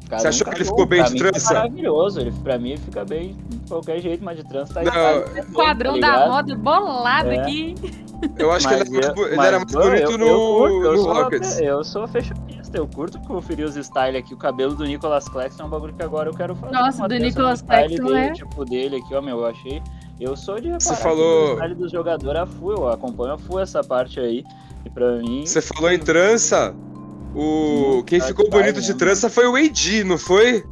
Cada 0.09 0.21
Você 0.21 0.27
achou 0.27 0.47
que 0.47 0.57
ele 0.57 0.65
ficou 0.65 0.85
bem 0.85 0.99
Pra 1.01 1.09
de 1.09 1.15
tá 1.23 1.29
trança? 1.31 1.53
maravilhoso. 1.53 2.19
Ele, 2.21 2.31
pra 2.31 2.57
mim 2.59 2.69
ele 2.71 2.81
fica 2.81 3.03
bem 3.03 3.35
de 3.49 3.57
qualquer 3.67 3.99
jeito, 3.99 4.23
mas 4.23 4.37
de 4.37 4.43
trança 4.47 4.73
tá 4.73 4.83
Não, 4.83 4.91
tá 4.91 5.43
Quadrão 5.53 5.99
da 5.99 6.27
moda 6.27 6.55
bolado 6.55 7.29
É. 7.31 7.39
aqui. 7.39 7.75
Eu 8.37 8.51
acho 8.51 8.67
que 8.67 8.73
ele, 8.73 8.89
Mas 8.89 8.95
era 8.97 9.09
mais, 9.09 9.17
eu- 9.17 9.27
ele 9.27 9.41
era 9.45 9.59
mais 9.59 9.73
eu- 9.73 9.81
bonito 9.81 10.11
eu- 10.11 10.17
no, 10.17 10.25
eu 10.25 10.37
curto, 10.37 10.85
eu 10.85 10.91
no 10.93 10.97
sou- 10.99 11.13
Rockets. 11.13 11.59
Eu 11.59 11.83
sou 11.83 12.07
fashionista, 12.07 12.77
eu 12.77 12.87
curto 12.87 13.19
conferir 13.21 13.65
os 13.65 13.75
style 13.75 14.17
aqui. 14.17 14.33
O 14.33 14.37
cabelo 14.37 14.73
do 14.75 14.85
Nicolas 14.85 15.27
Claxton 15.27 15.63
é 15.63 15.65
um 15.65 15.69
bagulho 15.69 15.93
que 15.93 16.03
agora 16.03 16.29
eu 16.29 16.33
quero 16.33 16.55
fazer. 16.55 16.73
Nossa, 16.73 17.07
do 17.07 17.15
Nicolas 17.15 17.61
Claxton 17.61 18.05
dele, 18.05 18.17
é- 18.17 18.31
Tipo 18.33 18.63
dele 18.65 18.95
aqui, 18.97 19.13
ó, 19.15 19.21
meu, 19.21 19.39
eu 19.39 19.45
achei. 19.45 19.81
Eu 20.19 20.35
sou 20.37 20.61
de 20.61 20.71
Você 20.71 20.89
reparar 20.91 21.09
falou- 21.09 21.45
que 21.47 21.51
o 21.51 21.55
style 21.55 21.75
do 21.75 21.89
jogador 21.89 22.37
a 22.37 22.45
full, 22.45 22.71
eu 22.71 22.87
acompanho 22.89 23.33
a 23.33 23.37
full 23.37 23.59
essa 23.59 23.83
parte 23.83 24.19
aí. 24.19 24.45
E 24.85 24.89
pra 24.89 25.17
mim. 25.17 25.45
Você 25.45 25.61
falou 25.61 25.91
em 25.91 25.99
trança. 25.99 26.73
O... 27.35 28.01
Quem 28.03 28.21
ficou 28.21 28.49
bonito 28.49 28.81
de 28.81 28.93
trança 28.93 29.29
foi 29.29 29.45
o 29.45 29.55
AD, 29.55 30.03
não 30.05 30.17
foi? 30.17 30.63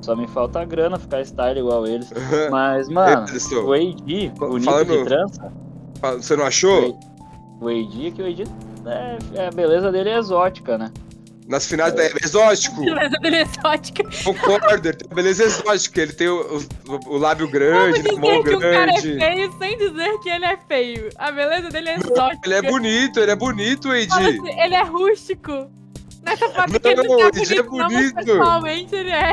Só 0.00 0.16
me, 0.16 0.26
falta 0.26 0.64
grana 0.64 0.98
ficar 0.98 1.22
style 1.24 1.60
igual 1.60 1.86
eles. 1.86 2.12
Mas, 2.50 2.88
mano, 2.88 3.24
o 3.64 3.72
AD, 3.72 4.32
bonito 4.36 4.64
falando- 4.64 4.98
de 4.98 5.04
trança. 5.04 5.52
Você 6.02 6.36
não 6.36 6.44
achou? 6.44 6.98
O 7.60 7.68
AD, 7.68 8.10
que 8.10 8.22
o 8.22 8.26
AD. 8.26 8.44
É, 8.86 9.18
é, 9.34 9.46
a 9.46 9.50
beleza 9.50 9.90
dele 9.90 10.10
é 10.10 10.18
exótica, 10.18 10.76
né? 10.76 10.90
Nas 11.46 11.66
finais 11.66 11.92
da 11.94 12.06
exótico. 12.24 12.80
Beleza 12.82 13.16
dele 13.20 13.36
é 13.36 13.42
exótica. 13.42 14.02
Concordo, 14.24 14.88
ele 14.88 14.96
tem 14.96 15.06
uma 15.08 15.14
beleza 15.14 15.44
exótica. 15.44 16.00
Ele 16.00 16.12
tem 16.14 16.28
o, 16.28 16.58
o- 16.88 17.14
o 17.14 17.18
lábio 17.18 17.46
grande, 17.50 18.00
a 18.00 18.04
Como 18.14 18.18
mão 18.20 18.42
dizer 18.42 18.50
que 18.50 18.56
um 18.56 18.60
cara 18.60 18.76
é 18.76 18.84
grande. 18.86 19.18
feio 19.18 19.52
sem 19.58 19.78
dizer 19.78 20.18
que 20.20 20.28
ele 20.30 20.44
é 20.46 20.56
feio? 20.66 21.08
A 21.18 21.30
beleza 21.30 21.68
dele 21.68 21.88
é 21.90 21.96
exótica. 21.96 22.40
Ele 22.46 22.54
é 22.54 22.62
bonito, 22.62 23.20
ele 23.20 23.30
é 23.30 23.36
bonito, 23.36 23.90
AD. 23.90 24.06
assim, 24.10 24.60
ele 24.60 24.74
é 24.74 24.82
rústico. 24.84 25.70
Nessa 26.22 26.48
foto 26.48 26.72
Não, 26.72 26.80
que 26.80 26.88
ele 26.88 27.02
não 27.06 27.18
tá 27.18 27.30
ele 27.38 27.58
é 27.58 27.62
bonito, 27.62 27.76
não, 27.76 27.88
bonito. 27.88 28.14
pessoalmente 28.14 28.94
ele 28.94 29.10
é. 29.10 29.32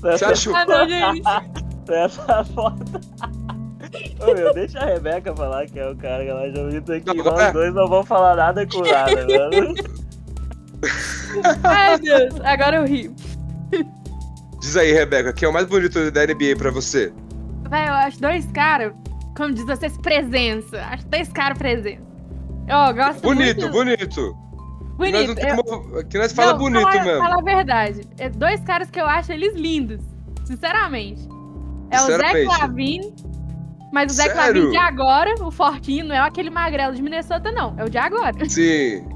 Você 0.00 0.24
achou? 0.24 0.54
Ah, 0.56 0.66
não, 0.66 0.88
gente. 0.88 1.22
Essa 1.88 2.44
foto. 2.44 2.84
Ô, 4.20 4.32
meu, 4.34 4.54
deixa 4.54 4.78
a 4.78 4.86
Rebeca 4.86 5.34
falar 5.34 5.66
que 5.66 5.78
é 5.78 5.88
o 5.90 5.96
cara 5.96 6.22
que 6.24 6.30
ela 6.30 6.50
já 6.50 6.68
viu 6.68 6.78
aqui. 6.96 7.06
Não, 7.06 7.24
Nós 7.24 7.40
é. 7.40 7.52
dois 7.52 7.74
não 7.74 7.88
vamos 7.88 8.06
falar 8.08 8.36
nada 8.36 8.66
com 8.66 8.80
nada, 8.80 9.26
mano. 9.26 9.74
Ai, 11.64 11.98
Deus. 11.98 12.34
Agora 12.44 12.76
eu 12.76 12.86
rio. 12.86 13.14
Diz 14.60 14.76
aí, 14.76 14.92
Rebeca, 14.92 15.32
quem 15.32 15.46
é 15.46 15.50
o 15.50 15.52
mais 15.52 15.66
bonito 15.66 16.10
da 16.10 16.26
NBA 16.26 16.56
pra 16.56 16.70
você? 16.70 17.12
Véi, 17.68 17.88
eu 17.88 17.92
acho 17.94 18.20
dois 18.20 18.46
caras, 18.52 18.92
como 19.36 19.52
diz 19.52 19.64
vocês, 19.66 19.96
presença. 19.98 20.80
Acho 20.86 21.06
dois 21.08 21.28
caras 21.28 21.58
presença. 21.58 22.02
Eu 22.66 22.94
gosto 22.94 23.20
Bonito, 23.20 23.60
muito... 23.70 23.72
bonito. 23.72 24.44
Que 24.96 25.10
nós, 25.10 25.26
Bonito. 25.26 25.40
Eu- 25.40 26.04
que 26.06 26.18
nós 26.18 26.32
fala 26.32 26.52
Não, 26.52 26.58
bonito 26.60 26.82
fala, 26.82 27.02
mesmo. 27.04 27.20
Fala 27.20 27.38
a 27.38 27.42
verdade. 27.42 28.00
É 28.16 28.28
dois 28.30 28.60
caras 28.60 28.88
que 28.90 29.00
eu 29.00 29.06
acho 29.06 29.32
eles 29.32 29.54
lindos. 29.54 30.00
Sinceramente. 30.44 31.28
É 31.90 32.00
o 32.00 32.06
Zé. 32.06 32.44
Clavin. 32.44 33.12
Mas 33.94 34.10
o 34.12 34.14
Zé? 34.16 34.28
Clavin 34.28 34.70
de 34.70 34.76
agora, 34.76 35.32
o 35.40 35.50
fortinho, 35.52 36.04
não 36.04 36.14
é 36.16 36.18
aquele 36.18 36.50
magrelo 36.50 36.94
de 36.94 37.00
Minnesota, 37.00 37.52
não. 37.52 37.74
É 37.78 37.84
o 37.84 37.88
de 37.88 37.96
agora. 37.96 38.32
Sim. 38.48 39.06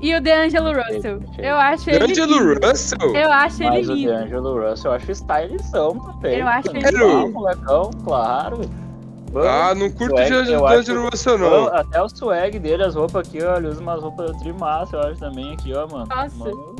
E 0.00 0.14
o 0.14 0.20
DeAngelo 0.20 0.72
Russell. 0.72 1.20
Eu 1.38 1.56
acho 1.56 1.90
ele 1.90 2.04
Angelo 2.12 2.38
lindo. 2.52 2.66
Russell? 2.66 3.14
Eu 3.16 3.30
acho 3.32 3.62
ele 3.62 3.70
Mas 3.70 3.88
o 3.88 3.92
lindo. 3.94 4.12
D'Angelo 4.12 4.68
Russell 4.70 4.90
eu 4.90 4.96
acho 4.96 5.10
stylizão 5.12 5.98
também. 5.98 6.38
Eu 6.38 6.48
acho 6.48 6.66
mano. 6.68 6.78
ele 6.78 6.90
lindo. 6.98 7.26
Ah, 7.26 7.28
molecão, 7.28 7.90
claro. 8.04 8.60
Ah, 9.34 9.74
não 9.74 9.90
curto 9.90 10.14
Swag, 10.16 10.26
de 10.28 10.34
Angelo 10.34 10.56
eu 10.60 10.66
acho- 10.66 10.78
Angelo 10.78 11.08
Russell, 11.10 11.38
não. 11.38 11.66
Até 11.74 12.02
o 12.02 12.08
swag 12.08 12.58
dele, 12.58 12.84
as 12.84 12.94
roupas 12.94 13.28
aqui, 13.28 13.42
ó, 13.42 13.56
ele 13.58 13.68
usa 13.68 13.80
umas 13.82 14.02
roupas 14.02 14.34
trimassa, 14.38 14.96
eu 14.96 15.00
acho 15.02 15.20
também 15.20 15.52
aqui, 15.52 15.74
ó, 15.74 15.86
mano. 15.86 16.06
Nossa. 16.08 16.36
Mano, 16.38 16.76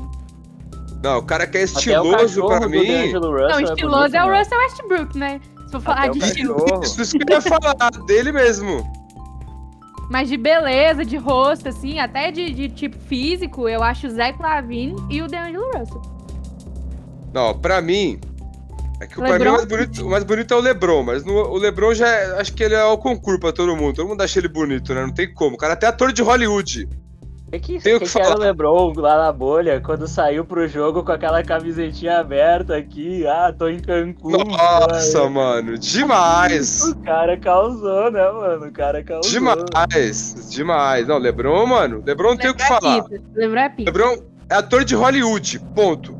Não, 1.02 1.18
o 1.18 1.22
cara 1.22 1.46
que 1.46 1.58
é 1.58 1.60
o 1.60 1.64
estiloso 1.64 2.46
pra 2.46 2.66
mim. 2.68 3.12
Não, 3.12 3.58
é 3.58 3.62
estiloso 3.62 3.74
bonito, 3.74 4.16
é 4.16 4.24
o 4.24 4.26
mano. 4.26 4.38
Russell 4.38 4.58
Westbrook, 4.58 5.18
né? 5.18 5.40
For 5.80 5.94
falar 5.94 6.08
de 6.08 6.18
estilo. 6.18 6.56
Isso, 6.82 7.18
que 7.18 7.24
eu 7.32 7.34
ia 7.36 7.40
falar 7.40 7.90
dele 8.06 8.32
mesmo. 8.32 8.84
Mas 10.10 10.28
de 10.28 10.36
beleza, 10.36 11.04
de 11.04 11.16
rosto, 11.16 11.68
assim, 11.68 11.98
até 11.98 12.30
de, 12.30 12.52
de 12.52 12.68
tipo 12.68 12.96
físico, 13.08 13.68
eu 13.68 13.82
acho 13.82 14.06
o 14.06 14.10
Zé 14.10 14.32
Clavin 14.32 14.94
e 15.10 15.20
o 15.20 15.26
DeAngelo 15.26 15.64
Russell. 15.76 16.02
Não, 17.34 17.58
pra 17.58 17.80
mim. 17.80 18.20
É 19.00 19.06
que 19.06 19.16
pra 19.16 19.38
mim 19.38 19.44
o 19.46 19.52
mais 19.52 19.64
bonito, 19.66 20.06
o 20.06 20.10
mais 20.10 20.24
bonito 20.24 20.54
é 20.54 20.56
o 20.56 20.60
Lebron, 20.60 21.02
mas 21.02 21.22
no- 21.24 21.34
o 21.50 21.56
Lebron 21.58 21.92
já 21.92 22.06
é- 22.08 22.40
acho 22.40 22.52
que 22.54 22.62
ele 22.64 22.74
é 22.74 22.84
o 22.84 22.96
concurso 22.96 23.38
pra 23.40 23.52
todo 23.52 23.76
mundo. 23.76 23.94
Todo 23.96 24.08
mundo 24.08 24.22
acha 24.22 24.38
ele 24.38 24.48
bonito, 24.48 24.94
né? 24.94 25.02
Não 25.02 25.12
tem 25.12 25.32
como. 25.34 25.54
O 25.56 25.58
cara 25.58 25.72
é 25.72 25.76
até 25.76 25.86
ator 25.86 26.12
de 26.12 26.22
Hollywood. 26.22 26.88
É 27.52 27.60
que, 27.60 27.78
Tenho 27.78 28.00
que, 28.00 28.06
que 28.06 28.12
que 28.12 28.18
era 28.18 28.28
o 28.30 28.32
falar. 28.32 28.44
LeBron 28.46 28.92
lá 28.96 29.18
na 29.18 29.32
bolha, 29.32 29.80
quando 29.80 30.08
saiu 30.08 30.44
pro 30.44 30.66
jogo 30.66 31.04
com 31.04 31.12
aquela 31.12 31.44
camisetinha 31.44 32.18
aberta 32.18 32.76
aqui, 32.76 33.24
ah, 33.24 33.54
tô 33.56 33.68
em 33.68 33.78
Cancún. 33.78 34.32
Nossa, 34.32 35.20
pô, 35.22 35.30
mano, 35.30 35.78
demais. 35.78 36.82
O 36.82 36.96
cara 37.02 37.36
causou, 37.36 38.10
né, 38.10 38.30
mano? 38.32 38.66
O 38.66 38.72
cara 38.72 39.02
causou. 39.04 39.30
Demais, 39.30 40.50
demais. 40.50 41.06
Não, 41.06 41.18
Lebron, 41.18 41.66
mano, 41.66 42.02
Lebron 42.04 42.30
não 42.30 42.36
tem 42.36 42.50
o 42.50 42.54
que 42.54 42.62
Lebron 42.62 42.76
é 42.76 42.80
falar. 42.80 43.04
Lebron 43.34 43.60
é 43.60 43.68
pica. 43.68 43.90
Lebron 43.90 44.16
é 44.50 44.54
ator 44.56 44.84
de 44.84 44.96
Hollywood, 44.96 45.60
ponto. 45.72 46.16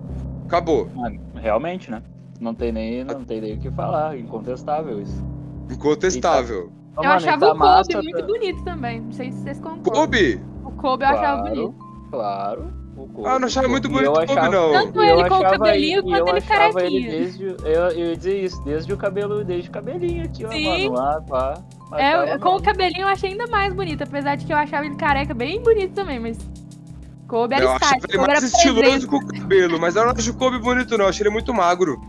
Acabou. 0.47 0.89
Mano, 0.95 1.21
realmente, 1.35 1.91
né? 1.91 2.03
Não 2.41 2.55
tem 2.55 2.71
nem, 2.71 3.03
não 3.03 3.25
tem 3.25 3.41
nem 3.41 3.55
o 3.55 3.59
que 3.59 3.71
falar, 3.73 4.17
incontestável 4.17 5.03
isso. 5.03 5.25
Incontestável. 5.71 6.71
Ô, 6.97 7.01
Eu 7.03 7.09
mano, 7.09 7.17
achava 7.17 7.47
tá 7.47 7.53
o 7.53 7.59
Kobe 7.59 7.95
muito 7.97 8.19
tá- 8.21 8.27
bonito 8.27 8.65
também. 8.65 9.01
Não 9.01 9.13
sei 9.13 9.33
se 9.33 9.39
vocês 9.43 9.59
concordam. 9.59 9.93
Kobe? 9.93 10.41
O 10.87 10.91
Kobe 10.91 11.05
eu 11.05 11.09
achava 11.09 11.43
Claro, 11.43 11.55
bonito. 11.57 11.75
Claro. 12.13 12.73
o 12.97 13.09
Kobe, 13.09 13.29
Ah, 13.29 13.33
eu 13.33 13.39
não 13.41 13.47
achava 13.49 13.67
o 13.67 13.71
muito 13.71 13.89
bonito 13.89 14.11
o 14.11 14.27
Kobe, 14.27 14.49
não. 14.49 14.73
Tanto 14.73 15.03
eu 15.03 15.19
ele 15.19 15.29
com 15.29 15.35
o 15.35 15.39
achava 15.39 15.59
cabelinho 15.59 15.99
ele- 15.99 16.03
quanto 16.11 16.29
ele 16.29 16.39
achava 16.39 16.73
carequinha. 16.75 17.01
Ele 17.09 17.19
desde, 17.19 17.45
eu, 17.45 17.57
eu 17.65 18.07
ia 18.11 18.17
dizer 18.17 18.45
isso, 18.45 18.65
desde 18.65 18.93
o 18.93 18.97
cabelo, 18.97 19.45
desde 19.45 19.69
o 19.69 19.73
cabelinho 19.73 20.25
aqui, 20.25 20.45
ó, 20.45 20.49
Sim. 20.51 20.89
mano, 20.91 20.95
lá, 21.03 21.21
pá. 21.23 21.55
É, 21.99 22.39
com 22.39 22.49
o 22.49 22.53
mesmo. 22.53 22.65
cabelinho 22.65 23.03
eu 23.03 23.09
achei 23.09 23.31
ainda 23.33 23.47
mais 23.49 23.75
bonito, 23.75 24.03
apesar 24.03 24.37
de 24.37 24.47
que 24.47 24.53
eu 24.53 24.57
achava 24.57 24.87
ele 24.87 24.95
careca 24.95 25.35
bem 25.35 25.61
bonito 25.61 25.93
também, 25.93 26.21
mas. 26.21 26.39
Kobe 27.27 27.57
era 27.57 27.65
Eu 27.65 27.71
achava 27.73 27.97
style, 27.97 28.05
ele 28.09 28.27
mais 28.27 28.43
estiloso 28.45 29.09
com 29.09 29.17
o 29.17 29.27
cabelo, 29.27 29.81
mas 29.81 29.97
eu 29.97 30.05
não 30.05 30.13
acho 30.13 30.31
o 30.31 30.35
Kobe 30.35 30.61
bonito, 30.61 30.97
não. 30.97 31.07
Eu 31.07 31.09
acho 31.09 31.21
ele 31.23 31.31
muito 31.31 31.53
magro. 31.53 32.01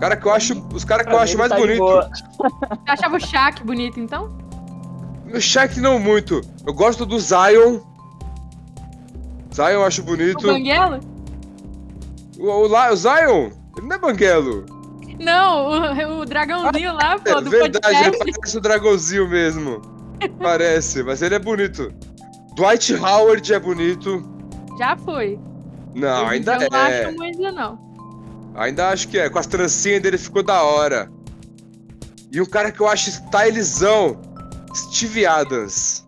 Cara 0.00 0.16
que 0.16 0.26
eu 0.26 0.32
acho, 0.32 0.66
os 0.72 0.84
caras 0.84 1.06
que 1.06 1.12
eu 1.12 1.18
acho 1.18 1.36
mais 1.36 1.50
tá 1.50 1.56
bonito. 1.58 1.82
Eu 1.82 2.08
achava 2.86 3.16
o 3.16 3.20
Shaq 3.20 3.62
bonito, 3.64 4.00
então? 4.00 4.32
O 5.34 5.40
Shaq 5.40 5.80
não 5.80 5.98
muito. 5.98 6.40
Eu 6.66 6.72
gosto 6.72 7.04
do 7.04 7.18
Zion. 7.18 7.80
Zion 9.54 9.66
eu 9.68 9.84
acho 9.84 10.02
O 10.02 10.04
bonito. 10.04 10.46
O, 12.38 12.44
o, 12.46 12.66
La- 12.68 12.92
o 12.92 12.96
Zion, 12.96 13.50
ele 13.76 13.86
não 13.86 13.96
é 13.96 13.98
banguelo. 13.98 14.64
Não, 15.18 15.66
o, 16.16 16.20
o 16.20 16.24
dragãozinho 16.24 16.92
lá, 16.94 17.18
pô, 17.18 17.30
É 17.38 17.40
do 17.42 17.50
verdade, 17.50 17.86
ele 17.96 18.10
podcast. 18.10 18.18
parece 18.38 18.56
o 18.56 18.60
dragãozinho 18.60 19.28
mesmo. 19.28 19.82
Parece, 20.40 21.02
mas 21.02 21.22
ele 21.22 21.34
é 21.34 21.38
bonito. 21.38 21.92
Dwight 22.54 22.94
Howard 22.94 23.52
é 23.52 23.58
bonito. 23.58 24.22
Já 24.78 24.96
foi. 24.96 25.38
Não, 25.94 26.24
Hoje 26.26 26.34
ainda 26.34 26.54
eu 26.56 26.68
não 26.70 26.78
é. 26.78 27.04
acho 27.04 27.16
muito, 27.16 27.40
não. 27.52 27.78
Ainda 28.54 28.88
acho 28.90 29.08
que 29.08 29.18
é. 29.18 29.28
Com 29.28 29.38
as 29.38 29.46
trancinhas 29.46 30.00
dele 30.02 30.18
ficou 30.18 30.42
da 30.42 30.62
hora. 30.62 31.10
E 32.30 32.40
um 32.40 32.46
cara 32.46 32.70
que 32.70 32.80
eu 32.80 32.86
acho 32.88 33.08
stylezão, 33.10 34.20
Steve 34.78 35.26
Adams. 35.26 36.06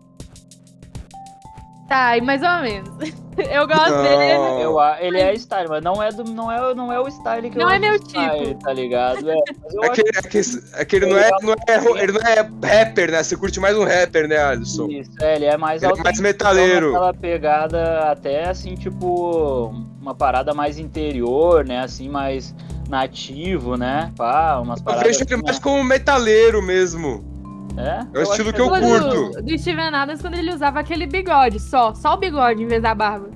Tá, 1.87 2.17
e 2.17 2.21
mais 2.21 2.41
ou 2.41 2.61
menos. 2.61 3.21
Eu 3.37 3.65
gosto 3.67 3.89
Não. 3.89 4.03
dele. 4.03 4.63
Eu, 4.63 4.77
ele 4.99 5.17
é 5.17 5.33
style, 5.35 5.67
mas 5.69 5.83
não 5.83 6.01
é, 6.03 6.09
do, 6.11 6.23
não 6.23 6.51
é, 6.51 6.75
não 6.75 6.91
é 6.91 6.99
o 6.99 7.07
style 7.07 7.49
que 7.49 7.57
eu 7.57 7.63
Não 7.63 7.71
é 7.71 7.79
meu 7.79 7.95
style, 7.95 8.47
tipo. 8.47 8.59
tá 8.63 8.73
ligado? 8.73 9.29
É, 9.31 9.35
eu 9.73 9.83
É 9.83 9.89
que, 9.89 10.01
é 10.01 10.21
que, 10.21 10.41
é 10.73 10.85
que 10.85 10.95
ele, 10.97 11.05
não 11.05 11.17
é, 11.17 11.29
não 11.41 11.53
é, 11.53 12.03
ele 12.03 12.11
não 12.11 12.21
é 12.21 12.75
rapper, 12.79 13.09
né? 13.09 13.23
Você 13.23 13.35
curte 13.37 13.59
mais 13.59 13.75
um 13.77 13.85
rapper, 13.85 14.27
né, 14.27 14.37
Alisson? 14.37 14.87
isso, 14.87 15.11
é, 15.21 15.35
ele 15.37 15.45
é 15.45 15.57
mais 15.57 15.81
Ele 15.81 15.93
é 15.93 16.03
mais 16.03 16.19
metaleiro. 16.19 16.89
Aquela 16.89 17.13
pegada 17.13 18.11
até 18.11 18.49
assim, 18.49 18.75
tipo, 18.75 19.73
uma 20.01 20.13
parada 20.13 20.53
mais 20.53 20.77
interior, 20.77 21.65
né? 21.65 21.79
Assim, 21.79 22.09
mais 22.09 22.53
nativo, 22.89 23.77
né? 23.77 24.11
Pá, 24.17 24.59
umas 24.59 24.79
Eu 24.79 24.85
paradas. 24.85 25.07
vejo 25.07 25.23
ele 25.23 25.33
assim, 25.33 25.43
mais 25.43 25.57
como 25.57 25.83
metaleiro 25.83 26.61
mesmo. 26.61 27.30
É, 27.77 27.99
É 28.13 28.19
o 28.19 28.23
estilo 28.23 28.49
acho 28.49 28.53
que 28.53 28.61
eu 28.61 28.67
Quando- 28.69 28.85
curto. 28.85 29.41
Do 29.43 29.57
Steven 29.57 29.95
Adams 29.95 30.21
quando 30.21 30.33
ele 30.35 30.53
usava 30.53 30.79
aquele 30.79 31.07
bigode, 31.07 31.59
só. 31.59 31.93
Só 31.93 32.13
o 32.13 32.17
bigode 32.17 32.61
em 32.63 32.67
vez 32.67 32.81
da 32.81 32.93
barba. 32.93 33.29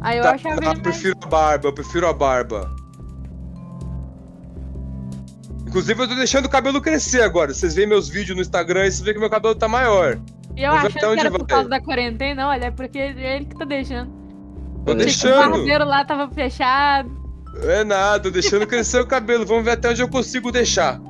Aí 0.00 0.18
eu 0.18 0.22
Tá, 0.22 0.32
achava 0.34 0.54
eu 0.54 0.58
ele 0.58 0.66
mais... 0.66 0.78
prefiro 0.80 1.16
a 1.22 1.26
barba, 1.26 1.68
eu 1.68 1.72
prefiro 1.72 2.06
a 2.08 2.12
barba. 2.12 2.70
Inclusive, 5.66 6.02
eu 6.02 6.08
tô 6.08 6.14
deixando 6.14 6.46
o 6.46 6.50
cabelo 6.50 6.80
crescer 6.82 7.22
agora. 7.22 7.54
Vocês 7.54 7.74
veem 7.74 7.88
meus 7.88 8.08
vídeos 8.08 8.36
no 8.36 8.42
Instagram 8.42 8.80
e 8.86 8.90
vocês 8.92 9.00
veem 9.00 9.14
que 9.14 9.20
meu 9.20 9.30
cabelo 9.30 9.54
tá 9.54 9.66
maior. 9.68 10.18
E 10.54 10.62
eu 10.62 10.72
achando 10.72 11.14
que 11.14 11.20
era 11.20 11.30
por 11.30 11.38
vai. 11.38 11.46
causa 11.46 11.68
da 11.68 11.80
quarentena, 11.80 12.48
olha, 12.48 12.66
é 12.66 12.70
porque 12.70 12.98
é 12.98 13.36
ele 13.36 13.46
que 13.46 13.56
tá 13.56 13.64
deixando. 13.64 14.10
Tô 14.84 14.94
Deixa 14.94 15.28
O 15.28 15.30
deixando. 15.32 15.50
barbeiro 15.52 15.84
lá 15.86 16.04
tava 16.04 16.28
fechado. 16.30 17.10
É 17.62 17.84
nada, 17.84 18.20
tô 18.24 18.30
deixando 18.30 18.66
crescer 18.66 19.00
o 19.00 19.06
cabelo. 19.06 19.46
Vamos 19.46 19.64
ver 19.64 19.70
até 19.72 19.88
onde 19.90 20.02
eu 20.02 20.08
consigo 20.08 20.50
deixar. 20.52 21.00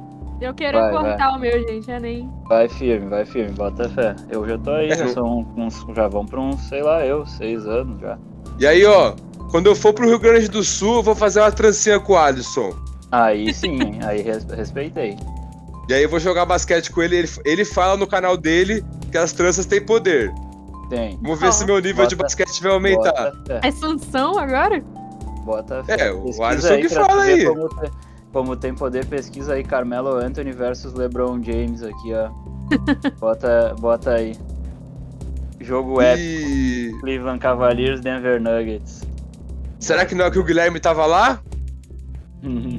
Eu 0.44 0.54
quero 0.54 0.78
Vai, 0.78 0.90
cortar 0.90 1.36
o 1.36 1.38
meu, 1.38 1.52
gente. 1.68 1.90
É 1.90 2.00
nem. 2.00 2.30
Vai 2.48 2.68
firme, 2.68 3.08
vai 3.08 3.24
firme, 3.24 3.52
bota 3.52 3.88
fé. 3.90 4.14
Eu 4.30 4.46
já 4.48 4.58
tô 4.58 4.70
aí, 4.70 4.90
É, 4.90 4.96
já, 4.96 5.08
são 5.08 5.46
uns, 5.56 5.86
já 5.94 6.08
vão 6.08 6.26
pra 6.26 6.40
uns, 6.40 6.60
sei 6.68 6.82
lá, 6.82 7.04
eu, 7.06 7.24
seis 7.26 7.66
anos 7.66 8.00
já. 8.00 8.18
E 8.58 8.66
aí, 8.66 8.84
ó, 8.84 9.14
quando 9.50 9.66
eu 9.66 9.74
for 9.76 9.92
pro 9.92 10.06
Rio 10.08 10.18
Grande 10.18 10.48
do 10.48 10.62
Sul, 10.64 10.96
eu 10.96 11.02
vou 11.02 11.14
fazer 11.14 11.40
uma 11.40 11.52
trancinha 11.52 12.00
com 12.00 12.14
o 12.14 12.16
Alisson. 12.18 12.72
Aí 13.10 13.52
sim, 13.54 13.78
aí 14.04 14.20
res- 14.22 14.44
respeitei. 14.44 15.16
E 15.88 15.94
aí 15.94 16.02
eu 16.02 16.08
vou 16.08 16.18
jogar 16.20 16.44
basquete 16.46 16.90
com 16.90 17.02
ele. 17.02 17.16
Ele, 17.16 17.28
ele 17.44 17.64
fala 17.64 17.96
no 17.96 18.06
canal 18.06 18.36
dele 18.36 18.84
que 19.10 19.18
as 19.18 19.32
tranças 19.32 19.66
têm 19.66 19.80
poder. 19.84 20.32
Tem. 20.88 21.18
Vamos 21.22 21.40
ver 21.40 21.48
Ó. 21.48 21.52
se 21.52 21.64
meu 21.64 21.78
nível 21.80 22.06
de 22.06 22.14
Bota- 22.16 22.24
basquete 22.26 22.62
vai 22.62 22.72
aumentar. 22.72 23.32
É 23.62 23.70
Sansão 23.70 24.38
agora? 24.38 24.82
bota 25.44 25.82
fé. 25.84 26.06
É, 26.08 26.12
o 26.12 26.42
Alisson 26.44 26.76
que 26.78 26.88
fala 26.88 27.22
aí. 27.24 27.44
Como, 27.44 27.68
te- 27.68 27.90
como 28.32 28.56
tem 28.56 28.74
poder, 28.74 29.04
pesquisa 29.06 29.54
aí 29.54 29.62
Carmelo 29.62 30.16
Anthony 30.16 30.52
versus 30.52 30.92
LeBron 30.94 31.42
James 31.42 31.82
aqui, 31.82 32.12
ó. 32.14 32.30
bota, 33.20 33.74
bota 33.78 34.10
aí. 34.14 34.34
Jogo 35.60 36.00
épico. 36.00 36.28
E 36.28 36.92
Cleveland 37.00 37.38
Cavaliers, 37.38 38.00
Denver 38.00 38.40
Nuggets. 38.40 39.02
será 39.78 40.04
que 40.06 40.14
não 40.14 40.24
é 40.24 40.30
que 40.30 40.38
o 40.38 40.44
Guilherme 40.44 40.80
tava 40.80 41.06
lá? 41.06 41.40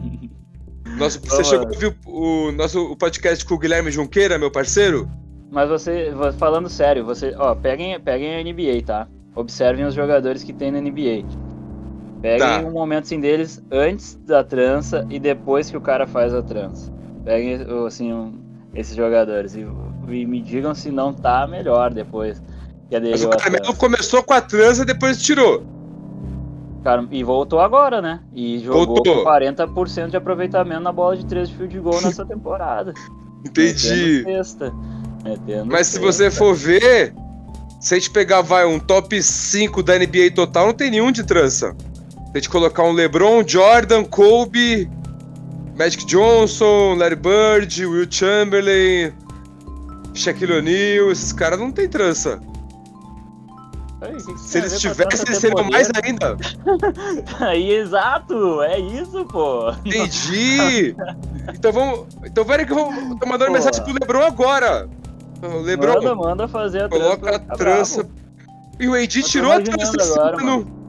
Nosso, 0.98 1.20
você 1.22 1.42
Ô, 1.42 1.44
chegou 1.44 1.66
a 1.68 1.70
ouvir 1.72 1.98
o, 2.06 2.48
o 2.48 2.52
nosso 2.52 2.80
o 2.92 2.96
podcast 2.96 3.44
com 3.46 3.56
o 3.56 3.58
Guilherme 3.58 3.90
Junqueira, 3.90 4.38
meu 4.38 4.52
parceiro? 4.52 5.10
Mas 5.50 5.68
você, 5.70 6.12
vo- 6.12 6.32
falando 6.34 6.70
sério, 6.70 7.04
você, 7.06 7.34
ó, 7.38 7.56
peguem, 7.56 8.00
peguem 8.00 8.36
a 8.36 8.44
NBA, 8.44 8.84
tá? 8.86 9.08
Observem 9.36 9.86
os 9.86 9.94
jogadores 9.96 10.44
que 10.44 10.54
tem 10.54 10.72
na 10.72 10.80
NBA. 10.80 11.26
Peguem 12.24 12.40
Tá. 12.40 12.60
um 12.66 12.72
momento 12.72 13.04
assim 13.04 13.20
deles 13.20 13.62
antes 13.70 14.16
da 14.26 14.44
trança 14.46 15.06
e 15.10 15.20
depois 15.20 15.70
que 15.70 15.76
o 15.76 15.82
cara 15.82 16.08
faz 16.08 16.34
a 16.34 16.42
trança. 16.42 16.90
Peguem 17.26 17.60
assim 17.86 18.14
um- 18.14 18.34
esses 18.74 18.96
jogadores 18.96 19.56
e, 19.56 19.68
e 20.08 20.26
me 20.26 20.42
digam 20.42 20.74
se 20.74 20.90
não 20.90 21.14
tá 21.14 21.46
melhor 21.46 21.94
depois 21.94 22.42
que 22.90 22.98
Mas 23.00 23.24
o 23.26 23.30
trança. 23.30 23.74
começou 23.74 24.24
com 24.24 24.34
a 24.34 24.40
trança 24.42 24.84
e 24.84 24.86
depois 24.86 25.22
tirou. 25.22 25.64
Cara, 26.84 27.06
e 27.12 27.24
voltou 27.24 27.60
agora, 27.60 28.02
né? 28.02 28.22
E 28.34 28.60
jogou 28.60 28.86
Voltou. 28.88 29.24
com 29.24 29.30
40% 29.30 30.10
de 30.10 30.18
aproveitamento 30.18 30.82
na 30.82 30.92
bola 30.94 31.16
de 31.18 31.26
3 31.26 31.50
de 31.50 31.56
field 31.56 31.80
goal 31.80 32.00
nessa 32.02 32.26
temporada. 32.26 32.94
Entendi. 33.46 34.24
Metendo 34.26 34.38
cesta. 34.38 34.74
Metendo 35.26 35.66
Mas 35.72 35.88
se 35.88 35.94
cesta. 35.94 36.06
você 36.12 36.32
for 36.32 36.54
ver, 36.56 37.14
se 37.82 37.94
a 37.94 37.98
gente 37.98 38.12
pegar 38.12 38.42
vai 38.42 38.66
um 38.66 38.80
top 38.80 39.22
5 39.22 39.84
da 39.84 39.98
NBA 40.00 40.32
total, 40.36 40.68
não 40.68 40.74
tem 40.74 40.90
nenhum 40.92 41.12
de 41.12 41.24
trança. 41.26 41.76
A 42.34 42.38
gente 42.38 42.50
colocar 42.50 42.84
um 42.84 42.92
LeBron, 42.94 43.44
Jordan, 43.48 44.04
Kobe, 44.06 44.90
Magic 45.78 46.06
Johnson, 46.06 46.96
Larry 46.96 47.16
Bird, 47.16 47.86
Will 47.86 48.08
Chamberlain, 48.10 49.14
Shaquille 50.14 50.54
O'Neal, 50.54 51.12
esses 51.12 51.32
caras 51.32 51.60
não 51.60 51.72
tem 51.72 51.88
trança. 51.88 52.40
Aí, 54.02 54.16
que 54.18 54.34
que 54.34 54.40
Se 54.40 54.58
a 54.58 54.62
eles 54.62 54.74
a 54.74 54.78
tivessem, 54.78 55.08
trança 55.08 55.24
eles 55.28 55.38
seriam 55.38 55.64
mais 55.70 55.90
ainda. 56.04 56.38
Aí, 57.40 57.72
exato, 57.72 58.62
é 58.64 58.80
isso, 58.80 59.24
pô. 59.26 59.72
Entendi! 59.86 60.96
Então 61.54 61.72
vamos. 61.72 62.08
Então 62.26 62.44
peraí 62.46 62.66
que 62.66 62.72
eu 62.74 62.76
vou. 62.78 62.92
Tô 63.18 63.26
mandando 63.28 63.46
Pô. 63.48 63.52
mensagem 63.54 63.82
pro 63.84 63.94
Lebron 63.94 64.24
agora. 64.26 64.90
Lebron, 65.64 65.94
Manda, 65.96 66.16
manda 66.16 66.48
fazer 66.48 66.84
a 66.84 66.90
trança. 66.90 67.04
coloca 67.04 67.36
a 67.36 67.40
Tá 67.40 67.56
trança. 67.56 68.04
bravo. 68.04 68.20
E 68.80 68.88
o 68.88 68.96
tô 68.98 69.24
tirou 69.24 69.52
a 69.52 69.62
trança 69.62 69.94
agora, 70.20 70.38
ano. 70.38 70.83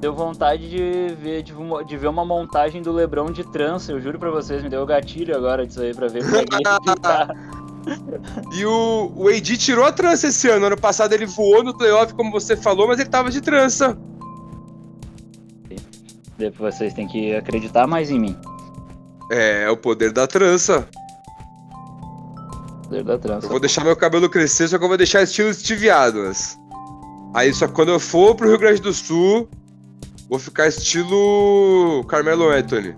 Deu 0.00 0.14
vontade 0.14 0.68
de 0.68 1.14
ver, 1.14 1.42
de, 1.42 1.52
uma- 1.54 1.84
de 1.84 1.96
ver 1.96 2.08
uma 2.08 2.24
montagem 2.24 2.82
do 2.82 2.92
Lebron 2.92 3.30
de 3.32 3.42
trança, 3.44 3.92
eu 3.92 4.00
juro 4.00 4.18
pra 4.18 4.30
vocês, 4.30 4.62
me 4.62 4.68
deu 4.68 4.84
gatilho 4.84 5.34
agora 5.34 5.66
disso 5.66 5.80
aí 5.80 5.94
pra 5.94 6.06
ver 6.08 6.22
como 6.24 6.36
é 6.36 6.44
que 6.44 6.60
tá. 7.00 7.28
E 8.52 8.64
o, 8.66 9.12
o 9.14 9.28
AD 9.28 9.56
tirou 9.56 9.84
a 9.84 9.92
trança 9.92 10.26
esse 10.26 10.48
ano. 10.48 10.66
Ano 10.66 10.76
passado 10.76 11.12
ele 11.12 11.24
voou 11.24 11.62
no 11.62 11.76
playoff, 11.76 12.12
como 12.14 12.30
você 12.30 12.56
falou, 12.56 12.86
mas 12.88 12.98
ele 12.98 13.08
tava 13.08 13.30
de 13.30 13.40
trança. 13.40 13.96
Depois 16.36 16.74
vocês 16.74 16.92
têm 16.92 17.06
que 17.08 17.34
acreditar 17.34 17.86
mais 17.86 18.10
em 18.10 18.18
mim. 18.20 18.36
É, 19.30 19.62
é 19.64 19.70
o 19.70 19.76
poder 19.76 20.12
da 20.12 20.26
trança. 20.26 20.86
Poder 22.84 23.02
da 23.02 23.18
trança. 23.18 23.46
Eu 23.46 23.50
vou 23.50 23.60
deixar 23.60 23.82
meu 23.84 23.96
cabelo 23.96 24.28
crescer, 24.28 24.68
só 24.68 24.76
que 24.78 24.84
eu 24.84 24.88
vou 24.88 24.96
deixar 24.98 25.22
estilo 25.22 25.52
Steve 25.54 25.88
Adams. 25.88 26.58
Aí 27.34 27.52
só 27.54 27.66
que 27.66 27.72
quando 27.72 27.90
eu 27.90 27.98
for 28.00 28.34
pro 28.34 28.48
Rio 28.48 28.58
Grande 28.58 28.80
do 28.82 28.92
Sul, 28.92 29.48
vou 30.28 30.38
ficar 30.38 30.68
estilo 30.68 32.04
Carmelo 32.08 32.48
Anthony. 32.50 32.94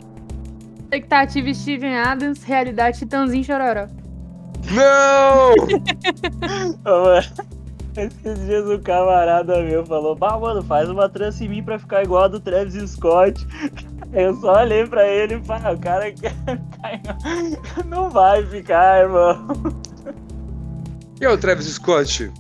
Expectativa 0.80 1.52
Steven 1.52 1.98
Adams, 1.98 2.42
realidade 2.42 2.98
Titãozinho 2.98 3.44
Chororó. 3.44 3.88
Não! 4.70 5.54
Esses 7.96 8.46
dias 8.46 8.64
o 8.68 8.78
camarada 8.78 9.60
meu 9.62 9.84
falou, 9.84 10.14
bah, 10.14 10.38
mano, 10.38 10.62
faz 10.62 10.88
uma 10.88 11.08
trança 11.08 11.44
em 11.44 11.48
mim 11.48 11.62
pra 11.62 11.78
ficar 11.78 12.04
igual 12.04 12.24
a 12.24 12.28
do 12.28 12.38
Travis 12.38 12.90
Scott. 12.90 13.44
Eu 14.12 14.34
só 14.36 14.60
olhei 14.60 14.86
pra 14.86 15.06
ele 15.06 15.34
e 15.34 15.44
falei, 15.44 15.74
o 15.74 15.78
cara 15.78 16.12
quer 16.12 16.32
ficar... 16.32 17.02
não 17.84 18.08
vai 18.08 18.46
ficar, 18.46 19.02
irmão. 19.02 19.48
E 21.20 21.24
é 21.24 21.28
o 21.28 21.36
Travis 21.36 21.66
Scott? 21.66 22.32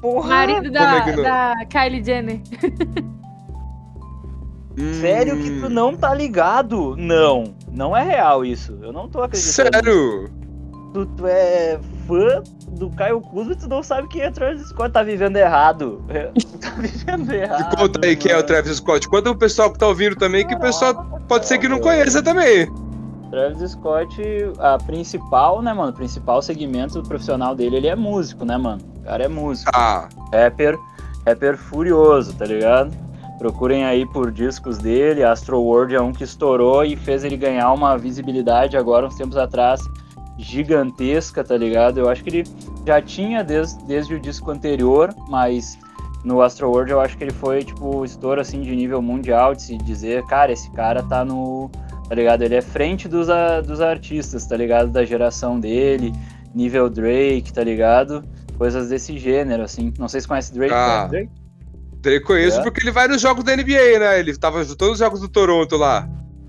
Porra! 0.00 0.28
Marido 0.28 0.70
da, 0.70 1.08
é 1.08 1.16
da 1.16 1.54
Kylie 1.70 2.04
Jenner. 2.04 2.40
Sério 5.00 5.36
que 5.36 5.60
tu 5.60 5.66
Hum, 5.66 5.68
não 5.68 5.96
tá 5.96 6.14
ligado? 6.14 6.96
Não, 6.96 7.54
não 7.70 7.96
é 7.96 8.02
real 8.02 8.44
isso. 8.44 8.78
Eu 8.82 8.92
não 8.92 9.08
tô 9.08 9.22
acreditando. 9.22 9.74
Sério? 9.74 10.30
Tu, 10.92 11.06
tu 11.06 11.26
é 11.26 11.78
fã 12.06 12.42
do 12.68 12.90
Caio 12.90 13.20
Kuzma 13.20 13.52
e 13.52 13.56
tu 13.56 13.68
não 13.68 13.82
sabe 13.82 14.08
quem 14.08 14.22
é 14.22 14.30
Travis 14.30 14.68
Scott. 14.68 14.90
Tá 14.90 15.02
vivendo 15.02 15.36
errado. 15.36 16.02
tá 16.60 16.70
vivendo 16.78 17.32
errado. 17.32 17.70
Me 17.70 17.76
conta 17.76 18.06
aí 18.06 18.16
quem 18.16 18.30
é 18.30 18.34
o 18.34 18.38
mano. 18.38 18.46
Travis 18.46 18.76
Scott. 18.76 19.08
Conta 19.08 19.30
o 19.30 19.36
pessoal 19.36 19.72
que 19.72 19.78
tá 19.78 19.86
ouvindo 19.86 20.16
também, 20.16 20.46
que 20.46 20.54
o 20.54 20.60
pessoal 20.60 20.94
pode 21.28 21.46
ser 21.46 21.58
que 21.58 21.68
não 21.68 21.80
conheça 21.80 22.22
também. 22.22 22.70
Travis 23.30 23.70
Scott, 23.70 24.20
a 24.58 24.76
principal, 24.76 25.62
né, 25.62 25.72
mano? 25.72 25.90
O 25.90 25.94
principal 25.94 26.42
segmento 26.42 27.02
profissional 27.02 27.54
dele, 27.54 27.76
ele 27.76 27.88
é 27.88 27.96
músico, 27.96 28.44
né, 28.44 28.58
mano? 28.58 28.82
O 28.98 29.04
cara 29.04 29.24
é 29.24 29.28
músico. 29.28 29.70
Ah, 29.74 30.06
Rapper, 30.30 30.78
rapper 31.26 31.56
furioso, 31.56 32.34
tá 32.34 32.44
ligado? 32.44 32.92
Procurem 33.42 33.84
aí 33.84 34.06
por 34.06 34.30
discos 34.30 34.78
dele. 34.78 35.24
Astro 35.24 35.60
World 35.60 35.96
é 35.96 36.00
um 36.00 36.12
que 36.12 36.22
estourou 36.22 36.84
e 36.84 36.94
fez 36.94 37.24
ele 37.24 37.36
ganhar 37.36 37.72
uma 37.72 37.98
visibilidade 37.98 38.76
agora, 38.76 39.04
uns 39.04 39.16
tempos 39.16 39.36
atrás, 39.36 39.80
gigantesca, 40.38 41.42
tá 41.42 41.56
ligado? 41.56 41.98
Eu 41.98 42.08
acho 42.08 42.22
que 42.22 42.30
ele 42.30 42.44
já 42.86 43.02
tinha 43.02 43.42
desde, 43.42 43.82
desde 43.84 44.14
o 44.14 44.20
disco 44.20 44.48
anterior, 44.52 45.12
mas 45.28 45.76
no 46.24 46.40
Astro 46.40 46.70
World 46.70 46.92
eu 46.92 47.00
acho 47.00 47.18
que 47.18 47.24
ele 47.24 47.32
foi, 47.32 47.64
tipo, 47.64 48.04
estouro, 48.04 48.40
assim, 48.40 48.60
de 48.60 48.76
nível 48.76 49.02
mundial, 49.02 49.56
de 49.56 49.62
se 49.62 49.76
dizer, 49.76 50.24
cara, 50.26 50.52
esse 50.52 50.70
cara 50.70 51.02
tá 51.02 51.24
no... 51.24 51.68
Tá 52.08 52.14
ligado? 52.14 52.42
Ele 52.42 52.54
é 52.54 52.60
frente 52.62 53.08
dos, 53.08 53.28
a- 53.28 53.60
dos 53.60 53.80
artistas, 53.80 54.46
tá 54.46 54.56
ligado? 54.56 54.90
Da 54.90 55.04
geração 55.04 55.58
dele, 55.58 56.12
nível 56.54 56.88
Drake, 56.88 57.52
tá 57.52 57.64
ligado? 57.64 58.22
Coisas 58.56 58.88
desse 58.90 59.18
gênero, 59.18 59.62
assim. 59.64 59.92
Não 59.98 60.06
sei 60.08 60.20
se 60.20 60.28
conhece 60.28 60.54
Drake, 60.54 60.72
Ah. 60.74 61.08
Drake? 61.10 61.30
Drake 62.02 62.24
conheço 62.24 62.60
É? 62.60 62.62
porque 62.62 62.82
ele 62.82 62.90
vai 62.90 63.06
nos 63.08 63.20
jogos 63.20 63.44
da 63.44 63.56
NBA, 63.56 63.98
né? 63.98 64.18
Ele 64.18 64.36
tava 64.36 64.62
juntando 64.64 64.92
os 64.92 64.98
jogos 64.98 65.20
do 65.20 65.28
Toronto 65.28 65.76
lá. 65.76 66.08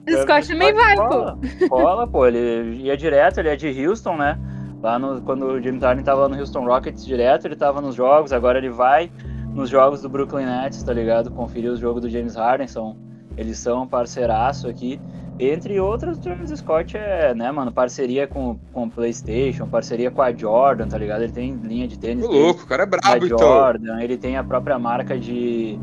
Scott 0.09 0.47
também 0.47 0.73
vai, 0.73 0.95
pô. 0.95 1.07
Cola, 1.07 1.39
cola, 1.69 2.07
pô. 2.07 2.25
Ele 2.25 2.81
ia 2.81 2.97
direto, 2.97 3.39
ele 3.39 3.49
é 3.49 3.55
de 3.55 3.87
Houston, 3.87 4.17
né? 4.17 4.37
Lá 4.81 4.99
no, 4.99 5.21
quando 5.21 5.45
o 5.45 5.61
James 5.61 5.81
Harden 5.81 6.03
tava 6.03 6.27
no 6.27 6.37
Houston 6.37 6.65
Rockets 6.65 7.05
direto, 7.05 7.45
ele 7.45 7.55
tava 7.55 7.79
nos 7.79 7.95
jogos, 7.95 8.33
agora 8.33 8.57
ele 8.57 8.69
vai 8.69 9.09
nos 9.53 9.69
jogos 9.69 10.01
do 10.01 10.09
Brooklyn 10.09 10.45
Nets, 10.45 10.83
tá 10.83 10.91
ligado? 10.91 11.31
Conferir 11.31 11.71
os 11.71 11.79
jogos 11.79 12.01
do 12.01 12.09
James 12.09 12.35
Harden, 12.35 12.67
são, 12.67 12.97
eles 13.37 13.57
são 13.57 13.87
parceiraço 13.87 14.67
aqui. 14.67 14.99
Entre 15.39 15.79
outros, 15.79 16.17
o 16.17 16.21
Travis 16.21 16.51
Scott 16.51 16.95
é, 16.95 17.33
né, 17.33 17.51
mano, 17.51 17.71
parceria 17.71 18.27
com, 18.27 18.57
com 18.71 18.85
o 18.85 18.89
PlayStation, 18.89 19.67
parceria 19.67 20.11
com 20.11 20.21
a 20.21 20.31
Jordan, 20.31 20.87
tá 20.87 20.97
ligado? 20.97 21.23
Ele 21.23 21.33
tem 21.33 21.55
linha 21.55 21.87
de 21.87 21.97
tênis 21.97 22.23
Ô, 22.23 22.31
louco, 22.31 22.63
o 22.63 22.67
cara 22.67 22.83
é 22.83 22.85
brabo, 22.85 23.25
então. 23.25 23.39
Jordan, 23.39 23.99
ele 24.01 24.15
tem 24.15 24.37
a 24.37 24.43
própria 24.43 24.77
marca 24.77 25.17
de, 25.17 25.79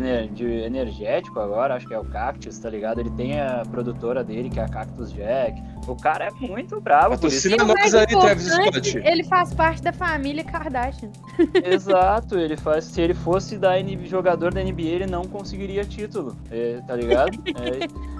de 0.00 0.06
ener- 0.06 0.28
de 0.32 0.44
energético 0.46 1.38
agora, 1.40 1.74
acho 1.74 1.86
que 1.86 1.94
é 1.94 1.98
o 1.98 2.04
Cactus, 2.04 2.58
tá 2.58 2.68
ligado? 2.70 2.98
Ele 3.00 3.10
tem 3.10 3.40
a 3.40 3.62
produtora 3.70 4.22
dele, 4.24 4.50
que 4.50 4.58
é 4.58 4.64
a 4.64 4.68
Cactus 4.68 5.12
Jack. 5.12 5.62
O 5.86 5.94
cara 5.94 6.26
é 6.26 6.30
muito 6.46 6.80
bravo 6.80 7.18
por 7.18 7.28
isso. 7.28 7.48
Patrocina 7.50 7.64
o 7.64 7.66
nós 7.66 7.76
mais 7.80 7.94
aí, 7.94 8.06
Travis 8.06 8.46
Scott. 8.46 8.98
Ele 8.98 9.24
faz 9.24 9.52
parte 9.54 9.82
da 9.82 9.92
família 9.92 10.42
Kardashian. 10.42 11.10
Exato, 11.64 12.38
ele 12.38 12.56
faz. 12.56 12.84
Se 12.86 13.00
ele 13.00 13.14
fosse 13.14 13.58
da 13.58 13.76
NBA, 13.80 14.04
jogador 14.06 14.52
da 14.52 14.62
NBA, 14.62 14.82
ele 14.82 15.06
não 15.06 15.24
conseguiria 15.24 15.84
título, 15.84 16.34
é, 16.50 16.80
tá 16.86 16.96
ligado? 16.96 17.38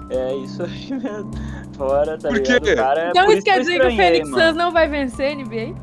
É, 0.09 0.15
é 0.15 0.35
isso 0.37 0.63
aí 0.63 0.89
mesmo. 0.93 1.31
Fora, 1.75 2.17
tá 2.17 2.29
Por 2.29 2.37
ligado? 2.37 2.67
O 2.69 2.75
cara 2.75 3.01
é, 3.01 3.09
então 3.09 3.31
isso 3.31 3.43
quer 3.43 3.59
dizer 3.59 3.79
que 3.79 3.87
o 4.23 4.29
mano. 4.31 4.43
Suns 4.43 4.55
não 4.55 4.71
vai 4.71 4.87
vencer 4.87 5.31
a 5.31 5.35
NBA? 5.35 5.75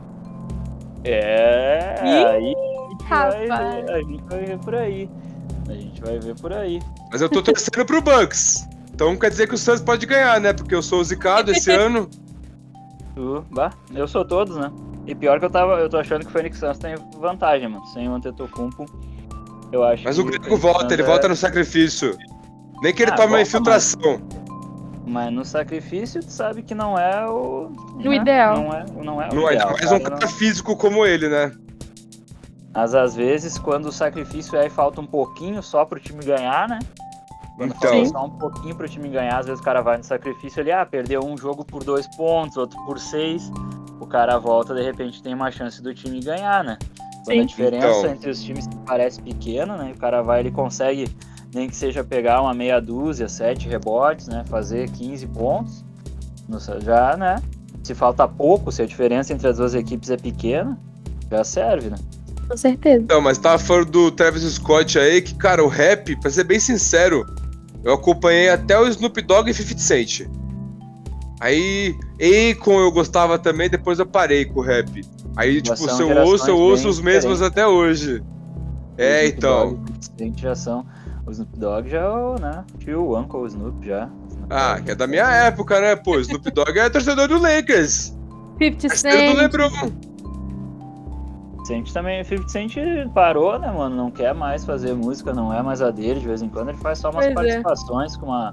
É, 1.05 1.95
Ih, 2.05 2.25
aí 2.27 2.55
a 2.55 2.91
gente, 2.91 3.05
vai 3.09 3.47
rapaz. 3.49 3.91
a 3.91 3.99
gente 3.99 4.23
vai 4.23 4.59
por 4.59 4.75
aí. 4.77 5.11
Vai 6.05 6.19
ver 6.19 6.35
por 6.41 6.53
aí. 6.53 6.81
Mas 7.11 7.21
eu 7.21 7.29
tô 7.29 7.43
torcendo 7.43 7.85
pro 7.87 8.01
Bucks. 8.03 8.67
Então 8.95 9.17
quer 9.17 9.31
dizer 9.31 9.47
que 9.49 9.55
o 9.55 9.59
Suns 9.59 9.81
pode 9.81 10.05
ganhar, 10.07 10.41
né? 10.41 10.53
Porque 10.53 10.75
eu 10.75 10.83
sou 10.83 11.01
o 11.01 11.05
zicado 11.05 11.51
esse 11.53 11.71
ano. 11.73 12.09
Tu, 13.15 13.45
bah, 13.51 13.71
eu 13.95 14.09
sou 14.09 14.25
todos, 14.25 14.57
né? 14.57 14.71
E 15.07 15.15
pior 15.15 15.39
que 15.39 15.45
eu 15.47 15.51
tava, 15.51 15.75
eu 15.75 15.89
tô 15.89 15.99
achando 15.99 16.21
que 16.23 16.29
o 16.29 16.31
Phoenix 16.31 16.59
Suns 16.59 16.79
tem 16.79 16.95
vantagem, 17.19 17.69
mano. 17.69 17.85
Sem 17.87 18.09
o 18.09 18.15
Antetokounmpo, 18.15 18.87
eu 19.73 19.83
acho 19.85 20.05
Mas 20.05 20.17
que 20.17 20.23
o 20.23 20.25
Grego 20.25 20.57
volta, 20.57 20.93
ele 20.95 21.03
é- 21.03 21.07
volta 21.07 21.29
no 21.29 21.37
sacrifício. 21.37 22.17
Nem 22.83 22.93
que 22.93 23.03
ele 23.03 23.11
Ah, 23.13 23.15
tome 23.15 23.35
uma 23.35 23.41
infiltração. 23.41 24.21
Mas 25.07 25.33
no 25.33 25.45
sacrifício, 25.45 26.21
tu 26.23 26.31
sabe 26.31 26.63
que 26.63 26.75
não 26.75 26.97
é 26.99 27.27
o... 27.29 27.71
O 28.05 28.13
ideal. 28.13 28.57
Não 28.57 28.73
é, 28.73 28.85
não 29.05 29.23
é 29.23 29.29
o 29.29 29.35
Não 29.35 29.49
é 29.51 29.55
ideal. 29.55 29.73
mais 29.73 29.93
um 29.93 29.99
cara, 30.01 30.17
cara 30.17 30.29
físico 30.33 30.77
como 30.77 31.05
ele, 31.05 31.29
né? 31.29 31.53
Mas 32.75 32.95
às 32.95 33.15
vezes, 33.15 33.59
quando 33.59 33.87
o 33.87 33.93
sacrifício 33.93 34.57
é, 34.57 34.69
falta 34.71 35.01
um 35.01 35.07
pouquinho 35.07 35.63
só 35.63 35.85
pro 35.85 36.01
time 36.01 36.25
ganhar, 36.25 36.69
né? 36.69 36.79
Quando 37.57 37.75
Então. 37.75 37.91
falta 37.93 38.07
só 38.09 38.25
um 38.25 38.31
pouquinho 38.31 38.75
pro 38.75 38.89
time 38.89 39.09
ganhar, 39.11 39.39
às 39.39 39.47
vezes 39.47 39.61
o 39.61 39.65
cara 39.65 39.83
vai 39.83 39.99
no 39.99 40.05
sacrifício 40.05 40.61
ali, 40.63 40.73
ah, 40.73 40.87
perdeu 40.87 41.21
um 41.25 41.37
jogo 41.37 41.65
por 41.65 41.85
dois 41.85 42.07
pontos, 42.17 42.57
outro 42.57 42.83
por 42.87 42.99
seis. 42.99 43.51
O 44.01 44.07
cara 44.07 44.39
volta, 44.39 44.75
de 44.75 44.83
repente 44.83 45.23
tem 45.23 45.35
uma 45.35 45.51
chance 45.51 45.83
do 45.83 45.95
time 45.95 46.21
ganhar, 46.21 46.65
né? 46.65 46.79
Quando 47.25 47.39
a 47.39 47.41
Sim. 47.43 47.47
diferença 47.47 47.87
Então. 48.01 48.11
entre 48.11 48.31
os 48.31 48.43
times 48.43 48.67
parece 48.87 49.21
pequena, 49.21 49.77
né? 49.77 49.91
E 49.91 49.93
o 49.93 49.97
cara 49.99 50.23
vai, 50.23 50.41
ele 50.41 50.51
consegue, 50.51 51.15
nem 51.55 51.69
que 51.69 51.77
seja 51.77 52.03
pegar 52.03 52.41
uma 52.43 52.53
meia 52.55 52.81
dúzia, 52.81 53.29
sete 53.29 53.69
rebotes, 53.69 54.27
né? 54.29 54.45
Fazer 54.49 54.91
15 54.91 55.27
pontos. 55.29 55.85
Já, 56.81 57.17
né? 57.17 57.41
Se 57.85 57.95
falta 57.95 58.27
pouco, 58.27 58.73
se 58.73 58.83
a 58.83 58.87
diferença 58.87 59.33
entre 59.33 59.47
as 59.47 59.59
duas 59.59 59.75
equipes 59.75 60.11
é 60.11 60.17
pequena, 60.17 60.77
já 61.31 61.45
serve, 61.45 61.91
né? 61.91 61.97
Com 62.49 62.57
certeza. 62.57 63.05
Não, 63.09 63.21
mas 63.21 63.39
tava 63.39 63.59
falando 63.59 63.91
do 63.91 64.11
Travis 64.11 64.43
Scott 64.43 64.99
aí, 64.99 65.23
que, 65.23 65.35
cara, 65.35 65.65
o 65.65 65.69
rap, 65.69 66.15
pra 66.21 66.31
ser 66.31 66.45
bem 66.45 66.61
sincero, 66.61 67.25
eu 67.85 67.95
acompanhei 67.95 68.49
até 68.51 68.79
o 68.79 68.87
Snoop 68.89 69.21
Dogg 69.23 69.51
e 69.51 69.55
50 69.55 69.81
Cent. 69.81 70.21
Aí, 71.41 71.95
Akon 72.53 72.79
eu 72.81 72.93
gostava 72.93 73.39
também, 73.39 73.69
depois 73.69 73.99
eu 73.99 74.07
parei 74.07 74.45
com 74.45 74.61
o 74.61 74.63
rap. 74.63 75.03
Aí, 75.37 75.57
Já 75.65 75.75
tipo, 75.75 75.91
se 75.91 76.03
eu 76.03 76.17
ouço, 76.19 76.49
eu 76.49 76.57
ouço 76.57 76.89
os 76.89 77.01
mesmos 77.01 77.39
diferentes. 77.39 77.43
até 77.43 77.67
hoje. 77.67 78.23
É, 78.97 79.23
O 79.23 79.25
Snoop 79.25 79.39
então. 79.39 79.69
Dogg, 79.71 79.81
o 79.91 80.03
50 80.05 80.19
Cent 80.19 80.41
já 80.41 80.55
são. 80.55 80.87
O 81.27 81.31
Snoop 81.31 81.59
Dogg 81.59 81.89
já 81.91 82.01
é 82.01 82.09
o, 82.09 82.35
né? 82.37 82.65
Tio, 82.79 83.01
o 83.01 83.19
Uncle 83.19 83.47
Snoop 83.47 83.87
já. 83.87 84.09
Ah, 84.51 84.79
que 84.85 84.91
é 84.91 84.95
da 84.95 85.07
minha 85.07 85.25
época, 85.29 85.81
né? 85.81 85.97
Pô, 85.97 86.19
Snoop 86.21 86.49
Dogg 86.51 86.79
é 86.79 86.91
torcedor 86.91 87.27
do 87.27 87.39
Lakers. 87.41 88.15
50 88.59 88.89
Parceiro 88.89 89.17
do 89.17 89.39
Cent. 89.39 89.39
LeBron. 89.39 90.12
Cent 91.67 91.93
também, 91.93 92.23
50 92.25 92.49
Cent 92.49 92.75
parou, 93.15 93.59
né, 93.59 93.71
mano? 93.71 93.95
Não 93.97 94.11
quer 94.11 94.35
mais 94.35 94.65
fazer 94.65 94.95
música, 94.95 95.33
não 95.33 95.53
é 95.53 95.63
mais 95.63 95.81
a 95.83 95.91
dele. 95.91 96.21
De 96.21 96.27
vez 96.27 96.43
em 96.43 96.49
quando 96.49 96.71
ele 96.71 96.79
faz 96.79 96.99
só 96.99 97.11
umas 97.11 97.25
Pois 97.27 97.31
é. 97.31 97.35
participações 97.35 98.17
com 98.17 98.27
uma, 98.27 98.53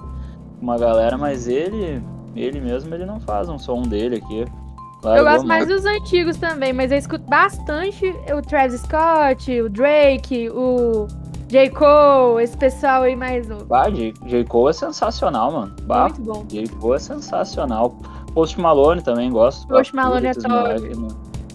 uma 0.61 0.77
galera, 0.77 1.17
mas 1.17 1.47
ele, 1.47 2.01
ele 2.35 2.59
mesmo, 2.59 2.93
ele 2.93 3.05
não 3.05 3.19
faz 3.19 3.49
um 3.49 3.57
som 3.57 3.81
dele 3.81 4.17
aqui. 4.17 4.41
Eu 4.41 5.09
Largou 5.09 5.31
gosto 5.31 5.47
mais 5.47 5.67
dos 5.67 5.85
antigos 5.85 6.37
também, 6.37 6.73
mas 6.73 6.91
eu 6.91 6.97
escuto 6.97 7.23
bastante 7.29 8.13
o 8.33 8.41
Travis 8.41 8.81
Scott, 8.81 9.61
o 9.61 9.69
Drake, 9.69 10.49
o 10.49 11.07
J. 11.47 11.69
Cole, 11.69 12.43
esse 12.43 12.55
pessoal 12.57 13.03
aí 13.03 13.15
mais 13.15 13.47
novo. 13.47 13.65
Bah, 13.65 13.89
J. 13.89 14.13
J. 14.25 14.43
Cole 14.43 14.69
é 14.69 14.73
sensacional, 14.73 15.51
mano. 15.51 15.75
Bah, 15.83 16.09
Muito 16.09 16.21
bom. 16.21 16.45
J. 16.47 16.67
Cole 16.67 16.95
é 16.97 16.99
sensacional. 16.99 17.97
Post 18.33 18.59
Malone 18.59 19.01
também 19.01 19.31
gosto. 19.31 19.67
Post 19.67 19.95
Malone 19.95 20.27
é 20.27 20.33
top. 20.33 20.47
moleque, 20.49 20.95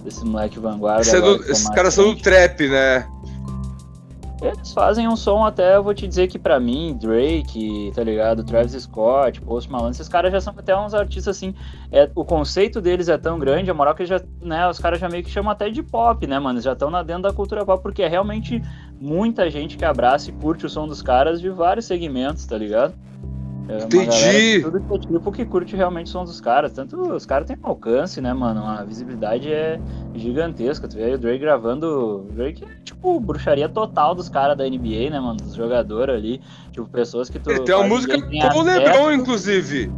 Desse 0.05 0.25
moleque 0.25 0.59
vanguarda. 0.59 1.01
Esse 1.01 1.17
é 1.17 1.21
do- 1.21 1.39
tá 1.39 1.51
esses 1.51 1.69
caras 1.71 1.95
são 1.95 2.15
do 2.15 2.21
trap, 2.21 2.69
né? 2.69 3.09
Eles 4.43 4.75
fazem 4.75 5.09
um 5.09 5.17
som 5.17 5.43
até, 5.43 5.75
eu 5.77 5.83
vou 5.83 5.95
te 5.95 6.07
dizer 6.07 6.27
que 6.29 6.39
pra 6.39 6.61
mim, 6.61 6.99
Drake, 7.01 7.91
tá 7.95 8.05
ligado? 8.05 8.45
Travis 8.45 8.73
Scott, 8.83 9.41
Post 9.41 9.73
Malone, 9.73 9.93
esses 9.93 10.07
caras 10.07 10.31
já 10.31 10.39
são 10.39 10.53
até 10.55 10.77
uns 10.77 10.93
artistas 10.93 11.35
assim. 11.35 11.55
É, 11.91 12.11
o 12.15 12.27
conceito 12.27 12.79
deles 12.79 13.09
é 13.09 13.17
tão 13.17 13.39
grande, 13.39 13.71
a 13.71 13.75
moral 13.75 13.95
que 13.95 14.05
já, 14.05 14.21
né, 14.43 14.69
os 14.69 14.79
caras 14.79 15.01
já 15.01 15.09
meio 15.09 15.25
que 15.25 15.31
chamam 15.31 15.51
até 15.51 15.71
de 15.71 15.83
pop, 15.83 16.27
né, 16.27 16.39
mano? 16.39 16.57
Eles 16.57 16.65
já 16.65 16.75
estão 16.75 16.91
dentro 17.03 17.23
da 17.23 17.33
cultura 17.33 17.65
pop, 17.65 17.83
porque 17.83 18.03
é 18.03 18.09
realmente 18.09 18.63
muita 19.01 19.49
gente 19.49 19.79
que 19.79 19.85
abraça 19.85 20.29
e 20.29 20.33
curte 20.35 20.67
o 20.67 20.69
som 20.69 20.87
dos 20.87 21.01
caras 21.01 21.41
de 21.41 21.49
vários 21.49 21.87
segmentos, 21.87 22.45
tá 22.45 22.59
ligado? 22.59 22.93
É 23.69 23.79
Entendi. 23.79 24.61
Tudo 24.63 24.81
que 24.81 24.95
é 24.95 24.99
tipo 24.99 25.33
que 25.33 25.45
curte 25.45 25.75
realmente 25.75 26.07
o 26.07 26.11
som 26.11 26.25
dos 26.25 26.41
caras. 26.41 26.73
Tanto 26.73 27.01
os 27.01 27.25
caras 27.25 27.47
têm 27.47 27.57
um 27.63 27.67
alcance, 27.67 28.21
né, 28.21 28.33
mano? 28.35 28.63
A 28.63 28.85
visibilidade 28.85 29.51
é 29.51 29.81
gigantesca. 30.15 30.87
Tu 30.87 30.97
vê 30.97 31.05
aí 31.05 31.15
o 31.15 31.19
Drake 31.19 31.39
gravando. 31.39 32.27
O 32.29 32.33
Drake 32.35 32.65
é 32.65 32.85
tipo 32.85 33.19
bruxaria 33.21 33.69
total 33.69 34.15
dos 34.15 34.29
caras 34.29 34.57
da 34.57 34.65
NBA, 34.65 35.11
né, 35.11 35.19
mano? 35.19 35.37
Dos 35.37 35.55
jogadores 35.55 36.15
ali. 36.15 36.41
Tipo, 36.73 36.87
pessoas 36.89 37.31
que 37.31 37.39
tu. 37.39 37.51
Ele 37.51 37.61
tem 37.61 37.75
uma 37.75 37.89
música 37.89 38.21
com 38.21 38.59
o. 38.59 38.63
LeBron, 38.63 39.13
inclusive. 39.13 39.91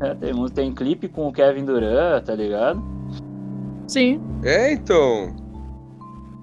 É, 0.00 0.14
tem, 0.14 0.46
tem 0.48 0.74
clipe 0.74 1.06
com 1.06 1.28
o 1.28 1.32
Kevin 1.32 1.64
Durant, 1.64 2.24
tá 2.24 2.34
ligado? 2.34 2.82
Sim. 3.86 4.20
É, 4.42 4.72
então. 4.72 5.34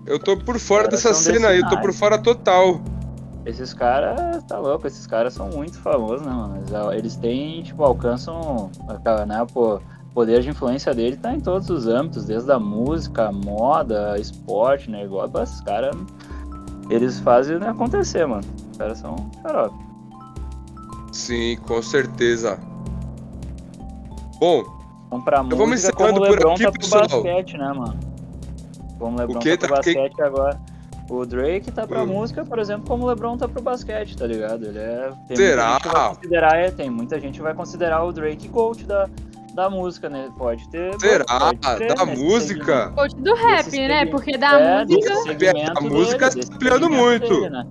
Eu 0.05 0.17
tô 0.17 0.37
por 0.37 0.57
fora 0.57 0.87
dessa 0.87 1.13
cena 1.13 1.49
aí, 1.49 1.59
eu 1.59 1.67
tô 1.67 1.79
por 1.79 1.93
fora 1.93 2.17
total. 2.17 2.81
Esses 3.45 3.73
caras, 3.73 4.43
tá 4.43 4.59
louco, 4.59 4.85
esses 4.85 5.07
caras 5.07 5.33
são 5.33 5.49
muito 5.49 5.79
famosos, 5.79 6.21
né, 6.25 6.31
mano? 6.31 6.57
Eles- 6.93 7.15
têm, 7.15 7.63
tipo, 7.63 7.83
alcançam, 7.83 8.69
né, 9.27 9.45
pô, 9.51 9.75
o 9.77 9.81
poder 10.13 10.41
de 10.41 10.49
influência 10.49 10.93
dele 10.93 11.17
tá 11.17 11.33
em 11.33 11.39
todos 11.39 11.69
os 11.69 11.87
âmbitos, 11.87 12.25
desde 12.25 12.51
a 12.51 12.59
música, 12.59 13.31
moda, 13.31 14.15
esporte, 14.19 14.91
negócio, 14.91 15.41
esses 15.41 15.61
caras, 15.61 15.95
eles 16.89 17.19
fazem 17.19 17.57
né, 17.57 17.69
acontecer, 17.69 18.27
mano. 18.27 18.43
Os 18.71 18.77
caras 18.77 18.99
são 18.99 19.15
xarope. 19.41 19.75
Sim, 21.11 21.57
com 21.67 21.81
certeza. 21.81 22.59
Bom, 24.39 24.63
Então, 25.07 25.21
pra 25.21 25.41
vou 25.41 25.65
me 25.67 25.73
o 25.73 25.75
encerrando 25.75 26.19
por 26.21 26.47
aqui, 26.51 26.63
tá 26.63 26.71
pro 26.71 26.79
pessoal. 26.79 27.01
basquete, 27.01 27.57
né, 27.57 27.73
mano? 27.73 27.99
Como 28.99 29.17
o 29.17 29.19
LeBron 29.19 29.39
quê? 29.39 29.57
tá 29.57 29.67
pro 29.67 29.75
Tá- 29.77 29.81
que- 29.81 29.93
basquete 29.95 30.21
agora. 30.21 30.59
O 31.11 31.25
Drake 31.25 31.69
tá 31.71 31.85
pra 31.85 32.03
Hum. 32.03 32.07
música, 32.07 32.45
por 32.45 32.57
exemplo, 32.57 32.87
como 32.87 33.03
o 33.03 33.07
LeBron 33.09 33.35
tá 33.35 33.45
pro 33.45 33.61
basquete, 33.61 34.15
tá 34.15 34.25
ligado? 34.25 34.65
Ele 34.65 34.79
é. 34.79 35.11
Tem 35.27 35.35
Será? 35.35 35.77
Considerar, 36.15 36.55
é, 36.57 36.71
tem 36.71 36.89
muita 36.89 37.19
gente 37.19 37.35
que 37.35 37.41
vai 37.43 37.53
considerar 37.53 38.01
o 38.05 38.13
Drake 38.13 38.47
GOAT 38.47 38.85
da, 38.85 39.09
da 39.53 39.69
música, 39.69 40.07
né? 40.07 40.29
Pode 40.37 40.69
ter. 40.69 40.97
será? 41.01 41.25
pode 41.25 41.57
crer 41.59 41.95
Da 41.95 42.05
nesse 42.05 42.21
música? 42.23 42.91
Coach 42.95 43.15
do 43.17 43.35
rap, 43.35 43.49
né? 43.49 43.61
segmento. 43.63 44.11
Porque 44.11 44.37
da 44.37 44.57
É, 44.57 44.85
música. 44.85 45.15
segmento 45.17 45.71
A 45.75 45.81
música 45.81 46.29
dele, 46.29 46.45
tá 46.45 46.55
ampliando 46.55 46.83
segmento 46.83 47.03
muito. 47.03 47.27
dele, 47.41 47.49
né? 47.49 47.65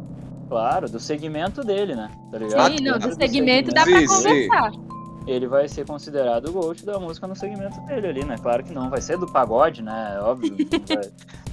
Claro, 0.51 0.91
do 0.91 1.01
segmento 1.01 1.65
dele, 1.65 1.95
né? 1.95 2.11
Tá 2.31 2.39
ligado? 2.39 2.77
Sim, 2.77 2.85
não, 2.85 2.93
Dentro 2.99 3.09
do 3.09 3.15
segmento 3.17 3.71
dá 3.73 3.85
Sim, 3.85 3.91
pra 3.93 4.01
sim. 4.01 4.07
conversar. 4.07 4.73
Ele 5.27 5.47
vai 5.47 5.69
ser 5.69 5.87
considerado 5.87 6.47
o 6.49 6.53
GOAT 6.53 6.85
da 6.85 6.99
música 6.99 7.27
no 7.27 7.37
segmento 7.37 7.81
dele 7.83 8.07
ali, 8.09 8.25
né? 8.25 8.37
Claro 8.41 8.65
que 8.65 8.73
não 8.73 8.89
vai 8.91 9.01
ser 9.01 9.17
do 9.19 9.27
pagode, 9.27 9.83
né? 9.83 10.19
Óbvio. 10.23 10.57
vai- 10.89 11.11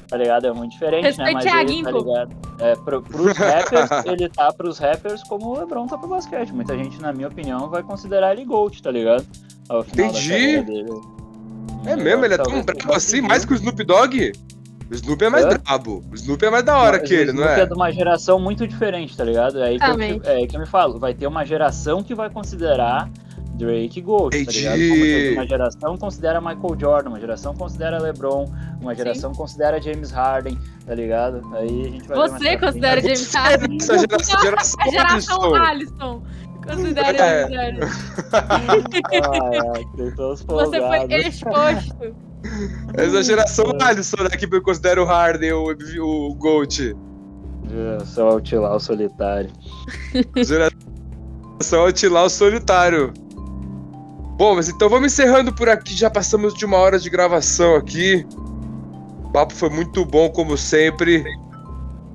tá 0.07 0.17
ligado? 0.17 0.47
É 0.47 0.53
muito 0.53 0.71
diferente, 0.71 1.17
né? 1.17 1.25
Respeite 1.25 1.33
Mas 1.53 1.71
ele, 1.71 1.83
tá 1.83 1.91
ligado? 1.91 2.35
É, 2.59 2.75
pro, 2.75 3.01
pros 3.01 3.35
rappers, 3.37 3.89
ele 4.05 4.29
tá 4.29 4.53
pros 4.53 4.77
rappers 4.79 5.21
como 5.23 5.47
o 5.49 5.59
LeBron 5.59 5.85
tá 5.85 5.97
pro 5.97 6.07
basquete. 6.07 6.51
Muita 6.53 6.77
gente, 6.77 6.99
na 7.01 7.11
minha 7.11 7.27
opinião, 7.27 7.69
vai 7.69 7.83
considerar 7.83 8.33
ele 8.33 8.45
GOAT, 8.45 8.81
tá 8.81 8.89
ligado? 8.91 9.25
Ao 9.69 9.83
final 9.83 10.09
Entendi. 10.09 10.55
É 11.85 11.95
mesmo? 11.95 12.25
Ele 12.25 12.33
é 12.33 12.37
tão 12.37 12.63
brabo 12.63 12.93
assim, 12.93 13.21
mais 13.21 13.45
que 13.45 13.53
o 13.53 13.55
Snoop 13.55 13.83
Dogg? 13.83 14.31
O 14.89 14.93
Snoop 14.93 15.21
é 15.23 15.29
mais 15.29 15.45
Hã? 15.45 15.49
brabo. 15.49 16.03
O 16.09 16.15
Snoop 16.15 16.45
é 16.45 16.49
mais 16.49 16.63
da 16.63 16.77
hora 16.77 16.97
Mas 16.99 17.09
que 17.09 17.15
o 17.15 17.19
ele, 17.19 17.33
não 17.33 17.43
Snoop 17.43 17.59
é? 17.61 17.65
de 17.65 17.73
uma 17.73 17.91
geração 17.91 18.39
muito 18.39 18.65
diferente, 18.65 19.15
tá 19.15 19.23
ligado? 19.25 19.59
É 19.59 19.67
aí 19.67 19.79
que, 19.79 19.85
eu, 19.85 20.21
é 20.23 20.35
aí 20.37 20.47
que 20.47 20.55
eu 20.55 20.59
me 20.61 20.65
falo. 20.65 20.97
Vai 20.97 21.13
ter 21.13 21.27
uma 21.27 21.45
geração 21.45 22.01
que 22.01 22.15
vai 22.15 22.29
considerar 22.29 23.09
Drake 23.57 24.01
Ghost, 24.01 24.29
tá 24.31 24.37
Entendi. 24.51 24.59
ligado? 24.59 25.33
Uma 25.33 25.47
geração 25.47 25.97
considera 25.97 26.39
Michael 26.39 26.77
Jordan, 26.79 27.09
uma 27.09 27.19
geração 27.19 27.53
considera 27.55 28.01
LeBron, 28.01 28.45
uma 28.81 28.93
geração 28.93 29.33
considera 29.33 29.81
James 29.81 30.11
Harden, 30.11 30.57
tá 30.85 30.93
ligado? 30.93 31.41
Aí 31.55 31.81
a 31.87 31.89
gente 31.89 32.07
vai 32.07 32.17
Você 32.17 32.37
frente. 32.37 32.59
considera 32.59 33.01
James 33.01 33.19
Você 33.27 33.37
Harden? 33.37 33.77
Essa 33.79 33.97
geração, 33.97 34.41
geração, 34.41 34.79
A 34.85 34.89
geração 34.89 35.55
Alisson. 35.55 35.55
Alisson. 35.55 36.23
Considera 36.67 37.17
É. 37.17 37.41
James 37.41 37.57
Harden. 37.57 37.79
Ah, 38.33 38.59
é, 39.13 40.55
Você 40.55 40.79
foi 40.81 41.27
exposto. 41.27 42.15
Essa 42.93 43.23
geração 43.23 43.65
Alisson, 43.81 44.23
né? 44.23 44.29
Que 44.29 44.45
eu 44.53 44.61
considero 44.61 45.03
o 45.03 45.05
Harden 45.05 45.53
o, 45.53 45.71
o 45.71 46.35
Gold. 46.35 46.95
Eu 47.71 48.05
sou 48.05 48.29
altilar 48.29 48.75
o 48.75 48.79
solitário. 48.79 49.49
Geração 50.37 51.85
Atilar 51.87 52.25
o 52.25 52.29
Solitário. 52.29 53.13
Bom, 54.37 54.55
mas 54.55 54.69
então 54.69 54.87
vamos 54.87 55.11
encerrando 55.11 55.51
por 55.51 55.67
aqui. 55.67 55.95
Já 55.95 56.11
passamos 56.11 56.53
de 56.53 56.63
uma 56.63 56.77
hora 56.77 56.99
de 56.99 57.09
gravação 57.09 57.75
aqui. 57.75 58.23
O 59.23 59.31
papo 59.31 59.51
foi 59.51 59.69
muito 59.69 60.05
bom, 60.05 60.29
como 60.29 60.55
sempre. 60.55 61.25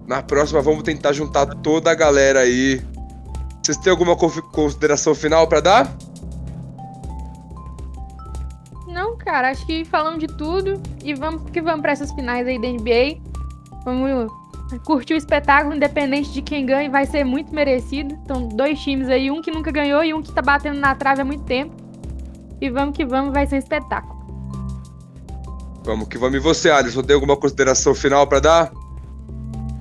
Na 0.06 0.22
próxima, 0.22 0.62
vamos 0.62 0.84
tentar 0.84 1.12
juntar 1.12 1.46
toda 1.46 1.90
a 1.90 1.94
galera 1.96 2.40
aí. 2.40 2.80
Vocês 3.60 3.76
têm 3.76 3.90
alguma 3.90 4.14
consideração 4.16 5.16
final 5.16 5.48
pra 5.48 5.60
dar? 5.60 5.96
Não, 8.86 9.16
cara, 9.16 9.50
acho 9.50 9.66
que 9.66 9.84
falamos 9.84 10.20
de 10.20 10.28
tudo. 10.28 10.80
E 11.02 11.14
vamos 11.14 11.50
que 11.50 11.60
vamos 11.60 11.80
pra 11.80 11.90
essas 11.90 12.12
finais 12.12 12.46
aí 12.46 12.60
da 12.60 12.68
NBA. 12.68 13.20
Vamos 13.84 14.30
curtir 14.86 15.14
o 15.14 15.16
espetáculo, 15.16 15.74
independente 15.74 16.32
de 16.32 16.40
quem 16.40 16.64
ganhe, 16.64 16.88
vai 16.88 17.04
ser 17.04 17.24
muito 17.24 17.52
merecido. 17.52 18.14
Então, 18.22 18.46
dois 18.46 18.80
times 18.80 19.08
aí, 19.08 19.28
um 19.28 19.42
que 19.42 19.50
nunca 19.50 19.72
ganhou 19.72 20.04
e 20.04 20.14
um 20.14 20.22
que 20.22 20.32
tá 20.32 20.40
batendo 20.40 20.78
na 20.78 20.94
trave 20.94 21.20
há 21.20 21.24
muito 21.24 21.42
tempo. 21.42 21.81
E 22.62 22.70
vamos 22.70 22.96
que 22.96 23.04
vamos, 23.04 23.34
vai 23.34 23.44
ser 23.44 23.56
um 23.56 23.58
espetáculo. 23.58 24.22
Vamos 25.84 26.06
que 26.06 26.16
vamos. 26.16 26.36
E 26.36 26.38
você, 26.38 26.70
Alisson, 26.70 27.02
tem 27.02 27.14
alguma 27.14 27.36
consideração 27.36 27.92
final 27.92 28.24
para 28.24 28.38
dar? 28.38 28.72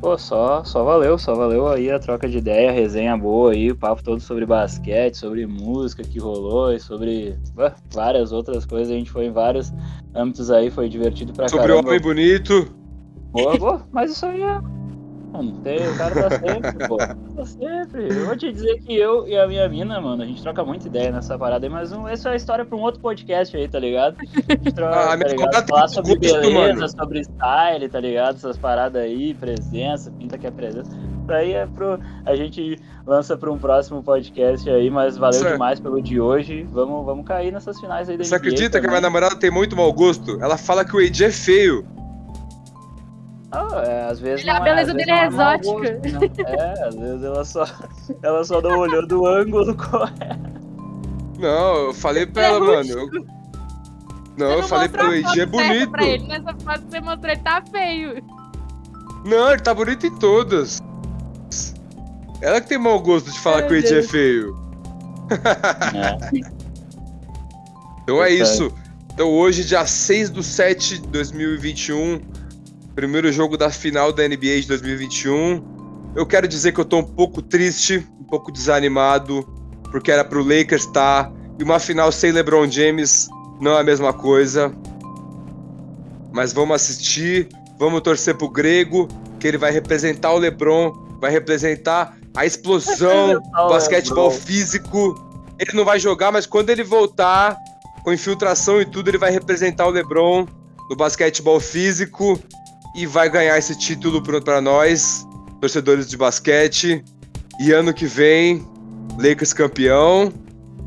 Pô, 0.01 0.17
só, 0.17 0.63
só 0.63 0.83
valeu, 0.83 1.15
só 1.15 1.35
valeu 1.35 1.67
aí 1.67 1.91
a 1.91 1.99
troca 1.99 2.27
de 2.27 2.39
ideia, 2.39 2.71
a 2.71 2.73
resenha 2.73 3.15
boa 3.15 3.51
aí, 3.51 3.69
o 3.69 3.75
papo 3.75 4.01
todo 4.01 4.19
sobre 4.19 4.47
basquete, 4.47 5.15
sobre 5.15 5.45
música 5.45 6.01
que 6.01 6.17
rolou 6.17 6.73
e 6.73 6.79
sobre 6.79 7.37
uh, 7.55 7.71
várias 7.93 8.31
outras 8.31 8.65
coisas. 8.65 8.91
A 8.91 8.97
gente 8.97 9.11
foi 9.11 9.25
em 9.25 9.31
vários 9.31 9.71
âmbitos 10.15 10.49
aí, 10.49 10.71
foi 10.71 10.89
divertido 10.89 11.33
pra 11.33 11.47
sobre 11.47 11.67
caramba. 11.67 11.83
Sobre 11.83 11.97
homem 11.97 12.01
bonito. 12.01 12.73
Boa, 13.31 13.57
boa, 13.59 13.87
mas 13.91 14.11
isso 14.11 14.25
aí 14.25 14.41
é 14.41 14.59
Mano, 15.31 15.53
tem, 15.63 15.77
o 15.87 15.97
cara 15.97 16.29
tá 16.29 16.39
sempre, 16.39 16.87
pô. 16.87 16.97
Tá 16.97 17.45
sempre. 17.45 18.07
Eu 18.09 18.25
vou 18.25 18.35
te 18.35 18.51
dizer 18.51 18.79
que 18.81 18.93
eu 18.95 19.25
e 19.27 19.37
a 19.37 19.47
minha 19.47 19.67
mina, 19.69 20.01
mano, 20.01 20.23
a 20.23 20.25
gente 20.25 20.41
troca 20.41 20.63
muita 20.65 20.87
ideia 20.87 21.09
nessa 21.09 21.37
parada 21.37 21.65
aí, 21.65 21.69
mas 21.69 21.93
um, 21.93 22.05
essa 22.05 22.29
é 22.29 22.33
a 22.33 22.35
história 22.35 22.65
pra 22.65 22.75
um 22.75 22.81
outro 22.81 22.99
podcast 22.99 23.55
aí, 23.55 23.67
tá 23.67 23.79
ligado? 23.79 24.17
A 24.19 24.53
gente 24.53 24.71
troca, 24.73 24.91
ah, 24.99 25.17
tá 25.17 25.27
ligado? 25.27 25.67
Falar 25.69 25.87
sobre 25.87 26.17
beleza, 26.17 26.49
mano. 26.49 26.89
sobre 26.89 27.23
style, 27.23 27.89
tá 27.89 27.99
ligado? 27.99 28.35
Essas 28.35 28.57
paradas 28.57 29.01
aí, 29.01 29.33
presença, 29.33 30.11
pinta 30.11 30.37
que 30.37 30.47
é 30.47 30.51
presença. 30.51 30.91
Isso 31.21 31.31
aí 31.31 31.53
é 31.53 31.65
pro. 31.65 31.97
A 32.25 32.35
gente 32.35 32.77
lança 33.07 33.37
pra 33.37 33.49
um 33.49 33.57
próximo 33.57 34.03
podcast 34.03 34.69
aí, 34.69 34.89
mas 34.89 35.15
valeu 35.17 35.43
demais 35.43 35.79
pelo 35.79 36.01
de 36.01 36.19
hoje. 36.19 36.67
Vamos, 36.71 37.05
vamos 37.05 37.25
cair 37.25 37.53
nessas 37.53 37.79
finais 37.79 38.09
aí 38.09 38.17
da 38.17 38.23
Você 38.23 38.31
NBA 38.31 38.37
acredita 38.37 38.69
também. 38.71 38.81
que 38.81 38.87
a 38.87 38.89
minha 38.89 39.01
namorada 39.01 39.35
tem 39.37 39.49
muito 39.49 39.77
mau 39.77 39.91
gosto? 39.93 40.41
Ela 40.41 40.57
fala 40.57 40.83
que 40.83 40.93
o 40.95 40.99
AJ 40.99 41.21
é 41.21 41.31
feio. 41.31 42.00
Ah, 43.51 43.83
é, 43.85 44.03
às 44.05 44.19
vezes 44.19 44.41
Ele, 44.41 44.49
a 44.49 44.59
beleza 44.61 44.93
dele 44.93 45.11
é, 45.11 45.23
é 45.23 45.27
exótica. 45.27 45.71
Gosto, 45.71 45.83
né? 45.83 46.29
É, 46.47 46.87
às 46.87 46.95
vezes 46.95 47.23
ela 47.23 47.45
só, 47.45 47.65
ela 48.23 48.43
só 48.43 48.61
não 48.61 48.79
olhou 48.79 49.05
do 49.05 49.25
ângulo 49.27 49.75
correto. 49.75 50.61
Não, 51.37 51.75
eu 51.87 51.93
falei 51.93 52.25
pra 52.25 52.43
ela, 52.43 52.59
mano. 52.59 52.89
Eu... 52.89 53.09
Não, 54.37 54.51
eu 54.51 54.63
falei 54.63 54.87
pra 54.87 55.15
ele, 55.15 55.41
é 55.41 55.45
bonito. 55.45 55.91
Pra 55.91 56.05
ele, 56.05 56.27
nessa 56.27 56.55
foto 56.63 56.83
você 56.89 57.01
mostrou, 57.01 57.31
ele 57.31 57.41
tá 57.41 57.63
feio. 57.69 58.23
Não, 59.25 59.51
ele 59.51 59.61
tá 59.61 59.73
bonito 59.73 60.07
em 60.07 60.15
todas. 60.17 60.81
Ela 62.41 62.61
que 62.61 62.69
tem 62.69 62.77
mau 62.77 62.99
gosto 62.99 63.29
de 63.29 63.39
falar 63.39 63.63
que 63.63 63.73
o 63.73 63.75
Ed 63.75 63.93
é 63.93 64.01
feio. 64.01 64.57
É. 65.31 66.41
então 68.03 68.23
é 68.23 68.31
isso. 68.31 68.73
Então 69.13 69.29
hoje, 69.29 69.63
dia 69.63 69.85
6 69.85 70.29
do 70.29 70.41
7 70.41 70.99
de 70.99 71.07
2021, 71.07 72.19
Primeiro 72.95 73.31
jogo 73.31 73.55
da 73.55 73.69
final 73.69 74.11
da 74.11 74.27
NBA 74.27 74.61
de 74.61 74.67
2021. 74.67 76.11
Eu 76.13 76.25
quero 76.25 76.45
dizer 76.45 76.73
que 76.73 76.79
eu 76.79 76.85
tô 76.85 76.97
um 76.97 77.03
pouco 77.03 77.41
triste, 77.41 78.05
um 78.19 78.25
pouco 78.25 78.51
desanimado, 78.51 79.47
porque 79.91 80.11
era 80.11 80.25
pro 80.25 80.43
Lakers 80.43 80.83
estar. 80.83 81.25
Tá, 81.25 81.31
e 81.57 81.63
uma 81.63 81.79
final 81.79 82.11
sem 82.11 82.31
LeBron 82.31 82.69
James 82.69 83.29
não 83.61 83.77
é 83.77 83.79
a 83.79 83.83
mesma 83.83 84.11
coisa. 84.11 84.73
Mas 86.33 86.51
vamos 86.51 86.75
assistir, 86.75 87.47
vamos 87.79 88.01
torcer 88.01 88.35
pro 88.35 88.49
Grego, 88.49 89.07
que 89.39 89.47
ele 89.47 89.57
vai 89.57 89.71
representar 89.71 90.33
o 90.33 90.37
LeBron, 90.37 90.91
vai 91.21 91.31
representar 91.31 92.17
a 92.35 92.45
explosão, 92.45 93.41
o 93.55 93.69
basquetebol 93.69 94.29
Lebron. 94.29 94.45
físico. 94.45 95.31
Ele 95.57 95.71
não 95.75 95.85
vai 95.85 95.97
jogar, 95.97 96.31
mas 96.31 96.45
quando 96.45 96.69
ele 96.69 96.83
voltar, 96.83 97.55
com 98.03 98.11
infiltração 98.11 98.81
e 98.81 98.85
tudo, 98.85 99.09
ele 99.09 99.17
vai 99.17 99.31
representar 99.31 99.87
o 99.87 99.91
LeBron 99.91 100.45
no 100.89 100.95
basquetebol 100.95 101.59
físico 101.59 102.37
e 102.95 103.05
vai 103.05 103.29
ganhar 103.29 103.57
esse 103.57 103.77
título 103.77 104.21
para 104.21 104.61
nós, 104.61 105.25
torcedores 105.59 106.07
de 106.09 106.17
basquete. 106.17 107.03
E 107.59 107.71
ano 107.71 107.93
que 107.93 108.05
vem, 108.05 108.65
Lakers 109.17 109.53
campeão. 109.53 110.33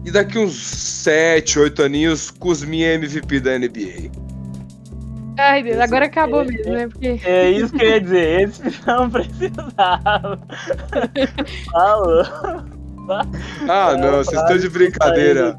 E 0.05 0.11
daqui 0.11 0.39
uns 0.39 0.55
7, 0.55 1.59
8 1.59 1.83
aninhos, 1.83 2.31
Kuzmin 2.31 2.83
MVP 2.83 3.41
da 3.41 3.59
NBA. 3.59 4.11
Ai, 5.39 5.63
Deus, 5.63 5.81
agora 5.81 6.07
acabou 6.07 6.43
é, 6.43 6.45
mesmo, 6.45 6.73
né? 6.73 6.89
Porque... 6.89 7.21
É 7.25 7.51
isso 7.51 7.73
que 7.73 7.83
eu 7.83 7.89
ia 7.89 8.01
dizer, 8.01 8.41
esse 8.49 8.63
não 8.87 9.11
precisava. 9.11 10.39
Falou. 11.73 12.23
Ah, 13.69 13.97
não, 13.97 14.25
vocês 14.25 14.41
estão 14.41 14.59
de 14.59 14.69
brincadeira. 14.69 15.59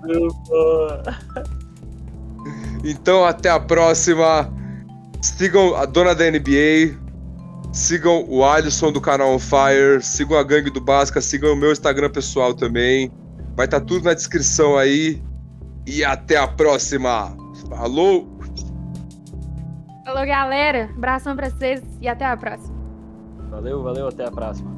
Então, 2.84 3.26
até 3.26 3.50
a 3.50 3.60
próxima. 3.60 4.52
Sigam 5.26 5.76
a 5.76 5.86
dona 5.86 6.14
da 6.14 6.30
NBA. 6.30 6.96
Sigam 7.74 8.26
o 8.30 8.46
Alisson 8.46 8.92
do 8.92 9.02
canal 9.02 9.34
On 9.34 9.40
Fire. 9.40 10.02
Sigam 10.02 10.38
a 10.38 10.44
Gangue 10.44 10.70
do 10.70 10.80
Basca. 10.80 11.20
Sigam 11.20 11.54
o 11.54 11.56
meu 11.56 11.72
Instagram 11.72 12.12
pessoal 12.12 12.54
também. 12.54 13.12
Vai 13.56 13.66
estar 13.66 13.80
tá 13.80 13.86
tudo 13.86 14.06
na 14.06 14.14
descrição 14.14 14.78
aí. 14.78 15.22
E 15.86 16.06
até 16.06 16.38
a 16.38 16.48
próxima. 16.48 17.36
Falou! 17.68 18.36
Falou, 20.06 20.26
galera. 20.26 20.92
Abração 20.96 21.36
pra 21.36 21.50
vocês 21.50 21.82
e 22.00 22.08
até 22.08 22.26
a 22.26 22.38
próxima. 22.38 22.76
Valeu, 23.50 23.82
valeu. 23.82 24.08
Até 24.08 24.26
a 24.26 24.32
próxima. 24.32 24.75